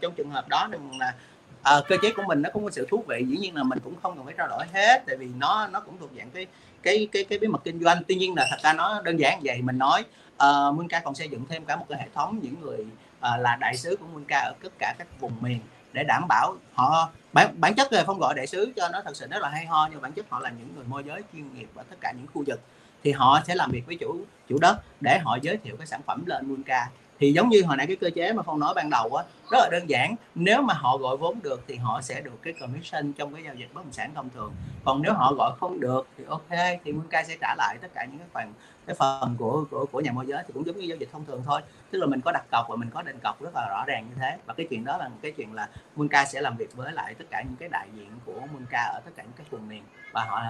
trong 0.00 0.14
trường 0.16 0.30
hợp 0.30 0.48
đó 0.48 0.68
là 0.98 1.14
à, 1.62 1.74
cơ 1.88 1.96
chế 2.02 2.12
của 2.16 2.22
mình 2.26 2.42
nó 2.42 2.50
cũng 2.52 2.64
có 2.64 2.70
sự 2.70 2.86
thú 2.90 3.04
vị 3.08 3.24
dĩ 3.28 3.36
nhiên 3.36 3.56
là 3.56 3.62
mình 3.62 3.78
cũng 3.84 3.94
không 4.02 4.16
cần 4.16 4.24
phải 4.24 4.34
trao 4.38 4.48
đổi 4.48 4.64
hết 4.72 5.02
tại 5.06 5.16
vì 5.16 5.28
nó 5.38 5.68
nó 5.72 5.80
cũng 5.80 5.98
thuộc 5.98 6.10
dạng 6.16 6.30
cái 6.30 6.46
cái 6.82 7.08
cái 7.12 7.24
cái 7.24 7.38
bí 7.38 7.48
mật 7.48 7.64
kinh 7.64 7.80
doanh. 7.80 8.02
Tuy 8.08 8.14
nhiên 8.14 8.34
là 8.34 8.46
thật 8.50 8.56
ra 8.62 8.72
nó 8.72 9.02
đơn 9.02 9.16
giản 9.16 9.40
vậy 9.44 9.62
mình 9.62 9.78
nói 9.78 10.04
uh, 10.34 10.74
Munca 10.74 11.00
còn 11.04 11.14
xây 11.14 11.28
dựng 11.28 11.44
thêm 11.48 11.64
cả 11.64 11.76
một 11.76 11.86
cái 11.88 11.98
hệ 11.98 12.06
thống 12.14 12.40
những 12.42 12.60
người 12.60 12.78
uh, 12.80 13.40
là 13.40 13.56
đại 13.60 13.76
sứ 13.76 13.96
của 13.96 14.06
Munca 14.12 14.38
ở 14.38 14.52
tất 14.62 14.72
cả 14.78 14.94
các 14.98 15.20
vùng 15.20 15.32
miền 15.40 15.58
để 15.92 16.04
đảm 16.04 16.28
bảo 16.28 16.56
họ 16.74 17.10
bản, 17.32 17.60
bản 17.60 17.74
chất 17.74 17.90
về 17.90 18.04
không 18.04 18.18
gọi 18.18 18.34
đại 18.34 18.46
sứ 18.46 18.72
cho 18.76 18.88
nó 18.92 19.00
thật 19.04 19.16
sự 19.16 19.26
rất 19.26 19.42
là 19.42 19.48
hay 19.48 19.66
ho 19.66 19.88
nhưng 19.92 20.02
bản 20.02 20.12
chất 20.12 20.26
họ 20.30 20.40
là 20.40 20.50
những 20.50 20.74
người 20.74 20.84
môi 20.88 21.04
giới 21.04 21.22
chuyên 21.32 21.54
nghiệp 21.54 21.68
ở 21.74 21.82
tất 21.90 21.96
cả 22.00 22.12
những 22.12 22.26
khu 22.34 22.44
vực. 22.46 22.60
Thì 23.04 23.12
họ 23.12 23.40
sẽ 23.46 23.54
làm 23.54 23.70
việc 23.70 23.86
với 23.86 23.96
chủ 23.96 24.24
chủ 24.48 24.58
đất 24.60 24.76
để 25.00 25.18
họ 25.24 25.38
giới 25.42 25.56
thiệu 25.56 25.76
cái 25.76 25.86
sản 25.86 26.00
phẩm 26.06 26.26
lên 26.26 26.48
Munca 26.48 26.90
thì 27.20 27.32
giống 27.32 27.48
như 27.48 27.62
hồi 27.62 27.76
nãy 27.76 27.86
cái 27.86 27.96
cơ 27.96 28.10
chế 28.14 28.32
mà 28.32 28.42
phong 28.42 28.60
nói 28.60 28.74
ban 28.76 28.90
đầu 28.90 29.14
á, 29.14 29.24
rất 29.50 29.58
là 29.60 29.68
đơn 29.72 29.90
giản. 29.90 30.14
Nếu 30.34 30.62
mà 30.62 30.74
họ 30.74 30.96
gọi 30.96 31.16
vốn 31.16 31.40
được 31.42 31.64
thì 31.68 31.76
họ 31.76 32.00
sẽ 32.00 32.20
được 32.20 32.42
cái 32.42 32.52
commission 32.52 33.12
trong 33.12 33.34
cái 33.34 33.42
giao 33.44 33.54
dịch 33.54 33.74
bất 33.74 33.84
động 33.84 33.92
sản 33.92 34.14
thông 34.14 34.30
thường. 34.30 34.52
Còn 34.84 35.02
nếu 35.02 35.12
họ 35.12 35.34
gọi 35.34 35.52
không 35.60 35.80
được 35.80 36.06
thì 36.18 36.24
ok, 36.28 36.48
thì 36.84 36.92
Munca 36.92 37.22
sẽ 37.22 37.36
trả 37.40 37.54
lại 37.58 37.78
tất 37.80 37.88
cả 37.94 38.04
những 38.04 38.18
cái 38.18 38.28
phần 38.32 38.52
cái 38.86 38.96
phần 38.98 39.36
của 39.38 39.64
của 39.70 39.86
của 39.92 40.00
nhà 40.00 40.12
môi 40.12 40.26
giới 40.26 40.42
thì 40.46 40.52
cũng 40.54 40.66
giống 40.66 40.78
như 40.78 40.86
giao 40.86 40.96
dịch 40.96 41.08
thông 41.12 41.24
thường 41.24 41.42
thôi. 41.46 41.60
Tức 41.90 41.98
là 41.98 42.06
mình 42.06 42.20
có 42.20 42.32
đặt 42.32 42.44
cọc 42.50 42.66
và 42.68 42.76
mình 42.76 42.90
có 42.90 43.02
định 43.02 43.18
cọc 43.22 43.42
rất 43.42 43.50
là 43.54 43.68
rõ 43.70 43.84
ràng 43.86 44.06
như 44.08 44.14
thế. 44.20 44.36
Và 44.46 44.54
cái 44.54 44.66
chuyện 44.70 44.84
đó 44.84 44.96
là 44.96 45.08
một 45.08 45.16
cái 45.22 45.32
chuyện 45.32 45.54
là 45.54 45.68
Munca 45.96 46.24
sẽ 46.24 46.40
làm 46.40 46.56
việc 46.56 46.76
với 46.76 46.92
lại 46.92 47.14
tất 47.14 47.24
cả 47.30 47.42
những 47.42 47.56
cái 47.56 47.68
đại 47.68 47.88
diện 47.96 48.10
của 48.24 48.40
Munca 48.52 48.82
ở 48.82 49.00
tất 49.04 49.10
cả 49.16 49.22
những 49.22 49.32
cái 49.36 49.46
vùng 49.50 49.68
miền. 49.68 49.82
Và 50.12 50.24
họ 50.24 50.42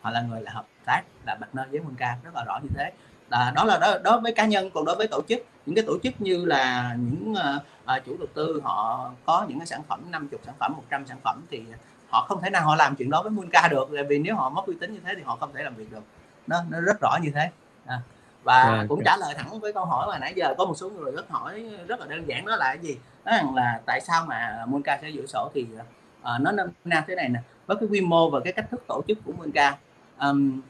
họ 0.00 0.10
là 0.10 0.20
người 0.20 0.42
là 0.42 0.52
hợp 0.52 0.66
tác, 0.84 1.02
là 1.26 1.36
partner 1.40 1.66
với 1.70 1.80
Munca 1.80 2.16
rất 2.24 2.30
là 2.34 2.44
rõ 2.46 2.58
như 2.62 2.68
thế 2.76 2.92
là 3.30 3.52
đó 3.54 3.64
là 3.64 3.78
đó, 3.78 3.98
đối 4.04 4.20
với 4.20 4.32
cá 4.32 4.46
nhân 4.46 4.70
còn 4.70 4.84
đối 4.84 4.96
với 4.96 5.06
tổ 5.06 5.22
chức 5.28 5.44
những 5.66 5.74
cái 5.74 5.84
tổ 5.86 5.98
chức 6.02 6.20
như 6.20 6.44
là 6.44 6.94
những 6.98 7.32
uh, 7.32 8.04
chủ 8.06 8.16
đầu 8.18 8.28
tư 8.34 8.60
họ 8.64 9.10
có 9.24 9.46
những 9.48 9.58
cái 9.58 9.66
sản 9.66 9.82
phẩm 9.88 10.00
50 10.10 10.40
sản 10.46 10.54
phẩm 10.58 10.72
100 10.76 11.06
sản 11.06 11.18
phẩm 11.24 11.40
thì 11.50 11.62
họ 12.08 12.26
không 12.28 12.42
thể 12.42 12.50
nào 12.50 12.66
họ 12.66 12.76
làm 12.76 12.96
chuyện 12.96 13.10
đó 13.10 13.22
với 13.22 13.30
Munca 13.30 13.68
được 13.68 13.88
vì 14.08 14.18
nếu 14.18 14.36
họ 14.36 14.48
mất 14.48 14.66
uy 14.66 14.74
tín 14.80 14.92
như 14.92 15.00
thế 15.04 15.14
thì 15.16 15.22
họ 15.22 15.36
không 15.36 15.52
thể 15.54 15.62
làm 15.62 15.74
việc 15.74 15.90
được. 15.90 16.02
Nó 16.46 16.62
nó 16.70 16.80
rất 16.80 17.00
rõ 17.00 17.18
như 17.22 17.30
thế. 17.34 17.50
À. 17.86 18.00
và 18.44 18.62
à, 18.62 18.84
cũng 18.88 19.02
trả 19.04 19.16
lời 19.16 19.34
thẳng 19.38 19.60
với 19.60 19.72
câu 19.72 19.84
hỏi 19.84 20.06
mà 20.10 20.18
nãy 20.18 20.32
giờ 20.36 20.54
có 20.58 20.64
một 20.64 20.74
số 20.76 20.90
người 20.90 21.12
rất 21.12 21.30
hỏi 21.30 21.70
rất 21.88 22.00
là 22.00 22.06
đơn 22.06 22.28
giản 22.28 22.46
đó 22.46 22.56
là 22.56 22.64
cái 22.64 22.78
gì? 22.78 22.98
Đó 23.24 23.32
là, 23.32 23.42
là 23.54 23.80
tại 23.86 24.00
sao 24.00 24.24
mà 24.26 24.64
Munca 24.66 24.98
sẽ 25.02 25.08
giữ 25.08 25.26
sổ 25.26 25.50
thì 25.54 25.66
uh, 25.72 26.40
nó 26.40 26.52
nam 26.84 27.04
thế 27.06 27.14
này 27.14 27.28
nè 27.28 27.40
với 27.66 27.76
cái 27.80 27.88
quy 27.88 28.00
mô 28.00 28.30
và 28.30 28.40
cái 28.44 28.52
cách 28.52 28.66
thức 28.70 28.84
tổ 28.88 29.02
chức 29.08 29.18
của 29.24 29.32
Munca 29.32 29.76
um, 30.20 30.60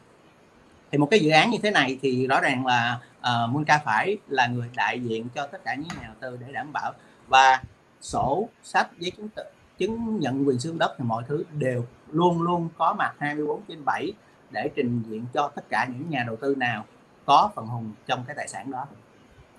thì 0.93 0.99
một 0.99 1.09
cái 1.11 1.21
dự 1.21 1.31
án 1.31 1.51
như 1.51 1.59
thế 1.63 1.71
này 1.71 1.99
thì 2.03 2.27
rõ 2.27 2.41
ràng 2.41 2.67
là 2.67 2.99
ờ, 3.21 3.45
uh, 3.45 3.51
Munca 3.51 3.79
phải 3.85 4.17
là 4.29 4.47
người 4.47 4.69
đại 4.77 5.01
diện 5.01 5.29
cho 5.35 5.47
tất 5.47 5.65
cả 5.65 5.75
những 5.75 5.89
nhà 5.89 6.07
đầu 6.07 6.15
tư 6.21 6.39
để 6.47 6.53
đảm 6.53 6.73
bảo. 6.73 6.93
Và 7.27 7.63
sổ 8.01 8.49
sách 8.63 8.89
giấy 8.99 9.11
chứng 9.11 9.29
tự 9.29 9.43
chứng 9.79 10.19
nhận 10.21 10.49
quyền 10.49 10.59
sử 10.59 10.69
dụng 10.69 10.79
đất 10.79 10.95
thì 10.99 11.05
mọi 11.05 11.23
thứ 11.29 11.45
đều 11.53 11.85
luôn 12.11 12.43
luôn 12.43 12.69
có 12.79 12.95
mặt 12.99 13.15
24 13.19 13.61
trên 13.69 13.85
7 13.85 14.13
để 14.51 14.71
trình 14.77 15.03
diện 15.09 15.27
cho 15.35 15.49
tất 15.49 15.63
cả 15.69 15.87
những 15.93 16.11
nhà 16.11 16.25
đầu 16.27 16.37
tư 16.37 16.55
nào 16.55 16.85
có 17.25 17.51
phần 17.55 17.67
hùng 17.67 17.93
trong 18.07 18.25
cái 18.27 18.37
tài 18.37 18.49
sản 18.49 18.71
đó. 18.71 18.87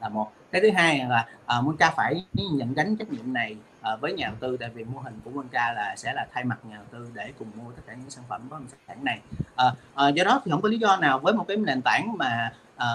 Là 0.02 0.10
một. 0.10 0.32
Cái 0.52 0.62
thứ 0.62 0.70
hai 0.72 1.06
là 1.10 1.28
ờ, 1.46 1.60
uh, 1.60 1.66
Munca 1.66 1.92
phải 1.92 2.26
nhận 2.36 2.74
gánh 2.74 2.96
trách 2.96 3.12
nhiệm 3.12 3.34
này 3.34 3.56
Ờ, 3.82 3.98
với 4.02 4.14
nhà 4.14 4.28
đầu 4.28 4.36
tư 4.40 4.58
tại 4.60 4.70
vì 4.70 4.84
mô 4.84 5.00
hình 5.00 5.20
của 5.24 5.32
Monca 5.32 5.74
là 5.74 5.96
sẽ 5.98 6.14
là 6.14 6.28
thay 6.34 6.44
mặt 6.44 6.60
nhà 6.64 6.76
đầu 6.76 6.86
tư 6.92 7.12
để 7.14 7.34
cùng 7.40 7.48
mua 7.56 7.72
tất 7.72 7.82
cả 7.88 7.94
những 7.94 8.10
sản 8.10 8.24
phẩm 8.28 8.50
bất 8.50 8.58
động 8.60 8.68
sản 8.88 9.04
này. 9.04 9.20
À, 9.56 9.66
à, 9.96 10.08
do 10.10 10.24
đó 10.24 10.42
thì 10.46 10.52
không 10.52 10.62
có 10.62 10.70
lý 10.70 10.78
do 10.78 10.98
nào 10.98 11.20
với 11.20 11.34
một 11.34 11.46
cái 11.48 11.58
nền 11.58 11.82
tảng 11.82 12.18
mà 12.18 12.54
à, 12.76 12.88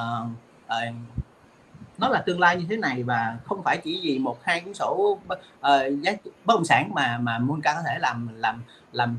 à, 0.66 0.92
nó 1.98 2.08
là 2.08 2.22
tương 2.26 2.40
lai 2.40 2.56
như 2.56 2.66
thế 2.70 2.76
này 2.76 3.02
và 3.02 3.38
không 3.44 3.62
phải 3.62 3.78
chỉ 3.84 4.00
vì 4.02 4.18
một 4.18 4.44
hai 4.44 4.60
cuốn 4.60 4.74
sổ 4.74 5.18
uh, 5.18 5.38
giá 6.02 6.12
bất 6.44 6.54
động 6.54 6.64
sản 6.64 6.90
mà 6.94 7.18
mà 7.18 7.38
Monca 7.38 7.74
có 7.74 7.82
thể 7.86 7.98
làm 7.98 8.28
làm 8.34 8.62
làm 8.92 9.18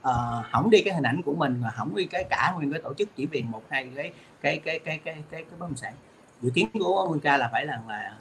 uh, 0.00 0.46
hỏng 0.50 0.70
đi 0.70 0.82
cái 0.82 0.94
hình 0.94 1.06
ảnh 1.06 1.22
của 1.22 1.34
mình 1.34 1.60
mà 1.60 1.70
hỏng 1.74 1.96
đi 1.96 2.04
cái 2.04 2.24
cả 2.30 2.52
nguyên 2.56 2.72
cái 2.72 2.80
tổ 2.82 2.94
chức 2.94 3.16
chỉ 3.16 3.26
vì 3.26 3.42
một 3.42 3.62
hai 3.70 3.90
cái 3.94 4.12
cái 4.40 4.58
cái 4.64 4.78
cái 4.78 4.98
cái 4.98 4.98
cái, 5.04 5.22
cái 5.30 5.44
bất 5.58 5.60
động 5.60 5.76
sản. 5.76 5.94
Dự 6.40 6.50
kiến 6.54 6.68
của 6.72 7.06
Monca 7.08 7.36
là 7.36 7.48
phải 7.52 7.66
là 7.66 7.80
là 7.88 8.14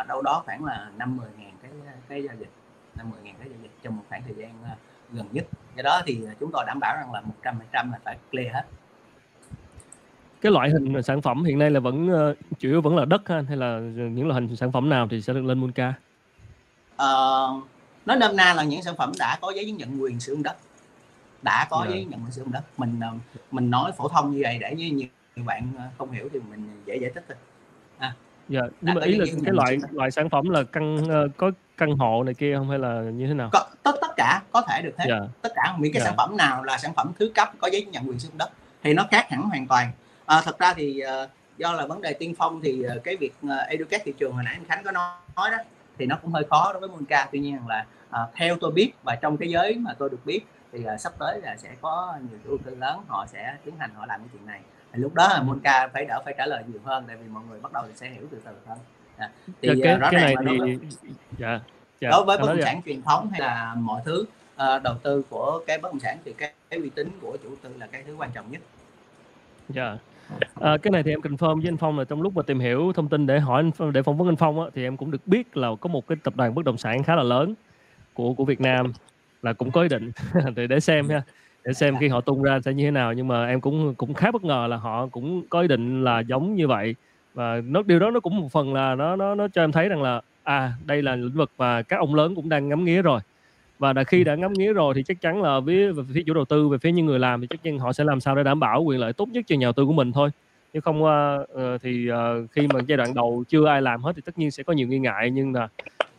uh, 0.00 0.06
đâu 0.08 0.22
đó 0.22 0.42
khoảng 0.46 0.64
là 0.64 0.90
năm 0.96 1.16
mười 1.16 1.28
ngàn 1.38 1.52
cái 1.62 1.70
cái 2.08 2.22
giao 2.22 2.34
dịch 2.38 2.50
năm 2.96 3.10
mười 3.10 3.20
ngàn 3.22 3.34
cái 3.38 3.48
giao 3.48 3.58
dịch 3.62 3.70
trong 3.82 3.96
một 3.96 4.02
khoảng 4.08 4.22
thời 4.22 4.34
gian 4.34 4.50
uh, 4.72 4.78
gần 5.12 5.26
nhất 5.32 5.44
do 5.76 5.82
đó 5.82 6.02
thì 6.06 6.20
chúng 6.40 6.50
tôi 6.52 6.64
đảm 6.66 6.78
bảo 6.80 6.96
rằng 6.96 7.12
là 7.12 7.20
một 7.20 7.34
trăm 7.42 7.58
phần 7.58 7.66
trăm 7.72 7.92
là 7.92 7.98
phải 8.04 8.16
clear 8.30 8.54
hết 8.54 8.64
cái 10.40 10.52
loại 10.52 10.70
hình 10.70 11.02
sản 11.02 11.22
phẩm 11.22 11.44
hiện 11.44 11.58
nay 11.58 11.70
là 11.70 11.80
vẫn 11.80 12.08
chủ 12.58 12.68
yếu 12.68 12.80
vẫn 12.80 12.96
là 12.96 13.04
đất 13.04 13.28
ha 13.28 13.42
hay 13.48 13.56
là 13.56 13.78
những 13.78 14.28
loại 14.28 14.40
hình 14.40 14.56
sản 14.56 14.72
phẩm 14.72 14.88
nào 14.88 15.08
thì 15.10 15.22
sẽ 15.22 15.32
được 15.32 15.44
lên 15.44 15.58
Monca? 15.58 15.94
Uh, 16.94 17.64
nói 18.06 18.16
nôm 18.16 18.36
na 18.36 18.54
là 18.54 18.64
những 18.64 18.82
sản 18.82 18.94
phẩm 18.96 19.12
đã 19.18 19.38
có 19.40 19.52
giấy 19.56 19.64
chứng 19.64 19.76
nhận 19.76 20.02
quyền 20.02 20.20
sử 20.20 20.32
dụng 20.32 20.42
đất 20.42 20.56
đã 21.42 21.66
có 21.70 21.76
yeah. 21.76 21.88
Dạ. 21.88 21.94
giấy 21.94 22.04
nhận 22.04 22.30
sử 22.30 22.42
dụng 22.42 22.52
đất 22.52 22.62
mình 22.76 23.00
ờ, 23.00 23.08
mình 23.50 23.70
nói 23.70 23.92
phổ 23.92 24.08
thông 24.08 24.32
như 24.32 24.40
vậy 24.42 24.58
để 24.60 24.74
như 24.74 24.90
nhiều 24.90 25.44
bạn 25.44 25.68
ờ, 25.78 25.84
không 25.98 26.10
hiểu 26.10 26.28
thì 26.32 26.40
mình 26.50 26.82
dễ 26.86 26.96
giải 26.96 27.10
thích 27.14 27.24
thôi 27.28 27.36
à, 27.98 28.14
dạ 28.48 28.60
nhưng 28.80 28.94
mà 28.94 29.02
ý 29.02 29.16
là 29.16 29.26
cái 29.44 29.54
loại 29.54 29.78
loại 29.90 30.10
sản 30.10 30.30
phẩm 30.30 30.48
là 30.48 30.62
căn 30.72 30.96
uh, 30.96 31.36
có 31.36 31.50
căn 31.76 31.96
hộ 31.96 32.22
này 32.24 32.34
kia 32.34 32.54
không 32.58 32.70
hay 32.70 32.78
là 32.78 33.02
như 33.02 33.26
thế 33.26 33.34
nào 33.34 33.48
có, 33.52 33.66
tất 33.82 33.92
tất 34.00 34.08
cả 34.16 34.42
có 34.52 34.62
thể 34.68 34.82
được 34.82 34.94
hết. 34.98 35.04
Dạ. 35.08 35.20
tất 35.42 35.52
cả 35.54 35.76
những 35.78 35.92
cái 35.92 36.00
yeah. 36.00 36.08
sản 36.08 36.14
phẩm 36.16 36.36
nào 36.36 36.64
là 36.64 36.78
sản 36.78 36.92
phẩm 36.94 37.12
thứ 37.18 37.32
cấp 37.34 37.52
có 37.58 37.68
giấy 37.72 37.84
nhận 37.84 38.08
quyền 38.08 38.18
sử 38.18 38.28
dụng 38.28 38.38
đất 38.38 38.50
thì 38.82 38.94
nó 38.94 39.06
khác 39.10 39.26
hẳn 39.30 39.42
hoàn 39.42 39.66
toàn 39.66 39.90
à, 40.26 40.42
thật 40.44 40.58
ra 40.58 40.74
thì 40.74 41.02
uh, 41.24 41.30
do 41.58 41.72
là 41.72 41.86
vấn 41.86 42.00
đề 42.00 42.12
tiên 42.12 42.34
phong 42.38 42.60
thì 42.62 42.84
uh, 42.96 43.04
cái 43.04 43.16
việc 43.16 43.32
uh, 43.46 43.68
educate 43.68 44.02
thị 44.04 44.12
trường 44.18 44.32
hồi 44.32 44.42
nãy 44.44 44.54
anh 44.54 44.64
Khánh 44.64 44.84
có 44.84 44.90
nói, 44.90 45.50
đó 45.50 45.56
thì 45.98 46.06
nó 46.06 46.16
cũng 46.22 46.32
hơi 46.32 46.44
khó 46.50 46.72
đối 46.72 46.80
với 46.80 46.88
Monca 46.88 47.28
tuy 47.32 47.38
nhiên 47.38 47.58
là 47.68 47.84
à, 48.10 48.20
theo 48.34 48.56
tôi 48.60 48.72
biết 48.72 48.92
và 49.04 49.16
trong 49.22 49.36
cái 49.36 49.50
giới 49.50 49.74
mà 49.74 49.94
tôi 49.98 50.10
được 50.10 50.26
biết 50.26 50.40
thì 50.72 50.84
à, 50.84 50.98
sắp 50.98 51.12
tới 51.18 51.40
là 51.42 51.56
sẽ 51.56 51.68
có 51.80 52.14
nhiều 52.30 52.38
chủ 52.44 52.50
đầu 52.50 52.58
tư 52.64 52.74
lớn 52.74 53.00
họ 53.08 53.26
sẽ 53.26 53.56
tiến 53.64 53.74
hành 53.78 53.90
họ 53.94 54.06
làm 54.06 54.20
cái 54.20 54.28
chuyện 54.32 54.46
này 54.46 54.60
thì 54.92 55.00
lúc 55.02 55.14
đó 55.14 55.28
là 55.28 55.42
Monca 55.42 55.88
phải 55.88 56.04
đỡ 56.04 56.22
phải 56.24 56.34
trả 56.38 56.46
lời 56.46 56.62
nhiều 56.66 56.80
hơn 56.84 57.04
tại 57.06 57.16
vì 57.16 57.28
mọi 57.28 57.42
người 57.50 57.60
bắt 57.60 57.72
đầu 57.72 57.84
sẽ 57.94 58.10
hiểu 58.10 58.22
từ 58.30 58.38
từ 58.44 58.52
hơn 58.66 58.78
à, 59.16 59.30
thì 59.62 59.68
dạ, 59.68 59.74
cái, 59.82 59.98
rõ 59.98 60.08
cái 60.10 60.20
ràng 60.20 60.44
này 60.44 60.58
thì 60.66 60.78
dạ, 61.38 61.60
dạ, 62.00 62.10
đối 62.10 62.24
với 62.24 62.38
bất 62.38 62.46
động 62.46 62.62
sản 62.62 62.80
truyền 62.84 63.02
thống 63.02 63.30
hay 63.30 63.40
là 63.40 63.74
mọi 63.78 64.02
thứ 64.04 64.24
uh, 64.54 64.82
đầu 64.82 64.94
tư 65.02 65.22
của 65.30 65.60
cái 65.66 65.78
bất 65.78 65.92
động 65.92 66.00
sản 66.00 66.18
thì 66.24 66.32
cái, 66.32 66.52
cái 66.70 66.80
uy 66.80 66.90
tín 66.90 67.08
của 67.20 67.36
chủ 67.42 67.48
tư 67.62 67.70
là 67.78 67.86
cái 67.86 68.02
thứ 68.06 68.16
quan 68.18 68.30
trọng 68.34 68.50
nhất. 68.50 68.60
Dạ. 69.68 69.98
À, 70.60 70.76
cái 70.82 70.90
này 70.90 71.02
thì 71.02 71.10
em 71.10 71.20
confirm 71.20 71.60
với 71.60 71.68
anh 71.68 71.76
Phong 71.76 71.98
là 71.98 72.04
trong 72.04 72.22
lúc 72.22 72.36
mà 72.36 72.42
tìm 72.42 72.60
hiểu 72.60 72.92
thông 72.92 73.08
tin 73.08 73.26
để 73.26 73.40
hỏi 73.40 73.62
anh, 73.78 73.92
để 73.92 74.02
phỏng 74.02 74.16
vấn 74.16 74.28
anh 74.28 74.36
Phong 74.36 74.60
á, 74.60 74.66
thì 74.74 74.82
em 74.84 74.96
cũng 74.96 75.10
được 75.10 75.26
biết 75.26 75.56
là 75.56 75.68
có 75.80 75.88
một 75.88 76.06
cái 76.06 76.18
tập 76.24 76.36
đoàn 76.36 76.54
bất 76.54 76.64
động 76.64 76.78
sản 76.78 77.02
khá 77.02 77.16
là 77.16 77.22
lớn 77.22 77.54
của 78.14 78.34
của 78.34 78.44
Việt 78.44 78.60
Nam 78.60 78.92
là 79.42 79.52
cũng 79.52 79.70
có 79.70 79.82
ý 79.82 79.88
định. 79.88 80.12
Để 80.56 80.66
để 80.66 80.80
xem 80.80 81.08
ha 81.08 81.22
để 81.64 81.72
xem 81.72 81.96
khi 82.00 82.08
họ 82.08 82.20
tung 82.20 82.42
ra 82.42 82.60
sẽ 82.64 82.72
như 82.72 82.84
thế 82.84 82.90
nào. 82.90 83.12
Nhưng 83.12 83.28
mà 83.28 83.46
em 83.46 83.60
cũng 83.60 83.94
cũng 83.94 84.14
khá 84.14 84.30
bất 84.30 84.44
ngờ 84.44 84.66
là 84.70 84.76
họ 84.76 85.06
cũng 85.06 85.42
có 85.48 85.60
ý 85.60 85.68
định 85.68 86.04
là 86.04 86.20
giống 86.20 86.54
như 86.54 86.68
vậy. 86.68 86.94
Và 87.34 87.60
nó 87.64 87.82
điều 87.82 87.98
đó 87.98 88.10
nó 88.10 88.20
cũng 88.20 88.40
một 88.40 88.52
phần 88.52 88.74
là 88.74 88.94
nó 88.94 89.16
nó 89.16 89.34
nó 89.34 89.48
cho 89.48 89.64
em 89.64 89.72
thấy 89.72 89.88
rằng 89.88 90.02
là 90.02 90.20
à 90.42 90.72
đây 90.84 91.02
là 91.02 91.16
lĩnh 91.16 91.30
vực 91.30 91.50
mà 91.58 91.82
các 91.82 91.96
ông 91.96 92.14
lớn 92.14 92.34
cũng 92.34 92.48
đang 92.48 92.68
ngắm 92.68 92.84
nghía 92.84 93.02
rồi. 93.02 93.20
Và 93.78 93.92
đã 93.92 94.04
khi 94.04 94.24
đã 94.24 94.34
ngắm 94.34 94.52
nghía 94.52 94.72
rồi 94.72 94.94
thì 94.94 95.02
chắc 95.02 95.20
chắn 95.20 95.42
là 95.42 95.60
với 95.60 95.92
về 95.92 96.02
phía 96.14 96.22
chủ 96.26 96.34
đầu 96.34 96.44
tư 96.44 96.68
về 96.68 96.78
phía 96.78 96.92
những 96.92 97.06
người 97.06 97.18
làm 97.18 97.40
thì 97.40 97.46
chắc 97.50 97.62
chắn 97.62 97.78
họ 97.78 97.92
sẽ 97.92 98.04
làm 98.04 98.20
sao 98.20 98.36
để 98.36 98.42
đảm 98.42 98.60
bảo 98.60 98.82
quyền 98.82 99.00
lợi 99.00 99.12
tốt 99.12 99.28
nhất 99.28 99.44
cho 99.46 99.56
nhà 99.56 99.66
đầu 99.66 99.72
tư 99.72 99.86
của 99.86 99.92
mình 99.92 100.12
thôi. 100.12 100.30
Chứ 100.72 100.80
không 100.80 101.02
uh, 101.02 101.10
thì 101.82 102.10
uh, 102.10 102.50
khi 102.50 102.66
mà 102.74 102.80
giai 102.86 102.96
đoạn 102.96 103.14
đầu 103.14 103.44
chưa 103.48 103.66
ai 103.66 103.82
làm 103.82 104.02
hết 104.02 104.12
thì 104.16 104.22
tất 104.24 104.38
nhiên 104.38 104.50
sẽ 104.50 104.62
có 104.62 104.72
nhiều 104.72 104.88
nghi 104.88 104.98
ngại. 104.98 105.30
Nhưng 105.30 105.52
là 105.54 105.68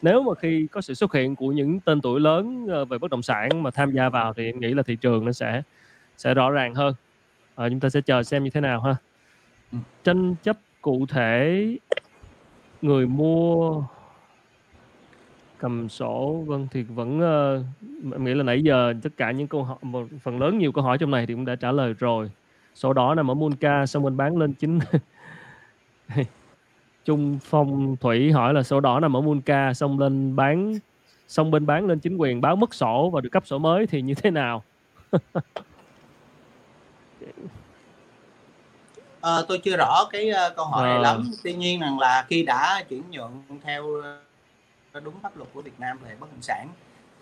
nếu 0.04 0.24
mà 0.24 0.36
khi 0.36 0.68
có 0.72 0.82
sự 0.82 0.94
xuất 0.94 1.14
hiện 1.14 1.36
của 1.36 1.48
những 1.48 1.80
tên 1.80 2.02
tuổi 2.02 2.20
lớn 2.20 2.68
uh, 2.82 2.90
về 2.90 2.98
bất 2.98 3.12
động 3.12 3.22
sản 3.22 3.64
mà 3.64 3.72
tham 3.72 3.92
gia 3.92 4.10
vào 4.10 4.34
thì 4.34 4.46
em 4.46 4.60
nghĩ 4.60 4.74
là 4.74 4.84
thị 4.84 4.96
trường 4.96 5.26
nó 5.26 5.32
sẽ 5.32 5.62
sẽ 6.18 6.34
rõ 6.34 6.50
ràng 6.50 6.76
hơn. 6.76 6.96
Uh, 7.64 7.70
chúng 7.70 7.80
ta 7.80 7.90
sẽ 7.90 8.02
chờ 8.02 8.24
xem 8.24 8.44
như 8.44 8.50
thế 8.50 8.62
nào 8.62 8.82
ha. 8.82 8.96
Ừ. 9.72 9.78
tranh 10.04 10.36
chấp 10.44 10.58
cụ 10.82 11.06
thể 11.10 11.68
người 12.82 13.08
mua 13.08 13.84
cầm 15.58 15.90
sổ 15.90 16.44
vâng 16.48 16.68
thì 16.72 16.84
vẫn 16.84 17.18
uh, 17.18 18.14
em 18.14 18.24
nghĩ 18.24 18.34
là 18.34 18.44
nãy 18.44 18.64
giờ 18.64 18.94
tất 19.04 19.10
cả 19.18 19.32
những 19.32 19.48
câu 19.48 19.64
hỏi 19.64 19.78
một 19.82 20.08
phần 20.24 20.40
lớn 20.40 20.58
nhiều 20.58 20.72
câu 20.72 20.84
hỏi 20.84 20.98
trong 20.98 21.12
này 21.12 21.26
thì 21.26 21.34
cũng 21.34 21.46
đã 21.46 21.56
trả 21.56 21.72
lời 21.72 21.94
rồi. 22.00 22.32
Sổ 22.76 22.94
đỏ 22.94 23.16
nằm 23.16 23.32
ở 23.32 23.34
Monca 23.34 23.86
xong 23.86 24.04
mình 24.04 24.18
bán 24.18 24.38
lên 24.38 24.54
chính 24.54 24.80
Trung 27.06 27.40
Phong 27.44 27.98
Thủy 27.98 28.32
hỏi 28.32 28.54
là 28.54 28.64
sổ 28.64 28.80
đỏ 28.80 29.00
nằm 29.00 29.16
ở 29.16 29.22
Monca 29.22 29.74
xong 29.74 30.00
lên 30.00 30.36
bán 30.36 30.80
xong 31.28 31.52
bên 31.52 31.66
bán 31.66 31.88
lên 31.88 32.00
chính 32.00 32.18
quyền 32.18 32.42
báo 32.42 32.56
mất 32.56 32.74
sổ 32.74 33.10
và 33.14 33.22
được 33.22 33.30
cấp 33.32 33.44
sổ 33.48 33.58
mới 33.58 33.88
thì 33.88 34.02
như 34.02 34.14
thế 34.14 34.32
nào 34.32 34.64
à, 39.22 39.38
tôi 39.48 39.58
chưa 39.58 39.78
rõ 39.78 40.06
cái 40.12 40.32
uh, 40.32 40.56
câu 40.56 40.66
hỏi 40.66 40.90
à. 40.90 40.94
này 40.94 41.04
lắm 41.04 41.32
tuy 41.44 41.54
nhiên 41.54 41.80
rằng 41.80 42.00
là 42.00 42.26
khi 42.28 42.44
đã 42.44 42.84
chuyển 42.90 43.04
nhượng 43.12 43.44
theo 43.64 43.84
đúng 45.04 45.14
pháp 45.24 45.38
luật 45.38 45.50
của 45.54 45.62
Việt 45.62 45.80
Nam 45.80 45.98
về 46.04 46.16
bất 46.20 46.28
động 46.32 46.42
sản 46.42 46.68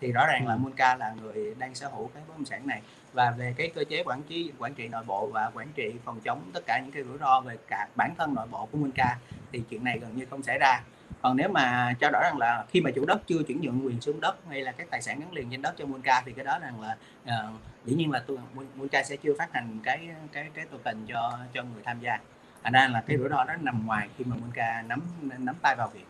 thì 0.01 0.11
rõ 0.11 0.25
ràng 0.27 0.47
là 0.47 0.55
Munca 0.55 0.63
Monca 0.63 0.95
là 0.95 1.15
người 1.21 1.55
đang 1.57 1.75
sở 1.75 1.87
hữu 1.87 2.09
cái 2.13 2.23
bất 2.27 2.33
động 2.37 2.45
sản 2.45 2.67
này 2.67 2.81
và 3.13 3.31
về 3.31 3.53
cái 3.57 3.71
cơ 3.75 3.83
chế 3.89 4.03
quản 4.05 4.21
trị 4.23 4.51
quản 4.59 4.73
trị 4.73 4.87
nội 4.87 5.03
bộ 5.07 5.27
và 5.33 5.51
quản 5.53 5.67
trị 5.75 5.93
phòng 6.05 6.19
chống 6.19 6.41
tất 6.53 6.63
cả 6.67 6.79
những 6.79 6.91
cái 6.91 7.03
rủi 7.03 7.17
ro 7.17 7.41
về 7.41 7.57
cả 7.67 7.87
bản 7.95 8.13
thân 8.17 8.33
nội 8.33 8.47
bộ 8.51 8.67
của 8.71 8.77
Monca 8.77 9.17
thì 9.51 9.63
chuyện 9.69 9.83
này 9.83 9.99
gần 9.99 10.15
như 10.15 10.25
không 10.29 10.43
xảy 10.43 10.57
ra 10.59 10.81
còn 11.21 11.37
nếu 11.37 11.49
mà 11.49 11.93
cho 11.99 12.09
rõ 12.09 12.19
rằng 12.23 12.37
là 12.37 12.65
khi 12.69 12.81
mà 12.81 12.91
chủ 12.95 13.05
đất 13.05 13.21
chưa 13.27 13.43
chuyển 13.47 13.61
nhượng 13.61 13.85
quyền 13.85 14.01
xuống 14.01 14.21
đất 14.21 14.35
hay 14.49 14.61
là 14.61 14.71
các 14.71 14.87
tài 14.89 15.01
sản 15.01 15.19
gắn 15.19 15.33
liền 15.33 15.49
trên 15.51 15.61
đất 15.61 15.73
cho 15.77 15.85
Monca 15.85 16.21
thì 16.25 16.33
cái 16.33 16.45
đó 16.45 16.59
rằng 16.59 16.81
là 16.81 16.97
uh, 17.23 17.59
dĩ 17.85 17.95
nhiên 17.95 18.11
là 18.11 18.23
tôi 18.27 18.37
Monca 18.75 19.03
sẽ 19.03 19.15
chưa 19.17 19.33
phát 19.37 19.53
hành 19.53 19.79
cái 19.83 20.09
cái 20.31 20.49
cái 20.53 20.65
token 20.65 21.05
cho 21.07 21.39
cho 21.53 21.63
người 21.63 21.83
tham 21.85 21.99
gia 21.99 22.19
thành 22.63 22.73
ra 22.73 22.87
là 22.87 23.03
cái 23.07 23.17
rủi 23.17 23.29
ro 23.29 23.43
đó 23.43 23.53
nằm 23.61 23.85
ngoài 23.85 24.09
khi 24.17 24.23
mà 24.23 24.35
Monca 24.35 24.81
nắm 24.81 25.01
nắm 25.21 25.55
tay 25.61 25.75
vào 25.75 25.91
việc. 25.93 26.05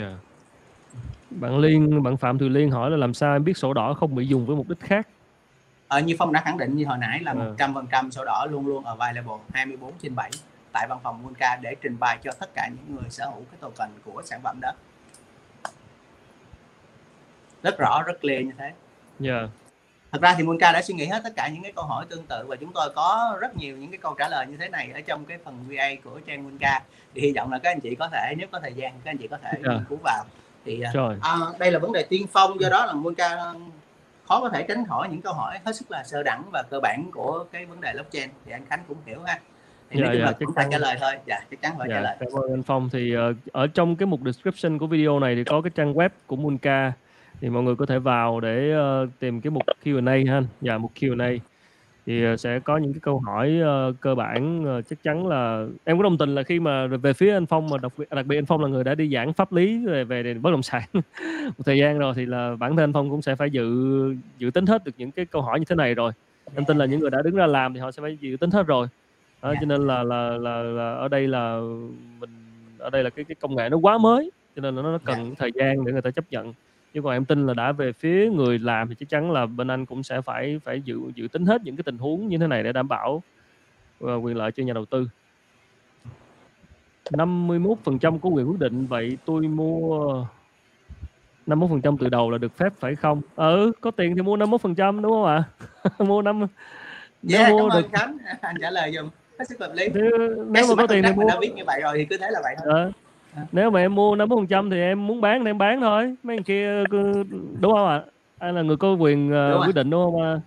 Yeah. 0.00 0.12
Bạn 1.30 1.58
Liên 1.58 2.02
bạn 2.02 2.16
Phạm 2.16 2.38
Thùy 2.38 2.50
Liên 2.50 2.70
hỏi 2.70 2.90
là 2.90 2.96
làm 2.96 3.14
sao 3.14 3.32
em 3.32 3.44
biết 3.44 3.56
sổ 3.56 3.74
đỏ 3.74 3.94
không 3.94 4.14
bị 4.14 4.26
dùng 4.26 4.46
với 4.46 4.56
mục 4.56 4.68
đích 4.68 4.80
khác 4.80 5.08
ờ, 5.88 6.00
như 6.00 6.14
Phong 6.18 6.32
đã 6.32 6.42
khẳng 6.44 6.58
định 6.58 6.76
như 6.76 6.86
hồi 6.86 6.98
nãy 6.98 7.20
là 7.22 7.34
một 7.34 7.54
trăm 7.58 7.74
phần 7.74 7.86
trăm 7.92 8.10
sổ 8.10 8.24
đỏ 8.24 8.46
luôn 8.50 8.66
luôn 8.66 8.84
available 8.84 9.34
24 9.52 9.92
trên 10.02 10.14
7 10.14 10.30
tại 10.72 10.86
văn 10.88 10.98
phòng 11.02 11.22
Monca 11.22 11.56
để 11.62 11.74
trình 11.82 11.96
bày 12.00 12.18
cho 12.24 12.30
tất 12.40 12.54
cả 12.54 12.68
những 12.68 12.96
người 12.96 13.10
sở 13.10 13.24
hữu 13.24 13.44
cái 13.50 13.58
token 13.60 13.88
của 14.04 14.22
sản 14.24 14.40
phẩm 14.42 14.58
đó 14.60 14.72
rất 17.62 17.78
rõ 17.78 18.02
rất 18.06 18.20
clear 18.20 18.44
như 18.44 18.52
thế 18.58 18.64
yeah. 18.64 18.74
Dạ. 19.20 19.48
thật 20.12 20.22
ra 20.22 20.34
thì 20.38 20.44
Monca 20.44 20.72
đã 20.72 20.82
suy 20.82 20.94
nghĩ 20.94 21.06
hết 21.06 21.20
tất 21.24 21.32
cả 21.36 21.48
những 21.48 21.62
cái 21.62 21.72
câu 21.72 21.84
hỏi 21.84 22.06
tương 22.08 22.26
tự 22.26 22.44
và 22.48 22.56
chúng 22.56 22.72
tôi 22.72 22.90
có 22.96 23.36
rất 23.40 23.56
nhiều 23.56 23.76
những 23.76 23.90
cái 23.90 23.98
câu 23.98 24.14
trả 24.18 24.28
lời 24.28 24.46
như 24.46 24.56
thế 24.56 24.68
này 24.68 24.90
ở 24.94 25.00
trong 25.00 25.24
cái 25.24 25.38
phần 25.44 25.64
VA 25.68 25.88
của 26.04 26.20
trang 26.26 26.44
Monca 26.44 26.82
thì 27.14 27.20
hy 27.20 27.32
vọng 27.32 27.52
là 27.52 27.58
các 27.58 27.70
anh 27.70 27.80
chị 27.80 27.94
có 27.94 28.08
thể 28.08 28.34
nếu 28.38 28.48
có 28.52 28.60
thời 28.60 28.72
gian 28.72 28.92
các 29.04 29.10
anh 29.10 29.18
chị 29.18 29.28
có 29.28 29.38
thể 29.42 29.50
yeah. 29.50 29.62
Dạ. 29.64 29.72
nghiên 29.72 29.84
cứu 29.88 29.98
vào 30.04 30.24
thì 30.68 30.80
à, 30.80 30.90
Trời. 30.94 31.16
À, 31.20 31.36
đây 31.58 31.72
là 31.72 31.78
vấn 31.78 31.92
đề 31.92 32.02
tiên 32.02 32.26
phong 32.32 32.60
do 32.60 32.68
đó 32.68 32.86
là 32.86 32.92
Monca 32.92 33.36
khó 34.28 34.40
có 34.40 34.48
thể 34.48 34.64
tránh 34.68 34.84
khỏi 34.88 35.08
những 35.10 35.20
câu 35.20 35.32
hỏi 35.32 35.58
hết 35.64 35.76
sức 35.76 35.90
là 35.90 36.04
sơ 36.04 36.22
đẳng 36.22 36.42
và 36.52 36.62
cơ 36.70 36.80
bản 36.80 37.10
của 37.12 37.44
cái 37.52 37.66
vấn 37.66 37.80
đề 37.80 37.92
blockchain. 37.92 38.28
Thì 38.46 38.52
anh 38.52 38.62
Khánh 38.70 38.80
cũng 38.88 38.96
hiểu 39.06 39.18
ha. 39.26 39.40
Thì 39.90 40.00
dạ, 40.00 40.06
nói 40.06 40.14
chung 40.14 40.20
dạ, 40.20 40.26
là 40.26 40.32
chúng 40.40 40.54
ta 40.54 40.68
trả 40.70 40.78
lời 40.78 40.96
thôi. 41.00 41.12
Dạ 41.26 41.40
chắc 41.50 41.62
chắn 41.62 41.72
phải 41.78 41.88
dạ, 41.90 41.94
trả 41.94 42.00
lời. 42.00 42.16
cảm 42.20 42.28
ơn 42.32 42.50
anh 42.52 42.62
Phong. 42.62 42.88
Thì 42.92 43.16
uh, 43.16 43.36
ở 43.52 43.66
trong 43.66 43.96
cái 43.96 44.06
mục 44.06 44.20
description 44.24 44.78
của 44.78 44.86
video 44.86 45.20
này 45.20 45.34
thì 45.34 45.44
có 45.44 45.60
cái 45.60 45.70
trang 45.74 45.94
web 45.94 46.08
của 46.26 46.36
Monca 46.36 46.92
thì 47.40 47.48
mọi 47.48 47.62
người 47.62 47.76
có 47.76 47.86
thể 47.86 47.98
vào 47.98 48.40
để 48.40 48.74
uh, 48.76 49.10
tìm 49.18 49.40
cái 49.40 49.50
mục 49.50 49.62
Q&A 49.84 50.32
ha 50.32 50.40
dạ 50.60 50.78
mục 50.78 50.92
Q&A 50.94 51.30
thì 52.08 52.24
ờ, 52.24 52.36
sẽ 52.36 52.58
có 52.58 52.76
những 52.76 52.92
cái 52.92 53.00
câu 53.00 53.18
hỏi 53.18 53.60
uh, 53.62 54.00
cơ 54.00 54.14
bản 54.14 54.64
uh, 54.78 54.84
chắc 54.90 55.02
chắn 55.02 55.26
là 55.26 55.66
em 55.84 55.96
có 55.96 56.02
đồng 56.02 56.18
tình 56.18 56.34
là 56.34 56.42
khi 56.42 56.60
mà 56.60 56.86
về 56.86 57.12
phía 57.12 57.32
anh 57.32 57.46
Phong 57.46 57.68
mà 57.68 57.78
đặc 57.78 57.92
biệt 57.98 58.10
đặc 58.10 58.26
biệt 58.26 58.38
anh 58.38 58.46
Phong 58.46 58.62
là 58.62 58.68
người 58.68 58.84
đã 58.84 58.94
đi 58.94 59.10
giảng 59.10 59.32
pháp 59.32 59.52
lý 59.52 59.86
về 59.86 60.04
về 60.04 60.34
bất 60.34 60.50
động 60.50 60.62
sản 60.62 60.82
một 60.92 61.64
thời 61.64 61.78
gian 61.78 61.98
rồi 61.98 62.12
thì 62.16 62.26
là 62.26 62.56
bản 62.58 62.76
thân 62.76 62.84
anh 62.84 62.92
Phong 62.92 63.10
cũng 63.10 63.22
sẽ 63.22 63.36
phải 63.36 63.50
dự 63.50 63.66
dự 64.38 64.50
tính 64.50 64.66
hết 64.66 64.84
được 64.84 64.92
những 64.98 65.10
cái 65.10 65.24
câu 65.24 65.42
hỏi 65.42 65.58
như 65.58 65.64
thế 65.68 65.76
này 65.76 65.94
rồi. 65.94 66.12
Em 66.54 66.64
tin 66.64 66.78
là 66.78 66.84
những 66.84 67.00
người 67.00 67.10
đã 67.10 67.22
đứng 67.22 67.34
ra 67.34 67.46
làm 67.46 67.74
thì 67.74 67.80
họ 67.80 67.90
sẽ 67.90 68.02
phải 68.02 68.18
dự 68.20 68.36
tính 68.40 68.50
hết 68.50 68.66
rồi. 68.66 68.86
Đó, 69.42 69.54
cho 69.60 69.66
nên 69.66 69.86
là, 69.86 70.02
là 70.02 70.30
là 70.30 70.62
là 70.62 70.94
ở 70.94 71.08
đây 71.08 71.28
là 71.28 71.60
mình 72.20 72.30
ở 72.78 72.90
đây 72.90 73.04
là 73.04 73.10
cái 73.10 73.24
cái 73.24 73.34
công 73.34 73.56
nghệ 73.56 73.68
nó 73.68 73.76
quá 73.76 73.98
mới 73.98 74.30
cho 74.56 74.62
nên 74.62 74.76
là 74.76 74.82
nó 74.82 74.98
cần 75.04 75.34
thời 75.38 75.50
gian 75.54 75.84
để 75.84 75.92
người 75.92 76.02
ta 76.02 76.10
chấp 76.10 76.24
nhận 76.30 76.52
chứ 76.94 77.02
còn 77.02 77.12
em 77.12 77.24
tin 77.24 77.46
là 77.46 77.54
đã 77.54 77.72
về 77.72 77.92
phía 77.92 78.30
người 78.30 78.58
làm 78.58 78.88
thì 78.88 78.94
chắc 78.98 79.08
chắn 79.08 79.30
là 79.30 79.46
bên 79.46 79.68
anh 79.68 79.86
cũng 79.86 80.02
sẽ 80.02 80.20
phải 80.20 80.60
phải 80.64 80.80
dự 80.80 81.00
dự 81.14 81.28
tính 81.28 81.46
hết 81.46 81.62
những 81.64 81.76
cái 81.76 81.84
tình 81.84 81.98
huống 81.98 82.28
như 82.28 82.38
thế 82.38 82.46
này 82.46 82.62
để 82.62 82.72
đảm 82.72 82.88
bảo 82.88 83.22
uh, 84.04 84.24
quyền 84.24 84.36
lợi 84.36 84.52
cho 84.52 84.62
nhà 84.62 84.72
đầu 84.72 84.84
tư 84.84 85.08
51% 87.10 88.18
có 88.18 88.28
quyền 88.28 88.50
quyết 88.50 88.58
định 88.58 88.86
vậy 88.86 89.18
tôi 89.24 89.42
mua 89.42 90.26
51% 91.46 91.96
từ 92.00 92.08
đầu 92.08 92.30
là 92.30 92.38
được 92.38 92.56
phép 92.56 92.72
phải 92.80 92.94
không? 92.94 93.20
Ừ, 93.36 93.72
có 93.80 93.90
tiền 93.90 94.16
thì 94.16 94.22
mua 94.22 94.36
51% 94.36 95.00
đúng 95.02 95.12
không 95.12 95.24
ạ? 95.24 95.44
mua 95.98 96.22
năm 96.22 96.46
nếu 97.22 97.40
yeah, 97.40 97.52
mua 97.52 97.68
được 97.68 97.88
Khánh, 97.92 98.16
anh 98.40 98.56
trả 98.60 98.70
lời 98.70 98.92
dùm 98.96 99.10
hết 99.38 99.44
sức 99.48 99.60
hợp 99.60 99.72
lý. 99.74 99.88
Nếu, 99.94 100.10
nếu 100.50 100.64
mà 100.68 100.74
có 100.76 100.86
tiền 100.86 101.02
thì 101.02 101.12
mua 101.12 101.28
đã 101.28 101.38
biết 101.40 101.52
như 101.54 101.62
vậy 101.66 101.80
rồi 101.82 101.94
thì 101.96 102.04
cứ 102.04 102.16
thế 102.18 102.30
là 102.30 102.40
vậy 102.42 102.54
thôi. 102.64 102.74
À, 102.74 102.90
nếu 103.52 103.70
mà 103.70 103.80
em 103.80 103.94
mua 103.94 104.16
50 104.16 104.36
phần 104.36 104.46
trăm 104.46 104.70
thì 104.70 104.80
em 104.80 105.06
muốn 105.06 105.20
bán 105.20 105.44
thì 105.44 105.50
em 105.50 105.58
bán 105.58 105.80
thôi. 105.80 106.14
Mấy 106.22 106.36
anh 106.36 106.42
kia 106.42 106.84
đúng 107.60 107.72
không 107.72 107.88
ạ? 107.88 108.02
Anh 108.38 108.54
là 108.54 108.62
người 108.62 108.76
có 108.76 108.92
quyền 108.94 109.32
uh, 109.32 109.66
quyết 109.66 109.74
định 109.74 109.90
đúng 109.90 110.04
không 110.04 110.22
ạ? 110.22 110.40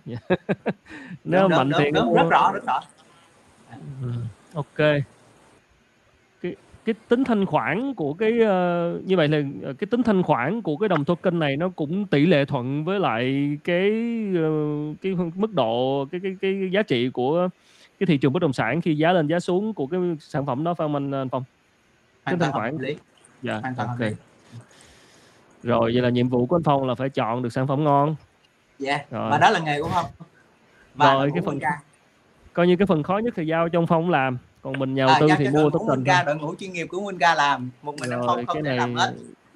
Nếu 1.24 1.42
đúng, 1.42 1.50
mạnh 1.50 1.70
đúng, 1.70 1.80
tiền 1.80 1.94
đúng, 1.94 2.06
mua... 2.06 2.14
rất 2.14 2.30
rõ 2.30 2.52
rất 2.54 2.66
rõ. 2.66 2.80
Ừ, 4.02 4.08
ok. 4.54 4.76
Cái 6.42 6.56
cái 6.84 6.94
tính 7.08 7.24
thanh 7.24 7.46
khoản 7.46 7.94
của 7.94 8.14
cái 8.14 8.32
uh, 8.32 9.04
như 9.04 9.16
vậy 9.16 9.28
là 9.28 9.42
cái 9.62 9.86
tính 9.90 10.02
thanh 10.02 10.22
khoản 10.22 10.62
của 10.62 10.76
cái 10.76 10.88
đồng 10.88 11.04
token 11.04 11.38
này 11.38 11.56
nó 11.56 11.68
cũng 11.68 12.06
tỷ 12.06 12.26
lệ 12.26 12.44
thuận 12.44 12.84
với 12.84 13.00
lại 13.00 13.56
cái 13.64 13.90
uh, 14.38 14.96
cái 15.02 15.14
mức 15.34 15.52
độ 15.52 16.06
cái 16.12 16.20
cái 16.24 16.36
cái 16.40 16.68
giá 16.72 16.82
trị 16.82 17.10
của 17.10 17.48
cái 17.98 18.06
thị 18.06 18.16
trường 18.16 18.32
bất 18.32 18.42
động 18.42 18.52
sản 18.52 18.80
khi 18.80 18.94
giá 18.94 19.12
lên 19.12 19.26
giá 19.26 19.40
xuống 19.40 19.74
của 19.74 19.86
cái 19.86 20.00
sản 20.20 20.46
phẩm 20.46 20.64
đó 20.64 20.74
phải 20.74 20.84
không 20.84 20.94
anh, 20.94 21.10
anh 21.14 21.28
Phong? 21.28 21.44
Hoàn 22.24 22.38
toàn 22.38 22.52
hợp 22.52 22.80
lý 22.80 22.96
dạ 23.42 23.58
hoàn 23.62 23.74
toàn 23.74 23.88
ok 23.88 24.00
lý. 24.00 24.10
rồi 25.62 25.90
vậy 25.94 26.02
là 26.02 26.08
nhiệm 26.08 26.28
vụ 26.28 26.46
của 26.46 26.56
anh 26.56 26.62
Phong 26.62 26.88
là 26.88 26.94
phải 26.94 27.08
chọn 27.08 27.42
được 27.42 27.52
sản 27.52 27.66
phẩm 27.66 27.84
ngon 27.84 28.16
dạ 28.78 28.92
yeah. 28.92 29.06
và 29.10 29.38
đó 29.38 29.50
là 29.50 29.58
nghề 29.58 29.82
của 29.82 29.88
Phong 29.92 30.06
và 30.94 31.12
rồi 31.12 31.30
cái 31.34 31.42
phần 31.46 31.60
ca. 31.60 31.80
coi 32.52 32.66
như 32.66 32.76
cái 32.76 32.86
phần 32.86 33.02
khó 33.02 33.18
nhất 33.18 33.34
thì 33.36 33.46
giao 33.46 33.68
cho 33.68 33.78
ông 33.78 33.86
Phong 33.86 34.10
làm 34.10 34.38
còn 34.62 34.78
mình 34.78 34.94
nhà 34.94 35.06
đầu 35.06 35.14
à, 35.14 35.20
tư 35.20 35.26
thì 35.38 35.48
mua 35.48 35.70
tốt 35.70 35.84
mình 35.88 36.04
ca 36.04 36.22
đội 36.22 36.36
ngũ 36.36 36.54
chuyên 36.54 36.72
nghiệp 36.72 36.86
của 36.86 36.98
Winca 36.98 37.36
làm 37.36 37.70
một 37.82 37.94
mình 38.00 38.10
rồi, 38.10 38.18
anh 38.18 38.26
Phong 38.26 38.46
không 38.46 38.56
thể 38.56 38.62
này... 38.62 38.76
làm 38.76 38.94
hết 38.94 39.14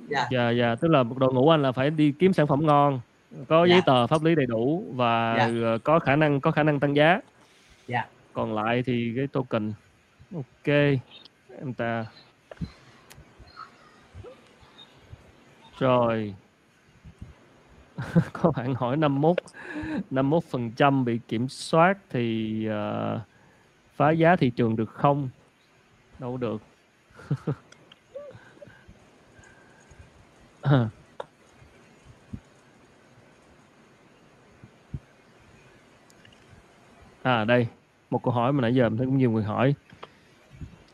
dạ. 0.08 0.28
dạ 0.30 0.50
dạ 0.50 0.74
tức 0.80 0.88
là 0.88 1.02
một 1.02 1.18
đội 1.18 1.32
ngũ 1.32 1.48
anh 1.48 1.62
là 1.62 1.72
phải 1.72 1.90
đi 1.90 2.12
kiếm 2.18 2.32
sản 2.32 2.46
phẩm 2.46 2.66
ngon 2.66 3.00
có 3.48 3.64
dạ. 3.64 3.74
giấy 3.74 3.82
tờ 3.86 4.06
pháp 4.06 4.22
lý 4.22 4.34
đầy 4.34 4.46
đủ 4.46 4.84
và 4.94 5.34
dạ. 5.38 5.50
Ờ, 5.62 5.78
có 5.84 5.98
khả 5.98 6.16
năng 6.16 6.40
có 6.40 6.50
khả 6.50 6.62
năng 6.62 6.80
tăng 6.80 6.96
giá 6.96 7.20
dạ. 7.88 8.06
còn 8.32 8.54
lại 8.54 8.82
thì 8.86 9.12
cái 9.16 9.26
token 9.26 9.72
ok 10.34 10.74
em 11.60 11.74
ta 11.76 12.06
Rồi. 15.78 16.34
Có 18.32 18.52
bạn 18.56 18.74
hỏi 18.74 18.96
51 18.96 19.36
51% 20.10 21.04
bị 21.04 21.18
kiểm 21.28 21.48
soát 21.48 21.98
thì, 22.10 22.66
ờ, 22.66 23.20
phá 23.96 24.10
giá 24.10 24.36
thị 24.36 24.50
trường 24.50 24.76
được 24.76 24.90
không? 24.90 25.28
Đâu 26.18 26.36
được. 26.36 26.62
À, 37.22 37.44
đây, 37.44 37.66
một 38.10 38.22
câu 38.22 38.32
hỏi 38.34 38.52
mà 38.52 38.60
nãy 38.62 38.74
giờ 38.74 38.88
mình 38.88 38.98
thấy 38.98 39.06
cũng 39.06 39.18
nhiều 39.18 39.30
người 39.30 39.42
hỏi. 39.44 39.74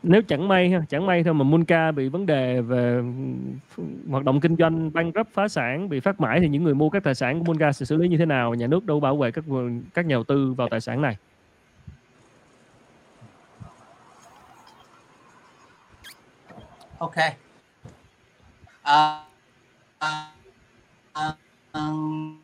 Nếu 0.03 0.21
chẳng 0.21 0.47
may 0.47 0.69
ha, 0.69 0.81
chẳng 0.89 1.05
may 1.05 1.23
thôi 1.23 1.33
mà 1.33 1.43
Munca 1.43 1.91
bị 1.91 2.09
vấn 2.09 2.25
đề 2.25 2.61
về 2.61 3.01
ừ, 3.77 3.83
hoạt 4.09 4.23
động 4.23 4.39
kinh 4.39 4.55
doanh 4.55 4.93
bankrupt 4.93 5.29
phá 5.33 5.47
sản, 5.47 5.89
bị 5.89 5.99
phát 5.99 6.19
mãi 6.21 6.39
thì 6.39 6.47
những 6.47 6.63
người 6.63 6.73
mua 6.73 6.89
các 6.89 7.03
tài 7.03 7.15
sản 7.15 7.39
của 7.39 7.45
Munca 7.45 7.71
sẽ 7.71 7.85
xử 7.85 7.97
lý 7.97 8.07
như 8.07 8.17
thế 8.17 8.25
nào? 8.25 8.53
Nhà 8.53 8.67
nước 8.67 8.85
đâu 8.85 8.99
bảo 8.99 9.17
vệ 9.17 9.31
các 9.31 9.45
các 9.93 10.05
nhà 10.05 10.15
đầu 10.15 10.23
tư 10.23 10.53
vào 10.53 10.69
tài 10.69 10.81
sản 10.81 11.01
này? 11.01 11.17
Ok. 16.97 17.15
À, 18.81 19.23
à, 19.99 20.31
à, 21.13 21.33
um, 21.73 22.37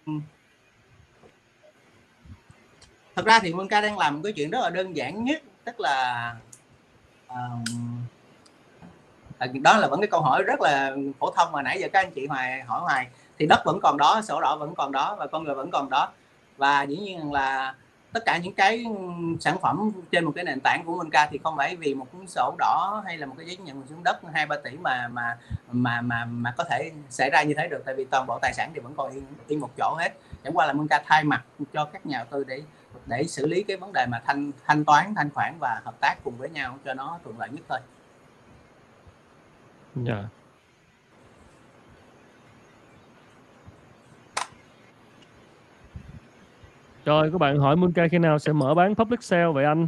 thật 3.16 3.26
ra 3.26 3.40
thì 3.40 3.54
Munca 3.54 3.82
đang 3.82 3.98
làm 3.98 4.16
một 4.16 4.22
cái 4.24 4.34
chuyện 4.34 4.50
rất 4.50 4.60
là 4.62 4.70
đơn 4.70 4.96
giản 4.96 5.24
nhất 5.24 5.42
tức 5.64 5.80
là 5.80 6.36
um, 7.30 7.64
đó 9.62 9.78
là 9.78 9.88
vẫn 9.88 10.02
cái 10.02 10.08
câu 10.08 10.22
hỏi 10.22 10.44
rất 10.44 10.62
là 10.62 10.96
phổ 11.20 11.32
thông 11.32 11.52
mà 11.52 11.62
nãy 11.62 11.80
giờ 11.82 11.88
các 11.94 12.00
anh 12.00 12.12
chị 12.12 12.28
hoài 12.28 12.62
hỏi 12.62 12.82
hoài. 12.82 13.08
Thì 13.40 13.46
đất 13.46 13.62
vẫn 13.66 13.80
còn 13.82 13.98
đó 13.98 14.22
sổ 14.22 14.42
đỏ 14.42 14.56
vẫn 14.56 14.76
còn 14.76 14.92
đó 14.92 15.16
và 15.20 15.28
con 15.28 15.44
người 15.44 15.56
vẫn 15.56 15.72
còn 15.72 15.90
đó. 15.90 16.10
Và 16.58 16.84
dĩ 16.84 16.98
nhiên 16.98 17.34
là 17.34 17.76
tất 18.14 18.26
cả 18.26 18.38
những 18.38 18.54
cái 18.54 18.86
sản 19.40 19.58
phẩm 19.62 19.92
trên 20.12 20.26
một 20.26 20.32
cái 20.36 20.44
nền 20.44 20.60
tảng 20.60 20.84
của 20.86 20.96
Monca 20.96 21.28
thì 21.32 21.40
không 21.44 21.58
phải 21.58 21.76
vì 21.76 21.94
một 21.94 22.08
cuốn 22.12 22.28
sổ 22.28 22.56
đỏ 22.58 23.04
hay 23.06 23.18
là 23.18 23.26
một 23.26 23.36
cái 23.38 23.46
giấy 23.46 23.56
chứng 23.56 23.66
nhận 23.66 23.84
xuống 23.90 24.04
đất 24.04 24.20
hai 24.34 24.46
ba 24.46 24.56
tỷ 24.64 24.72
mà 24.78 25.08
mà 25.08 25.38
mà 25.72 26.02
mà 26.02 26.26
mà 26.26 26.54
có 26.58 26.64
thể 26.64 26.92
xảy 27.10 27.30
ra 27.30 27.44
như 27.44 27.54
thế 27.58 27.68
được. 27.68 27.84
Tại 27.86 27.96
vì 27.96 28.06
toàn 28.06 28.26
bộ 28.28 28.40
tài 28.42 28.54
sản 28.54 28.72
thì 28.74 28.80
vẫn 28.80 28.94
còn 28.98 29.12
yên, 29.12 29.26
yên 29.48 29.60
một 29.60 29.70
chỗ 29.78 29.96
hết. 30.00 30.14
Chẳng 30.44 30.58
qua 30.58 30.66
là 30.66 30.74
Monca 30.74 31.04
thay 31.06 31.24
mặt 31.24 31.44
cho 31.74 31.86
các 31.86 32.06
nhà 32.06 32.18
đầu 32.18 32.28
tư 32.32 32.44
để 32.44 32.62
để 33.06 33.24
xử 33.24 33.48
lý 33.48 33.64
cái 33.64 33.78
vấn 33.78 33.94
đề 33.94 34.06
mà 34.06 34.22
thanh 34.26 34.52
thanh 34.66 34.86
toán 34.86 35.14
thanh 35.16 35.30
khoản 35.30 35.54
và 35.60 35.82
hợp 35.86 36.00
tác 36.00 36.16
cùng 36.24 36.38
với 36.38 36.50
nhau 36.50 36.78
cho 36.86 36.94
nó 36.94 37.20
thuận 37.24 37.40
lợi 37.40 37.50
nhất 37.50 37.66
thôi. 37.70 37.80
Dạ. 39.96 40.14
Yeah. 40.16 40.26
Rồi 47.06 47.30
các 47.32 47.38
bạn 47.38 47.58
hỏi 47.58 47.76
Moonca 47.76 48.08
khi 48.08 48.18
nào 48.18 48.40
sẽ 48.40 48.54
mở 48.54 48.74
bán 48.74 48.96
public 48.96 49.24
sale 49.24 49.52
vậy 49.54 49.66
anh? 49.66 49.88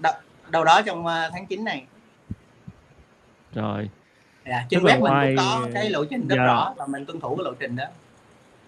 đâu, 0.00 0.12
đâu 0.50 0.64
đó 0.64 0.82
trong 0.86 1.06
uh, 1.06 1.12
tháng 1.32 1.46
9 1.46 1.64
này. 1.64 1.86
Rồi. 3.54 3.90
Dạ, 4.46 4.66
trên 4.70 4.82
web 4.82 4.98
ngoài... 4.98 5.26
mình 5.26 5.36
cũng 5.36 5.46
có 5.46 5.68
cái 5.74 5.90
lộ 5.90 6.04
trình 6.04 6.28
rất 6.28 6.36
dạ. 6.38 6.44
rõ 6.44 6.74
và 6.76 6.86
mình 6.86 7.06
tuân 7.06 7.20
thủ 7.20 7.36
cái 7.36 7.44
lộ 7.44 7.54
trình 7.54 7.76
đó. 7.76 7.84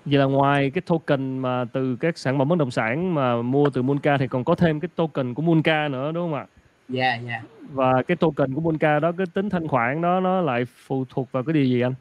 Vậy 0.05 0.19
là 0.19 0.25
ngoài 0.25 0.71
cái 0.71 0.83
token 0.83 1.39
mà 1.39 1.65
từ 1.73 1.97
các 1.97 2.19
sản 2.19 2.39
phẩm 2.39 2.49
bất 2.49 2.59
động 2.59 2.71
sản 2.71 3.15
mà 3.15 3.43
mua 3.43 3.71
từ 3.71 3.83
Monca 3.83 4.19
thì 4.19 4.29
còn 4.29 4.45
có 4.45 4.55
thêm 4.55 4.81
cái 4.81 4.89
token 4.97 5.35
của 5.35 5.43
Monca 5.43 5.89
nữa 5.89 6.13
đúng 6.13 6.25
không 6.25 6.35
ạ? 6.35 6.47
Dạ 6.89 7.05
yeah, 7.05 7.21
dạ. 7.25 7.31
Yeah. 7.31 7.43
Và 7.73 8.03
cái 8.09 8.17
token 8.17 8.55
của 8.55 8.61
Monca 8.61 8.99
đó 8.99 9.13
cái 9.19 9.27
tính 9.35 9.51
thanh 9.51 9.69
khoản 9.69 10.03
đó 10.03 10.21
nó 10.21 10.41
lại 10.41 10.65
phụ 10.87 11.05
thuộc 11.09 11.33
vào 11.33 11.43
cái 11.43 11.53
điều 11.53 11.65
gì 11.65 11.81
anh? 11.81 11.95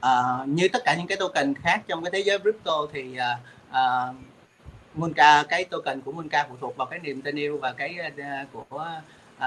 À, 0.00 0.12
như 0.46 0.68
tất 0.68 0.78
cả 0.84 0.94
những 0.98 1.06
cái 1.06 1.18
token 1.20 1.54
khác 1.54 1.82
trong 1.86 2.04
cái 2.04 2.10
thế 2.10 2.18
giới 2.18 2.38
crypto 2.38 2.86
thì 2.92 3.02
uh, 3.02 3.38
uh, 3.70 4.16
Monca 4.94 5.42
cái 5.48 5.64
token 5.64 6.00
của 6.00 6.12
Monca 6.12 6.46
phụ 6.48 6.56
thuộc 6.60 6.76
vào 6.76 6.86
cái 6.86 6.98
niềm 7.02 7.22
tin 7.22 7.36
yêu 7.36 7.58
và 7.58 7.72
cái 7.72 7.96
uh, 8.06 8.52
của 8.52 8.90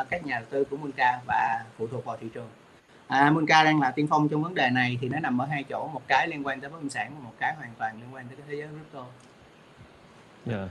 uh, 0.01 0.09
các 0.09 0.25
nhà 0.25 0.39
đầu 0.39 0.47
tư 0.49 0.63
của 0.63 0.77
Monca 0.77 1.19
và 1.27 1.63
phụ 1.77 1.87
thuộc 1.87 2.05
vào 2.05 2.17
thị 2.21 2.27
trường 2.33 2.47
à, 3.07 3.29
Monca 3.29 3.63
đang 3.63 3.81
là 3.81 3.91
tiên 3.91 4.07
phong 4.09 4.29
trong 4.29 4.43
vấn 4.43 4.55
đề 4.55 4.69
này 4.69 4.97
thì 5.01 5.09
nó 5.09 5.19
nằm 5.19 5.41
ở 5.41 5.45
hai 5.45 5.63
chỗ 5.63 5.87
một 5.87 6.01
cái 6.07 6.27
liên 6.27 6.47
quan 6.47 6.61
tới 6.61 6.69
bất 6.69 6.77
động 6.81 6.89
sản 6.89 7.11
và 7.15 7.23
một 7.23 7.33
cái 7.39 7.55
hoàn 7.55 7.69
toàn 7.77 7.95
liên 8.01 8.13
quan 8.13 8.27
tới 8.27 8.37
cái 8.37 8.45
thế 8.49 8.55
giới 8.55 8.67
crypto 8.67 9.05
yeah. 10.45 10.59
Dạ. 10.59 10.67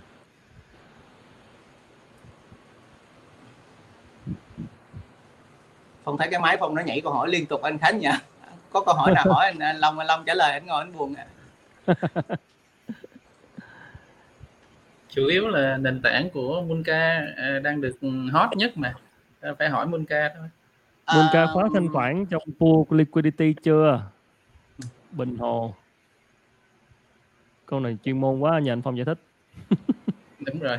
Phong 6.05 6.18
thấy 6.18 6.28
cái 6.30 6.41
máy 6.41 6.57
Phong 6.61 6.74
nó 6.74 6.82
nhảy 6.82 7.01
câu 7.01 7.12
hỏi 7.12 7.28
liên 7.28 7.47
tục 7.47 7.62
anh 7.62 7.78
Khánh 7.78 7.99
nha 7.99 8.20
có 8.72 8.80
câu 8.80 8.95
hỏi 8.95 9.12
nào 9.14 9.24
hỏi 9.28 9.47
anh, 9.47 9.59
anh 9.59 9.76
Long 9.76 9.99
anh 9.99 10.07
Long 10.07 10.24
trả 10.24 10.34
lời 10.34 10.53
anh 10.53 10.66
ngồi 10.66 10.78
anh 10.78 10.93
buồn 10.93 11.14
à. 11.14 11.26
chủ 15.09 15.26
yếu 15.26 15.49
là 15.49 15.76
nền 15.76 16.03
tảng 16.03 16.30
của 16.30 16.62
Monca 16.62 17.26
à, 17.37 17.59
đang 17.62 17.80
được 17.80 17.97
hot 18.32 18.57
nhất 18.57 18.76
mà 18.76 18.95
phải 19.59 19.68
hỏi 19.68 19.87
Monca 19.87 20.30
thôi 20.37 20.49
Monca 21.14 21.44
uh, 21.44 21.50
khóa 21.52 21.68
thanh 21.74 21.92
khoản 21.92 22.26
trong 22.26 22.42
pool 22.61 22.98
liquidity 22.98 23.54
chưa? 23.62 24.02
Bình 25.11 25.38
hồ. 25.38 25.74
Câu 27.66 27.80
này 27.80 27.96
chuyên 28.04 28.20
môn 28.20 28.38
quá 28.38 28.59
nhờ 28.59 28.72
anh 28.72 28.82
Phong 28.82 28.96
giải 28.96 29.04
thích. 29.04 29.18
Đúng 30.40 30.59
rồi. 30.59 30.78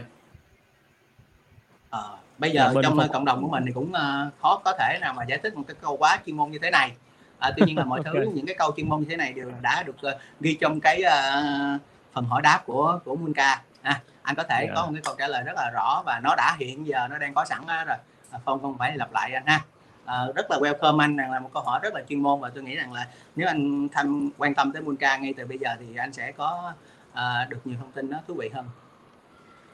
À, 1.90 2.00
bây 2.38 2.52
giờ 2.52 2.72
dạ, 2.76 2.82
trong 2.84 2.98
Phong... 2.98 3.10
cộng 3.14 3.26
đồng 3.26 3.42
của 3.42 3.50
mình 3.50 3.64
thì 3.66 3.72
cũng 3.72 3.90
uh, 3.90 4.34
khó 4.42 4.62
có 4.66 4.74
thể 4.80 4.98
nào 5.02 5.14
mà 5.14 5.24
giải 5.24 5.40
thích 5.44 5.56
một 5.56 5.64
cái 5.68 5.76
câu 5.82 5.98
quá 5.98 6.20
chuyên 6.26 6.38
môn 6.38 6.52
như 6.52 6.60
thế 6.62 6.72
này. 6.72 6.92
À, 7.40 7.52
tuy 7.58 7.66
nhiên 7.66 7.78
là 7.78 7.84
mọi 7.84 8.00
okay. 8.06 8.14
thứ 8.14 8.32
những 8.34 8.46
cái 8.46 8.56
câu 8.60 8.72
chuyên 8.78 8.90
môn 8.90 9.00
như 9.00 9.06
thế 9.10 9.18
này 9.18 9.34
đều 9.34 9.52
đã 9.62 9.84
được 9.84 9.96
uh, 9.96 10.22
ghi 10.40 10.58
trong 10.62 10.80
cái 10.80 11.04
uh, 11.06 11.82
phần 12.14 12.26
hỏi 12.26 12.42
đáp 12.42 12.62
của 12.66 13.00
của 13.06 13.16
Monca. 13.16 13.64
À, 13.82 14.02
anh 14.22 14.36
có 14.36 14.44
thể 14.44 14.56
yeah. 14.56 14.70
Dạ. 14.70 14.76
có 14.76 14.86
một 14.86 14.92
cái 14.94 15.02
câu 15.06 15.16
trả 15.20 15.28
lời 15.28 15.44
rất 15.44 15.54
là 15.56 15.72
rõ 15.74 16.04
và 16.06 16.20
nó 16.24 16.36
đã 16.36 16.56
hiện 16.60 16.88
giờ 16.88 17.08
nó 17.08 17.18
đang 17.18 17.34
có 17.34 17.46
sẵn 17.46 17.62
rồi. 17.88 17.98
Phong 18.46 18.62
không 18.62 18.78
phải 18.78 18.98
lặp 18.98 19.14
lại 19.14 19.34
anh 19.34 19.46
ha 19.46 19.66
uh, 20.08 20.36
rất 20.36 20.52
là 20.52 20.58
welcome 20.58 21.00
anh 21.00 21.16
rằng 21.16 21.32
là 21.32 21.40
một 21.40 21.50
câu 21.54 21.64
hỏi 21.64 21.80
rất 21.84 21.94
là 21.94 22.02
chuyên 22.10 22.22
môn 22.22 22.40
và 22.40 22.50
tôi 22.50 22.64
nghĩ 22.64 22.76
rằng 22.76 22.94
là 22.94 23.08
nếu 23.36 23.48
anh 23.48 23.88
tham 23.92 24.30
quan 24.38 24.56
tâm 24.56 24.72
tới 24.72 24.82
Munca 24.82 25.18
ngay 25.18 25.34
từ 25.38 25.46
bây 25.46 25.58
giờ 25.58 25.70
thì 25.80 25.96
anh 25.96 26.14
sẽ 26.14 26.32
có 26.32 26.74
uh, 27.14 27.50
được 27.50 27.60
nhiều 27.66 27.78
thông 27.80 27.92
tin 27.92 28.10
nó 28.10 28.18
thú 28.28 28.34
vị 28.34 28.50
hơn. 28.54 28.66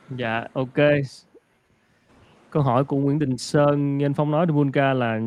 Dạ 0.09 0.47
ok. 0.53 0.77
Câu 2.49 2.63
hỏi 2.63 2.83
của 2.83 2.97
Nguyễn 2.97 3.19
Đình 3.19 3.37
Sơn, 3.37 3.97
như 3.97 4.05
anh 4.05 4.13
Phong 4.13 4.31
nói 4.31 4.45
thì 4.45 4.53
Munca 4.53 4.93
là 4.93 5.19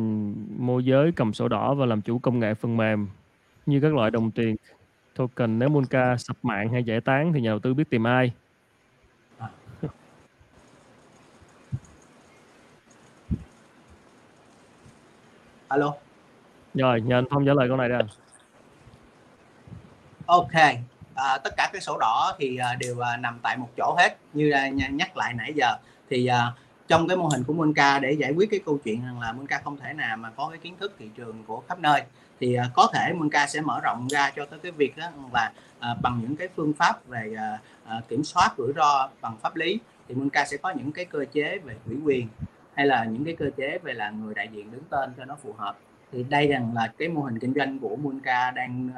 môi 0.57 0.85
giới 0.85 1.11
cầm 1.11 1.33
sổ 1.33 1.47
đỏ 1.47 1.73
và 1.73 1.85
làm 1.85 2.01
chủ 2.01 2.19
công 2.19 2.39
nghệ 2.39 2.53
phần 2.53 2.77
mềm 2.77 3.07
như 3.65 3.79
các 3.81 3.93
loại 3.93 4.11
đồng 4.11 4.31
tiền 4.31 4.55
token 5.15 5.59
nếu 5.59 5.69
Munca 5.69 6.17
sập 6.17 6.37
mạng 6.43 6.69
hay 6.69 6.83
giải 6.83 7.01
tán 7.01 7.33
thì 7.33 7.41
nhà 7.41 7.49
đầu 7.49 7.59
tư 7.59 7.73
biết 7.73 7.89
tìm 7.89 8.07
ai 8.07 8.31
alo. 15.67 15.93
Rồi 16.73 17.01
nhờ 17.01 17.17
anh 17.17 17.25
phong 17.29 17.45
trả 17.45 17.53
lời 17.53 17.67
câu 17.67 17.77
này 17.77 17.89
đây 17.89 18.03
ok. 20.27 20.53
À, 21.15 21.37
tất 21.37 21.53
cả 21.57 21.69
cái 21.73 21.81
sổ 21.81 21.97
đỏ 21.99 22.35
thì 22.39 22.57
à, 22.57 22.75
đều 22.79 22.99
à, 22.99 23.17
nằm 23.17 23.39
tại 23.43 23.57
một 23.57 23.69
chỗ 23.77 23.95
hết. 23.97 24.17
Như 24.33 24.51
à, 24.51 24.69
nhắc 24.69 25.17
lại 25.17 25.33
nãy 25.33 25.53
giờ. 25.55 25.77
Thì 26.09 26.25
à, 26.27 26.53
trong 26.87 27.07
cái 27.07 27.17
mô 27.17 27.27
hình 27.27 27.43
của 27.43 27.53
Monca 27.53 27.99
để 27.99 28.11
giải 28.11 28.31
quyết 28.31 28.49
cái 28.51 28.59
câu 28.65 28.79
chuyện 28.83 29.05
rằng 29.05 29.19
là 29.19 29.31
Monca 29.31 29.61
không 29.63 29.77
thể 29.77 29.93
nào 29.93 30.17
mà 30.17 30.29
có 30.29 30.49
cái 30.49 30.57
kiến 30.57 30.75
thức 30.79 30.95
thị 30.99 31.09
trường 31.17 31.43
của 31.47 31.63
khắp 31.67 31.79
nơi 31.79 32.01
thì 32.39 32.53
à, 32.53 32.69
có 32.73 32.87
thể 32.93 33.13
Monca 33.13 33.47
sẽ 33.47 33.61
mở 33.61 33.79
rộng 33.83 34.07
ra 34.09 34.31
cho 34.35 34.45
tới 34.45 34.59
cái 34.59 34.71
việc 34.71 34.97
đó 34.97 35.07
là 35.33 35.51
à, 35.79 35.95
bằng 36.01 36.19
những 36.21 36.35
cái 36.35 36.47
phương 36.55 36.73
pháp 36.73 37.07
về 37.07 37.33
à, 37.37 37.59
à, 37.85 38.01
kiểm 38.09 38.23
soát 38.23 38.49
rủi 38.57 38.73
ro 38.75 39.09
bằng 39.21 39.37
pháp 39.41 39.55
lý 39.55 39.79
thì 40.07 40.15
Monca 40.15 40.45
sẽ 40.45 40.57
có 40.57 40.69
những 40.69 40.91
cái 40.91 41.05
cơ 41.05 41.25
chế 41.31 41.57
về 41.57 41.75
ủy 41.85 41.97
quyền 42.05 42.27
hay 42.77 42.85
là 42.85 43.05
những 43.05 43.25
cái 43.25 43.35
cơ 43.39 43.45
chế 43.57 43.77
về 43.83 43.93
là 43.93 44.09
người 44.09 44.33
đại 44.33 44.47
diện 44.51 44.71
đứng 44.71 44.83
tên 44.89 45.13
cho 45.17 45.25
nó 45.25 45.35
phù 45.35 45.53
hợp? 45.57 45.77
Thì 46.11 46.23
đây 46.23 46.47
rằng 46.47 46.73
là 46.75 46.93
cái 46.97 47.07
mô 47.07 47.21
hình 47.21 47.39
kinh 47.39 47.53
doanh 47.53 47.79
của 47.79 47.95
Munca 47.95 48.51
đang 48.51 48.89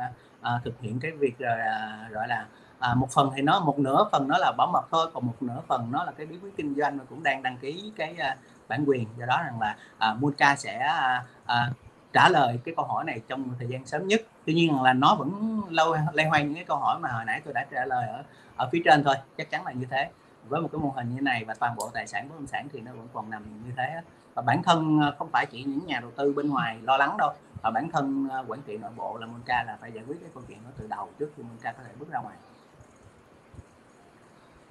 uh, 0.41 0.63
thực 0.63 0.81
hiện 0.81 0.99
cái 0.99 1.11
việc 1.11 1.33
uh, 1.33 2.11
gọi 2.11 2.27
là 2.27 2.45
à, 2.79 2.93
một 2.93 3.07
phần 3.11 3.31
thì 3.35 3.41
nó 3.41 3.59
một 3.59 3.79
nửa 3.79 4.09
phần 4.11 4.27
nó 4.27 4.37
là 4.37 4.51
bảo 4.57 4.67
mật 4.73 4.87
thôi 4.91 5.09
còn 5.13 5.27
một 5.27 5.35
nửa 5.41 5.61
phần 5.67 5.91
nó 5.91 6.03
là 6.03 6.11
cái 6.11 6.25
bí 6.25 6.37
quyết 6.41 6.57
kinh 6.57 6.75
doanh 6.75 6.97
mà 6.97 7.03
cũng 7.09 7.23
đang 7.23 7.43
đăng 7.43 7.57
ký 7.57 7.91
cái 7.95 8.15
à, 8.17 8.37
bản 8.67 8.83
quyền. 8.87 9.07
Do 9.17 9.25
đó 9.25 9.41
rằng 9.43 9.59
là 9.59 9.75
à, 9.97 10.13
Munca 10.13 10.55
sẽ 10.55 10.77
à, 10.77 11.25
à, 11.45 11.71
trả 12.13 12.29
lời 12.29 12.59
cái 12.65 12.75
câu 12.75 12.85
hỏi 12.85 13.03
này 13.03 13.21
trong 13.27 13.49
thời 13.59 13.67
gian 13.67 13.85
sớm 13.85 14.07
nhất. 14.07 14.21
Tuy 14.45 14.53
nhiên 14.53 14.81
là 14.81 14.93
nó 14.93 15.15
vẫn 15.15 15.61
lâu 15.69 15.95
lay 16.13 16.25
hoay 16.25 16.43
những 16.43 16.55
cái 16.55 16.65
câu 16.65 16.77
hỏi 16.77 16.99
mà 16.99 17.09
hồi 17.09 17.25
nãy 17.25 17.41
tôi 17.45 17.53
đã 17.53 17.65
trả 17.71 17.85
lời 17.85 18.07
ở 18.07 18.23
ở 18.55 18.69
phía 18.71 18.81
trên 18.85 19.03
thôi. 19.03 19.15
Chắc 19.37 19.49
chắn 19.49 19.65
là 19.65 19.71
như 19.71 19.85
thế 19.89 20.09
với 20.49 20.61
một 20.61 20.69
cái 20.71 20.79
mô 20.81 20.89
hình 20.89 21.15
như 21.15 21.21
này 21.21 21.43
và 21.47 21.53
toàn 21.59 21.75
bộ 21.75 21.89
tài 21.93 22.07
sản 22.07 22.29
bất 22.29 22.35
động 22.35 22.47
sản 22.47 22.67
thì 22.73 22.81
nó 22.81 22.91
vẫn 22.91 23.07
còn 23.13 23.29
nằm 23.29 23.43
như 23.65 23.71
thế 23.77 24.01
và 24.33 24.41
bản 24.41 24.63
thân 24.63 24.99
ờ, 25.01 25.15
không 25.19 25.29
phải 25.31 25.45
chỉ 25.45 25.63
những 25.63 25.85
nhà 25.85 25.99
đầu 25.99 26.11
tư 26.11 26.33
bên 26.33 26.49
ngoài 26.49 26.77
lo 26.83 26.97
lắng 26.97 27.17
đâu 27.17 27.31
và 27.61 27.71
bản 27.71 27.89
thân 27.93 28.27
ờ, 28.31 28.45
quản 28.47 28.59
trị 28.67 28.77
nội 28.77 28.91
bộ 28.95 29.17
là 29.17 29.25
Monca 29.25 29.63
là 29.63 29.77
phải 29.81 29.91
giải 29.91 30.03
quyết 30.07 30.17
cái 30.21 30.29
câu 30.33 30.43
chuyện 30.47 30.57
đó 30.63 30.69
từ 30.77 30.87
đầu 30.89 31.09
trước 31.19 31.31
khi 31.37 31.43
Monca 31.43 31.71
có 31.71 31.83
thể 31.83 31.91
bước 31.99 32.11
ra 32.11 32.19
ngoài. 32.19 32.35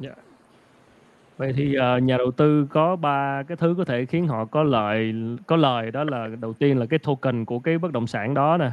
Yeah. 0.03 0.18
Vậy 1.37 1.53
thì 1.57 1.76
uh, 1.97 2.03
nhà 2.03 2.16
đầu 2.16 2.31
tư 2.31 2.66
có 2.70 2.97
ba 2.97 3.43
cái 3.43 3.57
thứ 3.57 3.74
có 3.79 3.85
thể 3.85 4.07
khiến 4.07 4.29
họ 4.29 4.45
có 4.45 4.62
lợi 4.62 5.14
có 5.47 5.57
lời 5.57 5.91
đó 5.91 6.05
là 6.05 6.29
đầu 6.41 6.53
tiên 6.53 6.79
là 6.79 6.87
cái 6.87 6.99
token 6.99 7.45
của 7.45 7.59
cái 7.59 7.79
bất 7.79 7.93
động 7.93 8.07
sản 8.07 8.35
đó 8.35 8.57
nè 8.57 8.70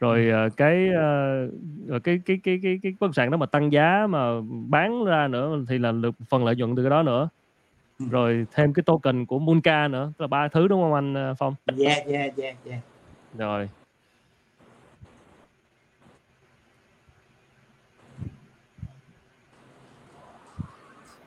rồi 0.00 0.46
uh, 0.46 0.56
cái 0.56 0.88
uh, 0.88 2.04
cái 2.04 2.20
cái 2.26 2.40
cái 2.44 2.60
cái 2.62 2.78
cái 2.82 2.92
bất 3.00 3.06
động 3.06 3.12
sản 3.12 3.30
đó 3.30 3.36
mà 3.36 3.46
tăng 3.46 3.72
giá 3.72 4.06
mà 4.10 4.40
bán 4.68 5.04
ra 5.04 5.28
nữa 5.28 5.58
thì 5.68 5.78
là 5.78 5.92
được 5.92 6.14
phần 6.28 6.44
lợi 6.44 6.56
nhuận 6.56 6.76
từ 6.76 6.82
cái 6.82 6.90
đó 6.90 7.02
nữa 7.02 7.28
rồi 8.10 8.46
thêm 8.54 8.72
cái 8.72 8.82
token 8.86 9.26
của 9.26 9.38
Munka 9.38 9.88
nữa 9.88 10.12
tức 10.18 10.22
là 10.22 10.26
ba 10.26 10.48
thứ 10.48 10.68
đúng 10.68 10.82
không 10.82 10.94
anh 10.94 11.34
Phong? 11.38 11.54
Yeah 11.78 12.06
yeah 12.06 12.36
yeah 12.36 12.56
yeah. 12.64 12.80
Rồi 13.38 13.68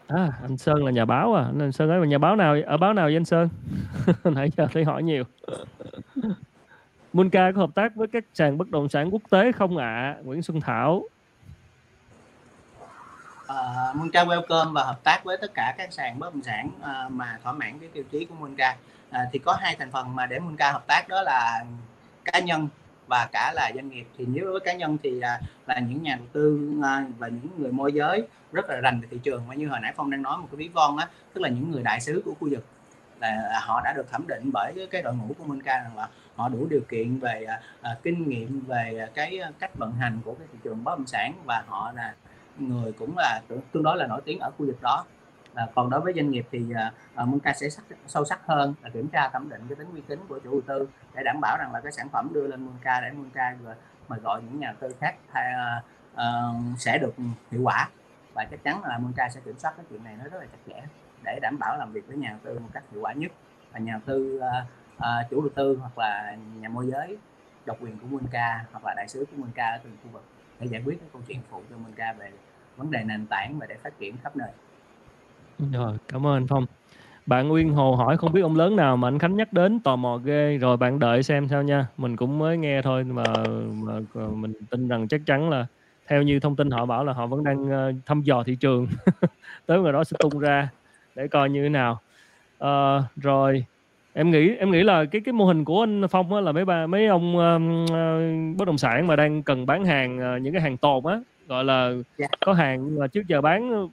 À, 0.10 0.30
anh 0.42 0.58
Sơn 0.58 0.86
là 0.86 0.92
nhà 0.92 1.06
báo 1.06 1.34
à, 1.34 1.52
anh 1.60 1.72
Sơn 1.72 1.90
ấy 1.90 2.00
là 2.00 2.06
nhà 2.06 2.18
báo 2.18 2.36
nào 2.36 2.58
ở 2.66 2.78
báo 2.78 2.94
nào 2.94 3.06
vậy 3.06 3.16
anh 3.16 3.26
Sơn? 3.26 3.50
Nãy 4.24 4.50
giờ 4.58 4.68
thấy 4.74 4.84
hỏi 4.84 5.04
nhiều. 5.04 5.24
Munca 7.14 7.52
có 7.52 7.62
hợp 7.62 7.70
tác 7.76 7.96
với 7.96 8.08
các 8.08 8.24
sàn 8.34 8.58
bất 8.58 8.70
động 8.70 8.90
sản 8.90 9.10
quốc 9.14 9.22
tế 9.30 9.52
không 9.52 9.78
ạ? 9.78 9.86
À? 9.86 10.18
Nguyễn 10.24 10.42
Xuân 10.42 10.62
Thảo. 10.62 11.04
Ờ, 13.48 13.90
uh, 13.90 13.96
Munca 13.96 14.24
welcome 14.24 14.74
và 14.74 14.84
hợp 14.84 15.04
tác 15.04 15.24
với 15.24 15.38
tất 15.42 15.54
cả 15.54 15.76
các 15.78 15.94
sàn 15.94 16.20
bất 16.20 16.34
động 16.34 16.44
sản 16.44 16.70
uh, 16.80 17.12
mà 17.12 17.40
thỏa 17.44 17.54
mãn 17.54 17.80
cái 17.80 17.90
tiêu 17.94 18.04
chí 18.12 18.26
của 18.26 18.36
Munca. 18.36 18.72
Uh, 18.72 19.14
ờ, 19.14 19.20
thì 19.32 19.40
có 19.40 19.54
hai 19.54 19.76
thành 19.76 19.92
phần 19.92 20.16
mà 20.16 20.26
để 20.26 20.40
Munca 20.40 20.72
hợp 20.72 20.88
tác 20.88 21.08
đó 21.08 21.22
là 21.22 21.66
cá 22.26 22.40
nhân 22.40 22.68
và 23.08 23.30
cả 23.32 23.54
là 23.56 23.72
doanh 23.76 23.90
nghiệp 23.90 24.08
thì 24.18 24.26
nếu 24.28 24.52
với 24.52 24.60
cá 24.60 24.74
nhân 24.74 24.98
thì 25.04 25.12
là, 25.12 25.42
là 25.68 25.80
những 25.80 26.04
nhà 26.04 26.16
đầu 26.16 26.28
tư 26.34 26.72
à, 26.84 27.06
và 27.18 27.28
những 27.28 27.50
người 27.58 27.72
môi 27.72 27.94
giới 27.94 28.28
rất 28.52 28.70
là 28.70 28.82
rành 28.82 29.02
về 29.02 29.08
thị 29.12 29.18
trường 29.24 29.44
và 29.48 29.56
như 29.56 29.68
hồi 29.68 29.80
nãy 29.82 29.94
phong 29.96 30.12
đang 30.12 30.22
nói 30.22 30.38
một 30.38 30.48
cái 30.52 30.58
ví 30.58 30.68
von 30.68 30.98
á 30.98 31.08
tức 31.34 31.42
là 31.42 31.50
những 31.50 31.72
người 31.72 31.84
đại 31.84 32.02
sứ 32.02 32.22
của 32.26 32.34
khu 32.40 32.50
vực 32.52 32.66
là 33.22 33.60
họ 33.64 33.82
đã 33.84 33.94
được 33.94 34.12
thẩm 34.12 34.28
định 34.28 34.50
bởi 34.54 34.88
cái 34.92 35.02
đội 35.02 35.16
ngũ 35.16 35.34
của 35.38 35.44
Minca 35.44 35.84
rằng 35.84 35.98
là 35.98 36.08
họ 36.40 36.50
đủ 36.50 36.68
điều 36.70 36.82
kiện 36.90 37.20
về 37.20 37.44
à, 37.44 37.62
à 37.82 37.98
kinh 38.04 38.30
nghiệm 38.30 38.62
về 38.68 38.98
à, 39.00 39.08
cái 39.14 39.40
à, 39.40 39.52
cách 39.60 39.72
vận 39.76 39.94
hành 39.94 40.20
của 40.26 40.34
cái 40.34 40.48
thị 40.52 40.60
trường 40.64 40.84
bất 40.84 40.98
động 40.98 41.08
sản 41.08 41.34
và 41.46 41.64
họ 41.68 41.92
là 41.96 42.14
người 42.58 42.92
cũng 42.92 43.18
là 43.18 43.42
tương 43.72 43.84
đối 43.84 43.98
là 43.98 44.08
nổi 44.08 44.22
tiếng 44.26 44.40
ở 44.40 44.52
khu 44.58 44.66
vực 44.66 44.82
đó. 44.82 45.06
À, 45.54 45.68
còn 45.76 45.90
đối 45.90 46.02
với 46.02 46.14
doanh 46.14 46.32
nghiệp 46.32 46.48
thì 46.52 46.66
à, 47.16 47.26
Monca 47.26 47.54
sẽ 47.54 47.70
sắc, 47.70 47.84
sâu 48.08 48.26
sắc 48.26 48.40
hơn 48.46 48.74
là 48.82 48.90
kiểm 48.90 49.08
tra 49.08 49.30
thẩm 49.30 49.50
định 49.50 49.62
cái 49.70 49.76
tính 49.76 49.88
uy 49.94 50.02
tín 50.02 50.20
của 50.30 50.40
chủ 50.40 50.52
đầu 50.52 50.62
tư 50.68 50.90
để 51.16 51.24
đảm 51.24 51.40
bảo 51.42 51.58
rằng 51.60 51.72
là 51.74 51.80
cái 51.82 51.92
sản 51.92 52.10
phẩm 52.10 52.30
đưa 52.34 52.48
lên 52.48 52.66
Monca 52.66 53.02
để 53.02 53.12
Monca 53.12 53.56
mời 54.08 54.20
gọi 54.20 54.42
những 54.44 54.60
nhà 54.60 54.68
đầu 54.68 54.90
tư 54.90 54.96
khác 55.00 55.16
thay, 55.34 55.54
à, 55.54 55.84
à, 56.16 56.42
sẽ 56.78 56.98
được 56.98 57.14
hiệu 57.52 57.62
quả. 57.64 57.90
Và 58.34 58.46
chắc 58.52 58.64
chắn 58.64 58.84
là 58.84 58.98
Monca 58.98 59.30
sẽ 59.30 59.42
kiểm 59.46 59.60
soát 59.60 59.74
cái 59.78 59.86
chuyện 59.90 60.04
này 60.04 60.16
nó 60.18 60.24
rất 60.24 60.40
là 60.40 60.46
chặt 60.46 60.74
chẽ 60.74 60.82
để 61.24 61.40
đảm 61.42 61.60
bảo 61.60 61.78
làm 61.78 61.92
việc 61.92 62.08
với 62.08 62.18
nhà 62.18 62.30
đầu 62.30 62.40
tư 62.44 62.60
một 62.60 62.70
cách 62.74 62.84
hiệu 62.92 63.02
quả 63.02 63.14
nhất. 63.14 63.32
Và 63.72 63.80
nhà 63.80 63.92
đầu 63.92 64.02
tư 64.06 64.40
à, 64.40 64.66
uh, 65.00 65.30
chủ 65.30 65.42
đầu 65.42 65.50
tư 65.56 65.78
hoặc 65.80 65.98
là 65.98 66.38
nhà 66.62 66.70
môi 66.70 66.88
giới 66.88 67.18
độc 67.66 67.78
quyền 67.82 67.98
của 67.98 68.08
Monca 68.08 68.66
hoặc 68.72 68.86
là 68.86 68.94
đại 68.98 69.08
sứ 69.08 69.26
của 69.32 69.38
Monca 69.38 69.66
ở 69.66 69.80
từng 69.84 69.94
khu 70.04 70.10
vực 70.12 70.24
để 70.60 70.68
giải 70.68 70.82
quyết 70.86 71.00
cái 71.00 71.10
câu 71.14 71.22
chuyện 71.28 71.40
phụ 71.50 71.62
cho 71.70 71.78
Monca 71.78 72.14
về 72.14 72.32
vấn 72.78 72.92
đề 72.92 73.04
nền 73.04 73.28
tảng 73.28 73.60
và 73.60 73.66
để 73.66 73.76
phát 73.84 74.00
triển 74.00 74.18
khắp 74.24 74.36
nơi 74.36 74.50
rồi, 75.72 75.98
cảm 76.08 76.28
ơn 76.28 76.34
anh 76.34 76.48
Phong. 76.48 76.66
Bạn 77.26 77.48
Nguyên 77.48 77.74
Hồ 77.74 77.96
hỏi 77.96 78.18
không 78.18 78.34
biết 78.34 78.42
ông 78.42 78.56
lớn 78.56 78.76
nào 78.76 78.98
mà 78.98 79.08
anh 79.08 79.20
Khánh 79.20 79.36
nhắc 79.36 79.54
đến 79.54 79.80
tò 79.80 79.96
mò 79.96 80.18
ghê 80.18 80.58
rồi 80.58 80.78
bạn 80.78 81.00
đợi 81.00 81.24
xem 81.24 81.48
sao 81.48 81.64
nha. 81.64 81.88
Mình 81.98 82.16
cũng 82.16 82.40
mới 82.40 82.58
nghe 82.58 82.82
thôi 82.82 83.04
mà, 83.04 83.24
mà 83.86 84.00
mình 84.14 84.54
tin 84.72 84.88
rằng 84.88 85.08
chắc 85.08 85.22
chắn 85.26 85.50
là 85.50 85.68
theo 86.10 86.22
như 86.22 86.40
thông 86.40 86.56
tin 86.56 86.72
họ 86.72 86.86
bảo 86.86 87.04
là 87.04 87.14
họ 87.14 87.28
vẫn 87.28 87.44
đang 87.44 87.70
ờ, 87.70 87.92
thăm 88.06 88.22
dò 88.22 88.44
thị 88.44 88.56
trường 88.56 88.88
tới 89.66 89.82
ngày 89.82 89.94
đó 89.94 90.04
sẽ 90.04 90.18
tung 90.20 90.40
ra 90.40 90.70
để 91.16 91.28
coi 91.28 91.50
như 91.50 91.64
thế 91.64 91.70
nào. 91.70 92.02
À, 92.60 93.04
rồi 93.16 93.66
em 94.20 94.32
nghĩ 94.32 94.56
em 94.56 94.72
nghĩ 94.72 94.84
là 94.84 95.06
cái 95.06 95.22
cái 95.26 95.34
mô 95.34 95.46
hình 95.46 95.66
của 95.66 95.84
anh 95.84 96.08
Phong 96.12 96.34
á, 96.34 96.42
là 96.42 96.52
mấy 96.52 96.66
ba 96.66 96.88
mấy 96.88 97.08
ông 97.08 97.36
uh, 97.38 98.58
bất 98.58 98.66
động 98.66 98.78
sản 98.78 99.08
mà 99.08 99.16
đang 99.16 99.44
cần 99.44 99.66
bán 99.66 99.86
hàng 99.86 100.36
uh, 100.36 100.42
những 100.42 100.54
cái 100.54 100.62
hàng 100.62 100.78
tồn 100.78 101.06
á 101.06 101.20
gọi 101.48 101.64
là 101.64 101.86
yeah. 101.88 102.06
Dạ. 102.18 102.28
có 102.40 102.54
hàng 102.54 102.86
nhưng 102.86 103.00
mà 103.00 103.08
trước 103.08 103.28
giờ 103.28 103.42
bán 103.42 103.88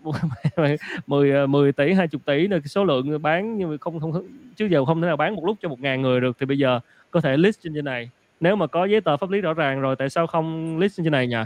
10 1.07 1.47
10 1.47 1.73
tỷ 1.73 1.93
20 1.93 2.21
tỷ 2.25 2.49
là 2.49 2.59
số 2.65 2.85
lượng 2.85 3.23
bán 3.23 3.59
nhưng 3.59 3.71
mà 3.71 3.77
không 3.81 4.01
không 4.01 4.27
trước 4.57 4.67
giờ 4.67 4.85
không 4.85 5.01
thể 5.01 5.07
nào 5.07 5.17
bán 5.17 5.35
một 5.35 5.45
lúc 5.45 5.57
cho 5.63 5.69
một 5.69 5.81
ngàn 5.81 6.03
người 6.03 6.21
được 6.21 6.37
thì 6.41 6.47
bây 6.47 6.59
giờ 6.59 6.81
có 7.11 7.21
thể 7.21 7.37
list 7.37 7.61
trên 7.63 7.75
trên 7.75 7.85
này 7.85 8.11
nếu 8.41 8.57
mà 8.57 8.67
có 8.67 8.85
giấy 8.85 9.01
tờ 9.01 9.17
pháp 9.17 9.31
lý 9.31 9.41
rõ 9.41 9.55
ràng 9.55 9.81
rồi 9.81 9.97
tại 9.97 10.11
sao 10.11 10.27
không 10.27 10.79
list 10.79 10.97
trên 10.97 11.05
trên 11.05 11.13
này 11.13 11.27
nhỉ 11.27 11.43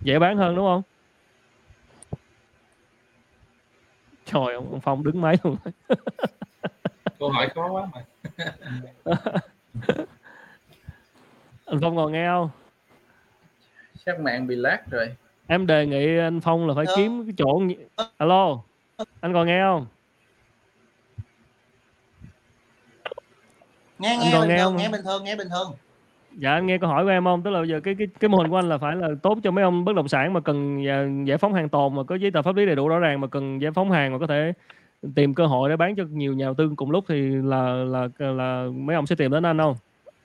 dễ 0.00 0.18
bán 0.18 0.36
hơn 0.36 0.56
đúng 0.56 0.66
không 0.66 0.82
trời 4.24 4.54
ông 4.54 4.80
phong 4.82 5.04
đứng 5.04 5.20
máy 5.20 5.36
luôn 5.44 5.56
câu 7.18 7.30
hỏi 7.30 7.48
khó 7.54 7.68
quá 7.68 7.88
mà. 7.94 8.00
Anh 11.66 11.78
phong 11.82 11.96
còn 11.96 12.12
nghe 12.12 12.26
không? 12.28 12.50
Chắc 14.06 14.20
mạng 14.20 14.46
bị 14.46 14.56
lag 14.56 14.78
rồi. 14.90 15.14
Em 15.46 15.66
đề 15.66 15.86
nghị 15.86 16.18
anh 16.18 16.40
Phong 16.40 16.68
là 16.68 16.74
phải 16.74 16.84
Được. 16.84 16.92
kiếm 16.96 17.24
cái 17.26 17.34
chỗ 17.38 17.62
alo 18.16 18.58
anh 19.20 19.32
còn 19.32 19.46
nghe 19.46 19.62
không? 19.62 19.86
Nghe 23.98 24.18
nghe 24.22 24.30
còn 24.32 24.48
nghe 24.48 24.58
không? 24.58 24.76
nghe 24.76 24.88
bình 24.88 25.00
thường 25.04 25.24
nghe 25.24 25.36
bình 25.36 25.48
thường. 25.50 25.72
Dạ 26.32 26.50
anh 26.52 26.66
nghe 26.66 26.78
câu 26.78 26.90
hỏi 26.90 27.04
của 27.04 27.10
em 27.10 27.24
không? 27.24 27.42
Tức 27.42 27.50
là 27.50 27.64
giờ 27.64 27.80
cái 27.80 27.94
cái 27.98 28.06
cái 28.20 28.28
mô 28.28 28.38
hình 28.38 28.50
của 28.50 28.58
anh 28.58 28.68
là 28.68 28.78
phải 28.78 28.96
là 28.96 29.08
tốt 29.22 29.38
cho 29.42 29.50
mấy 29.50 29.64
ông 29.64 29.84
bất 29.84 29.96
động 29.96 30.08
sản 30.08 30.32
mà 30.32 30.40
cần 30.40 30.84
giải 31.26 31.38
phóng 31.38 31.54
hàng 31.54 31.68
tồn 31.68 31.94
mà 31.94 32.02
có 32.02 32.14
giấy 32.14 32.30
tờ 32.30 32.42
pháp 32.42 32.56
lý 32.56 32.66
đầy 32.66 32.76
đủ 32.76 32.88
rõ 32.88 32.98
ràng 32.98 33.20
mà 33.20 33.26
cần 33.26 33.62
giải 33.62 33.72
phóng 33.72 33.90
hàng 33.90 34.12
mà 34.12 34.18
có 34.18 34.26
thể 34.26 34.52
tìm 35.14 35.34
cơ 35.34 35.46
hội 35.46 35.70
để 35.70 35.76
bán 35.76 35.96
cho 35.96 36.04
nhiều 36.10 36.34
nhà 36.34 36.44
đầu 36.44 36.54
tư 36.54 36.70
cùng 36.76 36.90
lúc 36.90 37.04
thì 37.08 37.20
là 37.30 37.62
là 37.72 38.08
là, 38.18 38.30
là 38.30 38.66
mấy 38.74 38.96
ông 38.96 39.06
sẽ 39.06 39.14
tìm 39.14 39.30
đến 39.30 39.46
anh 39.46 39.58
không? 39.58 39.76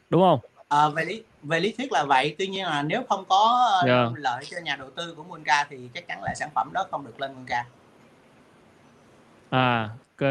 Đúng 0.09 0.21
không? 0.21 0.39
À, 0.69 0.89
về 0.89 1.05
lý 1.05 1.23
về 1.43 1.59
lý 1.59 1.71
thuyết 1.77 1.91
là 1.91 2.03
vậy. 2.03 2.35
Tuy 2.37 2.47
nhiên 2.47 2.65
là 2.65 2.83
nếu 2.83 3.03
không 3.09 3.23
có 3.29 3.71
yeah. 3.85 3.87
Dạ. 3.87 4.11
lợi 4.15 4.43
cho 4.45 4.57
nhà 4.63 4.75
đầu 4.75 4.89
tư 4.89 5.13
của 5.17 5.23
Munca 5.23 5.67
thì 5.69 5.89
chắc 5.93 6.07
chắn 6.07 6.23
là 6.23 6.33
sản 6.35 6.49
phẩm 6.55 6.69
đó 6.73 6.85
không 6.91 7.05
được 7.05 7.21
lên 7.21 7.33
Munca 7.35 7.65
à 9.49 9.89
ok. 10.17 10.29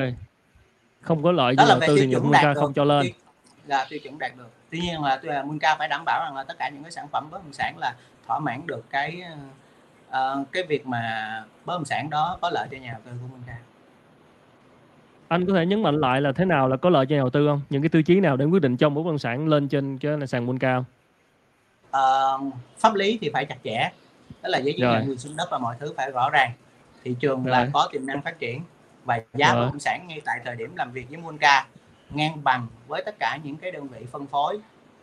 Không 1.01 1.23
có 1.23 1.33
lợi 1.33 1.55
cho 1.57 1.63
nhà 1.63 1.69
đầu 1.69 1.81
tư 1.87 1.97
thì 2.01 2.17
Munca 2.17 2.55
không 2.55 2.73
cho 2.73 2.85
lên. 2.85 3.07
Là 3.67 3.87
tiêu 3.89 3.99
chuẩn 3.99 4.19
đạt 4.19 4.33
được. 4.37 4.51
Tuy 4.71 4.81
nhiên 4.81 5.03
là 5.03 5.19
tuy 5.23 5.29
là 5.29 5.43
Munca 5.43 5.77
phải 5.79 5.89
đảm 5.89 6.03
bảo 6.07 6.25
rằng 6.25 6.37
là 6.37 6.45
tất 6.45 6.59
cả 6.59 6.69
những 6.69 6.83
cái 6.83 6.93
sản 6.93 7.09
phẩm 7.13 7.29
bất 7.31 7.45
động 7.45 7.53
sản 7.53 7.79
là 7.79 7.95
thỏa 8.27 8.39
mãn 8.39 8.67
được 8.67 8.85
cái 8.91 9.23
uh, 10.09 10.53
cái 10.53 10.63
việc 10.69 10.87
mà 10.87 11.45
bất 11.65 11.75
động 11.75 11.85
sản 11.85 12.11
đó 12.11 12.39
có 12.41 12.51
lợi 12.51 12.69
cho 12.71 12.77
nhà 12.77 12.91
đầu 12.93 13.01
tư 13.05 13.13
của 13.23 13.29
Munca 13.37 13.57
anh 15.29 15.47
có 15.47 15.53
thể 15.55 15.67
nhấn 15.67 15.83
mạnh 15.83 15.97
lại 15.97 16.21
là 16.21 16.33
thế 16.33 16.45
nào 16.45 16.69
là 16.69 16.77
có 16.77 16.91
lợi 16.91 17.07
cho 17.07 17.15
nhà 17.15 17.21
đầu 17.21 17.31
tư 17.31 17.47
không? 17.47 17.61
Những 17.71 17.83
cái 17.83 17.89
tiêu 17.89 18.03
chí 18.03 18.21
nào 18.21 18.37
để 18.37 18.45
quyết 18.45 18.63
định 18.63 18.77
cho 18.77 18.89
một 18.89 19.03
bất 19.03 19.11
động 19.11 19.19
sản 19.19 19.49
lên 19.49 19.69
trên 19.69 19.99
cái 19.99 20.27
sàn 20.27 20.47
buôn 20.47 20.59
cao? 20.59 20.85
Uh, 21.89 22.55
pháp 22.79 22.95
lý 22.95 23.19
thì 23.21 23.31
phải 23.33 23.45
chặt 23.45 23.57
chẽ, 23.65 23.91
đó 24.43 24.49
là 24.49 24.59
giấy 24.59 24.75
chứng 24.79 24.91
nhận 24.91 25.09
quyền 25.09 25.19
sử 25.19 25.31
đất 25.37 25.49
và 25.51 25.59
mọi 25.59 25.77
thứ 25.81 25.95
phải 25.97 26.11
rõ 26.11 26.31
ràng. 26.31 26.53
Thị 27.05 27.17
trường 27.21 27.45
Rồi. 27.45 27.53
là 27.53 27.69
có 27.73 27.89
tiềm 27.93 28.07
năng 28.07 28.23
phát 28.23 28.39
triển 28.39 28.63
và 29.05 29.21
giá 29.35 29.55
bất 29.55 29.61
động 29.61 29.79
sản 29.79 30.07
ngay 30.09 30.21
tại 30.25 30.41
thời 30.45 30.57
điểm 30.57 30.77
làm 30.77 30.93
việc 30.93 31.09
với 31.09 31.17
Monca 31.17 31.67
ngang 32.11 32.45
bằng 32.45 32.67
với 32.87 33.03
tất 33.07 33.15
cả 33.19 33.39
những 33.43 33.57
cái 33.57 33.73
đơn 33.73 33.89
vị 33.89 34.07
phân 34.13 34.27
phối 34.27 34.61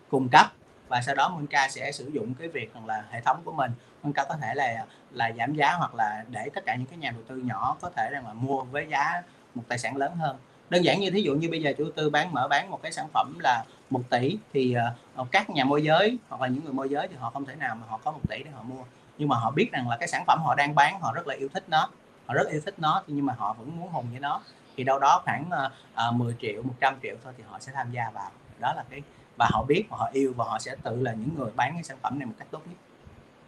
cung 0.09 0.29
cấp 0.29 0.45
và 0.87 1.01
sau 1.01 1.15
đó 1.15 1.29
Monca 1.29 1.67
sẽ 1.69 1.91
sử 1.91 2.09
dụng 2.13 2.33
cái 2.39 2.47
việc 2.47 2.73
rằng 2.73 2.85
là 2.85 3.03
hệ 3.09 3.21
thống 3.21 3.41
của 3.45 3.51
mình 3.51 3.71
Monca 4.03 4.23
có 4.29 4.35
thể 4.41 4.53
là 4.55 4.85
là 5.11 5.31
giảm 5.37 5.55
giá 5.55 5.73
hoặc 5.73 5.95
là 5.95 6.25
để 6.29 6.49
tất 6.53 6.65
cả 6.65 6.75
những 6.75 6.87
cái 6.87 6.97
nhà 6.97 7.11
đầu 7.11 7.21
tư 7.27 7.35
nhỏ 7.35 7.77
có 7.81 7.89
thể 7.95 8.09
rằng 8.11 8.27
là 8.27 8.33
mua 8.33 8.63
với 8.63 8.87
giá 8.91 9.21
một 9.55 9.63
tài 9.67 9.77
sản 9.77 9.95
lớn 9.95 10.15
hơn 10.15 10.37
đơn 10.69 10.85
giản 10.85 10.99
như 10.99 11.11
thí 11.11 11.21
dụ 11.21 11.35
như 11.35 11.49
bây 11.49 11.61
giờ 11.61 11.73
chủ 11.77 11.89
tư 11.95 12.09
bán 12.09 12.33
mở 12.33 12.47
bán 12.47 12.71
một 12.71 12.81
cái 12.83 12.91
sản 12.91 13.07
phẩm 13.13 13.37
là 13.39 13.63
một 13.89 14.01
tỷ 14.09 14.37
thì 14.53 14.75
uh, 15.21 15.27
các 15.31 15.49
nhà 15.49 15.63
môi 15.63 15.83
giới 15.83 16.17
hoặc 16.29 16.41
là 16.41 16.47
những 16.47 16.63
người 16.63 16.73
môi 16.73 16.89
giới 16.89 17.07
thì 17.07 17.15
họ 17.19 17.29
không 17.29 17.45
thể 17.45 17.55
nào 17.55 17.75
mà 17.75 17.87
họ 17.89 17.99
có 18.03 18.11
một 18.11 18.19
tỷ 18.29 18.43
để 18.43 18.51
họ 18.51 18.63
mua 18.63 18.83
nhưng 19.17 19.29
mà 19.29 19.37
họ 19.37 19.51
biết 19.51 19.69
rằng 19.71 19.89
là 19.89 19.97
cái 19.97 20.07
sản 20.07 20.23
phẩm 20.27 20.39
họ 20.43 20.55
đang 20.55 20.75
bán 20.75 20.99
họ 21.01 21.13
rất 21.13 21.27
là 21.27 21.35
yêu 21.35 21.49
thích 21.53 21.63
nó 21.67 21.89
họ 22.25 22.33
rất 22.33 22.47
yêu 22.49 22.61
thích 22.65 22.75
nó 22.77 23.03
nhưng 23.07 23.25
mà 23.25 23.33
họ 23.37 23.53
vẫn 23.53 23.79
muốn 23.79 23.89
hùng 23.89 24.05
với 24.11 24.19
nó 24.19 24.41
thì 24.77 24.83
đâu 24.83 24.99
đó 24.99 25.21
khoảng 25.25 25.45
ờ, 25.49 25.71
uh, 26.09 26.15
10 26.15 26.35
triệu 26.41 26.63
100 26.63 26.95
triệu 27.03 27.15
thôi 27.23 27.33
thì 27.37 27.43
họ 27.49 27.59
sẽ 27.59 27.71
tham 27.75 27.91
gia 27.91 28.09
vào 28.09 28.31
đó 28.59 28.73
là 28.73 28.83
cái 28.89 29.01
và 29.37 29.49
họ 29.51 29.63
biết 29.63 29.85
và 29.89 29.97
họ 29.97 30.09
yêu 30.13 30.33
và 30.37 30.45
họ 30.45 30.59
sẽ 30.59 30.75
tự 30.83 31.01
là 31.01 31.13
những 31.13 31.35
người 31.37 31.51
bán 31.55 31.73
cái 31.73 31.83
sản 31.83 31.97
phẩm 32.01 32.19
này 32.19 32.25
một 32.25 32.33
cách 32.39 32.47
tốt 32.51 32.61
nhất. 32.65 32.77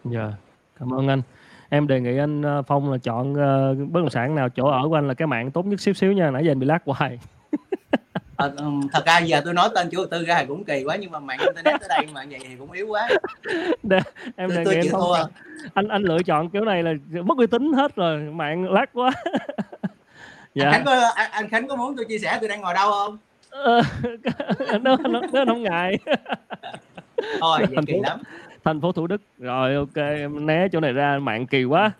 Dạ, 0.04 0.20
yeah. 0.20 0.34
cảm 0.80 0.94
ơn 0.94 1.08
anh 1.08 1.22
em 1.70 1.88
đề 1.88 2.00
nghị 2.00 2.18
anh 2.18 2.42
ờ, 2.42 2.62
Phong 2.68 2.92
là 2.92 2.98
chọn 2.98 3.32
uh, 3.32 3.92
bất 3.92 4.00
động 4.00 4.10
sản 4.10 4.36
nào 4.36 4.50
chỗ 4.50 4.68
ở 4.68 4.88
của 4.90 4.96
anh 4.96 5.08
là 5.08 5.14
cái 5.14 5.28
mạng 5.28 5.52
tốt 5.52 5.66
nhất 5.66 5.82
xíu 5.82 5.94
xíu 5.94 6.12
nha. 6.12 6.32
Nãy 6.32 6.46
giờ 6.46 6.52
anh 6.52 6.60
bị 6.60 6.66
lát 6.66 6.80
hoài. 6.86 7.20
À, 8.38 8.48
thật 8.94 9.06
ra 9.06 9.20
giờ 9.20 9.42
tôi 9.46 9.54
nói 9.54 9.70
tên 9.76 9.90
chủ 9.90 9.98
đầu 9.98 10.08
tư 10.12 10.26
ra 10.26 10.46
cũng 10.48 10.64
kỳ 10.64 10.84
quá 10.84 10.96
nhưng 10.96 11.12
mà 11.12 11.20
mạng 11.20 11.40
internet 11.40 11.82
ở 11.82 11.88
đây 11.90 12.08
mà 12.14 12.26
vậy 12.30 12.40
thì 12.44 12.56
cũng 12.60 12.72
yếu 12.72 12.88
quá. 12.88 13.10
Đe, 13.84 14.00
em 14.36 14.50
đề 14.50 14.66
nghị 14.66 14.76
anh, 14.76 14.88
Phong, 14.92 15.12
anh 15.74 15.88
anh 15.88 16.04
lựa 16.04 16.24
chọn 16.26 16.50
kiểu 16.50 16.66
này 16.66 16.84
là 16.84 16.94
mất 17.26 17.38
uy 17.38 17.48
tín 17.48 17.74
hết 17.74 17.96
rồi 17.96 18.20
mạng 18.20 18.72
lát 18.72 18.94
quá. 18.94 19.12
Dạ. 20.54 20.70
anh 20.70 20.74
Khánh 20.74 20.86
có 20.86 21.12
anh, 21.16 21.32
anh 21.32 21.50
Khánh 21.50 21.68
có 21.68 21.76
muốn 21.76 21.96
tôi 21.96 22.06
chia 22.10 22.20
sẻ 22.20 22.38
tôi 22.40 22.50
đang 22.50 22.62
ngồi 22.62 22.74
đâu 22.74 22.92
không? 22.92 23.18
Nó, 24.82 24.98
nó, 25.10 25.22
nó 25.34 25.46
không 25.48 25.64
ngại. 25.64 25.98
Thôi 27.40 27.60
vậy 27.70 27.84
kỳ 27.88 28.00
lắm 28.04 28.20
thành 28.68 28.82
phố 28.82 28.92
Thủ 28.92 29.08
Đức. 29.08 29.22
Rồi 29.40 29.76
ok 29.76 29.96
em 29.96 30.46
né 30.46 30.68
chỗ 30.72 30.80
này 30.80 30.94
ra 30.94 31.20
mạng 31.20 31.48
kỳ 31.48 31.64
quá. 31.64 31.92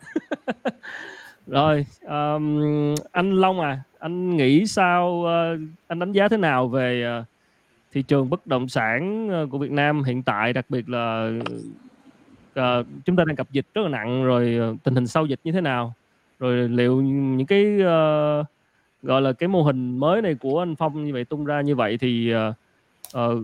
Rồi 1.48 1.86
um, 2.02 2.96
anh 3.12 3.32
Long 3.32 3.60
à 3.60 3.80
anh 4.00 4.38
nghĩ 4.38 4.66
sao 4.66 5.08
uh, 5.08 5.60
anh 5.88 6.00
đánh 6.00 6.12
giá 6.12 6.28
thế 6.28 6.38
nào 6.38 6.68
về 6.68 7.20
uh, 7.20 7.26
thị 7.92 8.02
trường 8.02 8.30
bất 8.30 8.48
động 8.48 8.68
sản 8.68 9.30
ờ, 9.30 9.48
của 9.52 9.58
Việt 9.58 9.72
Nam 9.72 10.04
hiện 10.04 10.24
tại 10.24 10.54
đặc 10.54 10.66
biệt 10.70 10.90
là 10.90 11.32
uh, 12.60 12.86
chúng 13.06 13.16
ta 13.16 13.24
đang 13.28 13.36
gặp 13.36 13.48
dịch 13.52 13.66
rất 13.74 13.82
là 13.82 13.90
nặng 13.90 14.24
rồi 14.24 14.60
tình 14.84 14.96
hình 14.96 15.08
sau 15.08 15.26
dịch 15.26 15.40
như 15.44 15.52
thế 15.52 15.62
nào? 15.62 15.94
Rồi 16.40 16.70
liệu 16.70 17.02
những 17.02 17.48
cái 17.48 17.76
uh, 17.76 18.46
gọi 19.04 19.22
là 19.22 19.34
cái 19.34 19.48
mô 19.48 19.64
hình 19.64 20.00
mới 20.00 20.22
này 20.22 20.36
của 20.36 20.60
anh 20.60 20.76
Phong 20.76 21.06
như 21.06 21.14
vậy 21.14 21.26
tung 21.26 21.46
ra 21.46 21.62
như 21.62 21.76
vậy 21.76 21.98
thì 21.98 22.34
uh, 22.36 22.56
uh, 23.18 23.44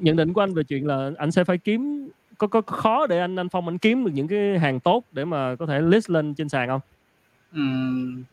nhận 0.00 0.16
định 0.16 0.32
của 0.32 0.40
anh 0.40 0.54
về 0.54 0.62
chuyện 0.62 0.86
là 0.86 1.10
anh 1.18 1.30
sẽ 1.30 1.44
phải 1.44 1.58
kiếm 1.58 2.10
có 2.38 2.46
có 2.46 2.60
khó 2.60 3.06
để 3.06 3.20
anh 3.20 3.36
anh 3.36 3.48
Phong 3.48 3.68
anh 3.68 3.78
kiếm 3.78 4.04
được 4.04 4.10
những 4.14 4.28
cái 4.28 4.58
hàng 4.58 4.80
tốt 4.80 5.04
để 5.12 5.24
mà 5.24 5.56
có 5.56 5.66
thể 5.66 5.80
list 5.80 6.10
lên 6.10 6.34
trên 6.34 6.48
sàn 6.48 6.68
không? 6.68 6.80
Ừm. 7.54 8.24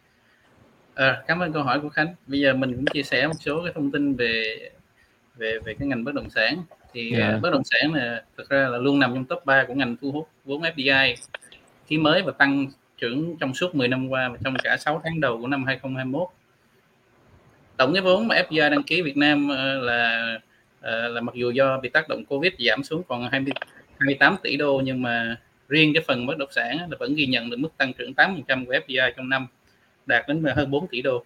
À, 0.95 1.21
cảm 1.27 1.39
ơn 1.39 1.53
câu 1.53 1.63
hỏi 1.63 1.79
của 1.79 1.89
Khánh. 1.89 2.15
Bây 2.27 2.39
giờ 2.39 2.53
mình 2.53 2.75
cũng 2.75 2.85
chia 2.85 3.03
sẻ 3.03 3.27
một 3.27 3.33
số 3.39 3.61
cái 3.63 3.73
thông 3.75 3.91
tin 3.91 4.15
về 4.15 4.57
về 5.37 5.59
về 5.65 5.73
cái 5.79 5.87
ngành 5.87 6.03
bất 6.03 6.15
động 6.15 6.29
sản. 6.29 6.63
Thì 6.93 7.11
yeah. 7.11 7.33
Dạ. 7.33 7.39
bất 7.41 7.49
động 7.51 7.63
sản 7.65 7.93
là 7.93 8.23
thực 8.37 8.49
ra 8.49 8.67
là 8.67 8.77
luôn 8.77 8.99
nằm 8.99 9.13
trong 9.13 9.25
top 9.25 9.45
3 9.45 9.63
của 9.67 9.73
ngành 9.73 9.95
thu 10.01 10.11
hút 10.11 10.29
vốn 10.45 10.61
FDI 10.61 11.15
ký 11.87 11.97
mới 11.97 12.21
và 12.21 12.31
tăng 12.31 12.67
trưởng 12.97 13.37
trong 13.37 13.53
suốt 13.53 13.75
10 13.75 13.87
năm 13.87 14.09
qua 14.09 14.29
và 14.29 14.37
trong 14.43 14.55
cả 14.63 14.77
6 14.77 15.01
tháng 15.03 15.19
đầu 15.21 15.41
của 15.41 15.47
năm 15.47 15.63
2021. 15.65 16.27
Tổng 17.77 17.93
cái 17.93 18.01
vốn 18.01 18.27
mà 18.27 18.35
FDI 18.35 18.69
đăng 18.69 18.83
ký 18.83 19.01
Việt 19.01 19.17
Nam 19.17 19.49
là 19.81 20.39
À, 20.81 21.07
là 21.07 21.21
mặc 21.21 21.35
dù 21.35 21.51
do 21.51 21.79
bị 21.79 21.89
tác 21.89 22.09
động 22.09 22.25
Covid 22.25 22.53
giảm 22.59 22.83
xuống 22.83 23.03
còn 23.07 23.29
20 23.31 23.53
28 23.99 24.35
tỷ 24.43 24.57
đô 24.57 24.81
nhưng 24.85 25.01
mà 25.01 25.35
riêng 25.69 25.93
cái 25.93 26.03
phần 26.07 26.25
bất 26.25 26.37
động 26.37 26.51
sản 26.51 26.77
là 26.77 26.97
vẫn 26.99 27.15
ghi 27.15 27.25
nhận 27.25 27.49
được 27.49 27.57
mức 27.57 27.77
tăng 27.77 27.93
trưởng 27.93 28.13
8% 28.13 28.65
của 28.65 28.73
FDI 28.73 29.11
trong 29.17 29.29
năm 29.29 29.47
đạt 30.05 30.27
đến 30.27 30.43
hơn 30.55 30.71
4 30.71 30.87
tỷ 30.87 31.01
đô. 31.01 31.23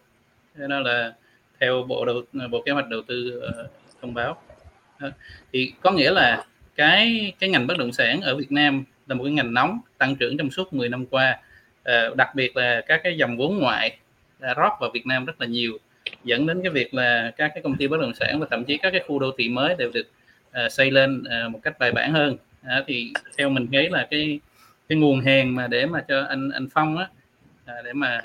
Thế 0.57 0.67
đó 0.67 0.79
là 0.79 1.13
theo 1.59 1.83
bộ 1.87 2.05
đầu 2.05 2.23
bộ 2.51 2.61
kế 2.65 2.71
hoạch 2.71 2.87
đầu 2.89 3.01
tư 3.07 3.43
uh, 3.47 3.71
thông 4.01 4.13
báo. 4.13 4.41
Thì 5.53 5.73
có 5.81 5.91
nghĩa 5.91 6.11
là 6.11 6.45
cái 6.75 7.33
cái 7.39 7.49
ngành 7.49 7.67
bất 7.67 7.77
động 7.77 7.91
sản 7.91 8.21
ở 8.21 8.35
Việt 8.35 8.51
Nam 8.51 8.83
là 9.07 9.15
một 9.15 9.23
cái 9.23 9.33
ngành 9.33 9.53
nóng 9.53 9.79
tăng 9.97 10.15
trưởng 10.15 10.37
trong 10.37 10.51
suốt 10.51 10.73
10 10.73 10.89
năm 10.89 11.05
qua. 11.05 11.39
Uh, 11.81 12.15
đặc 12.15 12.35
biệt 12.35 12.57
là 12.57 12.81
các 12.87 13.01
cái 13.03 13.17
dòng 13.17 13.37
vốn 13.37 13.57
ngoại 13.57 13.97
đã 14.39 14.53
rót 14.53 14.77
vào 14.79 14.89
Việt 14.93 15.05
Nam 15.05 15.25
rất 15.25 15.41
là 15.41 15.47
nhiều 15.47 15.77
dẫn 16.23 16.47
đến 16.47 16.61
cái 16.63 16.71
việc 16.71 16.93
là 16.93 17.31
các 17.37 17.51
cái 17.53 17.63
công 17.63 17.75
ty 17.75 17.87
bất 17.87 18.01
động 18.01 18.13
sản 18.15 18.39
và 18.39 18.47
thậm 18.49 18.63
chí 18.63 18.77
các 18.77 18.91
cái 18.91 19.01
khu 19.07 19.19
đô 19.19 19.31
thị 19.37 19.49
mới 19.49 19.75
đều 19.77 19.91
được 19.93 20.07
uh, 20.65 20.71
xây 20.71 20.91
lên 20.91 21.23
uh, 21.45 21.51
một 21.51 21.59
cách 21.63 21.79
bài 21.79 21.91
bản 21.91 22.13
hơn. 22.13 22.37
À, 22.63 22.83
thì 22.87 23.13
theo 23.37 23.49
mình 23.49 23.67
thấy 23.71 23.89
là 23.89 24.07
cái 24.11 24.39
cái 24.89 24.97
nguồn 24.97 25.21
hàng 25.21 25.55
mà 25.55 25.67
để 25.67 25.85
mà 25.85 26.01
cho 26.07 26.25
anh 26.29 26.49
anh 26.49 26.67
Phong 26.73 26.97
á 26.97 27.07
à, 27.65 27.75
để 27.85 27.93
mà 27.93 28.21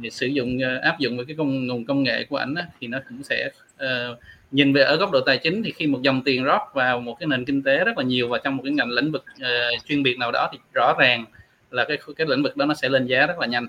để 0.00 0.10
sử 0.10 0.26
dụng 0.26 0.58
uh, 0.58 0.82
áp 0.82 0.98
dụng 0.98 1.16
với 1.16 1.26
cái 1.26 1.36
công 1.36 1.66
nguồn 1.66 1.84
công 1.84 2.02
nghệ 2.02 2.24
của 2.24 2.36
ảnh 2.36 2.54
á, 2.54 2.66
thì 2.80 2.86
nó 2.86 2.98
cũng 3.08 3.22
sẽ 3.22 3.50
uh, 3.84 4.18
nhìn 4.50 4.72
về 4.72 4.82
ở 4.82 4.96
góc 4.96 5.10
độ 5.10 5.20
tài 5.20 5.38
chính 5.38 5.62
thì 5.62 5.72
khi 5.72 5.86
một 5.86 6.02
dòng 6.02 6.22
tiền 6.24 6.44
rót 6.44 6.60
vào 6.74 7.00
một 7.00 7.16
cái 7.20 7.26
nền 7.26 7.44
kinh 7.44 7.62
tế 7.62 7.84
rất 7.84 7.98
là 7.98 8.04
nhiều 8.04 8.28
và 8.28 8.38
trong 8.44 8.56
một 8.56 8.62
cái 8.62 8.72
ngành 8.72 8.90
lĩnh 8.90 9.12
vực 9.12 9.24
uh, 9.36 9.84
chuyên 9.88 10.02
biệt 10.02 10.18
nào 10.18 10.30
đó 10.32 10.48
thì 10.52 10.58
rõ 10.74 10.94
ràng 10.98 11.24
là 11.70 11.84
cái 11.84 11.98
cái 12.16 12.26
lĩnh 12.30 12.42
vực 12.42 12.56
đó 12.56 12.66
nó 12.66 12.74
sẽ 12.74 12.88
lên 12.88 13.06
giá 13.06 13.26
rất 13.26 13.38
là 13.38 13.46
nhanh. 13.46 13.66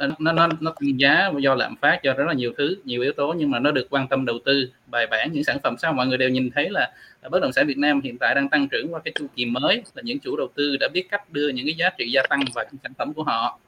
Ờ, 0.00 0.10
nó 0.18 0.32
nó 0.32 0.48
nó 0.60 0.70
tăng 0.80 1.00
giá 1.00 1.30
do 1.38 1.54
lạm 1.54 1.76
phát, 1.76 2.02
do 2.02 2.12
rất 2.12 2.24
là 2.26 2.32
nhiều 2.32 2.52
thứ, 2.58 2.76
nhiều 2.84 3.02
yếu 3.02 3.12
tố, 3.12 3.34
nhưng 3.38 3.50
mà 3.50 3.58
nó 3.58 3.70
được 3.70 3.86
quan 3.90 4.08
tâm 4.08 4.24
đầu 4.24 4.38
tư, 4.44 4.70
bài 4.86 5.06
bản 5.06 5.32
những 5.32 5.44
sản 5.44 5.58
phẩm 5.62 5.76
sao 5.78 5.92
mọi 5.92 6.06
người 6.06 6.18
đều 6.18 6.28
nhìn 6.28 6.50
thấy 6.50 6.70
là 6.70 6.92
bất 7.30 7.42
động 7.42 7.52
sản 7.52 7.66
Việt 7.66 7.78
Nam 7.78 8.00
hiện 8.00 8.18
tại 8.18 8.34
đang 8.34 8.48
tăng 8.48 8.68
trưởng 8.68 8.94
qua 8.94 9.00
cái 9.04 9.12
chu 9.18 9.26
kỳ 9.36 9.44
mới, 9.44 9.82
là 9.94 10.02
những 10.02 10.18
chủ 10.18 10.36
đầu 10.36 10.48
tư 10.54 10.76
đã 10.76 10.88
biết 10.88 11.06
cách 11.10 11.30
đưa 11.30 11.48
những 11.48 11.66
cái 11.66 11.74
giá 11.74 11.90
trị 11.98 12.10
gia 12.10 12.22
tăng 12.30 12.40
vào 12.54 12.64
sản 12.82 12.92
phẩm 12.98 13.12
của 13.12 13.22
họ. 13.22 13.58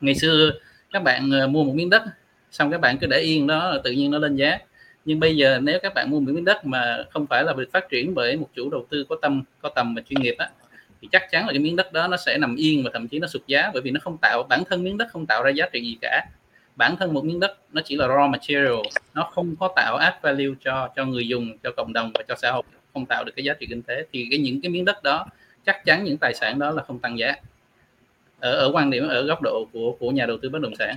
Ngày 0.00 0.14
xưa 0.14 0.50
các 0.92 1.02
bạn 1.02 1.30
ờ, 1.30 1.46
mua 1.46 1.64
một 1.64 1.72
miếng 1.74 1.90
đất, 1.90 2.02
xong 2.50 2.70
các 2.70 2.80
bạn 2.80 2.98
cứ 2.98 3.06
để 3.06 3.18
yên 3.18 3.46
đó, 3.46 3.78
tự 3.84 3.90
nhiên 3.92 4.10
nó 4.10 4.18
lên 4.18 4.36
giá. 4.36 4.58
Nhưng 5.04 5.20
bây 5.20 5.36
giờ 5.36 5.58
nếu 5.62 5.78
các 5.82 5.94
bạn 5.94 6.10
mua 6.10 6.20
một 6.20 6.32
miếng 6.32 6.44
đất 6.44 6.66
mà 6.66 7.04
không 7.10 7.26
phải 7.26 7.44
là 7.44 7.52
được 7.56 7.68
phát 7.72 7.88
triển 7.90 8.14
bởi 8.14 8.36
một 8.36 8.48
chủ 8.54 8.70
đầu 8.70 8.86
tư 8.90 9.04
có 9.08 9.16
tâm, 9.22 9.42
có 9.62 9.68
tầm 9.68 9.94
và 9.94 10.02
chuyên 10.08 10.20
nghiệp 10.20 10.34
á 10.38 10.50
thì 11.06 11.18
chắc 11.18 11.30
chắn 11.30 11.46
là 11.46 11.52
cái 11.52 11.58
miếng 11.58 11.76
đất 11.76 11.92
đó 11.92 12.08
nó 12.08 12.16
sẽ 12.16 12.38
nằm 12.38 12.56
yên 12.56 12.84
và 12.84 12.90
thậm 12.94 13.08
chí 13.08 13.18
nó 13.18 13.26
sụt 13.26 13.46
giá 13.46 13.70
bởi 13.72 13.82
vì 13.82 13.90
nó 13.90 14.00
không 14.02 14.16
tạo 14.22 14.42
bản 14.48 14.62
thân 14.70 14.84
miếng 14.84 14.98
đất 14.98 15.08
không 15.10 15.26
tạo 15.26 15.42
ra 15.42 15.50
giá 15.50 15.66
trị 15.72 15.80
gì 15.80 15.96
cả. 16.00 16.26
Bản 16.76 16.96
thân 16.96 17.14
một 17.14 17.24
miếng 17.24 17.40
đất 17.40 17.58
nó 17.72 17.82
chỉ 17.84 17.96
là 17.96 18.06
raw 18.06 18.28
material 18.28 18.72
nó 19.14 19.30
không 19.32 19.56
có 19.56 19.72
tạo 19.76 19.96
add 19.96 20.16
value 20.22 20.54
cho 20.64 20.88
cho 20.96 21.04
người 21.04 21.28
dùng 21.28 21.58
cho 21.62 21.70
cộng 21.76 21.92
đồng 21.92 22.10
và 22.14 22.22
cho 22.28 22.34
xã 22.42 22.50
hội 22.50 22.62
không 22.92 23.06
tạo 23.06 23.24
được 23.24 23.32
cái 23.36 23.44
giá 23.44 23.54
trị 23.54 23.66
kinh 23.66 23.82
tế. 23.82 24.06
Thì 24.12 24.26
cái 24.30 24.38
những 24.38 24.60
cái 24.60 24.70
miếng 24.70 24.84
đất 24.84 25.02
đó 25.02 25.26
chắc 25.66 25.84
chắn 25.84 26.04
những 26.04 26.16
tài 26.16 26.34
sản 26.34 26.58
đó 26.58 26.70
là 26.70 26.82
không 26.82 26.98
tăng 26.98 27.18
giá. 27.18 27.34
Ở 28.40 28.52
ở 28.52 28.70
quan 28.72 28.90
điểm 28.90 29.08
ở 29.08 29.22
góc 29.22 29.42
độ 29.42 29.68
của 29.72 29.96
của 29.98 30.10
nhà 30.10 30.26
đầu 30.26 30.36
tư 30.42 30.48
bất 30.48 30.62
động 30.62 30.76
sản. 30.78 30.96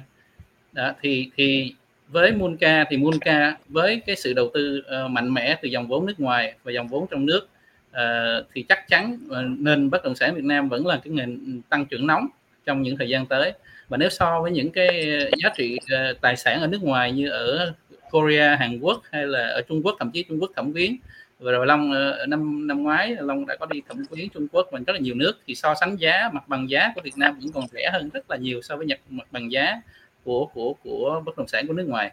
Đó, 0.72 0.91
thì 1.01 1.30
thì 1.38 1.74
với 2.07 2.32
Munca 2.32 2.86
thì 2.89 2.97
Munca 2.97 3.57
với 3.68 4.01
cái 4.05 4.16
sự 4.16 4.34
đầu 4.34 4.51
tư 4.53 4.84
uh, 5.05 5.12
mạnh 5.12 5.34
mẽ 5.34 5.57
từ 5.62 5.68
dòng 5.70 5.88
vốn 5.88 6.05
nước 6.05 6.20
ngoài 6.20 6.53
và 6.64 6.72
dòng 6.72 6.88
vốn 6.88 7.07
trong 7.12 7.26
nước 7.26 7.47
uh, 7.92 8.46
thì 8.54 8.64
chắc 8.70 8.88
chắn 8.88 9.18
ờ, 9.30 9.44
nên 9.58 9.90
bất 9.90 10.04
động 10.04 10.16
sản 10.16 10.36
Việt 10.36 10.44
Nam 10.44 10.70
vẫn 10.70 10.88
là 10.88 11.00
cái 11.04 11.14
nền 11.14 11.62
tăng 11.70 11.86
trưởng 11.86 12.08
nóng 12.08 12.28
trong 12.66 12.82
những 12.82 12.98
thời 12.98 13.10
gian 13.10 13.26
tới. 13.26 13.54
Và 13.90 13.98
nếu 13.98 14.10
so 14.10 14.42
với 14.42 14.52
những 14.52 14.72
cái 14.72 15.18
giá 15.44 15.50
trị 15.58 15.80
uh, 15.84 16.22
tài 16.22 16.38
sản 16.38 16.62
ở 16.62 16.68
nước 16.68 16.84
ngoài 16.84 17.12
như 17.12 17.30
ở 17.30 17.74
Korea, 18.12 18.56
Hàn 18.56 18.80
Quốc 18.80 19.02
hay 19.12 19.28
là 19.28 19.48
ở 19.48 19.62
Trung 19.62 19.82
Quốc 19.84 19.96
thậm 20.00 20.12
chí 20.12 20.24
Trung 20.24 20.40
Quốc 20.42 20.52
thẩm 20.56 20.74
quyến 20.74 20.96
vừa 21.40 21.52
rồi 21.52 21.68
Long 21.68 21.94
năm 22.28 22.68
năm 22.68 22.84
ngoái 22.84 23.16
Long 23.20 23.46
đã 23.46 23.56
có 23.56 23.66
đi 23.66 23.82
thẩm 23.90 24.06
quyến 24.06 24.30
Trung 24.30 24.48
Quốc 24.52 24.68
và 24.72 24.80
rất 24.88 24.94
là 24.94 25.00
nhiều 25.00 25.16
nước 25.16 25.34
thì 25.48 25.56
so 25.56 25.74
sánh 25.82 25.96
giá 25.96 26.30
mặt 26.34 26.48
bằng 26.48 26.70
giá 26.70 26.92
của 26.96 27.02
Việt 27.04 27.18
Nam 27.18 27.40
vẫn 27.40 27.52
còn 27.54 27.68
rẻ 27.68 27.90
hơn 27.94 28.10
rất 28.14 28.30
là 28.30 28.38
nhiều 28.38 28.62
so 28.62 28.76
với 28.76 28.86
nhật 28.86 29.00
mặt 29.10 29.28
bằng 29.32 29.52
giá 29.52 29.82
của 30.24 30.46
của 30.46 30.74
của 30.84 31.22
bất 31.26 31.38
động 31.38 31.48
sản 31.48 31.68
của 31.68 31.74
nước 31.74 31.88
ngoài 31.88 32.12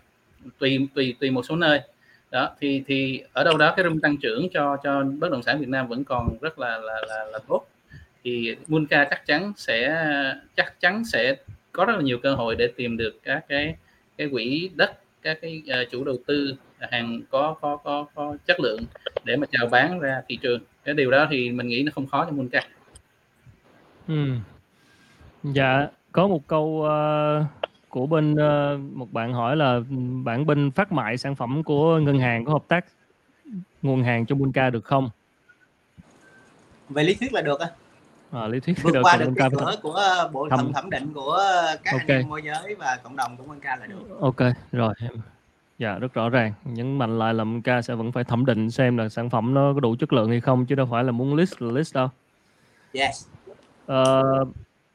tùy 0.59 0.89
tùy 0.95 1.14
tùy 1.20 1.31
một 1.31 1.43
số 1.49 1.57
nơi 1.57 1.81
đó 2.31 2.51
thì 2.61 2.85
thì 2.87 3.22
ở 3.33 3.45
đâu 3.45 3.57
đó 3.57 3.74
cái 3.77 3.85
room 3.85 4.01
tăng 4.01 4.16
trưởng 4.16 4.49
cho 4.55 4.77
cho 4.85 5.05
bất 5.18 5.31
động 5.31 5.43
sản 5.43 5.61
Việt 5.61 5.68
Nam 5.68 5.89
vẫn 5.89 6.05
còn 6.05 6.39
rất 6.41 6.59
là 6.59 6.79
là 6.79 7.01
là, 7.09 7.24
là 7.24 7.39
tốt 7.49 7.66
thì 8.24 8.57
Munca 8.66 9.07
chắc 9.11 9.27
chắn 9.27 9.53
sẽ 9.57 10.07
chắc 10.57 10.81
chắn 10.81 11.05
sẽ 11.05 11.37
có 11.72 11.85
rất 11.85 11.97
là 11.97 12.03
nhiều 12.03 12.18
cơ 12.22 12.35
hội 12.35 12.57
để 12.57 12.72
tìm 12.77 12.97
được 12.97 13.14
các 13.22 13.45
cái 13.49 13.77
cái 14.16 14.29
quỹ 14.29 14.70
đất 14.74 14.93
các 15.22 15.39
cái 15.43 15.62
uh, 15.83 15.91
chủ 15.91 16.05
đầu 16.05 16.16
tư 16.27 16.57
hàng 16.79 17.20
có 17.31 17.55
có 17.61 17.77
có 17.77 18.07
có 18.14 18.37
chất 18.47 18.61
lượng 18.61 18.81
để 19.24 19.37
mà 19.37 19.47
chào 19.53 19.66
bán 19.66 20.01
ra 20.01 20.22
thị 20.29 20.39
trường 20.43 20.61
cái 20.85 20.95
điều 20.95 21.11
đó 21.11 21.27
thì 21.31 21.51
mình 21.51 21.68
nghĩ 21.68 21.83
nó 21.83 21.93
không 21.95 22.07
khó 22.07 22.24
cho 22.24 22.31
Munca. 22.31 22.61
Ừ. 24.09 24.14
Dạ 25.43 25.87
có 26.12 26.29
một 26.29 26.47
câu 26.47 26.64
uh, 26.64 27.70
của 27.97 28.07
bên 28.07 28.32
uh, 28.32 28.80
một 28.97 29.12
bạn 29.12 29.32
hỏi 29.32 29.57
là 29.57 29.80
bạn 30.24 30.47
bên 30.47 30.70
phát 30.70 30.92
mại 30.92 31.18
sản 31.18 31.34
phẩm 31.34 31.62
của 31.62 31.99
ngân 31.99 32.18
hàng 32.18 32.44
có 32.44 32.53
hợp 32.53 32.62
tác 32.68 32.84
nguồn 33.82 34.03
hàng 34.03 34.26
cho 34.26 34.34
Munca 34.34 34.70
được 34.70 34.84
không? 34.84 35.10
Về 36.89 37.02
lý 37.02 37.14
thuyết 37.14 37.32
là 37.32 37.43
được 37.43 37.60
á. 37.60 37.68
À, 38.31 38.48
lý 38.48 38.60
thuyết 38.60 38.82
vượt 38.82 38.94
được 38.94 39.02
qua 39.02 39.16
được 39.16 39.32
cái 39.36 39.48
cửa 39.52 39.77
của 39.82 40.28
bộ 40.32 40.48
thẩm 40.48 40.73
thẩm 40.73 40.90
định 40.90 41.12
của 41.12 41.39
các 41.85 41.93
okay. 41.93 42.06
anh 42.09 42.20
em 42.20 42.28
môi 42.28 42.43
giới 42.43 42.74
và 42.74 42.98
cộng 43.02 43.16
đồng 43.16 43.36
của 43.36 43.44
Munca 43.44 43.77
là 43.77 43.86
được. 43.86 44.20
Ok 44.20 44.40
rồi 44.73 44.94
Dạ 45.78 45.98
rất 45.98 46.14
rõ 46.14 46.28
ràng. 46.28 46.52
Nhấn 46.64 46.98
mạnh 46.98 47.18
lại 47.18 47.35
là 47.35 47.44
Munca 47.44 47.82
sẽ 47.82 47.94
vẫn 47.94 48.12
phải 48.12 48.24
thẩm 48.24 48.47
định 48.47 48.70
xem 48.70 48.97
là 48.97 49.09
sản 49.09 49.31
phẩm 49.31 49.55
nó 49.55 49.73
có 49.74 49.81
đủ 49.81 49.97
chất 49.98 50.12
lượng 50.12 50.31
hay 50.31 50.40
không 50.40 50.66
chứ 50.66 50.74
đâu 50.74 50.89
phải 50.90 51.05
là 51.05 51.12
muốn 51.12 51.35
list 51.35 51.62
là 51.62 51.73
list 51.73 51.94
đâu. 51.94 52.09
Yes. 52.93 53.27
Ờ, 53.86 54.23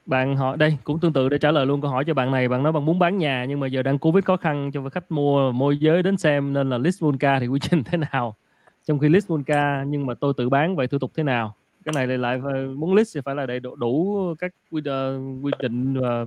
bạn 0.06 0.36
hỏi 0.36 0.58
đây 0.58 0.78
cũng 0.84 1.00
tương 1.00 1.14
tự 1.14 1.30
để 1.30 1.38
trả 1.38 1.52
lời 1.52 1.66
luôn 1.66 1.82
câu 1.82 1.92
hỏi 1.92 2.04
cho 2.08 2.14
bạn 2.14 2.32
này. 2.32 2.48
Bạn 2.48 2.64
nói 2.64 2.72
bạn 2.72 2.86
muốn 2.86 3.00
bán 3.00 3.18
nhà 3.18 3.46
nhưng 3.46 3.60
mà 3.60 3.68
giờ 3.68 3.84
đang 3.84 4.00
covid 4.00 4.26
khó 4.26 4.38
khăn 4.38 4.72
cho 4.74 4.90
khách 4.90 5.12
mua 5.12 5.52
môi 5.52 5.78
giới 5.78 6.04
đến 6.04 6.18
xem 6.18 6.54
nên 6.54 6.70
là 6.70 6.78
list 6.78 7.04
Munca 7.04 7.40
thì 7.40 7.48
quy 7.48 7.60
trình 7.60 7.84
thế 7.86 7.98
nào. 7.98 8.36
Trong 8.86 9.00
khi 9.00 9.10
list 9.10 9.30
Munca 9.30 9.84
nhưng 9.88 10.06
mà 10.06 10.14
tôi 10.14 10.34
tự 10.38 10.50
bán 10.50 10.76
vậy 10.76 10.88
thủ 10.88 11.00
tục 11.00 11.12
thế 11.16 11.24
nào? 11.24 11.56
Cái 11.86 11.94
này 12.08 12.18
lại 12.18 12.38
muốn 12.76 12.94
list 12.94 13.16
thì 13.16 13.22
phải 13.26 13.36
là 13.36 13.46
đầy 13.46 13.60
đủ, 13.60 13.76
đủ 13.76 14.36
các 14.40 14.52
quy, 14.72 14.82
uh, 14.82 15.46
quy 15.46 15.52
định 15.60 16.00
và 16.02 16.26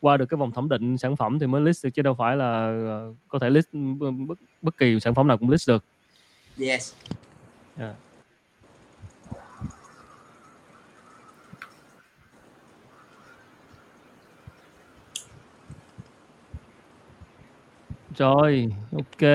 qua 0.00 0.16
được 0.16 0.26
cái 0.26 0.38
vòng 0.38 0.52
thẩm 0.52 0.68
định 0.68 0.98
sản 0.98 1.16
phẩm 1.16 1.38
thì 1.38 1.46
mới 1.46 1.60
list 1.60 1.84
được 1.84 1.90
chứ 1.90 2.02
đâu 2.02 2.14
phải 2.14 2.36
là 2.36 2.72
uh, 3.10 3.16
có 3.28 3.38
thể 3.38 3.50
list 3.50 3.66
bất, 4.28 4.38
bất 4.62 4.78
kỳ 4.78 5.00
sản 5.00 5.14
phẩm 5.14 5.28
nào 5.28 5.38
cũng 5.38 5.50
list 5.50 5.68
được. 5.68 5.84
Yes. 6.58 6.94
Yeah. 7.78 7.94
Rồi, 18.16 18.68
ok. 18.92 19.30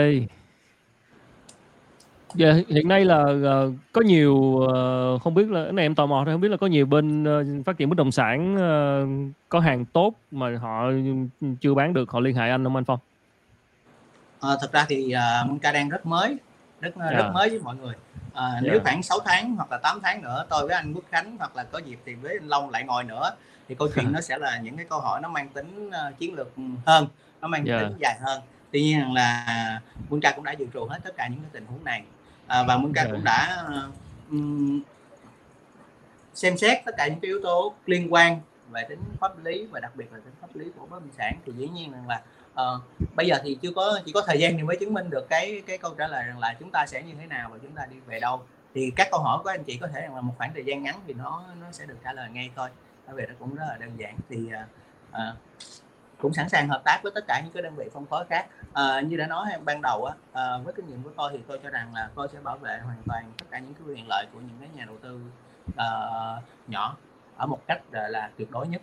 Dạ, 2.36 2.54
hiện 2.68 2.88
nay 2.88 3.06
là 3.06 3.24
uh, 3.24 3.74
có 3.92 4.02
nhiều 4.02 4.34
uh, 4.36 5.22
không 5.22 5.34
biết 5.34 5.50
là 5.50 5.64
cái 5.64 5.74
này 5.74 5.86
em 5.86 5.96
tò 5.96 6.06
mò 6.06 6.24
thôi 6.26 6.34
không 6.34 6.42
biết 6.42 6.52
là 6.52 6.58
có 6.58 6.68
nhiều 6.68 6.86
bên 6.86 7.24
uh, 7.24 7.66
phát 7.66 7.78
triển 7.78 7.90
bất 7.90 7.98
động 7.98 8.12
sản 8.12 8.56
uh, 8.56 9.34
có 9.50 9.60
hàng 9.60 9.86
tốt 9.86 10.14
mà 10.32 10.58
họ 10.62 10.92
chưa 11.62 11.74
bán 11.74 11.94
được 11.94 12.10
họ 12.10 12.20
liên 12.20 12.36
hệ 12.36 12.50
anh 12.50 12.64
không 12.64 12.76
anh 12.76 12.86
Phong? 12.86 13.00
À, 14.40 14.50
thật 14.62 14.72
ra 14.72 14.86
thì 14.90 15.14
uh, 15.16 15.50
Monca 15.50 15.72
đang 15.72 15.90
rất 15.90 16.06
mới 16.06 16.38
rất 16.82 16.96
yeah. 17.00 17.14
rất 17.14 17.24
dạ. 17.24 17.32
mới 17.32 17.50
với 17.50 17.60
mọi 17.60 17.76
người 17.76 17.94
à, 18.34 18.48
yeah. 18.48 18.64
nếu 18.64 18.80
khoảng 18.84 19.04
6 19.04 19.20
tháng 19.26 19.56
hoặc 19.56 19.72
là 19.72 19.78
8 19.78 20.00
tháng 20.04 20.22
nữa 20.22 20.46
tôi 20.50 20.68
với 20.68 20.76
anh 20.76 20.94
Quốc 20.94 21.04
Khánh 21.12 21.38
hoặc 21.38 21.56
là 21.56 21.64
có 21.64 21.80
dịp 21.86 22.00
thì 22.06 22.16
với 22.16 22.38
anh 22.42 22.48
Long 22.48 22.70
lại 22.70 22.84
ngồi 22.84 23.04
nữa 23.04 23.32
thì 23.68 23.76
câu 23.76 23.88
chuyện 23.96 24.12
nó 24.14 24.22
sẽ 24.22 24.38
là 24.38 24.60
những 24.60 24.78
cái 24.78 24.86
câu 24.90 25.00
hỏi 25.00 25.20
nó 25.22 25.30
mang 25.30 25.50
tính 25.50 25.90
uh, 25.90 26.20
chiến 26.20 26.34
lược 26.34 26.54
hơn 26.86 27.08
nó 27.42 27.48
mang 27.48 27.66
yeah. 27.66 27.82
tính 27.82 27.98
dài 28.00 28.18
hơn 28.22 28.42
tuy 28.72 28.82
nhiên 28.82 29.14
là 29.14 29.82
Quân 30.10 30.22
cũng 30.36 30.44
đã 30.44 30.52
dự 30.52 30.66
trù 30.74 30.86
hết 30.86 31.00
tất 31.04 31.12
cả 31.18 31.28
những 31.28 31.40
cái 31.40 31.50
tình 31.54 31.66
huống 31.66 31.84
này. 31.84 32.04
À, 32.48 32.64
và 32.64 32.78
Munca 32.78 33.02
okay. 33.02 33.12
cũng 33.12 33.24
đã 33.24 33.64
um, 34.30 34.82
xem 36.34 36.58
xét 36.58 36.78
tất 36.86 36.96
cả 36.98 37.08
những 37.08 37.20
cái 37.20 37.28
yếu 37.28 37.40
tố 37.44 37.74
liên 37.86 38.14
quan 38.14 38.42
về 38.70 38.86
tính 38.90 39.00
pháp 39.20 39.44
lý 39.44 39.66
và 39.66 39.80
đặc 39.80 39.96
biệt 39.96 40.14
là 40.14 40.20
tính 40.20 40.34
pháp 40.42 40.56
lý 40.56 40.66
của 40.78 40.86
bất 40.86 41.00
động 41.00 41.10
sản. 41.18 41.38
Thì 41.46 41.54
dĩ 41.58 41.68
nhiên 41.68 41.92
rằng 41.92 42.08
là 42.08 42.22
uh, 42.76 42.82
bây 43.16 43.28
giờ 43.28 43.36
thì 43.44 43.58
chưa 43.62 43.72
có 43.76 44.00
chỉ 44.06 44.12
có 44.12 44.22
thời 44.28 44.40
gian 44.40 44.58
thì 44.58 44.64
mới 44.64 44.78
chứng 44.80 44.94
minh 44.94 45.10
được 45.10 45.30
cái 45.30 45.64
cái 45.68 45.78
câu 45.78 45.94
trả 45.98 46.08
lời 46.08 46.24
rằng 46.28 46.40
là 46.40 46.56
chúng 46.60 46.72
ta 46.72 46.86
sẽ 46.88 47.04
như 47.04 47.14
thế 47.20 47.26
nào 47.26 47.50
và 47.50 47.58
chúng 47.62 47.72
ta 47.72 47.86
đi 47.86 47.98
về 48.06 48.20
đâu. 48.20 48.42
Thì 48.76 48.92
các 48.96 49.08
câu 49.12 49.20
hỏi 49.20 49.40
của 49.44 49.50
anh 49.50 49.64
chị 49.64 49.78
có 49.78 49.88
thể 49.88 50.08
là 50.14 50.22
một 50.22 50.34
khoảng 50.38 50.54
thời 50.54 50.64
gian 50.64 50.84
ngắn 50.84 51.00
thì 51.08 51.14
nó 51.14 51.44
nó 51.62 51.72
sẽ 51.72 51.86
được 51.86 51.98
trả 52.04 52.14
lời 52.14 52.30
ngay 52.30 52.50
thôi. 52.56 52.70
Bởi 53.08 53.16
vì 53.16 53.26
nó 53.26 53.34
cũng 53.40 53.56
rất 53.56 53.66
là 53.70 53.78
đơn 53.78 53.92
giản. 53.98 54.18
Thì 54.30 54.38
uh, 54.38 54.68
uh, 55.12 55.38
cũng 56.22 56.34
sẵn 56.34 56.50
sàng 56.50 56.68
hợp 56.68 56.82
tác 56.86 57.00
với 57.04 57.12
tất 57.16 57.24
cả 57.28 57.42
những 57.44 57.54
cái 57.54 57.64
đơn 57.64 57.76
vị 57.76 57.90
phân 57.94 58.06
phối 58.06 58.26
khác. 58.30 58.48
À, 58.74 59.02
như 59.02 59.18
đã 59.18 59.28
nói 59.28 59.46
ban 59.66 59.82
đầu 59.82 60.06
á 60.06 60.16
à, 60.34 60.58
với 60.64 60.74
kinh 60.74 60.88
nghiệm 60.88 61.04
của 61.04 61.12
tôi 61.18 61.30
thì 61.34 61.40
tôi 61.48 61.60
cho 61.64 61.70
rằng 61.70 61.94
là 61.94 62.10
tôi 62.16 62.28
sẽ 62.34 62.40
bảo 62.44 62.58
vệ 62.58 62.80
hoàn 62.84 62.98
toàn 63.06 63.32
tất 63.38 63.46
cả 63.52 63.60
những 63.60 63.74
cái 63.74 63.84
quyền 63.88 64.08
lợi 64.10 64.26
của 64.34 64.40
những 64.40 64.58
cái 64.60 64.70
nhà 64.76 64.86
đầu 64.86 64.96
tư 65.02 65.20
à, 65.76 65.88
nhỏ 66.68 66.98
ở 67.38 67.46
một 67.46 67.68
cách 67.68 67.82
là, 67.92 68.08
là 68.08 68.30
tuyệt 68.38 68.52
đối 68.52 68.68
nhất. 68.68 68.82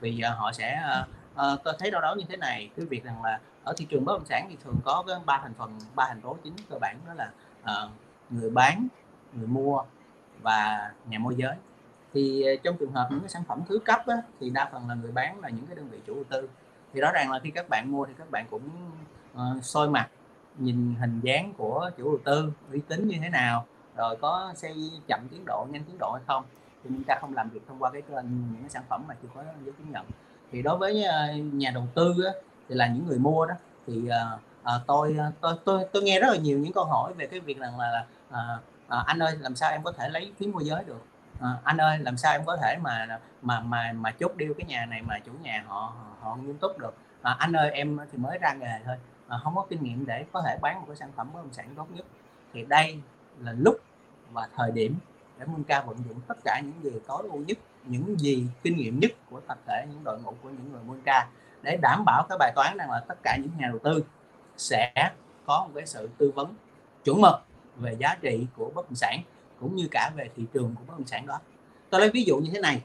Vì 0.00 0.22
uh, 0.30 0.38
họ 0.38 0.52
sẽ 0.52 0.72
à, 0.72 1.06
à, 1.34 1.44
tôi 1.64 1.74
thấy 1.78 1.90
đâu 1.90 2.00
đó 2.00 2.14
như 2.14 2.24
thế 2.28 2.36
này 2.36 2.70
cái 2.76 2.86
việc 2.86 3.04
rằng 3.04 3.22
là 3.22 3.40
ở 3.64 3.74
thị 3.76 3.86
trường 3.90 4.04
bất 4.04 4.12
động 4.12 4.26
sản 4.26 4.46
thì 4.50 4.56
thường 4.64 4.76
có 4.84 5.04
cái 5.06 5.16
ba 5.26 5.40
thành 5.42 5.54
phần 5.54 5.78
ba 5.94 6.06
thành 6.08 6.20
tố 6.20 6.36
chính 6.44 6.54
cơ 6.70 6.78
bản 6.80 6.96
đó 7.06 7.14
là 7.14 7.30
à, 7.62 7.74
người 8.30 8.50
bán 8.50 8.88
người 9.32 9.46
mua 9.46 9.82
và 10.42 10.92
nhà 11.08 11.18
môi 11.18 11.34
giới. 11.36 11.56
Thì 12.14 12.44
trong 12.62 12.76
trường 12.76 12.92
hợp 12.92 13.08
những 13.10 13.20
cái 13.20 13.28
sản 13.28 13.42
phẩm 13.48 13.62
thứ 13.68 13.78
cấp 13.78 14.06
á, 14.06 14.16
thì 14.40 14.50
đa 14.50 14.68
phần 14.72 14.88
là 14.88 14.94
người 14.94 15.12
bán 15.12 15.40
là 15.40 15.48
những 15.48 15.66
cái 15.66 15.76
đơn 15.76 15.88
vị 15.88 15.98
chủ 16.06 16.14
đầu 16.14 16.24
tư 16.28 16.48
thì 16.96 17.02
rõ 17.02 17.12
ràng 17.12 17.32
là 17.32 17.38
khi 17.38 17.50
các 17.50 17.68
bạn 17.68 17.92
mua 17.92 18.06
thì 18.06 18.12
các 18.18 18.30
bạn 18.30 18.46
cũng 18.50 18.62
uh, 19.34 19.64
soi 19.64 19.88
mặt 19.88 20.08
nhìn 20.58 20.94
hình 21.00 21.20
dáng 21.20 21.52
của 21.56 21.90
chủ 21.96 22.04
đầu 22.04 22.18
tư 22.24 22.52
uy 22.72 22.80
tín 22.88 23.08
như 23.08 23.16
thế 23.22 23.28
nào 23.28 23.66
rồi 23.96 24.16
có 24.20 24.52
xây 24.56 24.90
chậm 25.08 25.28
tiến 25.30 25.42
độ 25.46 25.66
nhanh 25.70 25.84
tiến 25.84 25.98
độ 25.98 26.12
hay 26.12 26.22
không. 26.26 26.44
Thì 26.84 26.90
chúng 26.94 27.04
ta 27.04 27.18
không 27.20 27.34
làm 27.34 27.50
việc 27.50 27.60
thông 27.68 27.78
qua 27.78 27.90
cái 27.90 28.02
kênh 28.02 28.52
những 28.52 28.60
cái 28.60 28.70
sản 28.70 28.82
phẩm 28.88 29.04
mà 29.08 29.14
chưa 29.22 29.28
có 29.34 29.42
giấy 29.64 29.74
chứng 29.78 29.90
nhận. 29.90 30.06
Thì 30.52 30.62
đối 30.62 30.78
với 30.78 31.04
ờ, 31.04 31.32
nhà 31.34 31.70
đầu 31.74 31.86
tư 31.94 32.14
á, 32.24 32.32
thì 32.68 32.74
là 32.74 32.86
những 32.86 33.06
người 33.06 33.18
mua 33.18 33.46
đó 33.46 33.54
thì 33.86 33.94
uh, 33.98 34.40
uh, 34.60 34.86
tôi 34.86 35.16
tôi 35.40 35.54
tôi 35.64 35.84
tôi 35.92 36.02
nghe 36.02 36.20
rất 36.20 36.28
là 36.30 36.36
nhiều 36.36 36.58
những 36.58 36.72
câu 36.72 36.84
hỏi 36.84 37.12
về 37.12 37.26
cái 37.26 37.40
việc 37.40 37.58
rằng 37.58 37.78
là, 37.78 37.90
là 37.90 38.06
uh, 38.28 38.60
uh, 39.00 39.06
anh 39.06 39.18
ơi 39.18 39.36
làm 39.40 39.56
sao 39.56 39.70
em 39.70 39.82
có 39.82 39.92
thể 39.92 40.08
lấy 40.08 40.32
phí 40.38 40.46
môi 40.46 40.64
giới 40.64 40.84
được? 40.84 41.04
À, 41.40 41.58
anh 41.64 41.76
ơi 41.76 41.98
làm 41.98 42.16
sao 42.16 42.32
em 42.32 42.44
có 42.44 42.56
thể 42.56 42.76
mà 42.82 43.20
mà 43.42 43.60
mà 43.60 43.92
mà 43.92 44.10
chốt 44.10 44.32
điêu 44.36 44.54
cái 44.58 44.66
nhà 44.66 44.86
này 44.86 45.02
mà 45.02 45.18
chủ 45.18 45.32
nhà 45.42 45.64
họ 45.66 45.92
họ 46.20 46.36
nghiêm 46.36 46.58
túc 46.58 46.78
được? 46.78 46.94
À, 47.22 47.36
anh 47.38 47.52
ơi 47.52 47.70
em 47.70 47.98
thì 48.12 48.18
mới 48.18 48.38
ra 48.38 48.52
nghề 48.52 48.80
thôi. 48.84 48.96
À, 49.28 49.38
không 49.42 49.56
có 49.56 49.66
kinh 49.68 49.82
nghiệm 49.82 50.06
để 50.06 50.24
có 50.32 50.42
thể 50.46 50.58
bán 50.62 50.80
một 50.80 50.84
cái 50.86 50.96
sản 50.96 51.12
phẩm 51.16 51.30
bất 51.34 51.40
động 51.42 51.52
sản 51.52 51.74
tốt 51.76 51.86
nhất. 51.90 52.06
Thì 52.52 52.64
đây 52.64 53.00
là 53.38 53.52
lúc 53.52 53.76
và 54.32 54.48
thời 54.56 54.70
điểm 54.72 54.96
để 55.38 55.46
Munca 55.46 55.80
vận 55.80 55.96
dụng 56.08 56.20
tất 56.28 56.38
cả 56.44 56.60
những 56.64 56.82
gì 56.82 57.00
tối 57.06 57.22
ưu 57.30 57.44
nhất 57.46 57.58
những 57.84 58.20
gì 58.20 58.46
kinh 58.62 58.76
nghiệm 58.76 59.00
nhất 59.00 59.10
của 59.30 59.40
tập 59.40 59.58
thể 59.66 59.86
những 59.90 60.04
đội 60.04 60.18
ngũ 60.22 60.34
của 60.42 60.48
những 60.48 60.72
người 60.72 60.82
Munca 60.82 61.28
để 61.62 61.78
đảm 61.82 62.04
bảo 62.04 62.26
cái 62.28 62.38
bài 62.38 62.52
toán 62.54 62.76
rằng 62.76 62.90
là 62.90 63.00
tất 63.08 63.18
cả 63.22 63.36
những 63.36 63.50
nhà 63.58 63.68
đầu 63.68 63.78
tư 63.78 64.04
sẽ 64.56 64.92
có 65.46 65.64
một 65.64 65.70
cái 65.74 65.86
sự 65.86 66.08
tư 66.18 66.32
vấn 66.34 66.54
chuẩn 67.04 67.20
mực 67.20 67.34
về 67.76 67.96
giá 67.98 68.16
trị 68.20 68.46
của 68.56 68.70
bất 68.74 68.86
động 68.90 68.94
sản 68.94 69.20
cũng 69.60 69.76
như 69.76 69.88
cả 69.90 70.10
về 70.16 70.30
thị 70.36 70.44
trường 70.54 70.74
của 70.74 70.82
bất 70.86 70.94
động 70.98 71.06
sản 71.06 71.26
đó. 71.26 71.40
Tôi 71.90 72.00
lấy 72.00 72.10
ví 72.10 72.24
dụ 72.24 72.38
như 72.38 72.50
thế 72.52 72.60
này. 72.60 72.82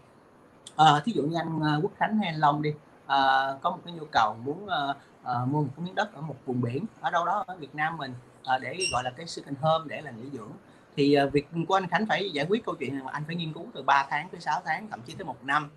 À, 0.76 1.02
thí 1.06 1.12
dụ 1.12 1.24
như 1.24 1.38
anh 1.40 1.60
ờ, 1.62 1.80
Quốc 1.82 1.92
Khánh 1.98 2.18
hay 2.18 2.28
anh 2.28 2.40
Long 2.40 2.62
đi 2.62 2.74
à, 3.06 3.18
có 3.62 3.70
một 3.70 3.80
cái 3.86 3.94
nhu 3.94 4.06
cầu 4.12 4.36
muốn 4.44 4.68
à, 4.68 4.96
à, 5.24 5.34
mua 5.46 5.62
một 5.62 5.70
cái 5.76 5.86
miếng 5.86 5.96
đất 5.96 6.14
ở 6.14 6.22
một 6.22 6.36
vùng 6.46 6.62
biển 6.62 6.86
ở 7.02 7.12
đâu 7.12 7.26
đó 7.26 7.44
ở 7.48 7.56
Việt 7.56 7.76
Nam 7.76 7.98
mình 7.98 8.14
à, 8.44 8.58
để 8.58 8.78
gọi 8.92 9.04
là 9.04 9.10
cái 9.18 9.28
second 9.28 9.58
home 9.62 9.86
để 9.88 10.02
là 10.02 10.12
nghỉ 10.12 10.30
dưỡng. 10.34 10.52
Thì 10.96 11.14
à, 11.14 11.26
việc 11.26 11.48
của 11.68 11.74
anh 11.74 11.88
Khánh 11.88 12.06
phải 12.06 12.30
giải 12.34 12.46
quyết 12.50 12.66
câu 12.66 12.76
chuyện 12.80 13.00
là 13.00 13.12
anh 13.12 13.24
phải 13.28 13.36
nghiên 13.36 13.54
cứu 13.54 13.66
từ 13.74 13.84
3 13.84 14.08
tháng 14.10 14.30
tới 14.30 14.42
6 14.42 14.62
tháng 14.66 14.88
thậm 14.90 15.02
chí 15.02 15.14
tới 15.14 15.26
một 15.26 15.44
năm 15.44 15.70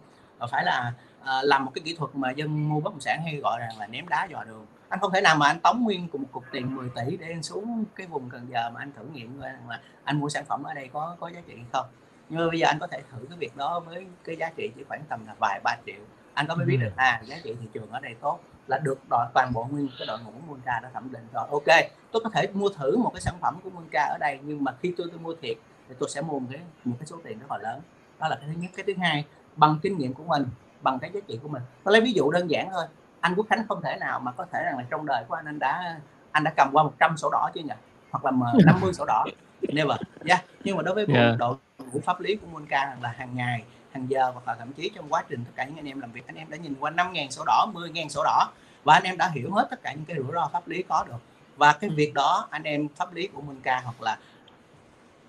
phải 0.51 0.65
là 0.65 0.93
uh, 1.23 1.28
làm 1.43 1.65
một 1.65 1.70
cái 1.74 1.82
kỹ 1.85 1.94
thuật 1.98 2.11
mà 2.15 2.31
dân 2.31 2.69
mua 2.69 2.81
bất 2.81 2.93
động 2.93 3.01
sản 3.01 3.20
hay 3.24 3.36
gọi 3.36 3.61
rằng 3.61 3.78
là 3.78 3.86
ném 3.86 4.09
đá 4.09 4.27
dò 4.31 4.44
đường. 4.44 4.66
Anh 4.89 5.01
không 5.01 5.12
thể 5.12 5.20
nào 5.20 5.36
mà 5.36 5.47
anh 5.47 5.61
tống 5.61 5.85
nguyên 5.85 6.09
cùng 6.09 6.23
một 6.23 6.28
cục 6.32 6.44
tiền 6.52 6.74
10 6.77 6.89
tỷ 6.97 7.16
để 7.16 7.27
anh 7.27 7.43
xuống 7.43 7.85
cái 7.94 8.06
vùng 8.06 8.31
Cần 8.31 8.47
Giờ 8.51 8.70
mà 8.70 8.81
anh 8.81 8.93
thử 8.97 9.05
nghiệm 9.05 9.40
rằng 9.40 9.69
là 9.69 9.81
anh 10.05 10.20
mua 10.20 10.28
sản 10.28 10.44
phẩm 10.44 10.62
ở 10.62 10.74
đây 10.74 10.89
có 10.93 11.16
có 11.20 11.28
giá 11.28 11.40
trị 11.47 11.52
hay 11.56 11.65
không. 11.73 11.86
Nhưng 12.28 12.40
mà 12.40 12.51
bây 12.51 12.59
giờ 12.59 12.66
anh 12.66 12.78
có 12.78 12.86
thể 12.86 13.02
thử 13.12 13.27
cái 13.28 13.39
việc 13.39 13.56
đó 13.56 13.81
với 13.81 14.06
cái 14.24 14.36
giá 14.36 14.51
trị 14.56 14.70
chỉ 14.77 14.85
khoảng 14.89 15.02
tầm 15.09 15.27
là 15.27 15.35
vài 15.40 15.61
ba 15.65 15.77
triệu. 15.86 16.01
Anh 16.35 16.47
có 16.47 16.55
mới 16.55 16.66
biết 16.66 16.77
được 16.77 16.93
à 16.97 17.23
giá 17.24 17.36
trị 17.44 17.55
thị 17.61 17.66
trường 17.74 17.90
ở 17.90 18.01
đây 18.01 18.15
tốt 18.20 18.39
là 18.66 18.78
được 18.78 18.98
đội 19.11 19.27
toàn 19.35 19.52
bộ 19.52 19.65
nguyên 19.65 19.89
cái 19.98 20.06
đội 20.06 20.19
ngũ 20.24 20.32
Monca 20.47 20.81
đã 20.82 20.90
thẩm 20.94 21.12
định 21.12 21.27
rồi. 21.32 21.47
Ok 21.51 21.90
tôi 22.12 22.23
có 22.24 22.31
thể 22.31 22.48
mua 22.55 22.69
thử 22.69 22.97
một 22.97 23.11
cái 23.15 23.20
sản 23.20 23.35
phẩm 23.40 23.59
của 23.65 23.70
Monca 23.70 24.02
ở 24.02 24.19
đây 24.20 24.39
nhưng 24.43 24.65
mà 24.65 24.73
khi 24.82 24.94
tôi 24.97 25.06
tôi 25.11 25.20
mua 25.20 25.35
thiệt 25.43 25.56
thì 25.89 25.94
tôi 25.98 26.09
sẽ 26.09 26.20
mua 26.20 26.39
một 26.39 26.48
cái 26.52 26.61
một 26.85 26.97
cái 26.98 27.06
số 27.06 27.16
tiền 27.24 27.39
rất 27.39 27.51
là 27.51 27.59
lớn. 27.59 27.81
Đó 28.19 28.28
là 28.28 28.36
cái 28.36 28.48
thứ 28.48 28.61
nhất. 28.61 28.70
Cái 28.77 28.85
thứ 28.86 28.93
hai 28.98 29.24
bằng 29.56 29.78
kinh 29.82 29.98
nghiệm 29.98 30.14
của 30.14 30.24
mình 30.24 30.47
bằng 30.82 30.98
cái 30.98 31.10
giá 31.14 31.20
trị 31.28 31.39
của 31.43 31.48
mình 31.48 31.62
tôi 31.85 31.93
lấy 31.93 32.01
ví 32.01 32.12
dụ 32.12 32.31
đơn 32.31 32.51
giản 32.51 32.70
thôi 32.70 32.85
anh 33.20 33.35
Quốc 33.36 33.47
Khánh 33.51 33.66
không 33.68 33.82
thể 33.82 33.97
nào 34.01 34.20
mà 34.20 34.32
có 34.32 34.47
thể 34.52 34.62
rằng 34.64 34.78
là 34.78 34.85
trong 34.90 35.06
đời 35.06 35.24
của 35.28 35.35
anh 35.35 35.44
anh 35.44 35.59
đã 35.59 36.01
anh 36.32 36.44
đã 36.44 36.52
cầm 36.56 36.70
qua 36.72 36.82
100 36.82 37.16
sổ 37.16 37.31
đỏ 37.32 37.51
chưa 37.55 37.60
nhỉ 37.60 37.74
hoặc 38.10 38.24
là 38.24 38.31
50 38.66 38.93
sổ 38.94 39.05
đỏ 39.05 39.24
never 39.72 39.97
yeah. 40.24 40.44
nhưng 40.64 40.76
mà 40.76 40.82
đối 40.82 40.94
với 40.94 41.06
yeah. 41.09 41.39
đội 41.39 41.56
ngũ 41.93 42.01
pháp 42.01 42.20
lý 42.20 42.36
của 42.36 42.47
Monca 42.52 42.97
là 43.02 43.14
hàng 43.18 43.36
ngày 43.36 43.64
hàng 43.93 44.10
giờ 44.10 44.31
hoặc 44.31 44.48
là 44.48 44.55
thậm 44.55 44.72
chí 44.72 44.90
trong 44.94 45.09
quá 45.09 45.24
trình 45.28 45.44
tất 45.44 45.52
cả 45.55 45.64
những 45.64 45.78
anh 45.78 45.89
em 45.89 46.01
làm 46.01 46.12
việc 46.12 46.26
anh 46.26 46.36
em 46.36 46.51
đã 46.51 46.56
nhìn 46.56 46.74
qua 46.81 46.90
5.000 46.90 47.31
sổ 47.31 47.43
đỏ 47.47 47.66
10.000 47.74 48.09
sổ 48.09 48.22
đỏ 48.24 48.52
và 48.85 48.94
anh 48.94 49.02
em 49.02 49.16
đã 49.16 49.31
hiểu 49.35 49.51
hết 49.52 49.66
tất 49.70 49.82
cả 49.82 49.93
những 49.93 50.05
cái 50.05 50.16
rủi 50.16 50.32
ro 50.32 50.48
pháp 50.52 50.68
lý 50.68 50.82
có 50.82 51.05
được 51.09 51.18
và 51.56 51.72
cái 51.72 51.90
việc 51.90 52.14
đó 52.14 52.48
anh 52.51 52.62
em 52.62 52.89
pháp 52.97 53.14
lý 53.14 53.26
của 53.26 53.40
Monca 53.40 53.81
hoặc 53.85 54.02
là 54.02 54.18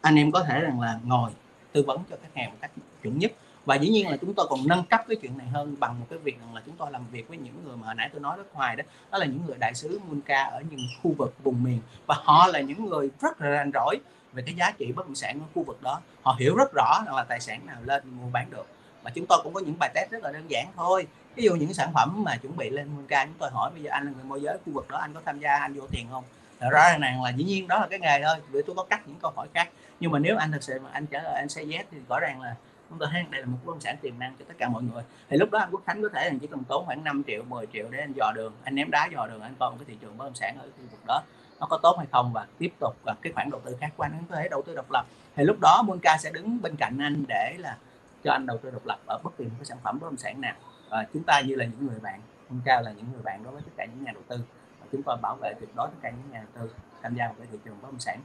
anh 0.01 0.15
em 0.15 0.31
có 0.31 0.43
thể 0.43 0.59
rằng 0.59 0.81
là 0.81 0.99
ngồi 1.03 1.31
tư 1.71 1.83
vấn 1.87 2.03
cho 2.09 2.15
khách 2.21 2.41
hàng 2.41 2.49
một 2.49 2.57
cách 2.61 2.71
chuẩn 3.03 3.19
nhất 3.19 3.31
và 3.65 3.75
dĩ 3.75 3.89
nhiên 3.89 4.09
là 4.09 4.17
chúng 4.17 4.33
tôi 4.33 4.47
còn 4.49 4.59
nâng 4.67 4.83
cấp 4.83 5.01
cái 5.07 5.15
chuyện 5.21 5.37
này 5.37 5.47
hơn 5.47 5.75
bằng 5.79 5.99
một 5.99 6.05
cái 6.09 6.19
việc 6.19 6.39
rằng 6.39 6.55
là 6.55 6.61
chúng 6.65 6.75
tôi 6.77 6.91
làm 6.91 7.07
việc 7.11 7.27
với 7.27 7.37
những 7.37 7.63
người 7.65 7.77
mà 7.77 7.93
nãy 7.93 8.09
tôi 8.11 8.21
nói 8.21 8.37
rất 8.37 8.47
hoài 8.53 8.75
đó 8.75 8.83
đó 9.11 9.17
là 9.17 9.25
những 9.25 9.45
người 9.45 9.55
đại 9.59 9.73
sứ 9.75 9.99
Munca 10.07 10.43
ở 10.43 10.61
những 10.69 10.79
khu 11.03 11.13
vực 11.17 11.33
vùng 11.43 11.63
miền. 11.63 11.79
Và 12.07 12.15
họ 12.23 12.47
là 12.47 12.59
những 12.59 12.85
người 12.85 13.09
rất 13.21 13.41
là 13.41 13.49
rành 13.49 13.71
rỗi 13.73 13.97
về 14.33 14.43
cái 14.45 14.55
giá 14.55 14.71
trị 14.71 14.91
bất 14.91 15.05
động 15.05 15.15
sản 15.15 15.39
ở 15.39 15.45
khu 15.53 15.63
vực 15.63 15.81
đó. 15.81 16.01
Họ 16.21 16.35
hiểu 16.39 16.55
rất 16.55 16.73
rõ 16.73 17.03
là 17.05 17.23
tài 17.23 17.39
sản 17.39 17.65
nào 17.65 17.77
lên 17.83 18.03
mua 18.05 18.29
bán 18.31 18.49
được. 18.51 18.67
Và 19.03 19.11
chúng 19.15 19.25
tôi 19.25 19.39
cũng 19.43 19.53
có 19.53 19.59
những 19.59 19.75
bài 19.79 19.91
test 19.93 20.11
rất 20.11 20.23
là 20.23 20.31
đơn 20.31 20.43
giản 20.47 20.67
thôi. 20.75 21.07
Ví 21.35 21.43
dụ 21.43 21.55
những 21.55 21.73
sản 21.73 21.93
phẩm 21.93 22.23
mà 22.23 22.37
chuẩn 22.37 22.57
bị 22.57 22.69
lên 22.69 22.87
Munca 22.95 23.25
chúng 23.25 23.35
tôi 23.39 23.49
hỏi 23.53 23.71
bây 23.73 23.83
giờ 23.83 23.89
anh 23.93 24.05
là 24.05 24.11
người 24.11 24.23
môi 24.23 24.41
giới 24.41 24.57
khu 24.65 24.73
vực 24.73 24.87
đó, 24.89 24.97
anh 24.97 25.13
có 25.13 25.21
tham 25.25 25.39
gia, 25.39 25.55
anh 25.55 25.73
vô 25.73 25.87
tiền 25.91 26.07
không? 26.11 26.23
Thật 26.59 26.69
ra 26.71 26.97
rằng 27.01 27.23
là 27.23 27.29
dĩ 27.29 27.43
nhiên 27.43 27.67
đó 27.67 27.79
là 27.79 27.87
cái 27.87 27.99
nghề 27.99 28.21
thôi 28.23 28.35
vì 28.51 28.61
tôi 28.67 28.75
có 28.75 28.83
cắt 28.83 29.07
những 29.07 29.17
câu 29.21 29.31
hỏi 29.35 29.47
khác. 29.53 29.69
Nhưng 29.99 30.11
mà 30.11 30.19
nếu 30.19 30.37
anh 30.37 30.51
thực 30.51 30.63
sự 30.63 30.79
mà 30.83 30.89
anh 30.93 31.05
trả 31.05 31.23
lời, 31.23 31.33
anh 31.35 31.49
say 31.49 31.67
yes 31.71 31.85
thì 31.91 31.97
rõ 32.09 32.19
ràng 32.19 32.41
là 32.41 32.55
chúng 32.89 32.99
tôi 32.99 33.09
thấy 33.11 33.25
đây 33.31 33.41
là 33.41 33.47
một 33.47 33.57
bất 33.65 33.71
động 33.73 33.81
sản 33.81 33.97
tiềm 34.01 34.19
năng 34.19 34.35
cho 34.39 34.45
tất 34.47 34.53
cả 34.57 34.69
mọi 34.69 34.83
người. 34.83 35.03
Thì 35.29 35.37
lúc 35.37 35.51
đó 35.51 35.59
anh 35.59 35.69
Quốc 35.71 35.81
Khánh 35.85 36.01
có 36.01 36.09
thể 36.13 36.29
là 36.29 36.35
chỉ 36.41 36.47
cần 36.47 36.63
tốn 36.67 36.85
khoảng 36.85 37.03
5 37.03 37.23
triệu 37.27 37.43
10 37.43 37.65
triệu 37.73 37.87
để 37.91 37.99
anh 37.99 38.13
dò 38.15 38.31
đường, 38.35 38.53
anh 38.63 38.75
ném 38.75 38.91
đá 38.91 39.09
dò 39.11 39.27
đường, 39.27 39.41
anh 39.41 39.55
coi 39.59 39.71
một 39.71 39.75
cái 39.79 39.85
thị 39.87 39.97
trường 40.01 40.17
bất 40.17 40.25
động 40.25 40.35
sản 40.35 40.57
ở 40.59 40.63
khu 40.63 40.83
vực 40.91 40.99
đó, 41.07 41.21
nó 41.59 41.67
có 41.69 41.79
tốt 41.83 41.95
hay 41.97 42.07
không 42.11 42.33
và 42.33 42.47
tiếp 42.57 42.73
tục, 42.79 42.95
và 43.05 43.15
cái 43.21 43.33
khoản 43.33 43.49
đầu 43.49 43.61
tư 43.65 43.77
khác 43.79 43.89
của 43.97 44.03
anh 44.03 44.23
có 44.29 44.35
thể 44.35 44.49
đầu 44.49 44.61
tư 44.61 44.75
độc 44.75 44.91
lập. 44.91 45.05
Thì 45.35 45.43
lúc 45.43 45.57
đó 45.61 45.83
Monca 45.87 46.17
sẽ 46.17 46.31
đứng 46.31 46.61
bên 46.61 46.75
cạnh 46.75 46.97
anh 46.99 47.25
để 47.27 47.55
là 47.59 47.77
cho 48.23 48.31
anh 48.31 48.45
đầu 48.45 48.57
tư 48.57 48.71
độc 48.71 48.85
lập 48.85 48.99
ở 49.05 49.19
bất 49.23 49.37
kỳ 49.37 49.43
một 49.43 49.55
cái 49.57 49.65
sản 49.65 49.77
phẩm 49.83 49.99
bất 50.01 50.07
động 50.07 50.17
sản 50.17 50.41
nào. 50.41 50.55
Và 50.89 51.05
chúng 51.13 51.23
ta 51.23 51.41
như 51.41 51.55
là 51.55 51.65
những 51.65 51.87
người 51.87 51.99
bạn 51.99 52.21
Monca 52.49 52.81
là 52.81 52.91
những 52.91 53.05
người 53.13 53.21
bạn 53.21 53.43
đối 53.43 53.53
với 53.53 53.61
tất 53.61 53.71
cả 53.77 53.85
những 53.85 54.03
nhà 54.03 54.11
đầu 54.13 54.23
tư. 54.27 54.39
Và 54.79 54.87
chúng 54.91 55.03
tôi 55.03 55.17
bảo 55.21 55.37
vệ 55.41 55.53
tuyệt 55.59 55.69
đối 55.75 55.87
tất 55.87 55.97
cả 56.01 56.09
những 56.09 56.31
nhà 56.31 56.39
đầu 56.53 56.63
tư 56.63 56.73
tham 57.01 57.15
gia 57.15 57.25
vào 57.25 57.35
cái 57.37 57.47
thị 57.51 57.57
trường 57.65 57.81
bất 57.81 57.87
động 57.91 57.99
sản 57.99 58.19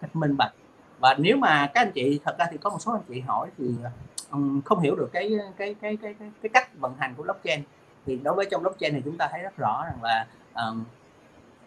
cách 0.00 0.16
minh 0.16 0.36
bạch 0.36 0.52
và 0.98 1.14
nếu 1.18 1.36
mà 1.36 1.66
các 1.74 1.80
anh 1.80 1.92
chị 1.92 2.20
thật 2.24 2.38
ra 2.38 2.46
thì 2.50 2.58
có 2.58 2.70
một 2.70 2.78
số 2.80 2.92
anh 2.92 3.02
chị 3.08 3.20
hỏi 3.20 3.48
thì 3.58 3.64
um, 4.30 4.60
không 4.60 4.80
hiểu 4.80 4.96
được 4.96 5.10
cái 5.12 5.30
cái 5.56 5.74
cái 5.80 5.96
cái 5.96 6.14
cái, 6.18 6.30
cái 6.42 6.50
cách 6.52 6.78
vận 6.78 6.94
hành 6.98 7.14
của 7.16 7.22
blockchain. 7.22 7.62
Thì 8.06 8.16
đối 8.22 8.34
với 8.34 8.46
trong 8.50 8.62
blockchain 8.62 8.94
thì 8.94 9.00
chúng 9.04 9.16
ta 9.16 9.28
thấy 9.32 9.42
rất 9.42 9.56
rõ 9.56 9.84
rằng 9.84 10.02
là 10.02 10.26
um, 10.54 10.84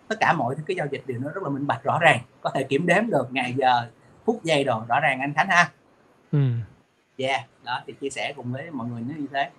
tất 0.08 0.16
cả 0.20 0.34
mọi 0.34 0.56
cái 0.68 0.76
giao 0.78 0.88
dịch 0.92 1.04
đều 1.08 1.20
nó 1.20 1.30
rất 1.30 1.44
là 1.44 1.50
minh 1.50 1.68
bạch 1.68 1.84
rõ 1.84 2.00
ràng. 2.02 2.20
Có 2.42 2.50
thể 2.50 2.64
kiểm 2.64 2.86
đếm 2.86 3.10
được 3.10 3.28
ngày 3.32 3.54
giờ 3.58 3.88
phút 4.26 4.44
giây 4.44 4.64
đồ 4.64 4.84
rõ 4.88 5.00
ràng 5.00 5.20
anh 5.20 5.34
Khánh 5.34 5.48
ha. 5.50 5.72
Ừ. 6.32 6.40
yeah 7.18 7.42
đó 7.64 7.82
thì 7.88 7.94
chia 7.94 8.10
sẻ 8.10 8.34
cùng 8.36 8.54
với 8.54 8.72
mọi 8.72 8.88
người 8.88 9.02
như 9.02 9.28
thế 9.32 9.50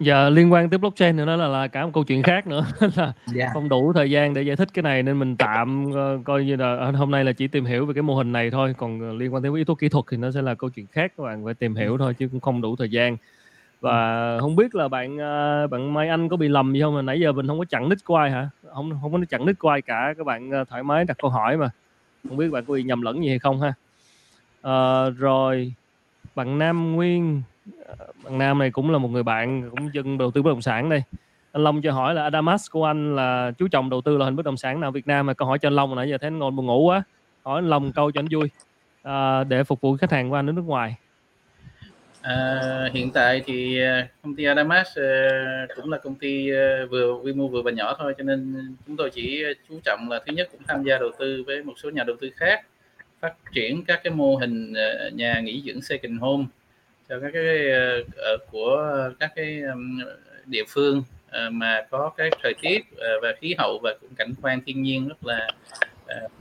giờ 0.00 0.30
liên 0.30 0.52
quan 0.52 0.70
tới 0.70 0.78
blockchain 0.78 1.16
nữa 1.16 1.26
đó 1.26 1.36
là, 1.36 1.46
là 1.46 1.68
cả 1.68 1.84
một 1.84 1.90
câu 1.94 2.04
chuyện 2.04 2.22
khác 2.22 2.46
nữa. 2.46 2.66
Là 2.80 3.04
yeah. 3.04 3.14
Dạ. 3.26 3.50
không 3.52 3.68
đủ 3.68 3.92
thời 3.92 4.10
gian 4.10 4.34
để 4.34 4.42
giải 4.42 4.56
thích 4.56 4.68
cái 4.74 4.82
này 4.82 5.02
nên 5.02 5.18
mình 5.18 5.36
tạm 5.36 5.84
uh, 5.84 6.24
coi 6.24 6.44
như 6.44 6.56
là 6.56 6.92
hôm 6.96 7.10
nay 7.10 7.24
là 7.24 7.32
chỉ 7.32 7.48
tìm 7.48 7.64
hiểu 7.64 7.86
về 7.86 7.94
cái 7.94 8.02
mô 8.02 8.14
hình 8.14 8.32
này 8.32 8.50
thôi. 8.50 8.74
Còn 8.78 9.10
uh, 9.10 9.20
liên 9.20 9.34
quan 9.34 9.42
tới 9.42 9.52
yếu 9.54 9.64
tố 9.64 9.74
kỹ 9.74 9.88
thuật 9.88 10.04
thì 10.10 10.16
nó 10.16 10.30
sẽ 10.30 10.42
là 10.42 10.54
câu 10.54 10.70
chuyện 10.70 10.86
khác 10.86 11.12
các 11.16 11.24
bạn 11.24 11.44
phải 11.44 11.54
tìm 11.54 11.74
hiểu 11.74 11.98
thôi 11.98 12.14
chứ 12.14 12.28
cũng 12.28 12.40
không 12.40 12.60
đủ 12.60 12.76
thời 12.76 12.90
gian. 12.90 13.16
Và 13.80 14.38
không 14.40 14.56
biết 14.56 14.74
là 14.74 14.88
bạn 14.88 15.14
uh, 15.14 15.70
bạn 15.70 15.94
Mai 15.94 16.08
Anh 16.08 16.28
có 16.28 16.36
bị 16.36 16.48
lầm 16.48 16.72
gì 16.72 16.80
không? 16.80 16.94
Mà 16.94 17.02
nãy 17.02 17.20
giờ 17.20 17.32
mình 17.32 17.46
không 17.46 17.58
có 17.58 17.64
chặn 17.64 17.88
nick 17.88 18.04
của 18.04 18.16
ai 18.16 18.30
hả? 18.30 18.48
Không 18.74 18.98
không 19.02 19.12
có 19.12 19.18
chặn 19.28 19.46
nick 19.46 19.58
của 19.58 19.68
ai 19.68 19.82
cả. 19.82 20.14
Các 20.18 20.26
bạn 20.26 20.50
thoải 20.70 20.82
mái 20.82 21.04
đặt 21.04 21.16
câu 21.22 21.30
hỏi 21.30 21.56
mà. 21.56 21.70
Không 22.28 22.36
biết 22.36 22.50
bạn 22.50 22.64
có 22.64 22.74
bị 22.74 22.82
nhầm 22.82 23.02
lẫn 23.02 23.22
gì 23.22 23.28
hay 23.28 23.38
không 23.38 23.60
ha? 23.60 23.74
Uh, 24.68 25.18
rồi 25.18 25.72
bạn 26.34 26.58
Nam 26.58 26.92
Nguyên 26.92 27.42
bạn 28.24 28.38
Nam 28.38 28.58
này 28.58 28.70
cũng 28.70 28.90
là 28.90 28.98
một 28.98 29.08
người 29.08 29.22
bạn 29.22 29.70
cũng 29.70 29.94
dân 29.94 30.18
đầu 30.18 30.30
tư 30.30 30.42
bất 30.42 30.50
động 30.50 30.62
sản 30.62 30.88
đây. 30.88 31.02
Anh 31.52 31.64
Long 31.64 31.82
cho 31.82 31.92
hỏi 31.92 32.14
là 32.14 32.22
Adamas 32.22 32.70
của 32.70 32.84
anh 32.84 33.16
là 33.16 33.52
chú 33.58 33.68
trọng 33.68 33.90
đầu 33.90 34.00
tư 34.00 34.16
loại 34.16 34.26
hình 34.26 34.36
bất 34.36 34.44
động 34.46 34.56
sản 34.56 34.80
nào 34.80 34.90
Việt 34.90 35.06
Nam? 35.06 35.26
Mà 35.26 35.34
câu 35.34 35.48
hỏi 35.48 35.58
cho 35.58 35.68
anh 35.68 35.76
Long 35.76 35.96
nãy 35.96 36.08
giờ 36.10 36.18
thấy 36.18 36.26
anh 36.26 36.38
ngồi 36.38 36.50
buồn 36.50 36.66
ngủ 36.66 36.86
quá. 36.86 37.02
Hỏi 37.42 37.58
anh 37.58 37.70
Long 37.70 37.92
câu 37.92 38.10
cho 38.10 38.20
anh 38.20 38.28
vui. 38.30 38.50
À, 39.02 39.44
để 39.44 39.64
phục 39.64 39.80
vụ 39.80 39.96
khách 39.96 40.12
hàng 40.12 40.30
của 40.30 40.36
anh 40.36 40.50
ở 40.50 40.52
nước 40.52 40.64
ngoài. 40.66 40.96
À, 42.22 42.60
hiện 42.92 43.10
tại 43.10 43.42
thì 43.46 43.80
à, 43.80 44.08
công 44.22 44.36
ty 44.36 44.44
Adamas 44.44 44.98
à, 44.98 45.66
cũng 45.76 45.90
là 45.90 45.98
công 45.98 46.14
ty 46.14 46.50
à, 46.50 46.78
vừa 46.90 47.12
quy 47.12 47.32
mô 47.32 47.48
vừa 47.48 47.62
và 47.62 47.70
nhỏ 47.70 47.96
thôi. 47.98 48.14
Cho 48.18 48.24
nên 48.24 48.54
chúng 48.86 48.96
tôi 48.96 49.10
chỉ 49.10 49.44
chú 49.68 49.80
trọng 49.84 50.08
là 50.10 50.20
thứ 50.26 50.32
nhất 50.32 50.48
cũng 50.52 50.60
tham 50.66 50.82
gia 50.82 50.98
đầu 50.98 51.10
tư 51.18 51.42
với 51.46 51.62
một 51.62 51.74
số 51.82 51.90
nhà 51.90 52.04
đầu 52.04 52.16
tư 52.20 52.30
khác 52.36 52.66
phát 53.20 53.34
triển 53.52 53.84
các 53.84 54.00
cái 54.04 54.12
mô 54.12 54.36
hình 54.36 54.72
nhà 55.12 55.40
nghỉ 55.40 55.62
dưỡng 55.66 55.82
second 55.82 56.20
home 56.20 56.44
cho 57.08 57.20
các 57.20 57.30
cái 57.32 57.70
ở 58.16 58.36
của 58.50 59.10
các 59.20 59.32
cái 59.36 59.62
địa 60.46 60.64
phương 60.68 61.02
ờ, 61.30 61.50
mà 61.50 61.86
có 61.90 62.10
cái 62.16 62.30
thời 62.42 62.54
tiết 62.60 62.80
và 63.22 63.32
khí 63.40 63.54
hậu 63.58 63.78
và 63.82 63.94
cũng 64.00 64.14
cảnh 64.14 64.32
quan 64.42 64.60
thiên 64.66 64.82
nhiên 64.82 65.08
rất 65.08 65.26
là 65.26 65.48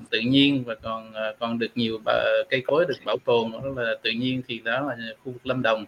tự 0.09 0.19
nhiên 0.19 0.63
và 0.63 0.75
còn 0.75 1.13
còn 1.39 1.59
được 1.59 1.71
nhiều 1.75 1.99
cây 2.49 2.63
cối 2.67 2.85
được 2.87 2.95
bảo 3.05 3.17
tồn 3.25 3.51
rất 3.51 3.83
là 3.83 3.95
tự 4.01 4.11
nhiên 4.11 4.41
thì 4.47 4.59
đó 4.59 4.81
là 4.81 4.95
khu 5.23 5.31
vực 5.31 5.47
Lâm 5.47 5.61
Đồng. 5.61 5.85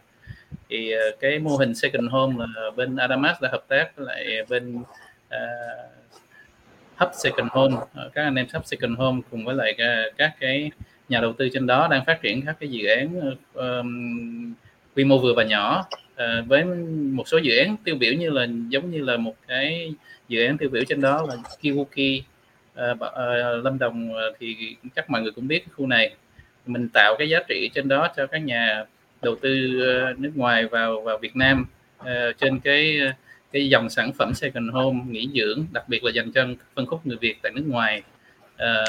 Thì 0.69 0.93
cái 1.19 1.39
mô 1.39 1.57
hình 1.57 1.75
second 1.75 2.09
home 2.11 2.35
là 2.39 2.71
bên 2.75 2.95
Adamas 2.95 3.41
đã 3.41 3.49
hợp 3.51 3.63
tác 3.67 3.95
với 3.95 4.05
lại 4.05 4.45
bên 4.49 4.75
uh, 5.27 5.95
Hub 6.95 7.09
Second 7.13 7.47
Home 7.51 7.75
các 8.13 8.23
anh 8.23 8.35
em 8.35 8.45
Hub 8.53 8.65
Second 8.65 8.97
Home 8.97 9.21
cùng 9.31 9.45
với 9.45 9.55
lại 9.55 9.75
các, 9.77 10.11
các 10.17 10.31
cái 10.39 10.71
nhà 11.09 11.21
đầu 11.21 11.33
tư 11.33 11.49
trên 11.53 11.67
đó 11.67 11.87
đang 11.91 12.05
phát 12.05 12.21
triển 12.21 12.45
các 12.45 12.55
cái 12.59 12.69
dự 12.69 12.87
án 12.87 13.35
um, 13.53 14.53
quy 14.95 15.03
mô 15.03 15.17
vừa 15.17 15.33
và 15.33 15.43
nhỏ. 15.43 15.85
À, 16.15 16.43
với 16.47 16.65
một 17.11 17.27
số 17.27 17.37
dự 17.37 17.57
án 17.57 17.75
tiêu 17.83 17.95
biểu 17.95 18.13
như 18.13 18.29
là 18.29 18.47
giống 18.69 18.91
như 18.91 19.03
là 19.03 19.17
một 19.17 19.35
cái 19.47 19.93
dự 20.27 20.45
án 20.45 20.57
tiêu 20.57 20.69
biểu 20.69 20.83
trên 20.87 21.01
đó 21.01 21.25
là 21.29 21.35
Kiwuki. 21.61 22.21
À, 22.75 22.95
à, 23.15 23.25
Lâm 23.63 23.79
Đồng 23.79 24.13
thì 24.39 24.75
chắc 24.95 25.09
mọi 25.09 25.21
người 25.21 25.31
cũng 25.31 25.47
biết 25.47 25.65
khu 25.75 25.87
này. 25.87 26.15
Mình 26.65 26.89
tạo 26.93 27.15
cái 27.19 27.29
giá 27.29 27.39
trị 27.47 27.69
trên 27.73 27.87
đó 27.87 28.07
cho 28.17 28.27
các 28.27 28.37
nhà 28.37 28.85
đầu 29.21 29.35
tư 29.35 29.51
nước 30.17 30.31
ngoài 30.35 30.65
vào 30.65 31.01
vào 31.01 31.17
Việt 31.17 31.35
Nam 31.35 31.65
à, 31.97 32.31
trên 32.37 32.59
cái 32.59 32.99
cái 33.51 33.69
dòng 33.69 33.89
sản 33.89 34.13
phẩm 34.13 34.33
second 34.33 34.71
home 34.71 34.99
nghỉ 35.09 35.29
dưỡng 35.35 35.65
đặc 35.71 35.89
biệt 35.89 36.03
là 36.03 36.11
dành 36.11 36.31
cho 36.31 36.45
phân 36.75 36.85
khúc 36.85 37.07
người 37.07 37.17
Việt 37.17 37.35
tại 37.41 37.51
nước 37.55 37.63
ngoài. 37.67 38.01
À, 38.57 38.83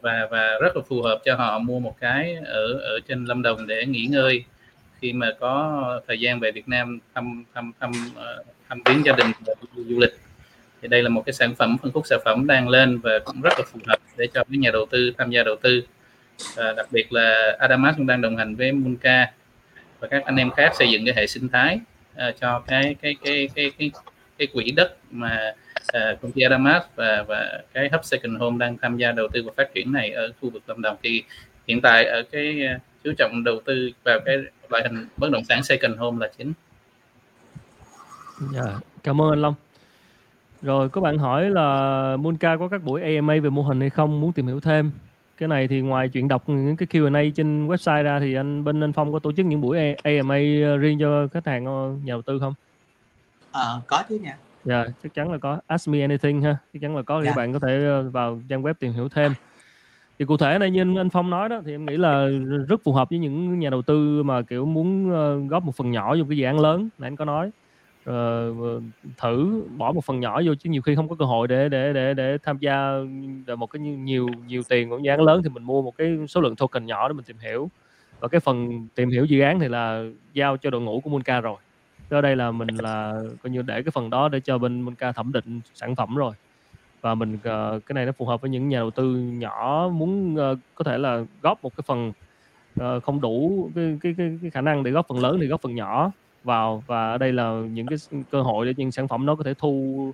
và 0.00 0.28
và 0.30 0.58
rất 0.62 0.76
là 0.76 0.82
phù 0.88 1.02
hợp 1.02 1.18
cho 1.24 1.34
họ 1.34 1.58
mua 1.58 1.78
một 1.80 1.96
cái 2.00 2.34
ở 2.44 2.72
ở 2.72 2.98
trên 3.08 3.24
Lâm 3.24 3.42
Đồng 3.42 3.66
để 3.66 3.86
nghỉ 3.86 4.06
ngơi 4.06 4.44
khi 5.00 5.12
mà 5.12 5.32
có 5.40 6.00
thời 6.06 6.20
gian 6.20 6.40
về 6.40 6.52
Việt 6.52 6.68
Nam 6.68 6.98
thăm 7.14 7.44
thăm 7.54 7.72
thăm 7.80 7.92
ờ, 8.14 8.44
thăm 8.68 8.82
viếng 8.84 9.04
gia 9.04 9.12
đình 9.12 9.26
và 9.46 9.54
du 9.74 9.98
lịch 10.00 10.18
thì 10.82 10.88
đây 10.88 11.02
là 11.02 11.08
một 11.08 11.22
cái 11.26 11.32
sản 11.32 11.54
phẩm 11.54 11.76
phân 11.82 11.92
khúc 11.92 12.06
sản 12.06 12.20
phẩm 12.24 12.46
đang 12.46 12.68
lên 12.68 12.98
và 12.98 13.18
cũng 13.24 13.40
rất 13.40 13.52
là 13.58 13.64
phù 13.72 13.80
hợp 13.86 13.98
để 14.16 14.26
cho 14.34 14.44
các 14.44 14.58
nhà 14.58 14.70
đầu 14.70 14.86
tư 14.90 15.12
tham 15.18 15.30
gia 15.30 15.42
đầu 15.42 15.56
tư. 15.56 15.82
À, 16.56 16.72
đặc 16.76 16.86
biệt 16.90 17.12
là 17.12 17.56
Adamas 17.58 17.96
cũng 17.96 18.06
đang 18.06 18.20
đồng 18.20 18.36
hành 18.36 18.54
với 18.54 18.72
Munca 18.72 19.32
và 20.00 20.08
các 20.08 20.24
anh 20.24 20.36
em 20.36 20.50
khác 20.50 20.72
xây 20.78 20.90
dựng 20.90 21.04
cái 21.04 21.14
hệ 21.16 21.26
sinh 21.26 21.48
thái 21.48 21.80
à, 22.16 22.32
cho 22.40 22.60
cái 22.66 22.96
cái 23.02 23.16
cái 23.24 23.48
cái 23.54 23.72
cái 23.78 23.90
cái 24.38 24.46
quỹ 24.46 24.70
đất 24.70 24.96
mà 25.10 25.52
à, 25.86 26.16
công 26.22 26.32
ty 26.32 26.42
Adamas 26.42 26.82
và 26.94 27.24
và 27.28 27.62
cái 27.72 27.88
Hub 27.92 28.04
Second 28.04 28.40
Home 28.40 28.58
đang 28.58 28.76
tham 28.78 28.96
gia 28.96 29.12
đầu 29.12 29.28
tư 29.32 29.42
và 29.46 29.52
phát 29.56 29.74
triển 29.74 29.92
này 29.92 30.10
ở 30.10 30.32
khu 30.40 30.50
vực 30.50 30.62
Lâm 30.66 30.82
Đồng. 30.82 30.96
Thì 31.02 31.22
hiện 31.66 31.80
tại 31.80 32.04
ở 32.04 32.22
cái 32.22 32.68
chú 33.04 33.12
trọng 33.18 33.44
đầu 33.44 33.60
tư 33.64 33.90
vào 34.04 34.20
cái 34.24 34.36
loại 34.70 34.82
hình 34.82 35.06
bất 35.16 35.30
động 35.30 35.44
sản 35.44 35.62
second 35.62 35.98
home 35.98 36.26
là 36.26 36.32
chính. 36.38 36.52
Dạ, 38.52 38.78
cảm 39.02 39.20
ơn 39.20 39.30
anh 39.30 39.42
Long. 39.42 39.54
Rồi 40.62 40.88
có 40.88 41.00
bạn 41.00 41.18
hỏi 41.18 41.50
là 41.50 42.16
Monca 42.16 42.56
có 42.56 42.68
các 42.68 42.82
buổi 42.82 43.02
AMA 43.02 43.34
về 43.42 43.50
mô 43.50 43.62
hình 43.62 43.80
hay 43.80 43.90
không, 43.90 44.20
muốn 44.20 44.32
tìm 44.32 44.46
hiểu 44.46 44.60
thêm. 44.60 44.90
Cái 45.36 45.48
này 45.48 45.68
thì 45.68 45.80
ngoài 45.80 46.08
chuyện 46.08 46.28
đọc 46.28 46.48
những 46.48 46.76
cái 46.76 46.88
Q&A 46.90 47.22
trên 47.36 47.68
website 47.68 48.02
ra 48.02 48.20
thì 48.20 48.34
anh 48.34 48.64
bên 48.64 48.84
anh 48.84 48.92
Phong 48.92 49.12
có 49.12 49.18
tổ 49.18 49.32
chức 49.32 49.46
những 49.46 49.60
buổi 49.60 49.94
AMA 50.02 50.38
riêng 50.80 50.98
cho 51.00 51.28
khách 51.32 51.46
hàng 51.46 51.64
nhà 52.04 52.12
đầu 52.12 52.22
tư 52.22 52.38
không? 52.38 52.54
À, 53.52 53.64
có 53.86 54.02
chứ 54.08 54.18
nha. 54.22 54.36
Dạ, 54.64 54.84
chắc 55.02 55.14
chắn 55.14 55.32
là 55.32 55.38
có. 55.38 55.60
Ask 55.66 55.88
me 55.88 56.00
anything 56.00 56.42
ha. 56.42 56.56
Chắc 56.72 56.82
chắn 56.82 56.96
là 56.96 57.02
có 57.02 57.20
thì 57.20 57.26
dạ. 57.26 57.34
bạn 57.36 57.52
có 57.52 57.58
thể 57.58 57.84
ờ, 57.84 58.10
vào 58.10 58.40
trang 58.48 58.62
web 58.62 58.74
tìm 58.74 58.92
hiểu 58.92 59.08
thêm 59.08 59.32
thì 60.18 60.24
cụ 60.24 60.36
thể 60.36 60.58
này 60.58 60.70
như 60.70 60.80
anh 60.96 61.10
Phong 61.10 61.30
nói 61.30 61.48
đó 61.48 61.60
thì 61.64 61.74
em 61.74 61.86
nghĩ 61.86 61.96
là 61.96 62.28
rất 62.68 62.80
phù 62.84 62.92
hợp 62.92 63.10
với 63.10 63.18
những 63.18 63.58
nhà 63.58 63.70
đầu 63.70 63.82
tư 63.82 64.22
mà 64.22 64.42
kiểu 64.42 64.66
muốn 64.66 65.10
ờ, 65.10 65.38
góp 65.48 65.64
một 65.64 65.76
phần 65.76 65.90
nhỏ 65.90 66.16
vô 66.16 66.24
cái 66.28 66.38
dự 66.38 66.44
án 66.44 66.60
lớn 66.60 66.88
nãy 66.98 67.06
anh 67.08 67.16
có 67.16 67.24
nói. 67.24 67.50
Uh, 68.10 68.82
thử 69.16 69.62
bỏ 69.76 69.92
một 69.92 70.04
phần 70.04 70.20
nhỏ 70.20 70.42
vô 70.44 70.54
chứ 70.54 70.70
nhiều 70.70 70.82
khi 70.82 70.94
không 70.94 71.08
có 71.08 71.16
cơ 71.18 71.24
hội 71.24 71.48
để 71.48 71.68
để 71.68 71.92
để 71.92 72.14
để 72.14 72.38
tham 72.42 72.58
gia 72.58 72.92
một 73.58 73.66
cái 73.66 73.80
nhiều 73.80 74.28
nhiều 74.46 74.62
tiền 74.68 74.90
của 74.90 74.98
dự 74.98 75.10
án 75.10 75.20
lớn 75.20 75.42
thì 75.42 75.48
mình 75.48 75.62
mua 75.62 75.82
một 75.82 75.96
cái 75.96 76.18
số 76.28 76.40
lượng 76.40 76.56
token 76.56 76.86
nhỏ 76.86 77.08
để 77.08 77.12
mình 77.12 77.24
tìm 77.24 77.36
hiểu. 77.38 77.70
Và 78.20 78.28
cái 78.28 78.40
phần 78.40 78.86
tìm 78.94 79.10
hiểu 79.10 79.24
dự 79.24 79.40
án 79.40 79.60
thì 79.60 79.68
là 79.68 80.04
giao 80.32 80.56
cho 80.56 80.70
đội 80.70 80.80
ngũ 80.80 81.00
của 81.00 81.10
Monca 81.10 81.40
rồi. 81.40 81.56
Ở 82.10 82.20
đây 82.20 82.36
là 82.36 82.50
mình 82.50 82.68
là 82.78 83.22
coi 83.42 83.50
như 83.50 83.62
để 83.62 83.82
cái 83.82 83.90
phần 83.90 84.10
đó 84.10 84.28
để 84.28 84.40
cho 84.40 84.58
bên 84.58 84.80
Monca 84.80 85.12
thẩm 85.12 85.32
định 85.32 85.60
sản 85.74 85.96
phẩm 85.96 86.16
rồi 86.16 86.32
và 87.00 87.14
mình 87.14 87.34
uh, 87.34 87.86
cái 87.86 87.94
này 87.94 88.06
nó 88.06 88.12
phù 88.12 88.26
hợp 88.26 88.40
với 88.40 88.50
những 88.50 88.68
nhà 88.68 88.78
đầu 88.78 88.90
tư 88.90 89.16
nhỏ 89.16 89.88
muốn 89.92 90.34
uh, 90.34 90.58
có 90.74 90.84
thể 90.84 90.98
là 90.98 91.24
góp 91.42 91.64
một 91.64 91.76
cái 91.76 91.84
phần 91.86 92.12
uh, 92.80 93.02
không 93.02 93.20
đủ 93.20 93.70
cái, 93.74 93.98
cái 94.02 94.14
cái 94.18 94.38
cái 94.42 94.50
khả 94.50 94.60
năng 94.60 94.82
để 94.82 94.90
góp 94.90 95.08
phần 95.08 95.18
lớn 95.18 95.38
thì 95.40 95.46
góp 95.46 95.60
phần 95.60 95.74
nhỏ 95.74 96.12
vào. 96.44 96.82
Và 96.86 97.10
ở 97.10 97.18
đây 97.18 97.32
là 97.32 97.50
những 97.72 97.86
cái 97.86 97.98
cơ 98.30 98.42
hội 98.42 98.66
để 98.66 98.74
những 98.76 98.92
sản 98.92 99.08
phẩm 99.08 99.26
nó 99.26 99.34
có 99.34 99.44
thể 99.44 99.54
thu 99.54 100.12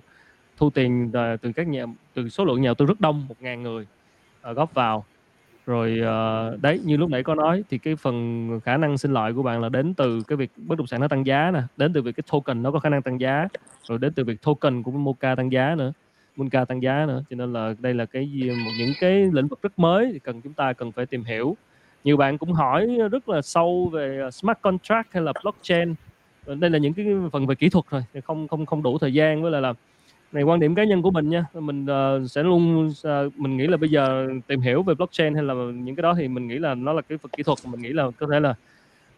thu 0.57 0.69
tiền 0.69 1.11
từ 1.41 1.51
các 1.55 1.67
nhà 1.67 1.85
từ 2.13 2.29
số 2.29 2.45
lượng 2.45 2.61
nhà 2.61 2.67
đầu 2.67 2.75
tư 2.75 2.85
rất 2.85 3.01
đông 3.01 3.27
một 3.27 3.35
ngàn 3.39 3.63
người 3.63 3.85
uh, 4.51 4.55
góp 4.55 4.73
vào. 4.73 5.05
Rồi 5.65 6.01
uh, 6.01 6.61
đấy 6.61 6.79
như 6.83 6.97
lúc 6.97 7.09
nãy 7.09 7.23
có 7.23 7.35
nói 7.35 7.63
thì 7.69 7.77
cái 7.77 7.95
phần 7.95 8.49
khả 8.63 8.77
năng 8.77 8.97
sinh 8.97 9.13
lợi 9.13 9.33
của 9.33 9.43
bạn 9.43 9.61
là 9.61 9.69
đến 9.69 9.93
từ 9.93 10.21
cái 10.27 10.37
việc 10.37 10.51
bất 10.57 10.77
động 10.77 10.87
sản 10.87 11.01
nó 11.01 11.07
tăng 11.07 11.25
giá 11.25 11.51
nè 11.51 11.61
đến 11.77 11.93
từ 11.93 12.01
việc 12.01 12.15
cái 12.15 12.23
token 12.31 12.63
nó 12.63 12.71
có 12.71 12.79
khả 12.79 12.89
năng 12.89 13.01
tăng 13.01 13.19
giá 13.19 13.47
rồi 13.87 13.97
đến 13.97 14.13
từ 14.13 14.23
việc 14.23 14.41
token 14.41 14.83
của 14.83 14.91
Mocha 14.91 15.35
tăng 15.35 15.51
giá 15.51 15.75
nữa. 15.75 15.91
Monca 16.35 16.65
tăng 16.65 16.83
giá 16.83 17.05
nữa. 17.07 17.23
Cho 17.29 17.35
nên 17.35 17.53
là 17.53 17.73
đây 17.79 17.93
là 17.93 18.05
cái 18.05 18.31
gì 18.31 18.49
một 18.49 18.71
những 18.79 18.93
cái 18.99 19.29
lĩnh 19.33 19.47
vực 19.47 19.61
rất 19.61 19.79
mới 19.79 20.09
thì 20.13 20.19
cần 20.19 20.41
chúng 20.41 20.53
ta 20.53 20.73
cần 20.73 20.91
phải 20.91 21.05
tìm 21.05 21.23
hiểu. 21.23 21.57
Nhiều 22.03 22.17
bạn 22.17 22.37
cũng 22.37 22.53
hỏi 22.53 22.87
rất 23.11 23.29
là 23.29 23.41
sâu 23.41 23.89
về 23.93 24.19
à, 24.21 24.31
smart 24.31 24.57
contract 24.61 25.07
hay 25.11 25.23
là 25.23 25.33
blockchain. 25.43 25.95
Ờ, 26.45 26.55
đây 26.55 26.69
là 26.69 26.77
những 26.77 26.93
cái 26.93 27.05
phần 27.31 27.47
về 27.47 27.55
kỹ 27.55 27.69
thuật 27.69 27.85
rồi 27.89 28.03
không 28.23 28.47
không 28.47 28.65
không 28.65 28.83
đủ 28.83 28.97
thời 28.97 29.13
gian. 29.13 29.41
Với 29.41 29.51
lại 29.51 29.61
là 29.61 29.73
này 30.31 30.43
quan 30.43 30.59
điểm 30.59 30.75
cá 30.75 30.83
nhân 30.83 31.01
của 31.01 31.11
mình 31.11 31.29
nha 31.29 31.45
mình 31.53 31.85
uh, 31.85 32.31
sẽ 32.31 32.43
luôn 32.43 32.87
uh, 32.87 33.39
mình 33.39 33.57
nghĩ 33.57 33.67
là 33.67 33.77
bây 33.77 33.89
giờ 33.89 34.27
tìm 34.47 34.61
hiểu 34.61 34.83
về 34.83 34.93
blockchain 34.93 35.33
hay 35.33 35.43
là 35.43 35.53
những 35.53 35.95
cái 35.95 36.01
đó 36.01 36.13
thì 36.17 36.27
mình 36.27 36.47
nghĩ 36.47 36.59
là 36.59 36.75
nó 36.75 36.93
là 36.93 37.01
cái 37.01 37.17
phần 37.17 37.31
kỹ 37.37 37.43
thuật 37.43 37.57
mình 37.65 37.81
nghĩ 37.81 37.89
là 37.89 38.11
có 38.19 38.27
thể 38.31 38.39
là 38.39 38.55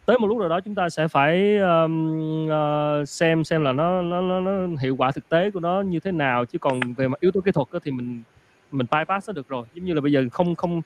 tới 0.07 0.19
một 0.19 0.27
lúc 0.27 0.37
nào 0.37 0.49
đó 0.49 0.59
chúng 0.59 0.75
ta 0.75 0.89
sẽ 0.89 1.07
phải 1.07 1.57
um, 1.57 2.47
uh, 2.47 3.07
xem 3.09 3.43
xem 3.43 3.63
là 3.63 3.71
nó, 3.71 4.01
nó 4.01 4.21
nó 4.21 4.39
nó 4.39 4.67
hiệu 4.81 4.95
quả 4.95 5.11
thực 5.11 5.29
tế 5.29 5.51
của 5.51 5.59
nó 5.59 5.81
như 5.81 5.99
thế 5.99 6.11
nào. 6.11 6.45
Chứ 6.45 6.59
còn 6.59 6.79
về 6.97 7.07
mặt 7.07 7.19
yếu 7.19 7.31
tố 7.31 7.41
kỹ 7.41 7.51
thuật 7.51 7.67
thì 7.83 7.91
mình 7.91 8.21
mình 8.71 8.87
bypass 8.91 9.29
nó 9.29 9.33
được 9.33 9.47
rồi. 9.49 9.65
Giống 9.73 9.85
như 9.85 9.93
là 9.93 10.01
bây 10.01 10.11
giờ 10.11 10.25
không 10.31 10.55
không 10.55 10.81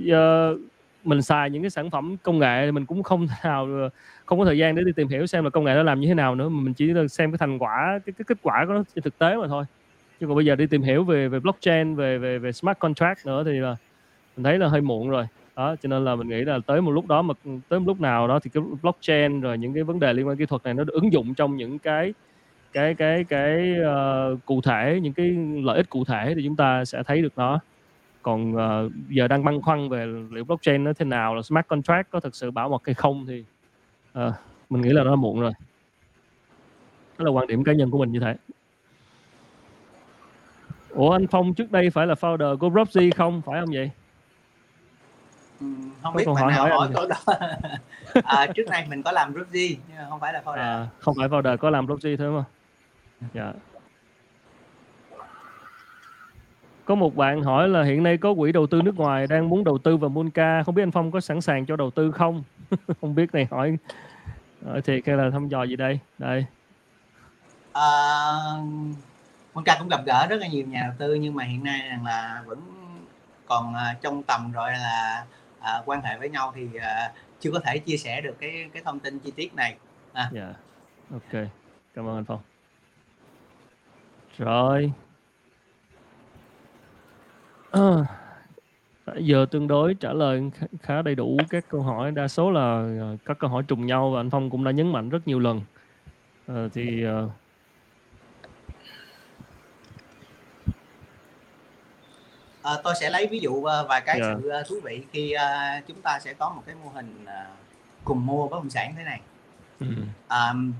uh, 0.00 0.60
mình 1.04 1.22
xài 1.22 1.50
những 1.50 1.62
cái 1.62 1.70
sản 1.70 1.90
phẩm 1.90 2.16
công 2.22 2.38
nghệ 2.38 2.66
thì 2.66 2.72
mình 2.72 2.86
cũng 2.86 3.02
không 3.02 3.28
nào 3.44 3.68
không 4.26 4.38
có 4.38 4.44
thời 4.44 4.58
gian 4.58 4.74
để 4.74 4.82
đi 4.86 4.92
tìm 4.96 5.08
hiểu 5.08 5.26
xem 5.26 5.44
là 5.44 5.50
công 5.50 5.64
nghệ 5.64 5.74
nó 5.74 5.82
làm 5.82 6.00
như 6.00 6.08
thế 6.08 6.14
nào 6.14 6.34
nữa. 6.34 6.48
Mà 6.48 6.60
mình 6.60 6.74
chỉ 6.74 6.86
là 6.86 7.08
xem 7.08 7.32
cái 7.32 7.38
thành 7.38 7.58
quả 7.58 8.00
cái, 8.06 8.14
cái 8.18 8.24
kết 8.26 8.38
quả 8.42 8.64
của 8.66 8.72
nó 8.72 8.82
trên 8.94 9.02
thực 9.02 9.18
tế 9.18 9.36
mà 9.36 9.48
thôi. 9.48 9.64
Chứ 10.20 10.26
còn 10.26 10.36
bây 10.36 10.44
giờ 10.44 10.56
đi 10.56 10.66
tìm 10.66 10.82
hiểu 10.82 11.04
về 11.04 11.28
về 11.28 11.40
blockchain 11.40 11.94
về 11.94 12.18
về 12.18 12.38
về 12.38 12.52
smart 12.52 12.78
contract 12.78 13.26
nữa 13.26 13.42
thì 13.44 13.52
là 13.52 13.76
mình 14.36 14.44
thấy 14.44 14.58
là 14.58 14.68
hơi 14.68 14.80
muộn 14.80 15.10
rồi 15.10 15.26
đó 15.56 15.76
cho 15.82 15.88
nên 15.88 16.04
là 16.04 16.16
mình 16.16 16.28
nghĩ 16.28 16.44
là 16.44 16.58
tới 16.66 16.80
một 16.80 16.90
lúc 16.90 17.06
đó 17.06 17.22
mà 17.22 17.34
ừ, 17.44 17.50
tới 17.68 17.80
một 17.80 17.86
lúc 17.86 18.00
nào 18.00 18.28
đó 18.28 18.38
thì 18.38 18.50
cái 18.54 18.62
blockchain 18.82 19.40
rồi 19.40 19.58
những 19.58 19.74
cái 19.74 19.82
vấn 19.82 20.00
đề 20.00 20.12
liên 20.12 20.28
quan 20.28 20.36
kỹ 20.36 20.46
thuật 20.46 20.64
này 20.64 20.74
nó 20.74 20.84
được 20.84 20.92
ứng 20.92 21.12
dụng 21.12 21.34
trong 21.34 21.56
những 21.56 21.78
cái 21.78 22.14
cái 22.72 22.94
cái 22.94 23.24
cái 23.24 23.74
uh, 23.80 24.38
cụ 24.44 24.60
thể 24.60 24.98
những 25.02 25.12
cái 25.12 25.36
lợi 25.62 25.76
ích 25.76 25.90
cụ 25.90 26.04
thể 26.04 26.32
thì 26.36 26.42
chúng 26.44 26.56
ta 26.56 26.84
sẽ 26.84 27.02
thấy 27.02 27.22
được 27.22 27.32
nó. 27.36 27.60
Còn 28.22 28.54
uh, 28.54 28.92
giờ 29.08 29.28
đang 29.28 29.44
băn 29.44 29.60
khoăn 29.62 29.88
về 29.88 30.06
liệu 30.30 30.44
blockchain 30.44 30.84
nó 30.84 30.92
thế 30.92 31.04
nào 31.04 31.34
là 31.34 31.42
smart 31.42 31.66
contract 31.66 32.10
có 32.10 32.20
thực 32.20 32.34
sự 32.34 32.50
bảo 32.50 32.68
mật 32.68 32.82
hay 32.86 32.94
không 32.94 33.26
thì 33.26 33.44
uh, 34.18 34.32
mình 34.70 34.82
nghĩ 34.82 34.90
là 34.90 35.04
nó 35.04 35.16
muộn 35.16 35.40
rồi. 35.40 35.52
Đó 37.18 37.24
là 37.24 37.30
quan 37.30 37.46
điểm 37.46 37.64
cá 37.64 37.72
nhân 37.72 37.90
của 37.90 37.98
mình 37.98 38.12
như 38.12 38.20
thế. 38.20 38.36
Ủa 40.90 41.10
anh 41.10 41.26
Phong 41.26 41.54
trước 41.54 41.72
đây 41.72 41.90
phải 41.90 42.06
là 42.06 42.14
founder 42.14 42.56
của 42.56 42.68
Robzy 42.68 43.10
không? 43.16 43.42
Phải 43.46 43.60
không 43.60 43.70
vậy? 43.74 43.90
Không 46.02 46.14
biết 46.14 46.24
bạn 46.26 46.36
hỏi, 46.36 46.52
nào 46.52 46.60
hỏi, 46.60 46.70
hỏi 46.70 46.88
câu 46.94 47.06
đó. 47.06 47.16
À, 48.24 48.46
trước 48.46 48.62
đây 48.70 48.84
mình 48.88 49.02
có 49.02 49.12
làm 49.12 49.32
group 49.32 49.50
gì 49.50 49.78
nhưng 49.88 49.96
mà 49.96 50.06
không 50.08 50.20
phải 50.20 50.32
là 50.32 50.42
founder 50.44 50.56
à, 50.56 50.88
không 50.98 51.14
phải 51.18 51.28
founder 51.28 51.56
có 51.56 51.70
làm 51.70 51.86
group 51.86 52.00
gì 52.00 52.16
thôi 52.16 52.32
mà. 52.32 52.44
Dạ. 53.34 53.52
Có 56.84 56.94
một 56.94 57.16
bạn 57.16 57.42
hỏi 57.42 57.68
là 57.68 57.82
hiện 57.82 58.02
nay 58.02 58.16
có 58.16 58.34
quỹ 58.34 58.52
đầu 58.52 58.66
tư 58.66 58.82
nước 58.82 58.96
ngoài 58.96 59.26
đang 59.26 59.48
muốn 59.48 59.64
đầu 59.64 59.78
tư 59.78 59.96
vào 59.96 60.10
Monca 60.10 60.62
không 60.62 60.74
biết 60.74 60.82
anh 60.82 60.90
Phong 60.90 61.10
có 61.10 61.20
sẵn 61.20 61.40
sàng 61.40 61.66
cho 61.66 61.76
đầu 61.76 61.90
tư 61.90 62.10
không? 62.10 62.42
Không 63.00 63.14
biết 63.14 63.34
này 63.34 63.48
hỏi 63.50 63.76
hỏi 64.66 64.82
thiệt 64.82 65.02
hay 65.06 65.16
là 65.16 65.30
thăm 65.30 65.48
dò 65.48 65.62
gì 65.62 65.76
đây? 65.76 65.98
Đây. 66.18 66.46
À, 67.72 67.82
Monca 69.54 69.76
cũng 69.78 69.88
gặp 69.88 70.00
gỡ 70.06 70.26
rất 70.26 70.36
là 70.36 70.46
nhiều 70.46 70.66
nhà 70.66 70.82
đầu 70.82 70.94
tư 70.98 71.14
nhưng 71.14 71.34
mà 71.34 71.44
hiện 71.44 71.64
nay 71.64 71.80
là 72.04 72.42
vẫn 72.46 72.58
còn 73.46 73.74
uh, 73.74 74.02
trong 74.02 74.22
tầm 74.22 74.52
rồi 74.52 74.72
là 74.72 75.24
à, 75.60 75.82
quan 75.84 76.02
hệ 76.02 76.18
với 76.18 76.28
nhau 76.28 76.52
thì 76.56 76.68
à, 76.80 77.12
chưa 77.40 77.50
có 77.52 77.60
thể 77.60 77.78
chia 77.78 77.96
sẻ 77.96 78.20
được 78.20 78.36
cái 78.40 78.70
cái 78.72 78.82
thông 78.84 79.00
tin 79.00 79.18
chi 79.18 79.32
tiết 79.36 79.54
này. 79.54 79.76
À. 80.12 80.30
dạ. 80.32 80.42
Yeah. 80.42 80.56
ok. 81.12 81.48
Cảm 81.94 82.06
ơn 82.08 82.16
anh 82.16 82.24
phong. 82.24 82.40
Rồi. 84.38 84.92
À, 87.70 88.04
giờ 89.18 89.46
tương 89.50 89.68
đối 89.68 89.94
trả 89.94 90.12
lời 90.12 90.50
khá 90.82 91.02
đầy 91.02 91.14
đủ 91.14 91.38
các 91.50 91.64
câu 91.68 91.82
hỏi. 91.82 92.10
Đa 92.10 92.28
số 92.28 92.50
là 92.50 92.88
à, 93.00 93.16
các 93.24 93.38
câu 93.38 93.50
hỏi 93.50 93.62
trùng 93.68 93.86
nhau 93.86 94.10
và 94.10 94.20
anh 94.20 94.30
phong 94.30 94.50
cũng 94.50 94.64
đã 94.64 94.70
nhấn 94.70 94.92
mạnh 94.92 95.08
rất 95.08 95.28
nhiều 95.28 95.38
lần. 95.38 95.60
À, 96.46 96.68
thì 96.72 97.04
uh, 97.06 97.30
à, 102.66 102.72
tôi 102.84 102.94
sẽ 103.00 103.10
lấy 103.10 103.26
ví 103.26 103.38
dụ 103.38 103.50
uh, 103.50 103.64
vài 103.88 104.00
cái 104.00 104.20
yeah. 104.20 104.36
Dạ. 104.36 104.40
sự 104.42 104.60
uh, 104.60 104.66
thú 104.68 104.76
vị 104.84 105.04
khi 105.12 105.34
uh, 105.34 105.86
chúng 105.86 106.02
ta 106.02 106.18
sẽ 106.18 106.34
có 106.34 106.50
một 106.50 106.62
cái 106.66 106.74
mô 106.84 106.90
hình 106.90 107.24
uh, 107.24 107.56
cùng 108.04 108.26
mua 108.26 108.48
bất 108.48 108.56
động 108.56 108.70
sản 108.70 108.94
thế 108.96 109.04
này 109.04 109.20
ừ. 109.80 109.86
um, 110.30 110.72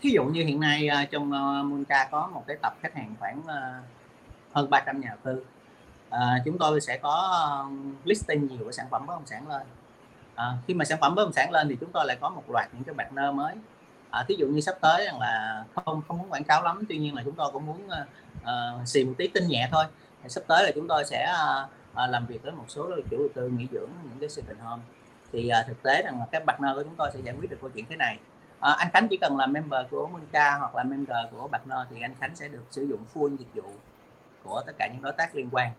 thí 0.00 0.10
dụ 0.10 0.24
như 0.24 0.44
hiện 0.44 0.60
nay 0.60 0.88
uh, 1.02 1.10
trong 1.10 1.30
uh, 1.30 1.66
Munca 1.66 2.08
có 2.10 2.30
một 2.34 2.44
cái 2.46 2.56
tập 2.62 2.74
khách 2.82 2.94
hàng 2.94 3.14
khoảng 3.20 3.38
uh, 3.38 3.84
hơn 4.52 4.70
300 4.70 5.00
nhà 5.00 5.08
đầu 5.08 5.18
tư 5.22 5.44
uh, 6.08 6.44
chúng 6.44 6.58
tôi 6.58 6.80
sẽ 6.80 6.98
có 6.98 7.46
uh, 7.66 8.06
listing 8.06 8.46
nhiều 8.46 8.64
cái 8.64 8.72
sản 8.72 8.86
phẩm 8.90 9.06
bất 9.06 9.14
động 9.14 9.26
sản 9.26 9.48
lên 9.48 9.62
uh, 10.34 10.64
khi 10.66 10.74
mà 10.74 10.84
sản 10.84 10.98
phẩm 11.00 11.14
bất 11.14 11.24
động 11.24 11.32
sản 11.32 11.50
lên 11.50 11.68
thì 11.68 11.76
chúng 11.80 11.92
tôi 11.92 12.06
lại 12.06 12.16
có 12.20 12.30
một 12.30 12.50
loạt 12.50 12.68
những 12.74 12.84
cái 12.84 12.94
partner 12.94 13.34
mới 13.34 13.54
à, 14.10 14.24
thí 14.28 14.34
dụ 14.38 14.46
như 14.46 14.60
sắp 14.60 14.74
tới 14.80 15.04
rằng 15.04 15.20
là 15.20 15.64
không 15.74 16.02
không 16.08 16.18
muốn 16.18 16.30
quảng 16.30 16.44
cáo 16.44 16.62
lắm 16.62 16.84
tuy 16.88 16.98
nhiên 16.98 17.14
là 17.14 17.22
chúng 17.24 17.34
tôi 17.34 17.50
cũng 17.52 17.66
muốn 17.66 17.88
uh, 18.42 18.88
xì 18.88 19.04
một 19.04 19.12
tí 19.18 19.28
tin 19.28 19.48
nhẹ 19.48 19.68
thôi 19.72 19.84
sắp 20.28 20.44
tới 20.46 20.64
là 20.64 20.70
chúng 20.74 20.88
tôi 20.88 21.04
sẽ 21.04 21.22
à, 21.22 21.68
à 21.94 22.06
làm 22.06 22.26
việc 22.26 22.42
với 22.42 22.52
một 22.52 22.64
số 22.68 22.90
chủ 23.10 23.18
đầu 23.18 23.28
tư 23.34 23.48
nghỉ 23.48 23.68
dưỡng 23.72 23.90
những 24.02 24.18
cái 24.20 24.28
second 24.28 24.60
home. 24.60 24.82
Thì 25.32 25.48
à, 25.48 25.64
thực 25.68 25.82
tế 25.82 26.02
rằng 26.02 26.18
là 26.18 26.26
các 26.32 26.42
partner 26.46 26.70
của 26.76 26.82
chúng 26.82 26.94
tôi 26.96 27.10
sẽ 27.14 27.20
giải 27.20 27.34
quyết 27.38 27.50
được 27.50 27.58
câu 27.60 27.70
chuyện 27.74 27.84
thế 27.88 27.96
này. 27.96 28.18
À, 28.60 28.72
anh 28.72 28.88
Khánh 28.92 29.08
chỉ 29.08 29.16
cần 29.16 29.36
là 29.36 29.46
member 29.46 29.86
của 29.90 30.06
Monca 30.06 30.56
hoặc 30.58 30.74
là 30.74 30.82
member 30.82 31.16
của 31.30 31.48
partner 31.48 31.78
thì 31.90 31.96
anh 32.00 32.14
Khánh 32.20 32.36
sẽ 32.36 32.48
được 32.48 32.64
sử 32.70 32.82
dụng 32.82 33.04
full 33.14 33.36
dịch 33.36 33.54
vụ 33.54 33.70
của 34.44 34.62
tất 34.66 34.72
cả 34.78 34.88
những 34.92 35.02
đối 35.02 35.12
tác 35.12 35.34
liên 35.34 35.48
quan. 35.52 35.70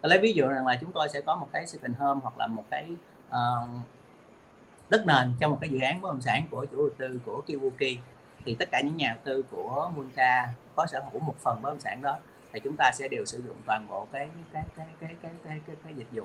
Tôi 0.00 0.10
lấy 0.10 0.18
ví 0.18 0.32
dụ 0.32 0.48
rằng 0.48 0.66
là 0.66 0.78
chúng 0.80 0.92
tôi 0.92 1.08
sẽ 1.08 1.20
có 1.20 1.36
một 1.36 1.48
cái 1.52 1.66
second 1.66 1.96
home 1.98 2.20
hoặc 2.22 2.38
là 2.38 2.46
một 2.46 2.64
cái 2.70 2.86
uh, 3.28 3.68
đất 4.88 5.06
nền 5.06 5.32
trong 5.40 5.50
một 5.50 5.58
cái 5.60 5.70
dự 5.70 5.80
án 5.80 6.00
bất 6.00 6.08
động 6.08 6.20
sản 6.20 6.46
của 6.50 6.66
chủ 6.66 6.76
đầu 6.76 6.90
tư 6.98 7.20
của 7.26 7.42
Kiwuki. 7.46 7.96
Thì 8.44 8.54
tất 8.54 8.68
cả 8.72 8.80
những 8.80 8.96
nhà 8.96 9.08
đầu 9.08 9.18
tư 9.24 9.42
của 9.50 9.90
Monca 9.96 10.48
có 10.76 10.86
sở 10.86 11.02
hữu 11.12 11.20
một 11.20 11.34
phần 11.38 11.62
bất 11.62 11.70
động 11.70 11.80
sản 11.80 12.02
đó 12.02 12.18
thì 12.52 12.60
chúng 12.60 12.76
ta 12.76 12.90
sẽ 12.94 13.08
đều 13.08 13.24
sử 13.24 13.42
dụng 13.46 13.56
toàn 13.66 13.86
bộ 13.88 14.06
cái 14.12 14.28
cái 14.52 14.62
cái 14.76 14.86
cái 15.00 15.14
cái 15.22 15.32
cái 15.44 15.60
cái, 15.66 15.76
cái 15.84 15.94
dịch 15.94 16.08
vụ 16.12 16.24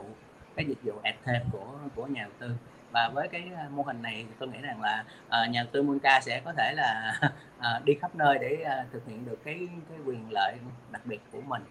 cái 0.56 0.66
dịch 0.66 0.78
vụ 0.84 0.94
ad 1.04 1.16
thêm 1.24 1.42
của 1.52 1.66
của 1.96 2.06
nhà 2.06 2.22
đầu 2.22 2.32
tư. 2.40 2.56
Và 2.92 3.10
với 3.14 3.28
cái 3.28 3.50
à, 3.58 3.68
mô 3.72 3.84
hình 3.84 4.02
này 4.02 4.26
tôi 4.40 4.50
nghĩ 4.50 4.62
rằng 4.62 4.82
là 4.82 5.04
uh, 5.26 5.50
nhà 5.50 5.64
đầu 5.64 5.72
tư 5.72 5.84
Monca 5.84 6.20
sẽ 6.22 6.42
có 6.46 6.54
thể 6.58 6.74
là 6.76 7.20
uh, 7.58 7.84
đi 7.86 7.94
khắp 8.02 8.16
nơi 8.16 8.38
để 8.42 8.58
uh, 8.62 8.92
thực 8.94 9.08
hiện 9.08 9.26
được 9.26 9.44
cái 9.44 9.68
cái 9.90 9.98
quyền 10.06 10.32
lợi 10.32 10.58
đặc 10.92 11.02
biệt 11.06 11.22
của 11.32 11.42
mình. 11.42 11.62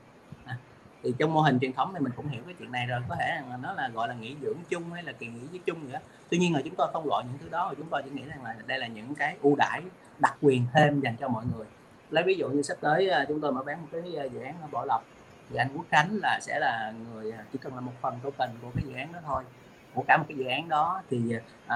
À, 0.44 0.56
thì 1.02 1.14
trong 1.18 1.34
mô 1.34 1.40
hình 1.40 1.58
truyền 1.60 1.72
thống 1.72 1.92
thì 1.94 2.00
mình 2.00 2.12
cũng 2.16 2.28
hiểu 2.28 2.42
cái 2.46 2.54
chuyện 2.58 2.72
này 2.72 2.86
rồi. 2.86 3.00
Có 3.08 3.16
thể 3.18 3.40
là 3.50 3.56
nó 3.56 3.72
là 3.72 3.88
gọi 3.88 4.08
là 4.08 4.14
nghỉ 4.14 4.36
dưỡng 4.42 4.58
chung 4.68 4.92
hay 4.92 5.02
là 5.02 5.12
kỳ 5.12 5.26
nghỉ 5.26 5.46
với 5.50 5.60
chung 5.66 5.92
nữa 5.92 5.98
tuy 6.30 6.38
nhiên 6.38 6.54
là 6.54 6.60
chúng 6.64 6.74
tôi 6.74 6.88
không 6.92 7.06
gọi 7.06 7.24
những 7.24 7.38
thứ 7.38 7.48
đó 7.48 7.74
chúng 7.76 7.86
tôi 7.90 8.02
chỉ 8.04 8.10
nghĩ 8.10 8.22
rằng 8.28 8.44
là 8.44 8.56
đây 8.66 8.78
là 8.78 8.86
những 8.86 9.14
cái 9.14 9.36
ưu 9.42 9.56
đãi 9.56 9.82
đặc 10.18 10.36
quyền 10.40 10.66
thêm 10.74 11.00
dành 11.00 11.16
cho 11.16 11.28
mọi 11.28 11.44
người 11.56 11.66
lấy 12.10 12.24
ví 12.24 12.34
dụ 12.34 12.48
như 12.48 12.62
sắp 12.62 12.76
tới 12.80 13.08
à, 13.08 13.24
chúng 13.28 13.40
tôi 13.40 13.52
mở 13.52 13.62
bán 13.62 13.80
một 13.82 13.88
cái 13.92 14.16
à, 14.16 14.24
dự 14.24 14.40
án 14.40 14.54
Bảo 14.72 14.86
Lộc 14.86 15.04
thì 15.50 15.56
anh 15.56 15.68
Quốc 15.76 15.86
Khánh 15.90 16.18
là 16.22 16.38
sẽ 16.42 16.58
là 16.58 16.92
người 17.12 17.32
à, 17.32 17.44
chỉ 17.52 17.58
cần 17.62 17.74
là 17.74 17.80
một 17.80 17.92
phần 18.00 18.18
token 18.22 18.50
của 18.62 18.68
cái 18.74 18.84
dự 18.86 18.94
án 18.94 19.12
đó 19.12 19.18
thôi 19.26 19.42
của 19.94 20.04
cả 20.08 20.16
một 20.16 20.24
cái 20.28 20.36
dự 20.38 20.44
án 20.44 20.68
đó 20.68 21.02
thì 21.10 21.36
uh, 21.66 21.72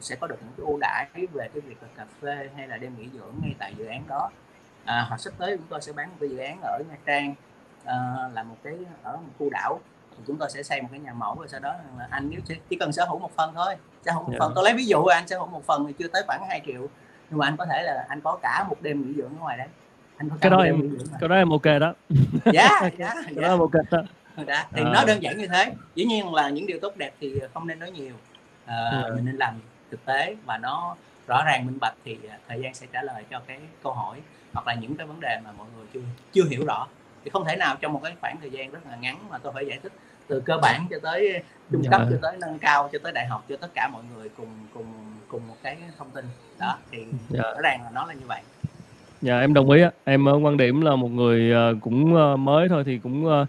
sẽ 0.00 0.16
có 0.20 0.26
được 0.26 0.36
những 0.40 0.52
cái 0.56 0.66
ưu 0.66 0.78
đãi 0.80 1.06
về 1.14 1.48
cái 1.54 1.60
việc 1.60 1.82
là 1.82 1.88
cà 1.96 2.06
phê 2.20 2.50
hay 2.56 2.68
là 2.68 2.76
đêm 2.76 2.96
nghỉ 2.98 3.08
dưỡng 3.14 3.34
ngay 3.42 3.54
tại 3.58 3.74
dự 3.78 3.86
án 3.86 4.02
đó 4.08 4.30
à, 4.84 5.04
hoặc 5.08 5.20
sắp 5.20 5.32
tới 5.38 5.56
chúng 5.56 5.66
tôi 5.68 5.80
sẽ 5.80 5.92
bán 5.92 6.08
một 6.08 6.16
cái 6.20 6.28
dự 6.28 6.38
án 6.38 6.60
ở 6.62 6.78
Nha 6.88 6.96
Trang 7.06 7.34
uh, 7.82 8.34
là 8.34 8.42
một 8.42 8.56
cái 8.62 8.74
ở 9.02 9.16
một 9.16 9.32
khu 9.38 9.50
đảo 9.50 9.80
thì 10.10 10.24
chúng 10.26 10.36
tôi 10.36 10.50
sẽ 10.50 10.62
xây 10.62 10.82
một 10.82 10.88
cái 10.90 11.00
nhà 11.00 11.12
mẫu 11.12 11.34
rồi 11.38 11.48
sau 11.48 11.60
đó 11.60 11.74
là 11.98 12.08
anh 12.10 12.30
nếu 12.30 12.40
chỉ, 12.46 12.54
chỉ 12.70 12.76
cần 12.76 12.92
sở 12.92 13.04
hữu 13.04 13.18
một 13.18 13.30
phần 13.36 13.52
thôi 13.54 13.74
sở 14.04 14.12
hữu 14.12 14.22
một 14.22 14.28
yeah. 14.28 14.40
Dạ. 14.40 14.46
phần 14.46 14.52
tôi 14.54 14.64
lấy 14.64 14.74
ví 14.74 14.86
dụ 14.86 15.04
anh 15.04 15.28
sở 15.28 15.38
hữu 15.38 15.46
một 15.46 15.66
phần 15.66 15.86
thì 15.86 15.92
chưa 15.98 16.08
tới 16.08 16.22
khoảng 16.26 16.48
2 16.48 16.60
triệu 16.66 16.86
nhưng 17.30 17.38
mà 17.38 17.46
anh 17.46 17.56
có 17.56 17.66
thể 17.66 17.82
là 17.82 18.06
anh 18.08 18.20
có 18.20 18.38
cả 18.42 18.64
một 18.68 18.76
đêm 18.80 19.02
nghỉ 19.02 19.14
dưỡng 19.14 19.28
ở 19.28 19.40
ngoài 19.40 19.58
đấy 19.58 19.68
anh 20.16 20.28
có 20.28 20.36
cái 20.40 20.50
đó 20.50 20.62
em 20.62 20.98
cái 21.20 21.28
đó 21.28 21.34
em 21.34 21.50
ok 21.50 21.64
đó 21.80 21.94
dạ 22.52 22.90
dạ 22.98 23.14
cái 23.36 23.42
đó 23.42 23.56
ok 23.58 23.72
đó 23.90 24.02
đã. 24.46 24.66
thì 24.72 24.82
à. 24.82 24.90
nó 24.94 25.04
đơn 25.04 25.22
giản 25.22 25.38
như 25.38 25.46
thế 25.46 25.72
dĩ 25.94 26.04
nhiên 26.04 26.34
là 26.34 26.48
những 26.48 26.66
điều 26.66 26.78
tốt 26.82 26.96
đẹp 26.96 27.12
thì 27.20 27.40
không 27.54 27.66
nên 27.66 27.78
nói 27.78 27.90
nhiều 27.90 28.14
à, 28.66 28.90
ừ. 28.90 29.12
mình 29.14 29.24
nên 29.24 29.36
làm 29.36 29.54
thực 29.90 30.04
tế 30.04 30.36
và 30.46 30.58
nó 30.58 30.96
rõ 31.26 31.44
ràng 31.44 31.66
minh 31.66 31.78
bạch 31.80 31.94
thì 32.04 32.18
à, 32.28 32.38
thời 32.48 32.60
gian 32.60 32.74
sẽ 32.74 32.86
trả 32.92 33.02
lời 33.02 33.24
cho 33.30 33.40
cái 33.46 33.58
câu 33.82 33.92
hỏi 33.92 34.20
hoặc 34.52 34.66
là 34.66 34.74
những 34.74 34.96
cái 34.96 35.06
vấn 35.06 35.20
đề 35.20 35.38
mà 35.44 35.52
mọi 35.58 35.66
người 35.76 35.86
chưa 35.94 36.00
chưa 36.32 36.44
hiểu 36.44 36.64
rõ 36.66 36.86
thì 37.24 37.30
không 37.30 37.44
thể 37.44 37.56
nào 37.56 37.76
trong 37.80 37.92
một 37.92 38.00
cái 38.02 38.12
khoảng 38.20 38.36
thời 38.40 38.50
gian 38.50 38.70
rất 38.70 38.80
là 38.90 38.96
ngắn 38.96 39.18
mà 39.30 39.38
tôi 39.38 39.52
phải 39.52 39.66
giải 39.66 39.78
thích 39.82 39.92
từ 40.26 40.40
cơ 40.40 40.58
bản 40.62 40.86
cho 40.90 40.96
tới 41.02 41.42
trung 41.72 41.82
cấp 41.90 42.00
dạ. 42.04 42.06
cho 42.10 42.16
tới 42.22 42.36
nâng 42.40 42.58
cao 42.58 42.88
cho 42.92 42.98
tới 43.02 43.12
đại 43.12 43.26
học 43.26 43.44
cho 43.48 43.56
tất 43.56 43.68
cả 43.74 43.88
mọi 43.92 44.02
người 44.14 44.28
cùng 44.28 44.48
cùng 44.74 44.86
cùng 45.30 45.48
một 45.48 45.56
cái 45.62 45.76
thông 45.98 46.10
tin. 46.10 46.24
Đó 46.58 46.76
thì 46.90 46.98
dạ. 47.28 47.42
rõ 47.42 47.60
ràng 47.62 47.80
là 47.84 47.90
nó 47.94 48.06
là 48.06 48.14
như 48.14 48.26
vậy. 48.26 48.40
Dạ 49.22 49.40
em 49.40 49.54
đồng 49.54 49.70
ý 49.70 49.82
em 50.04 50.24
ờ, 50.24 50.34
quan 50.34 50.56
điểm 50.56 50.80
là 50.80 50.96
một 50.96 51.08
người 51.08 51.52
ờ, 51.52 51.74
cũng 51.80 52.16
ờ, 52.16 52.36
mới 52.36 52.68
thôi 52.68 52.84
thì 52.86 52.98
cũng 52.98 53.46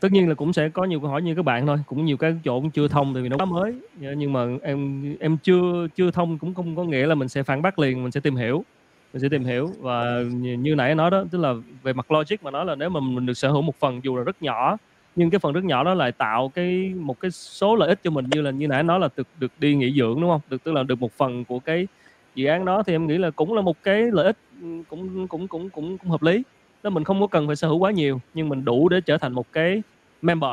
tất 0.00 0.12
nhiên 0.12 0.28
là 0.28 0.34
cũng 0.34 0.52
sẽ 0.52 0.68
có 0.68 0.84
nhiều 0.84 1.00
câu 1.00 1.10
hỏi 1.10 1.22
như 1.22 1.34
các 1.34 1.44
bạn 1.44 1.66
thôi. 1.66 1.78
Cũng 1.86 2.04
nhiều 2.04 2.16
cái 2.16 2.34
chỗ 2.44 2.60
cũng 2.60 2.70
chưa 2.70 2.88
thông 2.88 3.14
thì 3.14 3.28
nó 3.28 3.36
quá 3.36 3.44
mới. 3.44 3.74
Dạ, 4.00 4.10
nhưng 4.16 4.32
mà 4.32 4.46
em 4.62 5.02
em 5.20 5.36
chưa 5.42 5.86
chưa 5.96 6.10
thông 6.10 6.38
cũng 6.38 6.54
không 6.54 6.76
có 6.76 6.84
nghĩa 6.84 7.06
là 7.06 7.14
mình 7.14 7.28
sẽ 7.28 7.42
phản 7.42 7.62
bác 7.62 7.78
liền 7.78 8.02
mình 8.02 8.12
sẽ 8.12 8.20
tìm 8.20 8.36
hiểu. 8.36 8.64
Mình 9.12 9.22
sẽ 9.22 9.28
tìm 9.28 9.44
hiểu 9.44 9.70
và 9.80 10.22
như, 10.32 10.52
như 10.52 10.74
nãy 10.74 10.94
nói 10.94 11.10
đó 11.10 11.24
tức 11.30 11.38
là 11.38 11.54
về 11.82 11.92
mặt 11.92 12.10
logic 12.10 12.42
mà 12.42 12.50
nói 12.50 12.64
là 12.64 12.74
nếu 12.74 12.88
mà 12.88 13.00
mình 13.00 13.26
được 13.26 13.34
sở 13.34 13.50
hữu 13.50 13.62
một 13.62 13.76
phần 13.76 14.00
dù 14.04 14.16
là 14.16 14.22
rất 14.22 14.42
nhỏ 14.42 14.76
nhưng 15.16 15.30
cái 15.30 15.38
phần 15.38 15.52
rất 15.52 15.64
nhỏ 15.64 15.84
đó 15.84 15.94
lại 15.94 16.12
tạo 16.12 16.48
cái 16.54 16.92
một 16.96 17.20
cái 17.20 17.30
số 17.30 17.76
lợi 17.76 17.88
ích 17.88 18.00
cho 18.04 18.10
mình 18.10 18.24
như 18.30 18.40
là 18.40 18.50
như 18.50 18.68
nãy 18.68 18.82
nói 18.82 19.00
là 19.00 19.08
được 19.16 19.26
được 19.38 19.52
đi 19.58 19.74
nghỉ 19.74 19.92
dưỡng 19.98 20.20
đúng 20.20 20.30
không? 20.30 20.40
Được 20.50 20.64
tức 20.64 20.72
là 20.72 20.82
được 20.82 21.00
một 21.00 21.12
phần 21.12 21.44
của 21.44 21.58
cái 21.58 21.86
dự 22.34 22.46
án 22.46 22.64
đó 22.64 22.82
thì 22.82 22.94
em 22.94 23.06
nghĩ 23.06 23.18
là 23.18 23.30
cũng 23.30 23.54
là 23.54 23.62
một 23.62 23.82
cái 23.82 24.02
lợi 24.12 24.26
ích 24.26 24.36
ừ, 24.62 24.68
cũng 24.88 25.28
cũng 25.28 25.48
cũng 25.48 25.70
cũng 25.70 25.98
cũng 25.98 26.10
hợp 26.10 26.22
lý. 26.22 26.42
Đó 26.82 26.90
mình 26.90 27.04
không 27.04 27.20
có 27.20 27.26
cần 27.26 27.46
phải 27.46 27.56
sở 27.56 27.68
hữu 27.68 27.78
quá 27.78 27.90
nhiều 27.90 28.20
nhưng 28.34 28.48
mình 28.48 28.64
đủ 28.64 28.88
để 28.88 29.00
trở 29.00 29.18
thành 29.18 29.32
một 29.32 29.52
cái 29.52 29.82
member. 30.22 30.50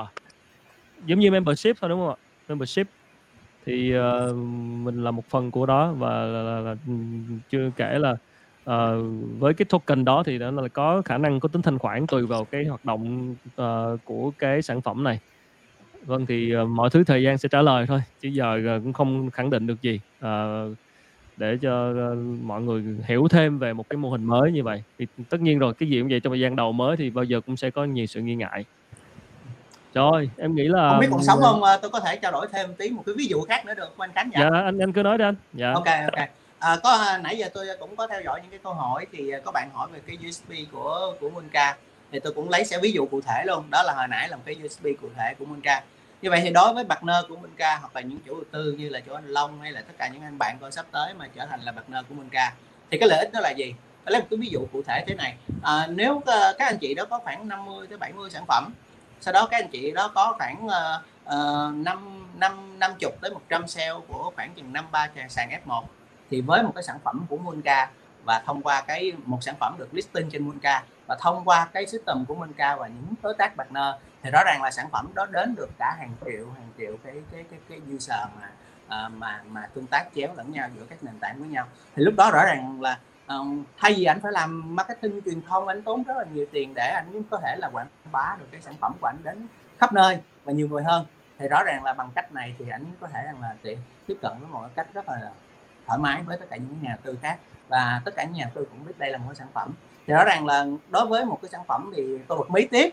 Giống 1.06 1.19
như 1.19 1.31
membership 1.31 1.76
thôi 1.81 1.90
đúng 1.90 1.99
không 1.99 2.10
ạ? 2.10 2.15
Membership. 2.48 2.88
Thì 3.65 3.94
uh, 3.98 4.36
mình 4.84 5.03
là 5.03 5.11
một 5.11 5.26
phần 5.30 5.52
của 5.52 5.65
đó 5.65 5.91
và 5.91 6.10
là, 6.10 6.41
là, 6.41 6.60
là, 6.60 6.76
ừ, 6.88 6.94
chưa 7.49 7.72
kể 7.76 7.99
là 7.99 8.15
uh, 8.70 9.06
với 9.40 9.54
cái 9.54 9.66
token 9.66 10.06
đó 10.06 10.24
thì 10.26 10.38
nó 10.38 10.52
là 10.52 10.68
có 10.68 11.02
khả 11.06 11.18
năng 11.18 11.40
có 11.40 11.50
tính 11.50 11.62
thanh 11.62 11.80
khoản 11.80 12.08
tùy 12.08 12.26
vào 12.26 12.46
cái 12.46 12.66
hoạt 12.66 12.86
động 12.86 13.36
uh, 13.62 14.00
của 14.06 14.32
cái 14.40 14.62
sản 14.62 14.82
phẩm 14.82 15.04
này. 15.04 15.20
Vâng 16.06 16.26
thì 16.26 16.56
uh, 16.56 16.70
mọi 16.70 16.90
thứ 16.90 17.04
thời 17.04 17.24
gian 17.24 17.38
sẽ 17.38 17.50
trả 17.50 17.62
lời 17.62 17.86
thôi 17.88 18.02
chứ 18.22 18.30
giờ 18.30 18.60
uh, 18.78 18.84
cũng 18.84 18.94
không 18.94 19.30
khẳng 19.32 19.50
định 19.50 19.68
được 19.68 19.82
gì. 19.82 20.00
Uh, 20.26 20.78
để 21.38 21.58
cho 21.62 21.91
uh, 21.91 22.18
mọi 22.44 22.62
người 22.62 22.84
hiểu 23.06 23.28
thêm 23.28 23.60
về 23.60 23.74
một 23.74 23.90
cái 23.90 23.98
mô 23.98 24.10
hình 24.10 24.24
mới 24.24 24.52
như 24.52 24.64
vậy. 24.64 24.84
Thì 25.00 25.08
tất 25.30 25.41
nhiên 25.41 25.60
rồi 25.60 25.74
cái 25.74 25.90
gì 25.90 26.00
cũng 26.00 26.10
vậy 26.10 26.20
trong 26.20 26.32
thời 26.32 26.40
gian 26.40 26.56
đầu 26.56 26.72
mới 26.72 26.98
thì 26.98 27.10
bao 27.10 27.24
giờ 27.24 27.41
cũng 27.41 27.58
sẽ 27.58 27.70
có 27.70 27.84
nhiều 27.84 28.06
sự 28.06 28.22
nghi 28.22 28.36
ngại. 28.36 28.66
Rồi 29.94 30.30
em 30.38 30.56
nghĩ 30.56 30.68
là 30.68 30.90
không 30.90 31.00
biết 31.00 31.08
còn 31.12 31.24
sống 31.24 31.40
không 31.41 31.62
tôi 31.82 31.91
có 31.91 32.00
thể 32.00 32.16
trao 32.16 32.32
đổi 32.32 32.48
thêm 32.52 32.70
tí 32.78 32.90
một 32.90 33.04
cái 33.06 33.16
ví 33.18 33.26
dụ 33.26 33.41
khác 33.41 33.66
nữa 33.66 33.74
được 33.78 33.98
của 33.98 34.04
anh 34.04 34.12
Khánh 34.16 34.30
dạ 34.34 34.50
anh 34.54 34.80
anh 34.80 34.94
cứ 34.94 35.04
nói 35.04 35.18
đi 35.18 35.24
anh. 35.24 35.36
Dạ. 35.54 35.72
Ok 35.74 35.86
ok 35.86 36.30
à, 36.60 36.77
có 36.84 37.18
nãy 37.23 37.38
giờ 37.38 37.49
tôi 37.53 37.68
cũng 37.80 37.95
có 37.95 38.07
theo 38.07 38.22
dõi 38.22 38.40
những 38.41 38.52
cái 38.52 38.60
câu 38.64 38.73
hỏi 38.73 39.06
thì 39.11 39.31
à, 39.31 39.40
có 39.45 39.52
bạn 39.52 39.69
hỏi 39.73 39.88
về 39.91 39.99
cái 40.07 40.18
USB 40.30 40.52
của 40.72 41.15
của 41.19 41.30
Monca 41.30 41.77
thì 42.11 42.19
tôi 42.19 42.34
cũng 42.34 42.49
lấy 42.49 42.65
sẽ 42.65 42.80
ví 42.81 42.91
dụ 42.91 43.06
cụ 43.06 43.22
thể 43.22 43.44
luôn. 43.45 43.64
Đó 43.72 43.84
là 43.84 43.94
hồi 43.94 44.07
nãy 44.07 44.30
là 44.30 44.36
một 44.36 44.44
cái 44.45 44.56
USB 44.65 44.86
cụ 45.02 45.07
thể 45.18 45.34
của 45.40 45.45
Monca 45.45 45.84
như 46.22 46.30
vậy 46.30 46.40
thì 46.44 46.49
đối 46.49 46.73
với 46.73 46.84
partner 46.84 47.15
của 47.30 47.36
Monca 47.36 47.76
hoặc 47.76 47.95
là 47.95 48.02
những 48.02 48.19
chủ 48.26 48.34
đầu 48.34 48.44
tư 48.52 48.76
như 48.77 48.90
là 48.90 48.99
chỗ 49.07 49.14
anh 49.14 49.27
Long 49.27 49.61
hay 49.61 49.72
là 49.72 49.81
tất 49.81 49.94
cả 49.98 50.07
những 50.07 50.23
anh 50.23 50.38
bạn 50.38 50.57
coi 50.61 50.72
sắp 50.72 50.86
tới 50.91 51.14
mà 51.14 51.27
trở 51.36 51.45
thành 51.45 51.61
là 51.61 51.72
partner 51.72 52.06
của 52.10 52.15
Monca 52.15 52.53
thì 52.91 52.98
cái 52.98 53.10
lợi 53.10 53.19
ích 53.19 53.34
đó 53.34 53.40
là 53.40 53.49
gì? 53.49 53.73
Tôi 54.06 54.11
lấy 54.11 54.22
một 54.22 54.27
cái 54.30 54.38
ví 54.38 54.48
dụ 54.52 54.60
cụ 54.73 54.81
thể 54.88 55.03
thế 55.07 55.15
này. 55.15 55.36
À, 55.64 55.88
nếu 55.90 56.22
ờ, 56.26 56.56
các 56.57 56.65
anh 56.65 56.77
chị 56.77 56.94
đó 56.94 57.06
có 57.10 57.19
khoảng 57.19 57.48
50 57.48 57.88
tới 57.88 57.98
70 57.98 58.30
sản 58.30 58.45
phẩm 58.48 58.73
sau 59.22 59.34
đó 59.34 59.48
các 59.52 59.57
anh 59.57 59.69
chị 59.72 59.91
đó 59.91 60.11
có 60.15 60.36
khoảng 60.38 60.65
uh, 60.65 61.76
5 61.76 62.26
5 62.36 62.80
50 62.80 63.11
tới 63.22 63.31
100 63.31 63.68
sale 63.68 63.94
của 64.07 64.31
khoảng 64.36 64.53
chừng 64.53 64.73
53 64.73 65.07
sàn 65.30 65.49
F1 65.65 65.84
thì 66.30 66.41
với 66.41 66.64
một 66.64 66.72
cái 66.76 66.84
sản 66.84 66.99
phẩm 67.03 67.26
của 67.30 67.38
Monca 67.38 67.89
và 68.26 68.43
thông 68.45 68.61
qua 68.61 68.81
cái 68.81 69.11
một 69.26 69.38
sản 69.41 69.56
phẩm 69.60 69.76
được 69.77 69.93
listing 69.93 70.30
trên 70.30 70.47
Monca 70.47 70.84
và 71.07 71.18
thông 71.19 71.45
qua 71.45 71.68
cái 71.73 71.88
system 71.88 72.26
của 72.27 72.35
Monca 72.35 72.76
và 72.76 72.88
những 72.88 73.14
đối 73.23 73.34
tác 73.34 73.57
partner 73.57 73.84
thì 74.23 74.30
rõ 74.31 74.43
ràng 74.45 74.61
là 74.64 74.72
sản 74.72 74.89
phẩm 74.91 75.07
đó 75.14 75.26
đến 75.26 75.56
được 75.56 75.69
cả 75.77 75.95
hàng 75.99 76.11
triệu 76.26 76.49
hàng 76.56 76.69
triệu 76.77 76.97
cái 77.03 77.14
cái 77.31 77.45
cái 77.51 77.60
cái 77.69 77.80
user 77.95 78.19
mà 78.41 78.49
uh, 79.06 79.14
mà 79.14 79.41
mà 79.49 79.68
tương 79.73 79.88
tác 79.88 80.06
chéo 80.15 80.30
lẫn 80.38 80.51
nhau 80.51 80.69
giữa 80.76 80.85
các 80.89 81.03
nền 81.03 81.19
tảng 81.19 81.39
với 81.39 81.49
nhau. 81.49 81.68
Thì 81.95 82.03
lúc 82.03 82.14
đó 82.18 82.31
rõ 82.31 82.45
ràng 82.45 82.81
là 82.81 82.99
um, 83.27 83.64
thay 83.77 83.93
vì 83.93 84.03
anh 84.03 84.19
phải 84.22 84.31
làm 84.31 84.76
marketing 84.76 85.22
truyền 85.26 85.41
thông 85.41 85.68
anh 85.68 85.84
tốn 85.84 86.03
rất 86.03 86.18
là 86.18 86.26
nhiều 86.34 86.45
tiền 86.51 86.73
để 86.73 86.91
anh 86.95 87.23
có 87.31 87.39
thể 87.43 87.56
là 87.60 87.69
quảng 87.69 87.88
bá 88.11 88.35
được 88.39 88.45
cái 88.51 88.61
sản 88.61 88.73
phẩm 88.81 88.93
của 89.01 89.07
anh 89.07 89.18
đến 89.23 89.47
khắp 89.80 89.93
nơi 89.93 90.18
và 90.43 90.53
nhiều 90.53 90.68
người 90.68 90.84
hơn 90.84 91.06
thì 91.39 91.47
rõ 91.47 91.64
ràng 91.64 91.84
là 91.84 91.93
bằng 91.93 92.10
cách 92.15 92.34
này 92.34 92.56
thì 92.60 92.65
anh 92.69 92.85
có 92.99 93.07
thể 93.07 93.23
rằng 93.26 93.41
là 93.41 93.56
tiện 93.61 93.77
tiếp 94.07 94.18
cận 94.22 94.31
với 94.39 94.47
một 94.47 94.68
cách 94.76 94.88
rất 94.93 95.10
là 95.10 95.31
thoải 95.90 95.99
mái 95.99 96.24
với 96.24 96.38
tất 96.38 96.45
cả 96.49 96.56
những 96.56 96.76
nhà 96.82 96.98
tư 97.03 97.18
khác 97.22 97.38
và 97.70 98.02
tất 98.06 98.16
cả 98.16 98.24
những 98.24 98.34
nhà 98.34 98.52
tư 98.53 98.68
cũng 98.70 98.86
biết 98.86 98.94
đây 98.98 99.11
là 99.11 99.18
một 99.18 99.26
cái 99.28 99.36
sản 99.36 99.48
phẩm. 99.53 99.72
Thì 100.07 100.14
rõ 100.14 100.24
ràng 100.24 100.45
là 100.45 100.66
đối 100.90 101.06
với 101.06 101.26
một 101.26 101.40
cái 101.41 101.49
sản 101.49 101.61
phẩm 101.68 101.91
thì 101.95 102.18
tôi 102.28 102.38
bật 102.38 102.52
mí 102.52 102.68
tiếp. 102.72 102.90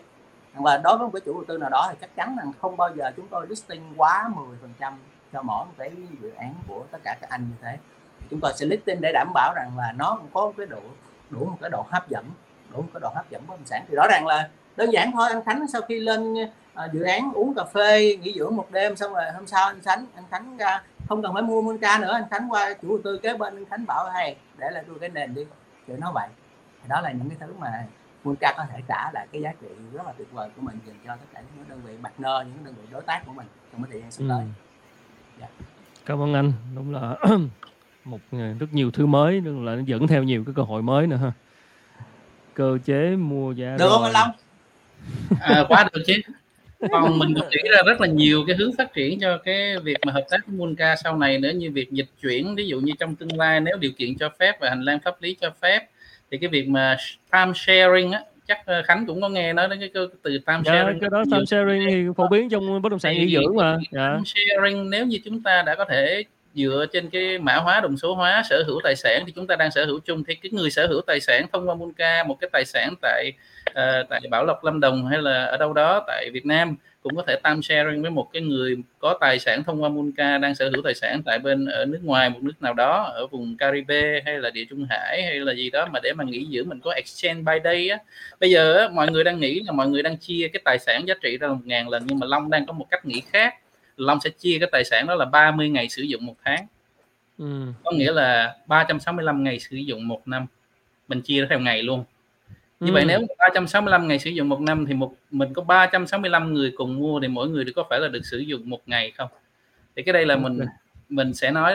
Và 0.53 0.77
đối 0.77 0.97
với 0.97 1.05
một 1.05 1.11
cái 1.13 1.21
chủ 1.25 1.33
đầu 1.33 1.43
tư 1.47 1.57
nào 1.57 1.69
đó 1.69 1.87
thì 1.89 1.97
chắc 2.01 2.15
chắn 2.15 2.35
là 2.37 2.43
không 2.61 2.77
bao 2.77 2.89
giờ 2.95 3.11
chúng 3.17 3.27
tôi 3.27 3.47
listing 3.49 3.93
quá 3.97 4.31
10% 4.79 4.93
cho 5.33 5.41
mỗi 5.41 5.65
một 5.65 5.71
cái 5.77 5.91
dự 6.21 6.31
án 6.37 6.53
của 6.67 6.83
tất 6.91 6.97
cả 7.03 7.17
các 7.21 7.29
anh 7.29 7.41
như 7.41 7.55
thế. 7.61 7.77
Chúng 8.29 8.39
tôi 8.39 8.53
sẽ 8.55 8.65
listing 8.65 9.01
để 9.01 9.11
đảm 9.13 9.31
bảo 9.33 9.53
rằng 9.55 9.71
là 9.77 9.93
nó 9.97 10.15
cũng 10.15 10.29
có 10.33 10.51
cái 10.57 10.65
độ, 10.65 10.81
đủ 11.29 11.45
một 11.45 11.57
cái 11.61 11.69
độ 11.69 11.85
hấp 11.89 12.09
dẫn, 12.09 12.25
đủ 12.73 12.81
một 12.81 12.89
cái 12.93 12.99
độ 13.01 13.09
hấp 13.15 13.29
dẫn 13.29 13.43
bất 13.47 13.55
động 13.55 13.65
sản. 13.65 13.85
Thì 13.89 13.95
rõ 13.95 14.07
ràng 14.09 14.27
là 14.27 14.49
đơn 14.75 14.89
giản 14.93 15.11
thôi, 15.11 15.29
anh 15.29 15.43
Khánh 15.43 15.67
sau 15.67 15.81
khi 15.81 15.99
lên 15.99 16.35
ờ, 16.73 16.89
dự 16.93 17.03
án 17.03 17.31
uống 17.33 17.53
cà 17.55 17.63
phê, 17.63 18.17
nghỉ 18.21 18.33
dưỡng 18.33 18.55
một 18.55 18.71
đêm 18.71 18.95
xong 18.95 19.13
rồi 19.13 19.31
hôm 19.35 19.47
sau 19.47 19.67
anh 19.67 19.81
Khánh 19.81 20.05
anh 20.15 20.25
Khánh 20.31 20.57
ra 20.57 20.83
không 21.09 21.21
cần 21.21 21.33
phải 21.33 21.43
mua 21.43 21.61
Monca 21.61 21.99
nữa 21.99 22.13
anh 22.13 22.23
Khánh 22.31 22.51
qua 22.51 22.73
chủ 22.81 22.87
đầu 22.87 22.99
tư 23.03 23.17
kế 23.17 23.37
bên 23.37 23.55
anh 23.55 23.65
Khánh 23.65 23.85
bảo 23.85 24.09
hay 24.09 24.35
để 24.57 24.69
lại 24.71 24.83
tôi 24.87 24.99
cái 24.99 25.09
nền 25.09 25.33
đi. 25.33 25.41
Thì 25.87 25.93
nó 25.97 26.11
vậy. 26.13 26.29
Thì 26.83 26.89
đó 26.89 27.01
là 27.01 27.11
những 27.11 27.29
cái 27.29 27.37
thứ 27.39 27.53
mà 27.59 27.85
Monca 28.23 28.53
có 28.57 28.65
thể 28.69 28.79
trả 28.87 29.11
lại 29.13 29.27
cái 29.31 29.41
giá 29.41 29.51
trị 29.61 29.67
rất 29.93 30.05
là 30.05 30.13
tuyệt 30.17 30.31
vời 30.31 30.49
của 30.55 30.61
mình 30.61 30.79
dành 30.87 30.95
cho 31.05 31.15
tất 31.15 31.25
cả 31.33 31.41
những 31.55 31.65
đơn 31.69 31.81
vị 31.85 31.93
partner 32.03 32.47
những 32.47 32.65
đơn 32.65 32.73
vị 32.77 32.83
đối 32.91 33.01
tác 33.01 33.21
của 33.25 33.33
mình 33.33 33.47
trong 33.71 33.83
cái 33.83 33.91
thời 33.91 34.01
gian 34.01 34.11
sắp 34.11 34.23
tới. 34.29 34.39
Ừ. 34.39 34.45
yeah. 35.39 35.51
Dạ. 35.59 35.65
cảm 36.05 36.21
ơn 36.21 36.33
anh. 36.33 36.53
Đúng 36.75 36.93
là 36.93 37.15
một 38.05 38.19
ờ, 38.31 38.53
rất 38.59 38.67
nhiều 38.71 38.91
thứ 38.91 39.05
mới 39.05 39.41
nên 39.41 39.65
là 39.65 39.75
nó 39.75 39.81
dẫn 39.85 40.07
theo 40.07 40.23
nhiều 40.23 40.43
cái 40.45 40.53
cơ 40.55 40.61
hội 40.61 40.81
mới 40.81 41.07
nữa 41.07 41.17
ha. 41.17 41.31
Cơ 42.53 42.77
chế 42.85 43.15
mua 43.15 43.51
giá 43.51 43.75
được 43.79 43.89
không 43.89 44.03
anh 44.03 44.11
Long? 44.11 44.31
À, 45.41 45.63
quá 45.67 45.89
được 45.93 46.01
chứ 46.07 46.13
còn 46.91 47.19
mình 47.19 47.33
cũng 47.35 47.49
nghĩ 47.49 47.69
ra 47.75 47.81
rất 47.85 48.01
là 48.01 48.07
nhiều 48.07 48.43
cái 48.47 48.55
hướng 48.55 48.71
phát 48.77 48.93
triển 48.93 49.19
cho 49.19 49.37
cái 49.37 49.77
việc 49.77 49.97
mà 50.05 50.13
hợp 50.13 50.25
tác 50.29 50.47
với 50.47 50.57
Munca 50.57 50.95
sau 51.03 51.17
này 51.17 51.37
nữa 51.37 51.49
như 51.49 51.71
việc 51.71 51.91
dịch 51.91 52.09
chuyển 52.21 52.55
ví 52.55 52.67
dụ 52.67 52.79
như 52.79 52.93
trong 52.99 53.15
tương 53.15 53.37
lai 53.37 53.59
nếu 53.59 53.77
điều 53.77 53.91
kiện 53.97 54.17
cho 54.17 54.29
phép 54.39 54.59
và 54.59 54.69
hành 54.69 54.81
lang 54.81 54.99
pháp 55.05 55.21
lý 55.21 55.35
cho 55.41 55.51
phép 55.61 55.87
thì 56.31 56.37
cái 56.37 56.47
việc 56.47 56.67
mà 56.67 56.97
time 57.31 57.51
sharing 57.55 58.11
á 58.11 58.21
chắc 58.47 58.65
ờ, 58.65 58.81
Khánh 58.85 59.05
cũng 59.05 59.21
có 59.21 59.29
nghe 59.29 59.53
nói 59.53 59.67
đến 59.69 59.79
cái 59.79 59.89
từ 59.93 60.09
time 60.23 60.61
dạ, 60.65 60.73
sharing 60.73 60.99
cái 60.99 61.09
đó 61.09 61.23
time 61.31 61.45
sharing 61.45 61.85
thì 61.89 62.03
phổ 62.17 62.27
biến 62.27 62.49
trong 62.49 62.81
bất 62.81 62.89
động 62.89 62.99
sản 62.99 63.13
nghỉ 63.13 63.35
dưỡng 63.35 63.55
mà 63.55 63.77
dạ. 63.91 64.09
time 64.13 64.23
sharing 64.25 64.89
nếu 64.89 65.05
như 65.05 65.19
chúng 65.25 65.43
ta 65.43 65.63
đã 65.65 65.75
có 65.75 65.85
thể 65.85 66.23
dựa 66.57 66.85
trên 66.93 67.09
cái 67.09 67.37
mã 67.39 67.55
hóa 67.55 67.81
đồng 67.81 67.97
số 67.97 68.15
hóa 68.15 68.43
sở 68.49 68.63
hữu 68.67 68.81
tài 68.83 68.95
sản 68.95 69.23
thì 69.25 69.31
chúng 69.35 69.47
ta 69.47 69.55
đang 69.55 69.71
sở 69.71 69.85
hữu 69.85 69.99
chung. 69.99 70.23
Thì 70.27 70.35
cái 70.35 70.51
người 70.51 70.71
sở 70.71 70.87
hữu 70.87 71.01
tài 71.01 71.19
sản 71.19 71.45
thông 71.53 71.69
qua 71.69 71.75
Monca 71.75 72.23
một 72.23 72.37
cái 72.41 72.49
tài 72.53 72.65
sản 72.65 72.93
tại 73.01 73.31
uh, 73.69 74.09
tại 74.09 74.21
Bảo 74.29 74.45
Lộc 74.45 74.63
Lâm 74.63 74.79
Đồng 74.79 75.05
hay 75.05 75.21
là 75.21 75.45
ở 75.45 75.57
đâu 75.57 75.73
đó 75.73 76.03
tại 76.07 76.29
Việt 76.33 76.45
Nam 76.45 76.75
cũng 77.01 77.15
có 77.15 77.23
thể 77.27 77.35
time 77.43 77.61
sharing 77.61 78.01
với 78.01 78.11
một 78.11 78.29
cái 78.33 78.41
người 78.41 78.77
có 78.99 79.17
tài 79.21 79.39
sản 79.39 79.63
thông 79.63 79.83
qua 79.83 79.89
Monca 79.89 80.37
đang 80.37 80.55
sở 80.55 80.69
hữu 80.69 80.81
tài 80.83 80.93
sản 80.93 81.21
tại 81.25 81.39
bên 81.39 81.65
ở 81.65 81.85
nước 81.85 81.99
ngoài 82.03 82.29
một 82.29 82.39
nước 82.41 82.61
nào 82.61 82.73
đó 82.73 83.03
ở 83.03 83.27
vùng 83.27 83.57
Caribe 83.57 84.21
hay 84.25 84.39
là 84.39 84.49
địa 84.49 84.65
Trung 84.69 84.87
Hải 84.89 85.23
hay 85.23 85.39
là 85.39 85.53
gì 85.53 85.69
đó 85.69 85.87
mà 85.91 85.99
để 86.03 86.13
mà 86.13 86.23
nghỉ 86.23 86.47
dưỡng 86.51 86.69
mình 86.69 86.79
có 86.83 86.91
exchange 86.91 87.41
by 87.41 87.53
day 87.63 87.89
á. 87.89 87.97
Bây 88.39 88.49
giờ 88.49 88.77
á, 88.77 88.89
mọi 88.89 89.11
người 89.11 89.23
đang 89.23 89.39
nghĩ 89.39 89.61
là 89.65 89.71
mọi 89.71 89.87
người 89.87 90.03
đang 90.03 90.17
chia 90.17 90.47
cái 90.53 90.61
tài 90.65 90.79
sản 90.79 91.07
giá 91.07 91.13
trị 91.21 91.37
ra 91.37 91.47
một 91.47 91.61
ngàn 91.65 91.89
lần 91.89 92.03
nhưng 92.05 92.19
mà 92.19 92.27
Long 92.27 92.49
đang 92.49 92.65
có 92.65 92.73
một 92.73 92.85
cách 92.89 93.05
nghĩ 93.05 93.21
khác. 93.31 93.53
Long 93.97 94.19
sẽ 94.23 94.29
chia 94.29 94.57
cái 94.59 94.69
tài 94.71 94.83
sản 94.83 95.07
đó 95.07 95.15
là 95.15 95.25
30 95.25 95.69
ngày 95.69 95.89
sử 95.89 96.01
dụng 96.01 96.25
một 96.25 96.35
tháng. 96.45 96.67
Ừ. 97.37 97.45
có 97.83 97.91
nghĩa 97.91 98.11
là 98.11 98.55
365 98.67 99.43
ngày 99.43 99.59
sử 99.59 99.75
dụng 99.75 100.07
một 100.07 100.27
năm. 100.27 100.45
Mình 101.07 101.21
chia 101.21 101.45
theo 101.49 101.59
ngày 101.59 101.83
luôn. 101.83 102.03
Như 102.79 102.91
ừ. 102.91 102.93
vậy 102.93 103.05
nếu 103.05 103.19
365 103.37 104.07
ngày 104.07 104.19
sử 104.19 104.29
dụng 104.29 104.49
một 104.49 104.61
năm 104.61 104.85
thì 104.85 104.93
một 104.93 105.13
mình 105.31 105.53
có 105.53 105.61
365 105.61 106.53
người 106.53 106.73
cùng 106.75 106.99
mua 106.99 107.19
thì 107.19 107.27
mỗi 107.27 107.49
người 107.49 107.65
có 107.75 107.83
phải 107.89 107.99
là 107.99 108.07
được 108.07 108.25
sử 108.25 108.37
dụng 108.37 108.69
một 108.69 108.81
ngày 108.85 109.11
không? 109.11 109.29
Thì 109.95 110.03
cái 110.03 110.13
đây 110.13 110.25
là 110.25 110.35
mình 110.35 110.59
mình 111.09 111.33
sẽ 111.33 111.51
nói 111.51 111.73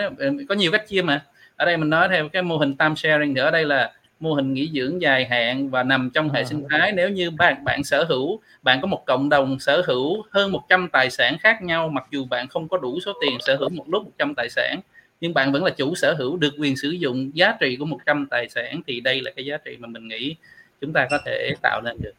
có 0.48 0.54
nhiều 0.54 0.72
cách 0.72 0.88
chia 0.88 1.02
mà. 1.02 1.24
Ở 1.56 1.66
đây 1.66 1.76
mình 1.76 1.90
nói 1.90 2.08
theo 2.08 2.28
cái 2.28 2.42
mô 2.42 2.56
hình 2.56 2.76
time 2.76 2.94
sharing 2.94 3.34
thì 3.34 3.40
ở 3.40 3.50
đây 3.50 3.64
là 3.64 3.92
mô 4.22 4.34
hình 4.34 4.54
nghỉ 4.54 4.70
dưỡng 4.74 5.02
dài 5.02 5.26
hạn 5.26 5.70
và 5.70 5.82
nằm 5.82 6.10
trong 6.14 6.30
hệ 6.30 6.44
sinh 6.44 6.64
thái. 6.70 6.92
Nếu 6.92 7.10
như 7.10 7.30
bạn 7.30 7.64
bạn 7.64 7.84
sở 7.84 8.04
hữu 8.04 8.40
bạn 8.62 8.80
có 8.80 8.86
một 8.86 9.06
cộng 9.06 9.28
đồng 9.28 9.58
sở 9.58 9.82
hữu 9.86 10.22
hơn 10.30 10.52
100 10.52 10.88
tài 10.92 11.10
sản 11.10 11.36
khác 11.40 11.62
nhau 11.62 11.88
mặc 11.88 12.06
dù 12.10 12.24
bạn 12.24 12.48
không 12.48 12.68
có 12.68 12.78
đủ 12.78 13.00
số 13.00 13.12
tiền 13.20 13.38
sở 13.40 13.56
hữu 13.56 13.68
một 13.68 13.88
lúc 13.88 14.04
100 14.04 14.34
tài 14.34 14.48
sản 14.50 14.80
nhưng 15.20 15.34
bạn 15.34 15.52
vẫn 15.52 15.64
là 15.64 15.70
chủ 15.70 15.94
sở 15.94 16.14
hữu 16.18 16.36
được 16.36 16.54
quyền 16.58 16.76
sử 16.76 16.90
dụng 16.90 17.30
giá 17.34 17.56
trị 17.60 17.76
của 17.76 17.84
100 17.84 18.26
tài 18.30 18.48
sản 18.48 18.80
thì 18.86 19.00
đây 19.00 19.20
là 19.20 19.30
cái 19.36 19.44
giá 19.44 19.56
trị 19.56 19.76
mà 19.80 19.88
mình 19.88 20.08
nghĩ 20.08 20.36
chúng 20.80 20.92
ta 20.92 21.06
có 21.10 21.18
thể 21.26 21.54
tạo 21.62 21.80
nên 21.84 21.96
được. 22.00 22.12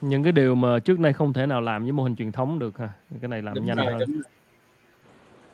Những 0.00 0.22
cái 0.22 0.32
điều 0.32 0.54
mà 0.54 0.78
trước 0.78 1.00
nay 1.00 1.12
không 1.12 1.32
thể 1.32 1.46
nào 1.46 1.60
làm 1.60 1.82
với 1.82 1.92
mô 1.92 2.02
hình 2.02 2.16
truyền 2.16 2.32
thống 2.32 2.58
được 2.58 2.78
ha. 2.78 2.88
Cái 3.20 3.28
này 3.28 3.42
làm 3.42 3.54
đúng 3.54 3.66
nhanh 3.66 3.76
rồi, 3.76 3.86
hơn. 3.86 3.98
đúng, 3.98 4.22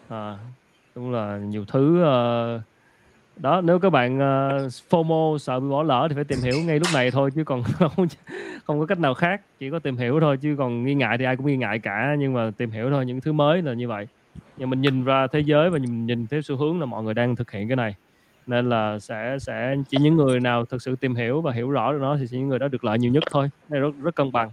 à, 0.09 0.39
đúng 0.94 1.12
là 1.12 1.39
nhiều 1.39 1.64
thứ 1.64 2.05
uh, 2.05 2.62
đó 3.36 3.60
nếu 3.60 3.78
các 3.78 3.90
bạn 3.90 4.16
uh, 4.16 4.72
FOMO 4.90 5.38
sợ 5.38 5.60
bị 5.60 5.68
bỏ 5.68 5.82
lỡ 5.82 6.06
thì 6.09 6.14
phải 6.14 6.24
tìm 6.24 6.38
hiểu 6.38 6.54
ngay 6.66 6.78
lúc 6.78 6.88
này 6.94 7.10
thôi 7.10 7.30
chứ 7.34 7.44
còn 7.44 7.62
không 7.78 8.06
không 8.64 8.80
có 8.80 8.86
cách 8.86 8.98
nào 8.98 9.14
khác. 9.14 9.40
Chỉ 9.59 9.70
có 9.70 9.78
tìm 9.78 9.96
hiểu 9.96 10.20
thôi 10.20 10.36
chứ 10.36 10.54
còn 10.59 10.84
nghi 10.84 10.94
ngại 10.94 11.18
thì 11.18 11.24
ai 11.24 11.36
cũng 11.36 11.46
nghi 11.46 11.56
ngại 11.56 11.78
cả 11.78 12.14
nhưng 12.18 12.32
mà 12.32 12.50
tìm 12.56 12.70
hiểu 12.70 12.90
thôi 12.90 13.06
những 13.06 13.20
thứ 13.20 13.32
mới 13.32 13.62
là 13.62 13.72
như 13.72 13.88
vậy. 13.88 14.09
Nhưng 14.56 14.70
mình 14.70 14.80
nhìn 14.80 15.04
ra 15.04 15.26
thế 15.26 15.40
giới 15.40 15.70
và 15.70 15.78
mình 15.78 16.06
nhìn 16.06 16.26
theo 16.26 16.42
xu 16.42 16.56
hướng 16.56 16.80
là 16.80 16.86
mọi 16.86 17.02
người 17.02 17.14
đang 17.14 17.36
thực 17.36 17.50
hiện 17.50 17.68
cái 17.68 17.76
này. 17.76 17.94
Nên 18.46 18.68
là 18.68 18.98
sẽ 18.98 19.36
sẽ 19.40 19.74
chỉ 19.88 19.98
những 20.00 20.16
người 20.16 20.40
nào 20.40 20.64
thực 20.64 20.82
sự 20.82 20.96
tìm 20.96 21.14
hiểu 21.14 21.40
và 21.40 21.52
hiểu 21.52 21.70
rõ 21.70 21.92
được 21.92 21.98
nó 22.00 22.16
thì 22.16 22.26
những 22.30 22.48
người 22.48 22.59
đó 22.59 22.68
được 22.68 22.84
lợi 22.84 22.98
nhiều 22.98 23.12
nhất 23.12 23.24
thôi. 23.30 23.50
Đây 23.68 23.80
rất 23.80 23.94
rất 24.02 24.14
cân 24.14 24.32
bằng. 24.32 24.50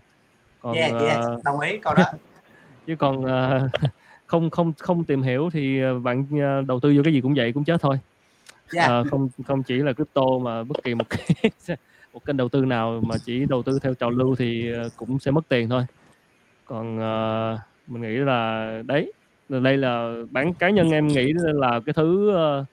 Còn 0.61 0.73
yeah, 0.73 0.91
yeah, 1.01 1.19
uh, 1.19 1.43
đồng 1.43 1.59
ý 1.59 1.77
câu 1.77 1.93
đó. 1.93 2.03
Chứ 2.87 2.95
còn 2.95 3.25
uh, 3.25 3.71
không 4.27 4.49
không 4.49 4.73
không 4.77 5.03
tìm 5.03 5.21
hiểu 5.21 5.49
thì 5.53 5.81
bạn 6.03 6.25
đầu 6.67 6.79
tư 6.79 6.93
vô 6.97 7.01
cái 7.03 7.13
gì 7.13 7.21
cũng 7.21 7.33
vậy 7.33 7.53
cũng 7.53 7.63
chết 7.63 7.81
thôi 7.81 7.99
yeah. 8.73 9.01
Uh, 9.01 9.11
không 9.11 9.29
không 9.47 9.63
chỉ 9.63 9.75
là 9.75 9.93
crypto 9.93 10.21
mà 10.41 10.63
bất 10.63 10.83
kỳ 10.83 10.95
một 10.95 11.05
cái 11.09 11.51
một 12.13 12.25
kênh 12.25 12.37
đầu 12.37 12.49
tư 12.49 12.65
nào 12.65 13.01
mà 13.07 13.15
chỉ 13.25 13.45
đầu 13.49 13.63
tư 13.63 13.79
theo 13.81 13.93
trào 13.93 14.09
lưu 14.09 14.35
thì 14.35 14.71
ờ, 14.71 14.89
cũng 14.97 15.19
sẽ 15.19 15.31
mất 15.31 15.49
tiền 15.49 15.69
thôi 15.69 15.83
còn 16.65 16.97
uh, 16.97 17.59
mình 17.87 18.01
nghĩ 18.01 18.17
là 18.17 18.83
đấy 18.85 19.13
đây 19.49 19.77
là 19.77 20.13
bản 20.31 20.53
cá 20.53 20.69
nhân 20.69 20.91
em 20.91 21.07
nghĩ 21.07 21.33
là 21.33 21.79
cái 21.85 21.93
thứ 21.93 22.31
uh, 22.59 22.65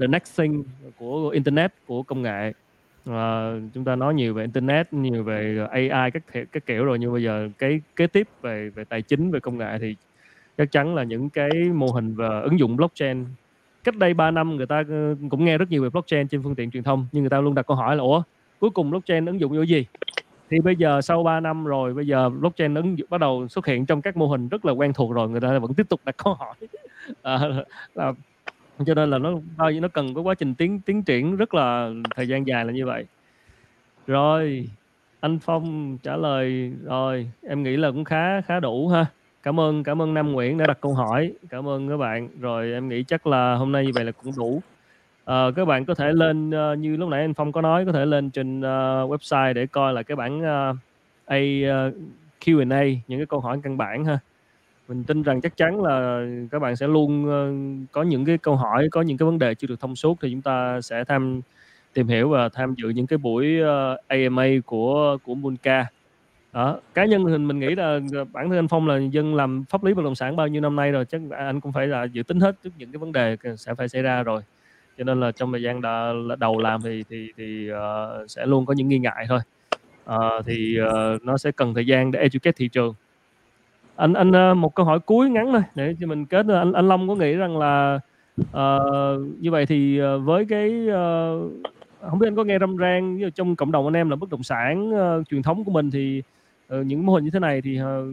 the 0.00 0.06
next 0.06 0.38
thing 0.38 0.64
của 0.98 1.28
internet 1.28 1.72
của 1.86 2.02
công 2.02 2.22
nghệ 2.22 2.52
à, 3.10 3.52
chúng 3.74 3.84
ta 3.84 3.96
nói 3.96 4.14
nhiều 4.14 4.34
về 4.34 4.42
internet 4.42 4.92
nhiều 4.92 5.22
về 5.22 5.66
AI 5.70 6.10
các 6.10 6.22
thể, 6.32 6.44
các 6.52 6.66
kiểu 6.66 6.84
rồi 6.84 6.98
nhưng 6.98 7.12
bây 7.12 7.22
giờ 7.22 7.48
cái 7.58 7.80
kế 7.96 8.06
tiếp 8.06 8.28
về 8.42 8.70
về 8.70 8.84
tài 8.84 9.02
chính 9.02 9.30
về 9.30 9.40
công 9.40 9.58
nghệ 9.58 9.78
thì 9.80 9.96
chắc 10.58 10.72
chắn 10.72 10.94
là 10.94 11.02
những 11.02 11.30
cái 11.30 11.50
mô 11.74 11.86
hình 11.86 12.14
và 12.14 12.40
ứng 12.40 12.58
dụng 12.58 12.76
blockchain 12.76 13.24
cách 13.84 13.96
đây 13.96 14.14
3 14.14 14.30
năm 14.30 14.56
người 14.56 14.66
ta 14.66 14.82
ờ, 14.88 15.14
cũng 15.30 15.44
nghe 15.44 15.58
rất 15.58 15.70
nhiều 15.70 15.82
về 15.82 15.88
blockchain 15.90 16.28
trên 16.28 16.42
phương 16.42 16.54
tiện 16.54 16.70
truyền 16.70 16.82
thông 16.82 17.06
nhưng 17.12 17.22
người 17.22 17.30
ta 17.30 17.40
luôn 17.40 17.54
đặt 17.54 17.66
câu 17.66 17.76
hỏi 17.76 17.96
là 17.96 18.02
ủa 18.02 18.22
cuối 18.60 18.70
cùng 18.70 18.90
blockchain 18.90 19.26
ứng 19.26 19.40
dụng 19.40 19.56
vô 19.56 19.62
gì? 19.62 19.86
Thì 20.50 20.60
bây 20.60 20.76
giờ 20.76 21.00
sau 21.00 21.22
3 21.22 21.40
năm 21.40 21.64
rồi 21.64 21.94
bây 21.94 22.06
giờ 22.06 22.28
blockchain 22.28 22.74
ứng 22.74 22.98
dụng 22.98 23.08
bắt 23.10 23.20
đầu 23.20 23.48
xuất 23.48 23.66
hiện 23.66 23.86
trong 23.86 24.02
các 24.02 24.16
mô 24.16 24.26
hình 24.26 24.48
rất 24.48 24.64
là 24.64 24.72
quen 24.72 24.92
thuộc 24.92 25.12
rồi 25.12 25.28
người 25.28 25.40
ta 25.40 25.58
vẫn 25.58 25.74
tiếp 25.74 25.88
tục 25.88 26.00
đặt 26.04 26.16
câu 26.24 26.34
hỏi. 26.34 26.54
À, 27.22 27.38
là 27.94 28.12
cho 28.86 28.94
nên 28.94 29.10
là 29.10 29.18
nó 29.18 29.32
bao 29.56 29.70
nhiêu 29.70 29.80
nó 29.80 29.88
cần 29.88 30.14
có 30.14 30.20
quá 30.20 30.34
trình 30.34 30.54
tiến 30.54 30.80
tiến 30.80 31.02
triển 31.02 31.36
rất 31.36 31.54
là 31.54 31.90
thời 32.16 32.28
gian 32.28 32.46
dài 32.46 32.64
là 32.64 32.72
như 32.72 32.86
vậy. 32.86 33.04
Rồi 34.06 34.68
anh 35.20 35.38
Phong 35.38 35.98
trả 36.02 36.16
lời 36.16 36.72
rồi 36.84 37.30
em 37.42 37.62
nghĩ 37.62 37.76
là 37.76 37.90
cũng 37.90 38.04
khá 38.04 38.40
khá 38.40 38.60
đủ 38.60 38.88
ha 38.88 39.06
cảm 39.44 39.60
ơn 39.60 39.82
cảm 39.82 40.02
ơn 40.02 40.14
Nam 40.14 40.32
Nguyễn 40.32 40.58
đã 40.58 40.66
đặt 40.66 40.78
câu 40.80 40.94
hỏi. 40.94 41.32
Cảm 41.48 41.68
ơn 41.68 41.88
các 41.88 41.96
bạn. 41.96 42.28
Rồi 42.40 42.72
em 42.72 42.88
nghĩ 42.88 43.02
chắc 43.02 43.26
là 43.26 43.54
hôm 43.54 43.72
nay 43.72 43.84
như 43.86 43.90
vậy 43.94 44.04
là 44.04 44.12
cũng 44.12 44.32
đủ. 44.36 44.62
À, 45.24 45.44
các 45.56 45.64
bạn 45.64 45.84
có 45.84 45.94
thể 45.94 46.12
lên 46.12 46.50
uh, 46.50 46.78
như 46.78 46.96
lúc 46.96 47.08
nãy 47.08 47.20
anh 47.20 47.34
Phong 47.34 47.52
có 47.52 47.60
nói 47.60 47.86
có 47.86 47.92
thể 47.92 48.06
lên 48.06 48.30
trên 48.30 48.60
uh, 48.60 48.64
website 49.10 49.52
để 49.52 49.66
coi 49.66 49.92
là 49.92 50.02
cái 50.02 50.16
bản 50.16 50.38
uh, 50.38 50.76
A 51.26 51.36
uh, 51.36 51.94
Q&A 52.44 52.84
những 53.08 53.18
cái 53.18 53.26
câu 53.26 53.40
hỏi 53.40 53.60
căn 53.62 53.76
bản 53.76 54.04
ha. 54.04 54.18
Mình 54.88 55.04
tin 55.04 55.22
rằng 55.22 55.40
chắc 55.40 55.56
chắn 55.56 55.82
là 55.82 56.26
các 56.50 56.58
bạn 56.58 56.76
sẽ 56.76 56.86
luôn 56.86 57.24
uh, 57.24 57.90
có 57.92 58.02
những 58.02 58.24
cái 58.24 58.38
câu 58.38 58.56
hỏi 58.56 58.88
có 58.90 59.02
những 59.02 59.18
cái 59.18 59.26
vấn 59.26 59.38
đề 59.38 59.54
chưa 59.54 59.66
được 59.66 59.80
thông 59.80 59.96
suốt 59.96 60.18
thì 60.22 60.30
chúng 60.30 60.42
ta 60.42 60.80
sẽ 60.80 61.04
tham 61.04 61.40
tìm 61.92 62.08
hiểu 62.08 62.28
và 62.28 62.48
tham 62.48 62.74
dự 62.74 62.88
những 62.88 63.06
cái 63.06 63.18
buổi 63.18 63.60
uh, 63.62 63.98
AMA 64.08 64.46
của 64.66 65.18
của 65.24 65.34
Munca 65.34 65.86
đó 66.54 66.78
cá 66.94 67.04
nhân 67.04 67.24
thì 67.26 67.38
mình 67.38 67.60
nghĩ 67.60 67.74
là 67.74 68.00
bản 68.32 68.48
thân 68.48 68.58
anh 68.58 68.68
Phong 68.68 68.88
là 68.88 68.98
dân 68.98 69.34
làm 69.34 69.64
pháp 69.68 69.84
lý 69.84 69.94
bất 69.94 70.04
động 70.04 70.14
sản 70.14 70.36
bao 70.36 70.48
nhiêu 70.48 70.62
năm 70.62 70.76
nay 70.76 70.92
rồi 70.92 71.04
chắc 71.04 71.20
anh 71.30 71.60
cũng 71.60 71.72
phải 71.72 71.86
là 71.86 72.04
dự 72.04 72.22
tính 72.22 72.40
hết 72.40 72.56
trước 72.64 72.70
những 72.78 72.92
cái 72.92 72.98
vấn 72.98 73.12
đề 73.12 73.36
sẽ 73.56 73.74
phải 73.74 73.88
xảy 73.88 74.02
ra 74.02 74.22
rồi. 74.22 74.42
Cho 74.98 75.04
nên 75.04 75.20
là 75.20 75.32
trong 75.32 75.52
thời 75.52 75.62
gian 75.62 75.80
đã, 75.80 76.12
đầu 76.38 76.58
làm 76.58 76.82
thì 76.82 77.04
thì 77.08 77.32
thì 77.36 77.70
uh, 77.72 78.30
sẽ 78.30 78.46
luôn 78.46 78.66
có 78.66 78.74
những 78.76 78.88
nghi 78.88 78.98
ngại 78.98 79.26
thôi. 79.28 79.38
Uh, 80.10 80.46
thì 80.46 80.78
uh, 80.80 81.22
nó 81.22 81.36
sẽ 81.36 81.52
cần 81.52 81.74
thời 81.74 81.86
gian 81.86 82.10
để 82.10 82.20
educate 82.20 82.52
thị 82.56 82.68
trường. 82.68 82.94
Anh 83.96 84.14
anh 84.14 84.30
uh, 84.52 84.56
một 84.56 84.74
câu 84.74 84.86
hỏi 84.86 85.00
cuối 85.00 85.30
ngắn 85.30 85.52
thôi 85.52 85.62
để 85.74 85.94
cho 86.00 86.06
mình 86.06 86.26
kết 86.26 86.46
anh 86.48 86.72
anh 86.72 86.88
Long 86.88 87.08
có 87.08 87.14
nghĩ 87.14 87.32
rằng 87.32 87.58
là 87.58 88.00
uh, 88.40 89.20
như 89.40 89.50
vậy 89.50 89.66
thì 89.66 90.00
uh, 90.02 90.24
với 90.24 90.44
cái 90.48 90.86
uh, 90.88 91.52
không 92.10 92.18
biết 92.18 92.26
anh 92.26 92.36
có 92.36 92.44
nghe 92.44 92.58
râm 92.58 92.76
ran 92.76 93.18
trong 93.34 93.56
cộng 93.56 93.72
đồng 93.72 93.84
anh 93.84 93.96
em 93.96 94.10
là 94.10 94.16
bất 94.16 94.30
động 94.30 94.42
sản 94.42 94.92
uh, 94.92 95.28
truyền 95.28 95.42
thống 95.42 95.64
của 95.64 95.72
mình 95.72 95.90
thì 95.90 96.22
Ờ, 96.68 96.82
những 96.82 97.06
mô 97.06 97.14
hình 97.14 97.24
như 97.24 97.30
thế 97.30 97.38
này 97.38 97.60
thì 97.62 97.78
ờ, 97.78 98.04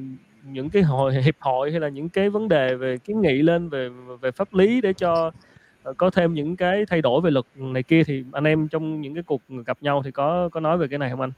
những 0.43 0.69
cái 0.69 0.83
hội 0.83 1.13
hiệp 1.23 1.35
hội 1.39 1.71
hay 1.71 1.79
là 1.79 1.89
những 1.89 2.09
cái 2.09 2.29
vấn 2.29 2.49
đề 2.49 2.75
về 2.75 2.97
kiến 2.97 3.21
nghị 3.21 3.41
lên 3.41 3.69
về 3.69 3.89
về 4.21 4.31
pháp 4.31 4.53
lý 4.53 4.81
để 4.81 4.93
cho 4.93 5.31
ờ, 5.83 5.93
có 5.97 6.09
thêm 6.09 6.33
những 6.33 6.55
cái 6.55 6.85
thay 6.85 7.01
đổi 7.01 7.21
về 7.21 7.31
luật 7.31 7.45
này 7.55 7.83
kia 7.83 8.03
thì 8.03 8.23
anh 8.31 8.43
em 8.43 8.67
trong 8.67 9.01
những 9.01 9.13
cái 9.13 9.23
cuộc 9.23 9.41
gặp 9.65 9.77
nhau 9.81 10.01
thì 10.05 10.11
có 10.11 10.49
có 10.51 10.59
nói 10.59 10.77
về 10.77 10.87
cái 10.87 10.99
này 10.99 11.09
không 11.09 11.21
anh? 11.21 11.31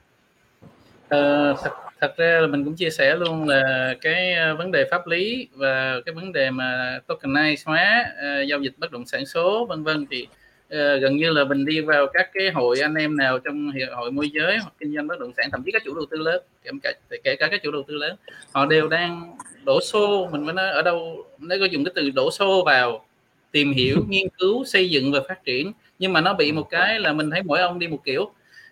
Ờ, 1.09 1.55
thật 1.63 1.71
thật 2.01 2.17
ra 2.17 2.39
là 2.41 2.47
mình 2.47 2.65
cũng 2.65 2.75
chia 2.75 2.89
sẻ 2.89 3.15
luôn 3.15 3.47
là 3.47 3.93
cái 4.01 4.35
vấn 4.57 4.71
đề 4.71 4.87
pháp 4.91 5.07
lý 5.07 5.47
và 5.55 6.01
cái 6.05 6.15
vấn 6.15 6.33
đề 6.33 6.51
mà 6.51 6.99
tokenize 7.07 7.63
hóa 7.65 8.05
uh, 8.07 8.47
giao 8.47 8.59
dịch 8.59 8.73
bất 8.77 8.91
động 8.91 9.05
sản 9.05 9.25
số 9.25 9.65
vân 9.65 9.83
vân 9.83 10.05
thì 10.11 10.27
uh, 10.31 10.42
gần 10.69 11.17
như 11.17 11.29
là 11.29 11.43
mình 11.43 11.65
đi 11.65 11.81
vào 11.81 12.07
các 12.13 12.29
cái 12.33 12.51
hội 12.51 12.79
anh 12.79 12.95
em 12.95 13.17
nào 13.17 13.39
trong 13.39 13.71
hội 13.91 14.11
môi 14.11 14.29
giới 14.29 14.57
hoặc 14.57 14.73
kinh 14.79 14.95
doanh 14.95 15.07
bất 15.07 15.19
động 15.19 15.31
sản 15.37 15.49
thậm 15.51 15.63
chí 15.65 15.71
các 15.71 15.81
chủ 15.85 15.95
đầu 15.95 16.05
tư 16.11 16.17
lớn 16.17 16.43
kể 16.63 16.71
cả 16.83 16.93
kể 17.23 17.35
cả 17.35 17.47
các 17.51 17.63
chủ 17.63 17.71
đầu 17.71 17.83
tư 17.87 17.93
lớn 17.93 18.15
họ 18.51 18.65
đều 18.65 18.87
đang 18.87 19.37
đổ 19.65 19.81
xô. 19.81 20.29
Mình 20.31 20.45
mới 20.45 20.53
nói 20.53 20.69
ở 20.69 20.81
đâu 20.81 21.25
nếu 21.39 21.59
có 21.59 21.65
dùng 21.65 21.83
cái 21.85 21.91
từ 21.95 22.09
đổ 22.09 22.31
xô 22.31 22.63
vào 22.65 23.05
tìm 23.51 23.73
hiểu 23.73 23.97
nghiên 24.07 24.27
cứu 24.37 24.65
xây 24.65 24.89
dựng 24.89 25.11
và 25.11 25.19
phát 25.27 25.45
triển. 25.45 25.71
Nhưng 25.99 26.13
mà 26.13 26.21
nó 26.21 26.33
bị 26.33 26.51
một 26.51 26.69
cái 26.69 26.99
là 26.99 27.13
mình 27.13 27.31
thấy 27.31 27.43
mỗi 27.43 27.59
ông 27.59 27.79
đi 27.79 27.87
một 27.87 27.99
kiểu. 28.05 28.31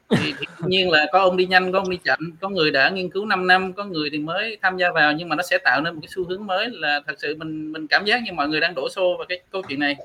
Thì, 0.09 0.34
thì 0.39 0.45
tự 0.57 0.65
nhiên 0.68 0.89
là 0.89 1.05
có 1.11 1.19
ông 1.19 1.38
đi 1.38 1.45
nhanh 1.45 1.72
có 1.72 1.80
ông 1.80 1.89
đi 1.89 1.97
chậm 2.03 2.19
có 2.41 2.49
người 2.49 2.72
đã 2.72 2.89
nghiên 2.89 3.09
cứu 3.09 3.26
5 3.26 3.47
năm 3.47 3.73
có 3.73 3.85
người 3.85 4.09
thì 4.09 4.18
mới 4.18 4.57
tham 4.61 4.77
gia 4.77 4.91
vào 4.91 5.13
nhưng 5.13 5.30
mà 5.30 5.35
nó 5.35 5.43
sẽ 5.43 5.57
tạo 5.57 5.81
nên 5.81 5.93
một 5.93 5.99
cái 6.03 6.09
xu 6.15 6.26
hướng 6.26 6.45
mới 6.45 6.68
là 6.72 7.01
thật 7.07 7.13
sự 7.18 7.35
mình 7.35 7.72
mình 7.72 7.88
cảm 7.88 8.05
giác 8.05 8.22
như 8.23 8.34
mọi 8.34 8.47
người 8.47 8.59
đang 8.59 8.76
đổ 8.76 8.89
xô 8.89 9.15
vào 9.18 9.26
cái 9.30 9.39
câu 9.51 9.61
chuyện 9.69 9.80
này 9.80 9.95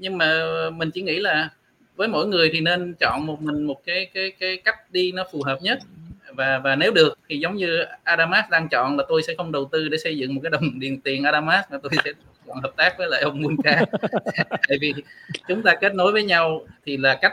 nhưng 0.00 0.18
mà 0.18 0.24
ờ, 0.24 0.70
mình 0.70 0.90
chỉ 0.90 1.02
nghĩ 1.02 1.18
là 1.18 1.50
với 1.96 2.08
mỗi 2.08 2.26
người 2.26 2.50
thì 2.52 2.60
nên 2.60 2.94
chọn 2.94 3.26
một 3.26 3.42
mình 3.42 3.62
một 3.62 3.84
cái 3.86 4.06
cái 4.14 4.32
cái 4.40 4.56
cách 4.56 4.90
đi 4.90 5.12
nó 5.12 5.24
phù 5.32 5.42
hợp 5.42 5.58
nhất. 5.62 5.78
Và 6.32 6.58
và 6.58 6.76
nếu 6.76 6.92
được 6.92 7.18
thì 7.28 7.38
giống 7.38 7.56
như 7.56 7.84
Adamas 8.04 8.44
đang 8.50 8.68
chọn 8.68 8.96
là 8.96 9.04
tôi 9.08 9.22
sẽ 9.22 9.34
không 9.36 9.52
đầu 9.52 9.68
tư 9.72 9.88
để 9.88 9.98
xây 9.98 10.18
dựng 10.18 10.34
một 10.34 10.40
cái 10.42 10.50
đồng 10.50 10.80
điền 10.80 11.00
tiền 11.00 11.24
Adamas, 11.24 11.64
mà 11.70 11.78
tôi 11.82 11.92
sẽ 12.04 12.12
chọn 12.46 12.60
hợp 12.62 12.72
tác 12.76 12.98
với 12.98 13.08
lại 13.08 13.22
ông 13.22 13.42
Munka 13.42 13.84
tại 14.68 14.78
vì 14.80 14.94
chúng 15.48 15.62
ta 15.62 15.74
kết 15.80 15.94
nối 15.94 16.12
với 16.12 16.22
nhau 16.22 16.66
thì 16.86 16.96
là 16.96 17.18
cách 17.22 17.32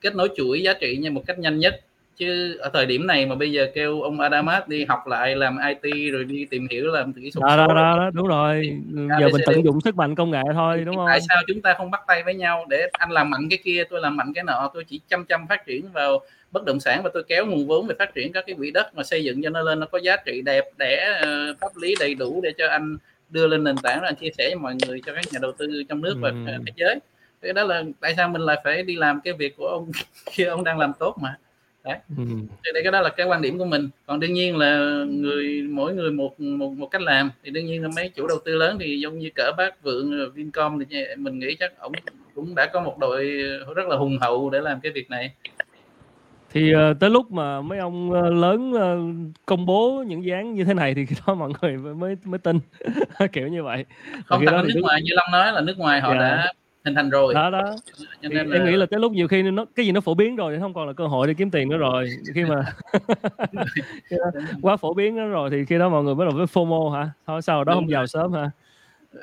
kết 0.00 0.14
nối 0.14 0.28
chuỗi 0.36 0.62
giá 0.62 0.72
trị 0.72 0.96
như 0.96 1.10
một 1.10 1.22
cách 1.26 1.38
nhanh 1.38 1.58
nhất 1.58 1.80
chứ 2.18 2.56
ở 2.60 2.70
thời 2.72 2.86
điểm 2.86 3.06
này 3.06 3.26
mà 3.26 3.34
bây 3.34 3.52
giờ 3.52 3.66
kêu 3.74 4.02
ông 4.02 4.20
Adamas 4.20 4.62
đi 4.66 4.84
học 4.84 5.06
lại 5.06 5.36
làm 5.36 5.58
IT 5.68 6.12
rồi 6.12 6.24
đi 6.24 6.44
tìm 6.44 6.66
hiểu 6.70 6.86
làm 6.86 7.12
kỹ 7.12 7.30
thuật 7.34 7.42
đó, 7.42 7.56
đó, 7.56 7.74
đó, 7.74 7.96
đó, 7.96 8.10
đúng 8.12 8.26
rồi. 8.26 8.78
giờ 9.20 9.28
mình 9.32 9.42
tận 9.46 9.64
dụng 9.64 9.80
sức 9.80 9.96
mạnh 9.96 10.14
công 10.14 10.30
nghệ 10.30 10.42
thôi 10.54 10.82
đúng 10.86 10.96
không 10.96 11.06
tại 11.06 11.20
sao 11.28 11.36
chúng 11.46 11.62
ta 11.62 11.74
không 11.78 11.90
bắt 11.90 12.00
tay 12.06 12.22
với 12.22 12.34
nhau 12.34 12.66
để 12.68 12.88
anh 12.92 13.10
làm 13.10 13.30
mạnh 13.30 13.48
cái 13.50 13.58
kia 13.64 13.84
tôi 13.90 14.00
làm 14.00 14.16
mạnh 14.16 14.32
cái 14.34 14.44
nọ 14.44 14.70
tôi 14.74 14.84
chỉ 14.84 15.00
chăm 15.08 15.24
chăm 15.24 15.46
phát 15.46 15.66
triển 15.66 15.92
vào 15.92 16.20
bất 16.50 16.64
động 16.64 16.80
sản 16.80 17.02
và 17.02 17.10
tôi 17.14 17.24
kéo 17.28 17.46
nguồn 17.46 17.66
vốn 17.66 17.86
về 17.86 17.94
phát 17.98 18.14
triển 18.14 18.32
các 18.32 18.44
cái 18.46 18.56
quỹ 18.56 18.70
đất 18.70 18.96
mà 18.96 19.02
xây 19.02 19.24
dựng 19.24 19.42
cho 19.42 19.50
nó 19.50 19.62
lên 19.62 19.80
nó 19.80 19.86
có 19.86 19.98
giá 19.98 20.16
trị 20.16 20.42
đẹp 20.42 20.64
đẻ 20.78 21.20
uh, 21.22 21.58
pháp 21.60 21.76
lý 21.76 21.94
đầy 22.00 22.14
đủ 22.14 22.40
để 22.42 22.52
cho 22.58 22.68
anh 22.68 22.96
đưa 23.30 23.46
lên 23.46 23.64
nền 23.64 23.76
tảng 23.76 24.00
rồi 24.00 24.08
anh 24.08 24.14
chia 24.14 24.30
sẻ 24.38 24.48
với 24.48 24.54
mọi 24.54 24.74
người 24.86 25.00
cho 25.06 25.14
các 25.14 25.24
nhà 25.32 25.38
đầu 25.42 25.52
tư 25.58 25.82
trong 25.88 26.02
nước 26.02 26.16
và 26.20 26.28
ừ. 26.28 26.36
thế 26.66 26.72
giới. 26.76 26.98
Cái 27.42 27.52
đó 27.52 27.64
là 27.64 27.82
tại 28.00 28.14
sao 28.16 28.28
mình 28.28 28.42
lại 28.42 28.60
phải 28.64 28.82
đi 28.82 28.96
làm 28.96 29.20
cái 29.20 29.32
việc 29.32 29.56
của 29.56 29.66
ông 29.66 29.90
khi 30.30 30.44
ông 30.44 30.64
đang 30.64 30.78
làm 30.78 30.92
tốt 30.98 31.16
mà 31.20 31.36
đấy 31.88 31.98
ừ. 32.16 32.24
thì 32.74 32.80
cái 32.82 32.92
đó 32.92 33.00
là 33.00 33.08
cái 33.08 33.26
quan 33.26 33.42
điểm 33.42 33.58
của 33.58 33.64
mình 33.64 33.88
còn 34.06 34.20
đương 34.20 34.32
nhiên 34.32 34.56
là 34.56 35.04
người 35.08 35.62
mỗi 35.62 35.94
người 35.94 36.10
một 36.10 36.40
một 36.40 36.72
một 36.72 36.86
cách 36.86 37.02
làm 37.02 37.30
thì 37.44 37.50
đương 37.50 37.66
nhiên 37.66 37.82
là 37.82 37.88
mấy 37.96 38.08
chủ 38.08 38.26
đầu 38.26 38.38
tư 38.44 38.54
lớn 38.54 38.76
thì 38.80 39.00
giống 39.00 39.18
như 39.18 39.30
cỡ 39.34 39.52
bác 39.56 39.82
vượng 39.82 40.32
vincom 40.34 40.78
thì 40.90 41.04
mình 41.16 41.38
nghĩ 41.38 41.56
chắc 41.60 41.78
ông 41.78 41.92
cũng 42.34 42.54
đã 42.54 42.66
có 42.72 42.80
một 42.80 42.98
đội 42.98 43.24
rất 43.76 43.88
là 43.88 43.96
hùng 43.96 44.18
hậu 44.20 44.50
để 44.50 44.60
làm 44.60 44.80
cái 44.80 44.92
việc 44.92 45.10
này 45.10 45.32
thì 46.52 46.74
uh, 46.74 47.00
tới 47.00 47.10
lúc 47.10 47.32
mà 47.32 47.60
mấy 47.60 47.78
ông 47.78 48.10
uh, 48.10 48.32
lớn 48.32 48.72
uh, 48.72 49.36
công 49.46 49.66
bố 49.66 50.04
những 50.06 50.24
dự 50.24 50.32
án 50.32 50.54
như 50.54 50.64
thế 50.64 50.74
này 50.74 50.94
thì 50.94 51.06
khi 51.06 51.16
đó 51.26 51.34
mọi 51.34 51.50
người 51.60 51.76
mới 51.76 52.16
mới 52.24 52.38
tin 52.38 52.58
kiểu 53.32 53.48
như 53.48 53.62
vậy 53.62 53.84
không 54.26 54.42
tại 54.46 54.64
nước 54.64 54.80
ngoài 54.82 55.00
như 55.02 55.12
long 55.14 55.30
nói 55.32 55.52
là 55.52 55.60
nước 55.60 55.78
ngoài 55.78 56.00
họ 56.00 56.08
yeah. 56.08 56.20
Dạ. 56.20 56.36
đã 56.36 56.52
hình 56.84 56.94
thành 56.94 57.10
rồi. 57.10 57.34
Đó 57.34 57.50
đó. 57.50 57.74
Cho 58.22 58.28
nên 58.28 58.38
em 58.38 58.50
là... 58.50 58.70
nghĩ 58.70 58.76
là 58.76 58.86
tới 58.86 59.00
lúc 59.00 59.12
nhiều 59.12 59.28
khi 59.28 59.42
nó 59.42 59.64
cái 59.76 59.86
gì 59.86 59.92
nó 59.92 60.00
phổ 60.00 60.14
biến 60.14 60.36
rồi 60.36 60.54
thì 60.54 60.60
không 60.60 60.74
còn 60.74 60.86
là 60.86 60.92
cơ 60.92 61.06
hội 61.06 61.26
để 61.26 61.34
kiếm 61.34 61.50
tiền 61.50 61.68
nữa 61.68 61.76
rồi. 61.76 62.10
Khi 62.34 62.44
mà 62.44 62.64
quá 64.62 64.76
phổ 64.76 64.94
biến 64.94 65.16
nữa 65.16 65.26
rồi 65.28 65.50
thì 65.50 65.64
khi 65.64 65.78
đó 65.78 65.88
mọi 65.88 66.04
người 66.04 66.14
mới 66.14 66.26
đầu 66.26 66.36
với 66.36 66.46
fomo 66.46 66.90
hả? 66.90 67.10
Thôi 67.26 67.42
sao 67.42 67.64
đó 67.64 67.72
Đúng 67.72 67.82
không 67.82 67.90
giàu 67.90 68.06
sớm 68.06 68.32
hả? 68.32 68.50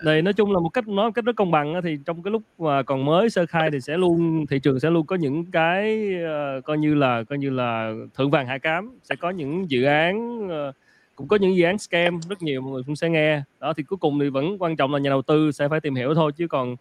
Đây 0.04 0.22
nói 0.22 0.34
chung 0.34 0.52
là 0.52 0.60
một 0.60 0.70
cách 0.70 0.88
nói 0.88 1.06
một 1.06 1.12
cách 1.16 1.26
rất 1.26 1.36
công 1.36 1.52
bằng 1.52 1.82
thì 1.84 1.98
trong 2.06 2.24
cái 2.24 2.32
lúc 2.32 2.42
mà 2.60 2.84
còn 2.84 3.06
mới 3.06 3.30
sơ 3.30 3.46
khai 3.46 3.72
thì 3.72 3.82
sẽ 3.82 3.98
luôn 3.98 4.46
thị 4.50 4.60
trường 4.60 4.80
sẽ 4.80 4.90
luôn 4.90 5.06
có 5.06 5.16
những 5.16 5.46
cái 5.52 6.14
uh, 6.58 6.66
coi 6.66 6.78
như 6.78 6.96
là 6.96 7.24
coi 7.24 7.38
như 7.38 7.50
là 7.50 7.94
thượng 8.18 8.32
vàng 8.32 8.48
hạ 8.48 8.58
cám. 8.58 9.00
Sẽ 9.04 9.16
có 9.16 9.30
những 9.30 9.70
dự 9.70 9.84
án 9.84 10.46
uh, 10.48 10.76
cũng 11.16 11.28
có 11.28 11.36
những 11.36 11.56
dự 11.56 11.64
án 11.66 11.78
scam 11.78 12.20
rất 12.30 12.42
nhiều 12.42 12.62
mọi 12.62 12.72
người 12.72 12.84
cũng 12.86 12.96
sẽ 12.96 13.10
nghe. 13.10 13.42
Đó 13.60 13.74
thì 13.78 13.84
cuối 13.84 13.98
cùng 13.98 14.20
thì 14.20 14.30
vẫn 14.30 14.58
quan 14.60 14.76
trọng 14.76 14.94
là 14.94 15.00
nhà 15.00 15.10
đầu 15.10 15.22
tư 15.22 15.52
sẽ 15.52 15.68
phải 15.68 15.80
tìm 15.80 15.96
hiểu 15.96 16.16
thôi 16.16 16.32
chứ 16.38 16.48
còn 16.48 16.76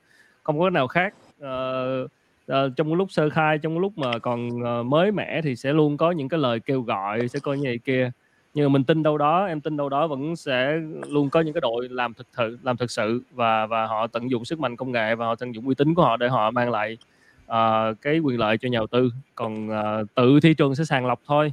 không 0.44 0.60
có 0.60 0.70
nào 0.70 0.88
khác. 0.88 1.14
Uh, 1.40 2.10
uh, 2.52 2.76
trong 2.76 2.94
lúc 2.94 3.10
sơ 3.10 3.30
khai 3.30 3.58
trong 3.58 3.78
lúc 3.78 3.98
mà 3.98 4.18
còn 4.18 4.48
uh, 4.48 4.86
mới 4.86 5.12
mẻ 5.12 5.40
thì 5.42 5.56
sẽ 5.56 5.72
luôn 5.72 5.96
có 5.96 6.10
những 6.10 6.28
cái 6.28 6.40
lời 6.40 6.60
kêu 6.60 6.82
gọi 6.82 7.28
sẽ 7.28 7.38
coi 7.38 7.56
như 7.56 7.62
vậy 7.64 7.78
kia. 7.84 8.10
Nhưng 8.54 8.64
mà 8.64 8.72
mình 8.72 8.84
tin 8.84 9.02
đâu 9.02 9.18
đó 9.18 9.44
em 9.44 9.60
tin 9.60 9.76
đâu 9.76 9.88
đó 9.88 10.06
vẫn 10.06 10.36
sẽ 10.36 10.78
luôn 11.08 11.30
có 11.30 11.40
những 11.40 11.54
cái 11.54 11.60
đội 11.60 11.88
làm 11.88 12.14
thực 12.14 12.26
sự 12.36 12.58
làm 12.62 12.76
thực 12.76 12.90
sự 12.90 13.22
và 13.30 13.66
và 13.66 13.86
họ 13.86 14.06
tận 14.06 14.30
dụng 14.30 14.44
sức 14.44 14.60
mạnh 14.60 14.76
công 14.76 14.92
nghệ 14.92 15.14
và 15.14 15.26
họ 15.26 15.34
tận 15.34 15.54
dụng 15.54 15.66
uy 15.66 15.74
tín 15.74 15.94
của 15.94 16.02
họ 16.02 16.16
để 16.16 16.28
họ 16.28 16.50
mang 16.50 16.70
lại 16.70 16.96
uh, 17.44 18.00
cái 18.02 18.18
quyền 18.18 18.38
lợi 18.38 18.58
cho 18.58 18.68
nhà 18.68 18.78
đầu 18.78 18.86
tư. 18.86 19.10
Còn 19.34 19.68
uh, 19.68 20.14
tự 20.14 20.40
thị 20.40 20.54
trường 20.54 20.74
sẽ 20.74 20.84
sàng 20.84 21.06
lọc 21.06 21.20
thôi 21.26 21.52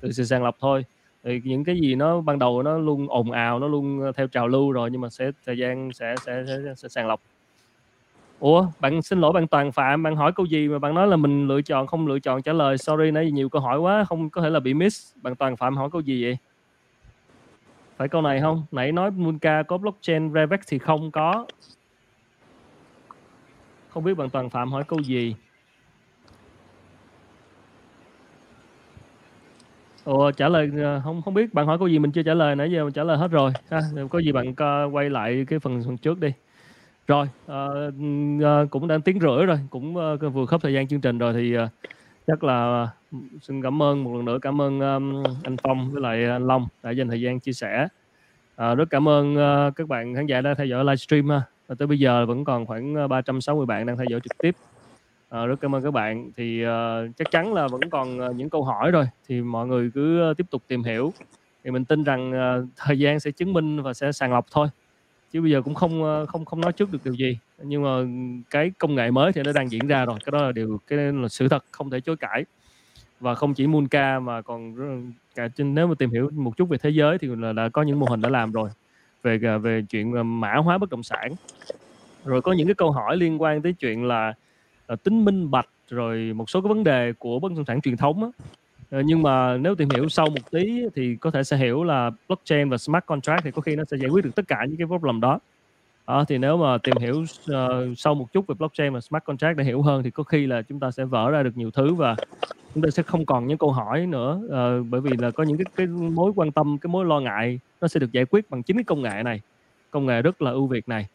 tự 0.00 0.12
sẽ 0.12 0.24
sàng 0.24 0.44
lọc 0.44 0.56
thôi. 0.60 0.84
Thì 1.24 1.40
những 1.44 1.64
cái 1.64 1.80
gì 1.80 1.94
nó 1.94 2.20
ban 2.20 2.38
đầu 2.38 2.62
nó 2.62 2.78
luôn 2.78 3.06
ồn 3.08 3.30
ào 3.32 3.58
nó 3.58 3.68
luôn 3.68 4.12
theo 4.16 4.26
trào 4.26 4.48
lưu 4.48 4.72
rồi 4.72 4.90
nhưng 4.90 5.00
mà 5.00 5.08
sẽ 5.08 5.30
thời 5.46 5.58
gian 5.58 5.92
sẽ 5.92 6.14
sẽ 6.26 6.44
sẽ, 6.46 6.74
sẽ 6.76 6.88
sàng 6.88 7.06
lọc. 7.06 7.20
Ủa, 8.40 8.66
bạn 8.80 9.02
xin 9.02 9.20
lỗi 9.20 9.32
bạn 9.32 9.46
Toàn 9.46 9.72
Phạm, 9.72 10.02
bạn 10.02 10.16
hỏi 10.16 10.32
câu 10.32 10.46
gì 10.46 10.68
mà 10.68 10.78
bạn 10.78 10.94
nói 10.94 11.08
là 11.08 11.16
mình 11.16 11.48
lựa 11.48 11.62
chọn 11.62 11.86
không 11.86 12.06
lựa 12.06 12.18
chọn 12.18 12.42
trả 12.42 12.52
lời. 12.52 12.78
Sorry 12.78 13.10
nãy 13.10 13.30
nhiều 13.30 13.48
câu 13.48 13.62
hỏi 13.62 13.78
quá, 13.78 14.04
không 14.04 14.30
có 14.30 14.42
thể 14.42 14.50
là 14.50 14.60
bị 14.60 14.74
miss. 14.74 15.16
Bạn 15.22 15.36
Toàn 15.36 15.56
Phạm 15.56 15.76
hỏi 15.76 15.88
câu 15.92 16.00
gì 16.00 16.22
vậy? 16.22 16.36
Phải 17.96 18.08
câu 18.08 18.22
này 18.22 18.40
không? 18.40 18.64
Nãy 18.70 18.92
nói 18.92 19.10
Munka 19.10 19.62
có 19.62 19.78
blockchain 19.78 20.32
Revex 20.34 20.60
thì 20.66 20.78
không 20.78 21.10
có. 21.10 21.46
Không 23.88 24.04
biết 24.04 24.14
bạn 24.14 24.30
Toàn 24.30 24.50
Phạm 24.50 24.72
hỏi 24.72 24.84
câu 24.88 25.00
gì? 25.02 25.34
Ủa 30.04 30.30
trả 30.30 30.48
lời 30.48 30.70
ờ, 30.82 31.00
không 31.04 31.22
không 31.22 31.34
biết 31.34 31.54
bạn 31.54 31.66
hỏi 31.66 31.78
câu 31.78 31.88
gì 31.88 31.98
mình 31.98 32.12
chưa 32.12 32.22
trả 32.22 32.34
lời 32.34 32.56
nãy 32.56 32.70
giờ 32.72 32.84
mình 32.84 32.92
trả 32.92 33.04
lời 33.04 33.18
hết 33.18 33.30
rồi 33.30 33.52
ha. 33.70 33.80
Có 34.10 34.18
gì 34.18 34.32
bạn 34.32 34.54
ờ, 34.56 34.88
quay 34.92 35.10
lại 35.10 35.44
cái 35.48 35.58
phần 35.58 35.82
phần 35.86 35.96
trước 35.96 36.20
đi. 36.20 36.32
Rồi, 37.10 37.26
ờ, 37.46 37.90
ờ, 38.42 38.66
cũng 38.70 38.88
đang 38.88 39.02
tiếng 39.02 39.20
rưỡi 39.20 39.46
rồi, 39.46 39.58
cũng 39.70 39.96
ờ, 39.96 40.16
vừa 40.16 40.46
khớp 40.46 40.62
thời 40.62 40.72
gian 40.72 40.88
chương 40.88 41.00
trình 41.00 41.18
rồi 41.18 41.32
thì 41.32 41.54
ờ, 41.54 41.68
chắc 42.26 42.44
là 42.44 42.88
xin 43.42 43.62
cảm 43.62 43.82
ơn 43.82 44.04
một 44.04 44.16
lần 44.16 44.24
nữa 44.24 44.38
cảm 44.42 44.60
ơn 44.60 44.80
um, 44.80 45.24
anh 45.44 45.56
Phong 45.62 45.90
với 45.90 46.02
lại 46.02 46.24
anh 46.24 46.46
Long 46.46 46.68
đã 46.82 46.90
dành 46.90 47.08
thời 47.08 47.20
gian 47.20 47.40
chia 47.40 47.52
sẻ. 47.52 47.88
À, 48.56 48.74
rất 48.74 48.90
cảm 48.90 49.08
ơn 49.08 49.34
uh, 49.34 49.76
các 49.76 49.88
bạn 49.88 50.14
khán 50.14 50.26
giả 50.26 50.40
đã 50.40 50.54
theo 50.54 50.66
dõi 50.66 50.84
livestream 50.84 51.28
ha. 51.30 51.42
Và 51.66 51.74
tới 51.78 51.88
bây 51.88 51.98
giờ 51.98 52.26
vẫn 52.26 52.44
còn 52.44 52.66
khoảng 52.66 52.94
ờ, 52.94 53.08
360 53.08 53.66
bạn 53.66 53.86
đang 53.86 53.96
theo 53.96 54.06
dõi 54.10 54.20
trực 54.20 54.38
tiếp. 54.38 54.56
À, 55.28 55.46
rất 55.46 55.60
cảm 55.60 55.74
ơn 55.74 55.82
các 55.82 55.90
bạn. 55.90 56.30
Thì 56.36 56.64
uh, 56.64 57.16
chắc 57.16 57.30
chắn 57.30 57.54
là 57.54 57.68
vẫn 57.68 57.80
còn 57.90 58.20
uh, 58.20 58.36
những 58.36 58.50
câu 58.50 58.64
hỏi 58.64 58.90
rồi 58.90 59.04
thì 59.28 59.40
mọi 59.40 59.66
người 59.66 59.90
cứ 59.94 60.30
uh, 60.30 60.36
tiếp 60.36 60.46
tục 60.50 60.62
tìm 60.68 60.82
hiểu. 60.82 61.12
Thì 61.64 61.70
mình 61.70 61.84
tin 61.84 62.04
rằng 62.04 62.32
uh, 62.32 62.68
thời 62.76 62.98
gian 62.98 63.20
sẽ 63.20 63.30
chứng 63.30 63.52
minh 63.52 63.82
và 63.82 63.94
sẽ 63.94 64.12
sàng 64.12 64.32
lọc 64.32 64.46
thôi 64.50 64.68
chứ 65.32 65.40
bây 65.40 65.50
giờ 65.50 65.62
cũng 65.62 65.74
không 65.74 66.04
ờ, 66.04 66.26
không 66.26 66.44
không 66.44 66.60
nói 66.60 66.72
trước 66.72 66.92
được 66.92 66.98
điều 67.04 67.14
gì. 67.14 67.38
Nhưng 67.62 67.82
mà 67.82 67.88
cái 68.50 68.70
công 68.78 68.94
nghệ 68.94 69.10
mới 69.10 69.32
thì 69.32 69.42
nó 69.42 69.52
đang 69.52 69.70
diễn 69.70 69.86
ra 69.86 70.04
rồi. 70.04 70.18
Cái 70.24 70.30
đó 70.32 70.42
là 70.42 70.52
điều 70.52 70.80
cái 70.86 70.98
là 70.98 71.28
sự 71.28 71.48
thật 71.48 71.64
không 71.70 71.90
thể 71.90 72.00
chối 72.00 72.16
cãi. 72.16 72.44
Và 73.20 73.34
không 73.34 73.54
chỉ 73.54 73.66
Munka 73.66 74.20
mà 74.20 74.42
còn 74.42 74.74
cả 75.34 75.48
trên 75.48 75.74
nếu 75.74 75.86
mà 75.86 75.94
tìm 75.98 76.10
hiểu 76.10 76.30
một 76.32 76.56
chút 76.56 76.68
về 76.68 76.78
thế 76.78 76.90
giới 76.90 77.18
thì 77.18 77.28
là 77.28 77.52
đã 77.52 77.68
có 77.68 77.82
những 77.82 77.98
mô 77.98 78.06
hình 78.06 78.20
đã 78.20 78.28
làm 78.28 78.52
rồi. 78.52 78.70
Về 79.22 79.40
à, 79.42 79.58
về 79.58 79.82
chuyện 79.90 80.14
à, 80.16 80.22
mã 80.22 80.54
hóa 80.54 80.78
bất 80.78 80.90
động 80.90 81.02
sản. 81.02 81.34
Rồi 82.24 82.42
có 82.42 82.52
những 82.52 82.66
cái 82.66 82.74
câu 82.74 82.90
hỏi 82.90 83.16
liên 83.16 83.42
quan 83.42 83.62
tới 83.62 83.72
chuyện 83.72 84.04
là, 84.04 84.34
là 84.88 84.96
tính 84.96 85.24
minh 85.24 85.50
bạch 85.50 85.68
rồi 85.88 86.32
một 86.34 86.50
số 86.50 86.60
cái 86.60 86.68
vấn 86.68 86.84
đề 86.84 87.12
của 87.18 87.38
bất 87.38 87.52
động 87.52 87.64
sản 87.64 87.80
truyền 87.80 87.96
thống 87.96 88.22
á, 88.24 88.30
Ờ, 88.90 89.00
nhưng 89.00 89.22
mà 89.22 89.56
nếu 89.56 89.74
tìm 89.74 89.88
hiểu 89.90 90.08
sâu 90.08 90.26
một 90.26 90.50
tí 90.50 90.82
thì 90.94 91.16
có 91.16 91.30
thể 91.30 91.44
sẽ 91.44 91.56
hiểu 91.56 91.84
là 91.84 92.10
blockchain 92.28 92.68
và 92.70 92.78
smart 92.78 93.06
contract 93.06 93.44
thì 93.44 93.50
có 93.50 93.62
khi 93.62 93.76
nó 93.76 93.84
sẽ 93.90 93.96
giải 93.96 94.10
quyết 94.10 94.24
được 94.24 94.30
tất 94.36 94.48
cả 94.48 94.64
những 94.68 94.76
cái 94.76 94.86
problem 94.86 95.20
đó. 95.20 95.38
Đó, 96.06 96.24
thì 96.28 96.38
nếu 96.38 96.56
mà 96.56 96.78
tìm 96.78 96.96
hiểu 97.00 97.20
uh, 97.22 97.98
sâu 97.98 98.14
một 98.14 98.32
chút 98.32 98.46
về 98.46 98.54
blockchain 98.58 98.92
và 98.92 99.00
smart 99.00 99.24
contract 99.24 99.56
để 99.56 99.64
hiểu 99.64 99.82
hơn 99.82 100.02
thì 100.02 100.10
có 100.10 100.22
khi 100.22 100.46
là 100.46 100.62
chúng 100.62 100.80
ta 100.80 100.90
sẽ 100.90 101.04
vỡ 101.04 101.30
ra 101.30 101.42
được 101.42 101.56
nhiều 101.56 101.70
thứ 101.70 101.94
và 101.94 102.16
chúng 102.74 102.82
ta 102.82 102.90
sẽ 102.90 103.02
không 103.02 103.26
còn 103.26 103.46
những 103.46 103.58
câu 103.58 103.72
hỏi 103.72 104.06
nữa. 104.06 104.40
Uh, 104.44 104.86
bởi 104.90 105.00
vì 105.00 105.10
là 105.18 105.30
có 105.30 105.42
những 105.42 105.56
cái, 105.56 105.64
cái 105.76 105.86
mối 105.86 106.32
quan 106.36 106.52
tâm 106.52 106.78
cái 106.78 106.88
mối 106.88 107.04
lo 107.04 107.20
ngại 107.20 107.60
nó 107.80 107.88
sẽ 107.88 108.00
được 108.00 108.12
giải 108.12 108.24
quyết 108.24 108.50
bằng 108.50 108.62
chính 108.62 108.76
cái 108.76 108.84
công 108.84 109.02
nghệ 109.02 109.22
này 109.22 109.40
công 109.90 110.06
nghệ 110.06 110.22
rất 110.22 110.42
là 110.42 110.50
ưu 110.50 110.66
việt 110.66 110.88
này. 110.88 111.06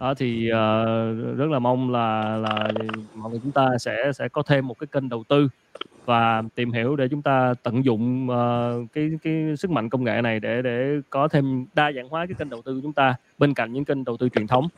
Đó 0.00 0.14
thì 0.14 0.50
uh, 0.50 1.36
rất 1.38 1.50
là 1.50 1.58
mong 1.58 1.90
là 1.90 2.36
là 2.36 2.68
mọi 3.14 3.30
người 3.30 3.40
chúng 3.42 3.52
ta 3.52 3.68
sẽ 3.80 4.12
sẽ 4.14 4.28
có 4.28 4.42
thêm 4.42 4.66
một 4.66 4.78
cái 4.78 4.86
kênh 4.86 5.08
đầu 5.08 5.24
tư 5.28 5.48
và 6.08 6.42
tìm 6.54 6.72
hiểu 6.72 6.96
để 6.96 7.08
chúng 7.08 7.22
ta 7.22 7.54
tận 7.62 7.84
dụng 7.84 8.28
uh, 8.30 8.92
cái 8.92 9.10
cái 9.22 9.56
sức 9.58 9.70
mạnh 9.70 9.88
công 9.88 10.04
nghệ 10.04 10.22
này 10.22 10.40
để 10.40 10.62
để 10.62 11.00
có 11.10 11.28
thêm 11.28 11.66
đa 11.74 11.92
dạng 11.92 12.08
hóa 12.08 12.26
cái 12.26 12.34
kênh 12.38 12.50
đầu 12.50 12.62
tư 12.62 12.74
của 12.74 12.80
chúng 12.82 12.92
ta 12.92 13.14
bên 13.38 13.54
cạnh 13.54 13.72
những 13.72 13.84
kênh 13.84 14.04
đầu 14.04 14.16
tư 14.16 14.28
truyền 14.28 14.46
thống. 14.46 14.68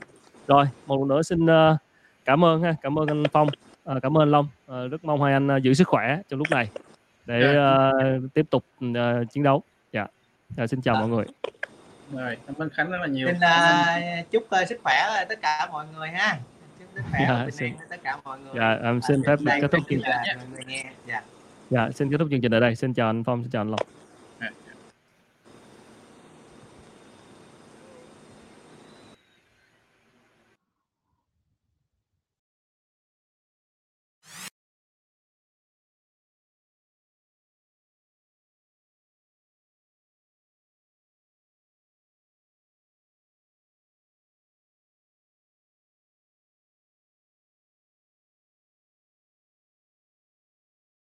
Rồi, 0.46 0.64
một 0.86 0.98
lần 0.98 1.08
nữa 1.08 1.22
xin 1.22 1.44
uh, 1.44 1.76
cảm 2.24 2.44
ơn 2.44 2.62
ha, 2.62 2.74
cảm 2.82 2.98
ơn 2.98 3.06
anh 3.06 3.22
Phong, 3.32 3.48
uh, 3.96 4.02
cảm 4.02 4.16
ơn 4.16 4.22
anh 4.22 4.30
Long, 4.30 4.48
uh, 4.66 4.90
rất 4.90 5.04
mong 5.04 5.22
hai 5.22 5.32
anh 5.32 5.56
uh, 5.56 5.62
giữ 5.62 5.74
sức 5.74 5.88
khỏe 5.88 6.18
trong 6.28 6.38
lúc 6.38 6.50
này 6.50 6.68
để 7.26 7.56
uh, 7.58 8.34
tiếp 8.34 8.46
tục 8.50 8.64
uh, 8.84 8.94
chiến 9.32 9.42
đấu. 9.42 9.62
Dạ, 9.92 10.06
yeah. 10.56 10.70
xin 10.70 10.80
chào 10.80 10.94
mọi 10.94 11.08
người. 11.08 11.24
Rồi, 12.12 12.36
cảm 12.46 12.56
ơn 12.58 12.70
Khánh 12.70 12.90
rất 12.90 12.98
là 13.00 13.06
nhiều. 13.06 13.28
Xin 13.28 13.36
uh, 13.36 14.30
chúc 14.30 14.42
uh, 14.62 14.68
sức 14.68 14.80
khỏe 14.82 15.24
tất 15.28 15.38
cả 15.42 15.68
mọi 15.72 15.84
người 15.94 16.08
ha 16.08 16.38
sức 16.94 17.02
khỏe 17.10 17.26
dạ, 17.28 17.46
xin, 17.52 17.72
tất 17.88 17.96
cả 18.02 18.16
mọi 18.24 18.38
người. 18.40 18.52
Dạ 18.56 18.78
em 18.82 19.00
xin 19.08 19.22
phép 19.26 19.38
kết 19.60 19.70
thúc 19.72 19.80
chương 19.88 20.00
trình. 20.68 20.86
dạ. 21.06 21.22
dạ 21.70 21.90
xin 21.90 22.10
kết 22.10 22.16
thúc 22.18 22.28
chương 22.30 22.40
trình 22.40 22.54
ở 22.54 22.60
đây. 22.60 22.76
Xin 22.76 22.94
chào 22.94 23.08
anh 23.08 23.24
Phong 23.24 23.42
xin 23.42 23.50
chào 23.50 23.62
anh 23.62 23.70
Long 23.70 23.99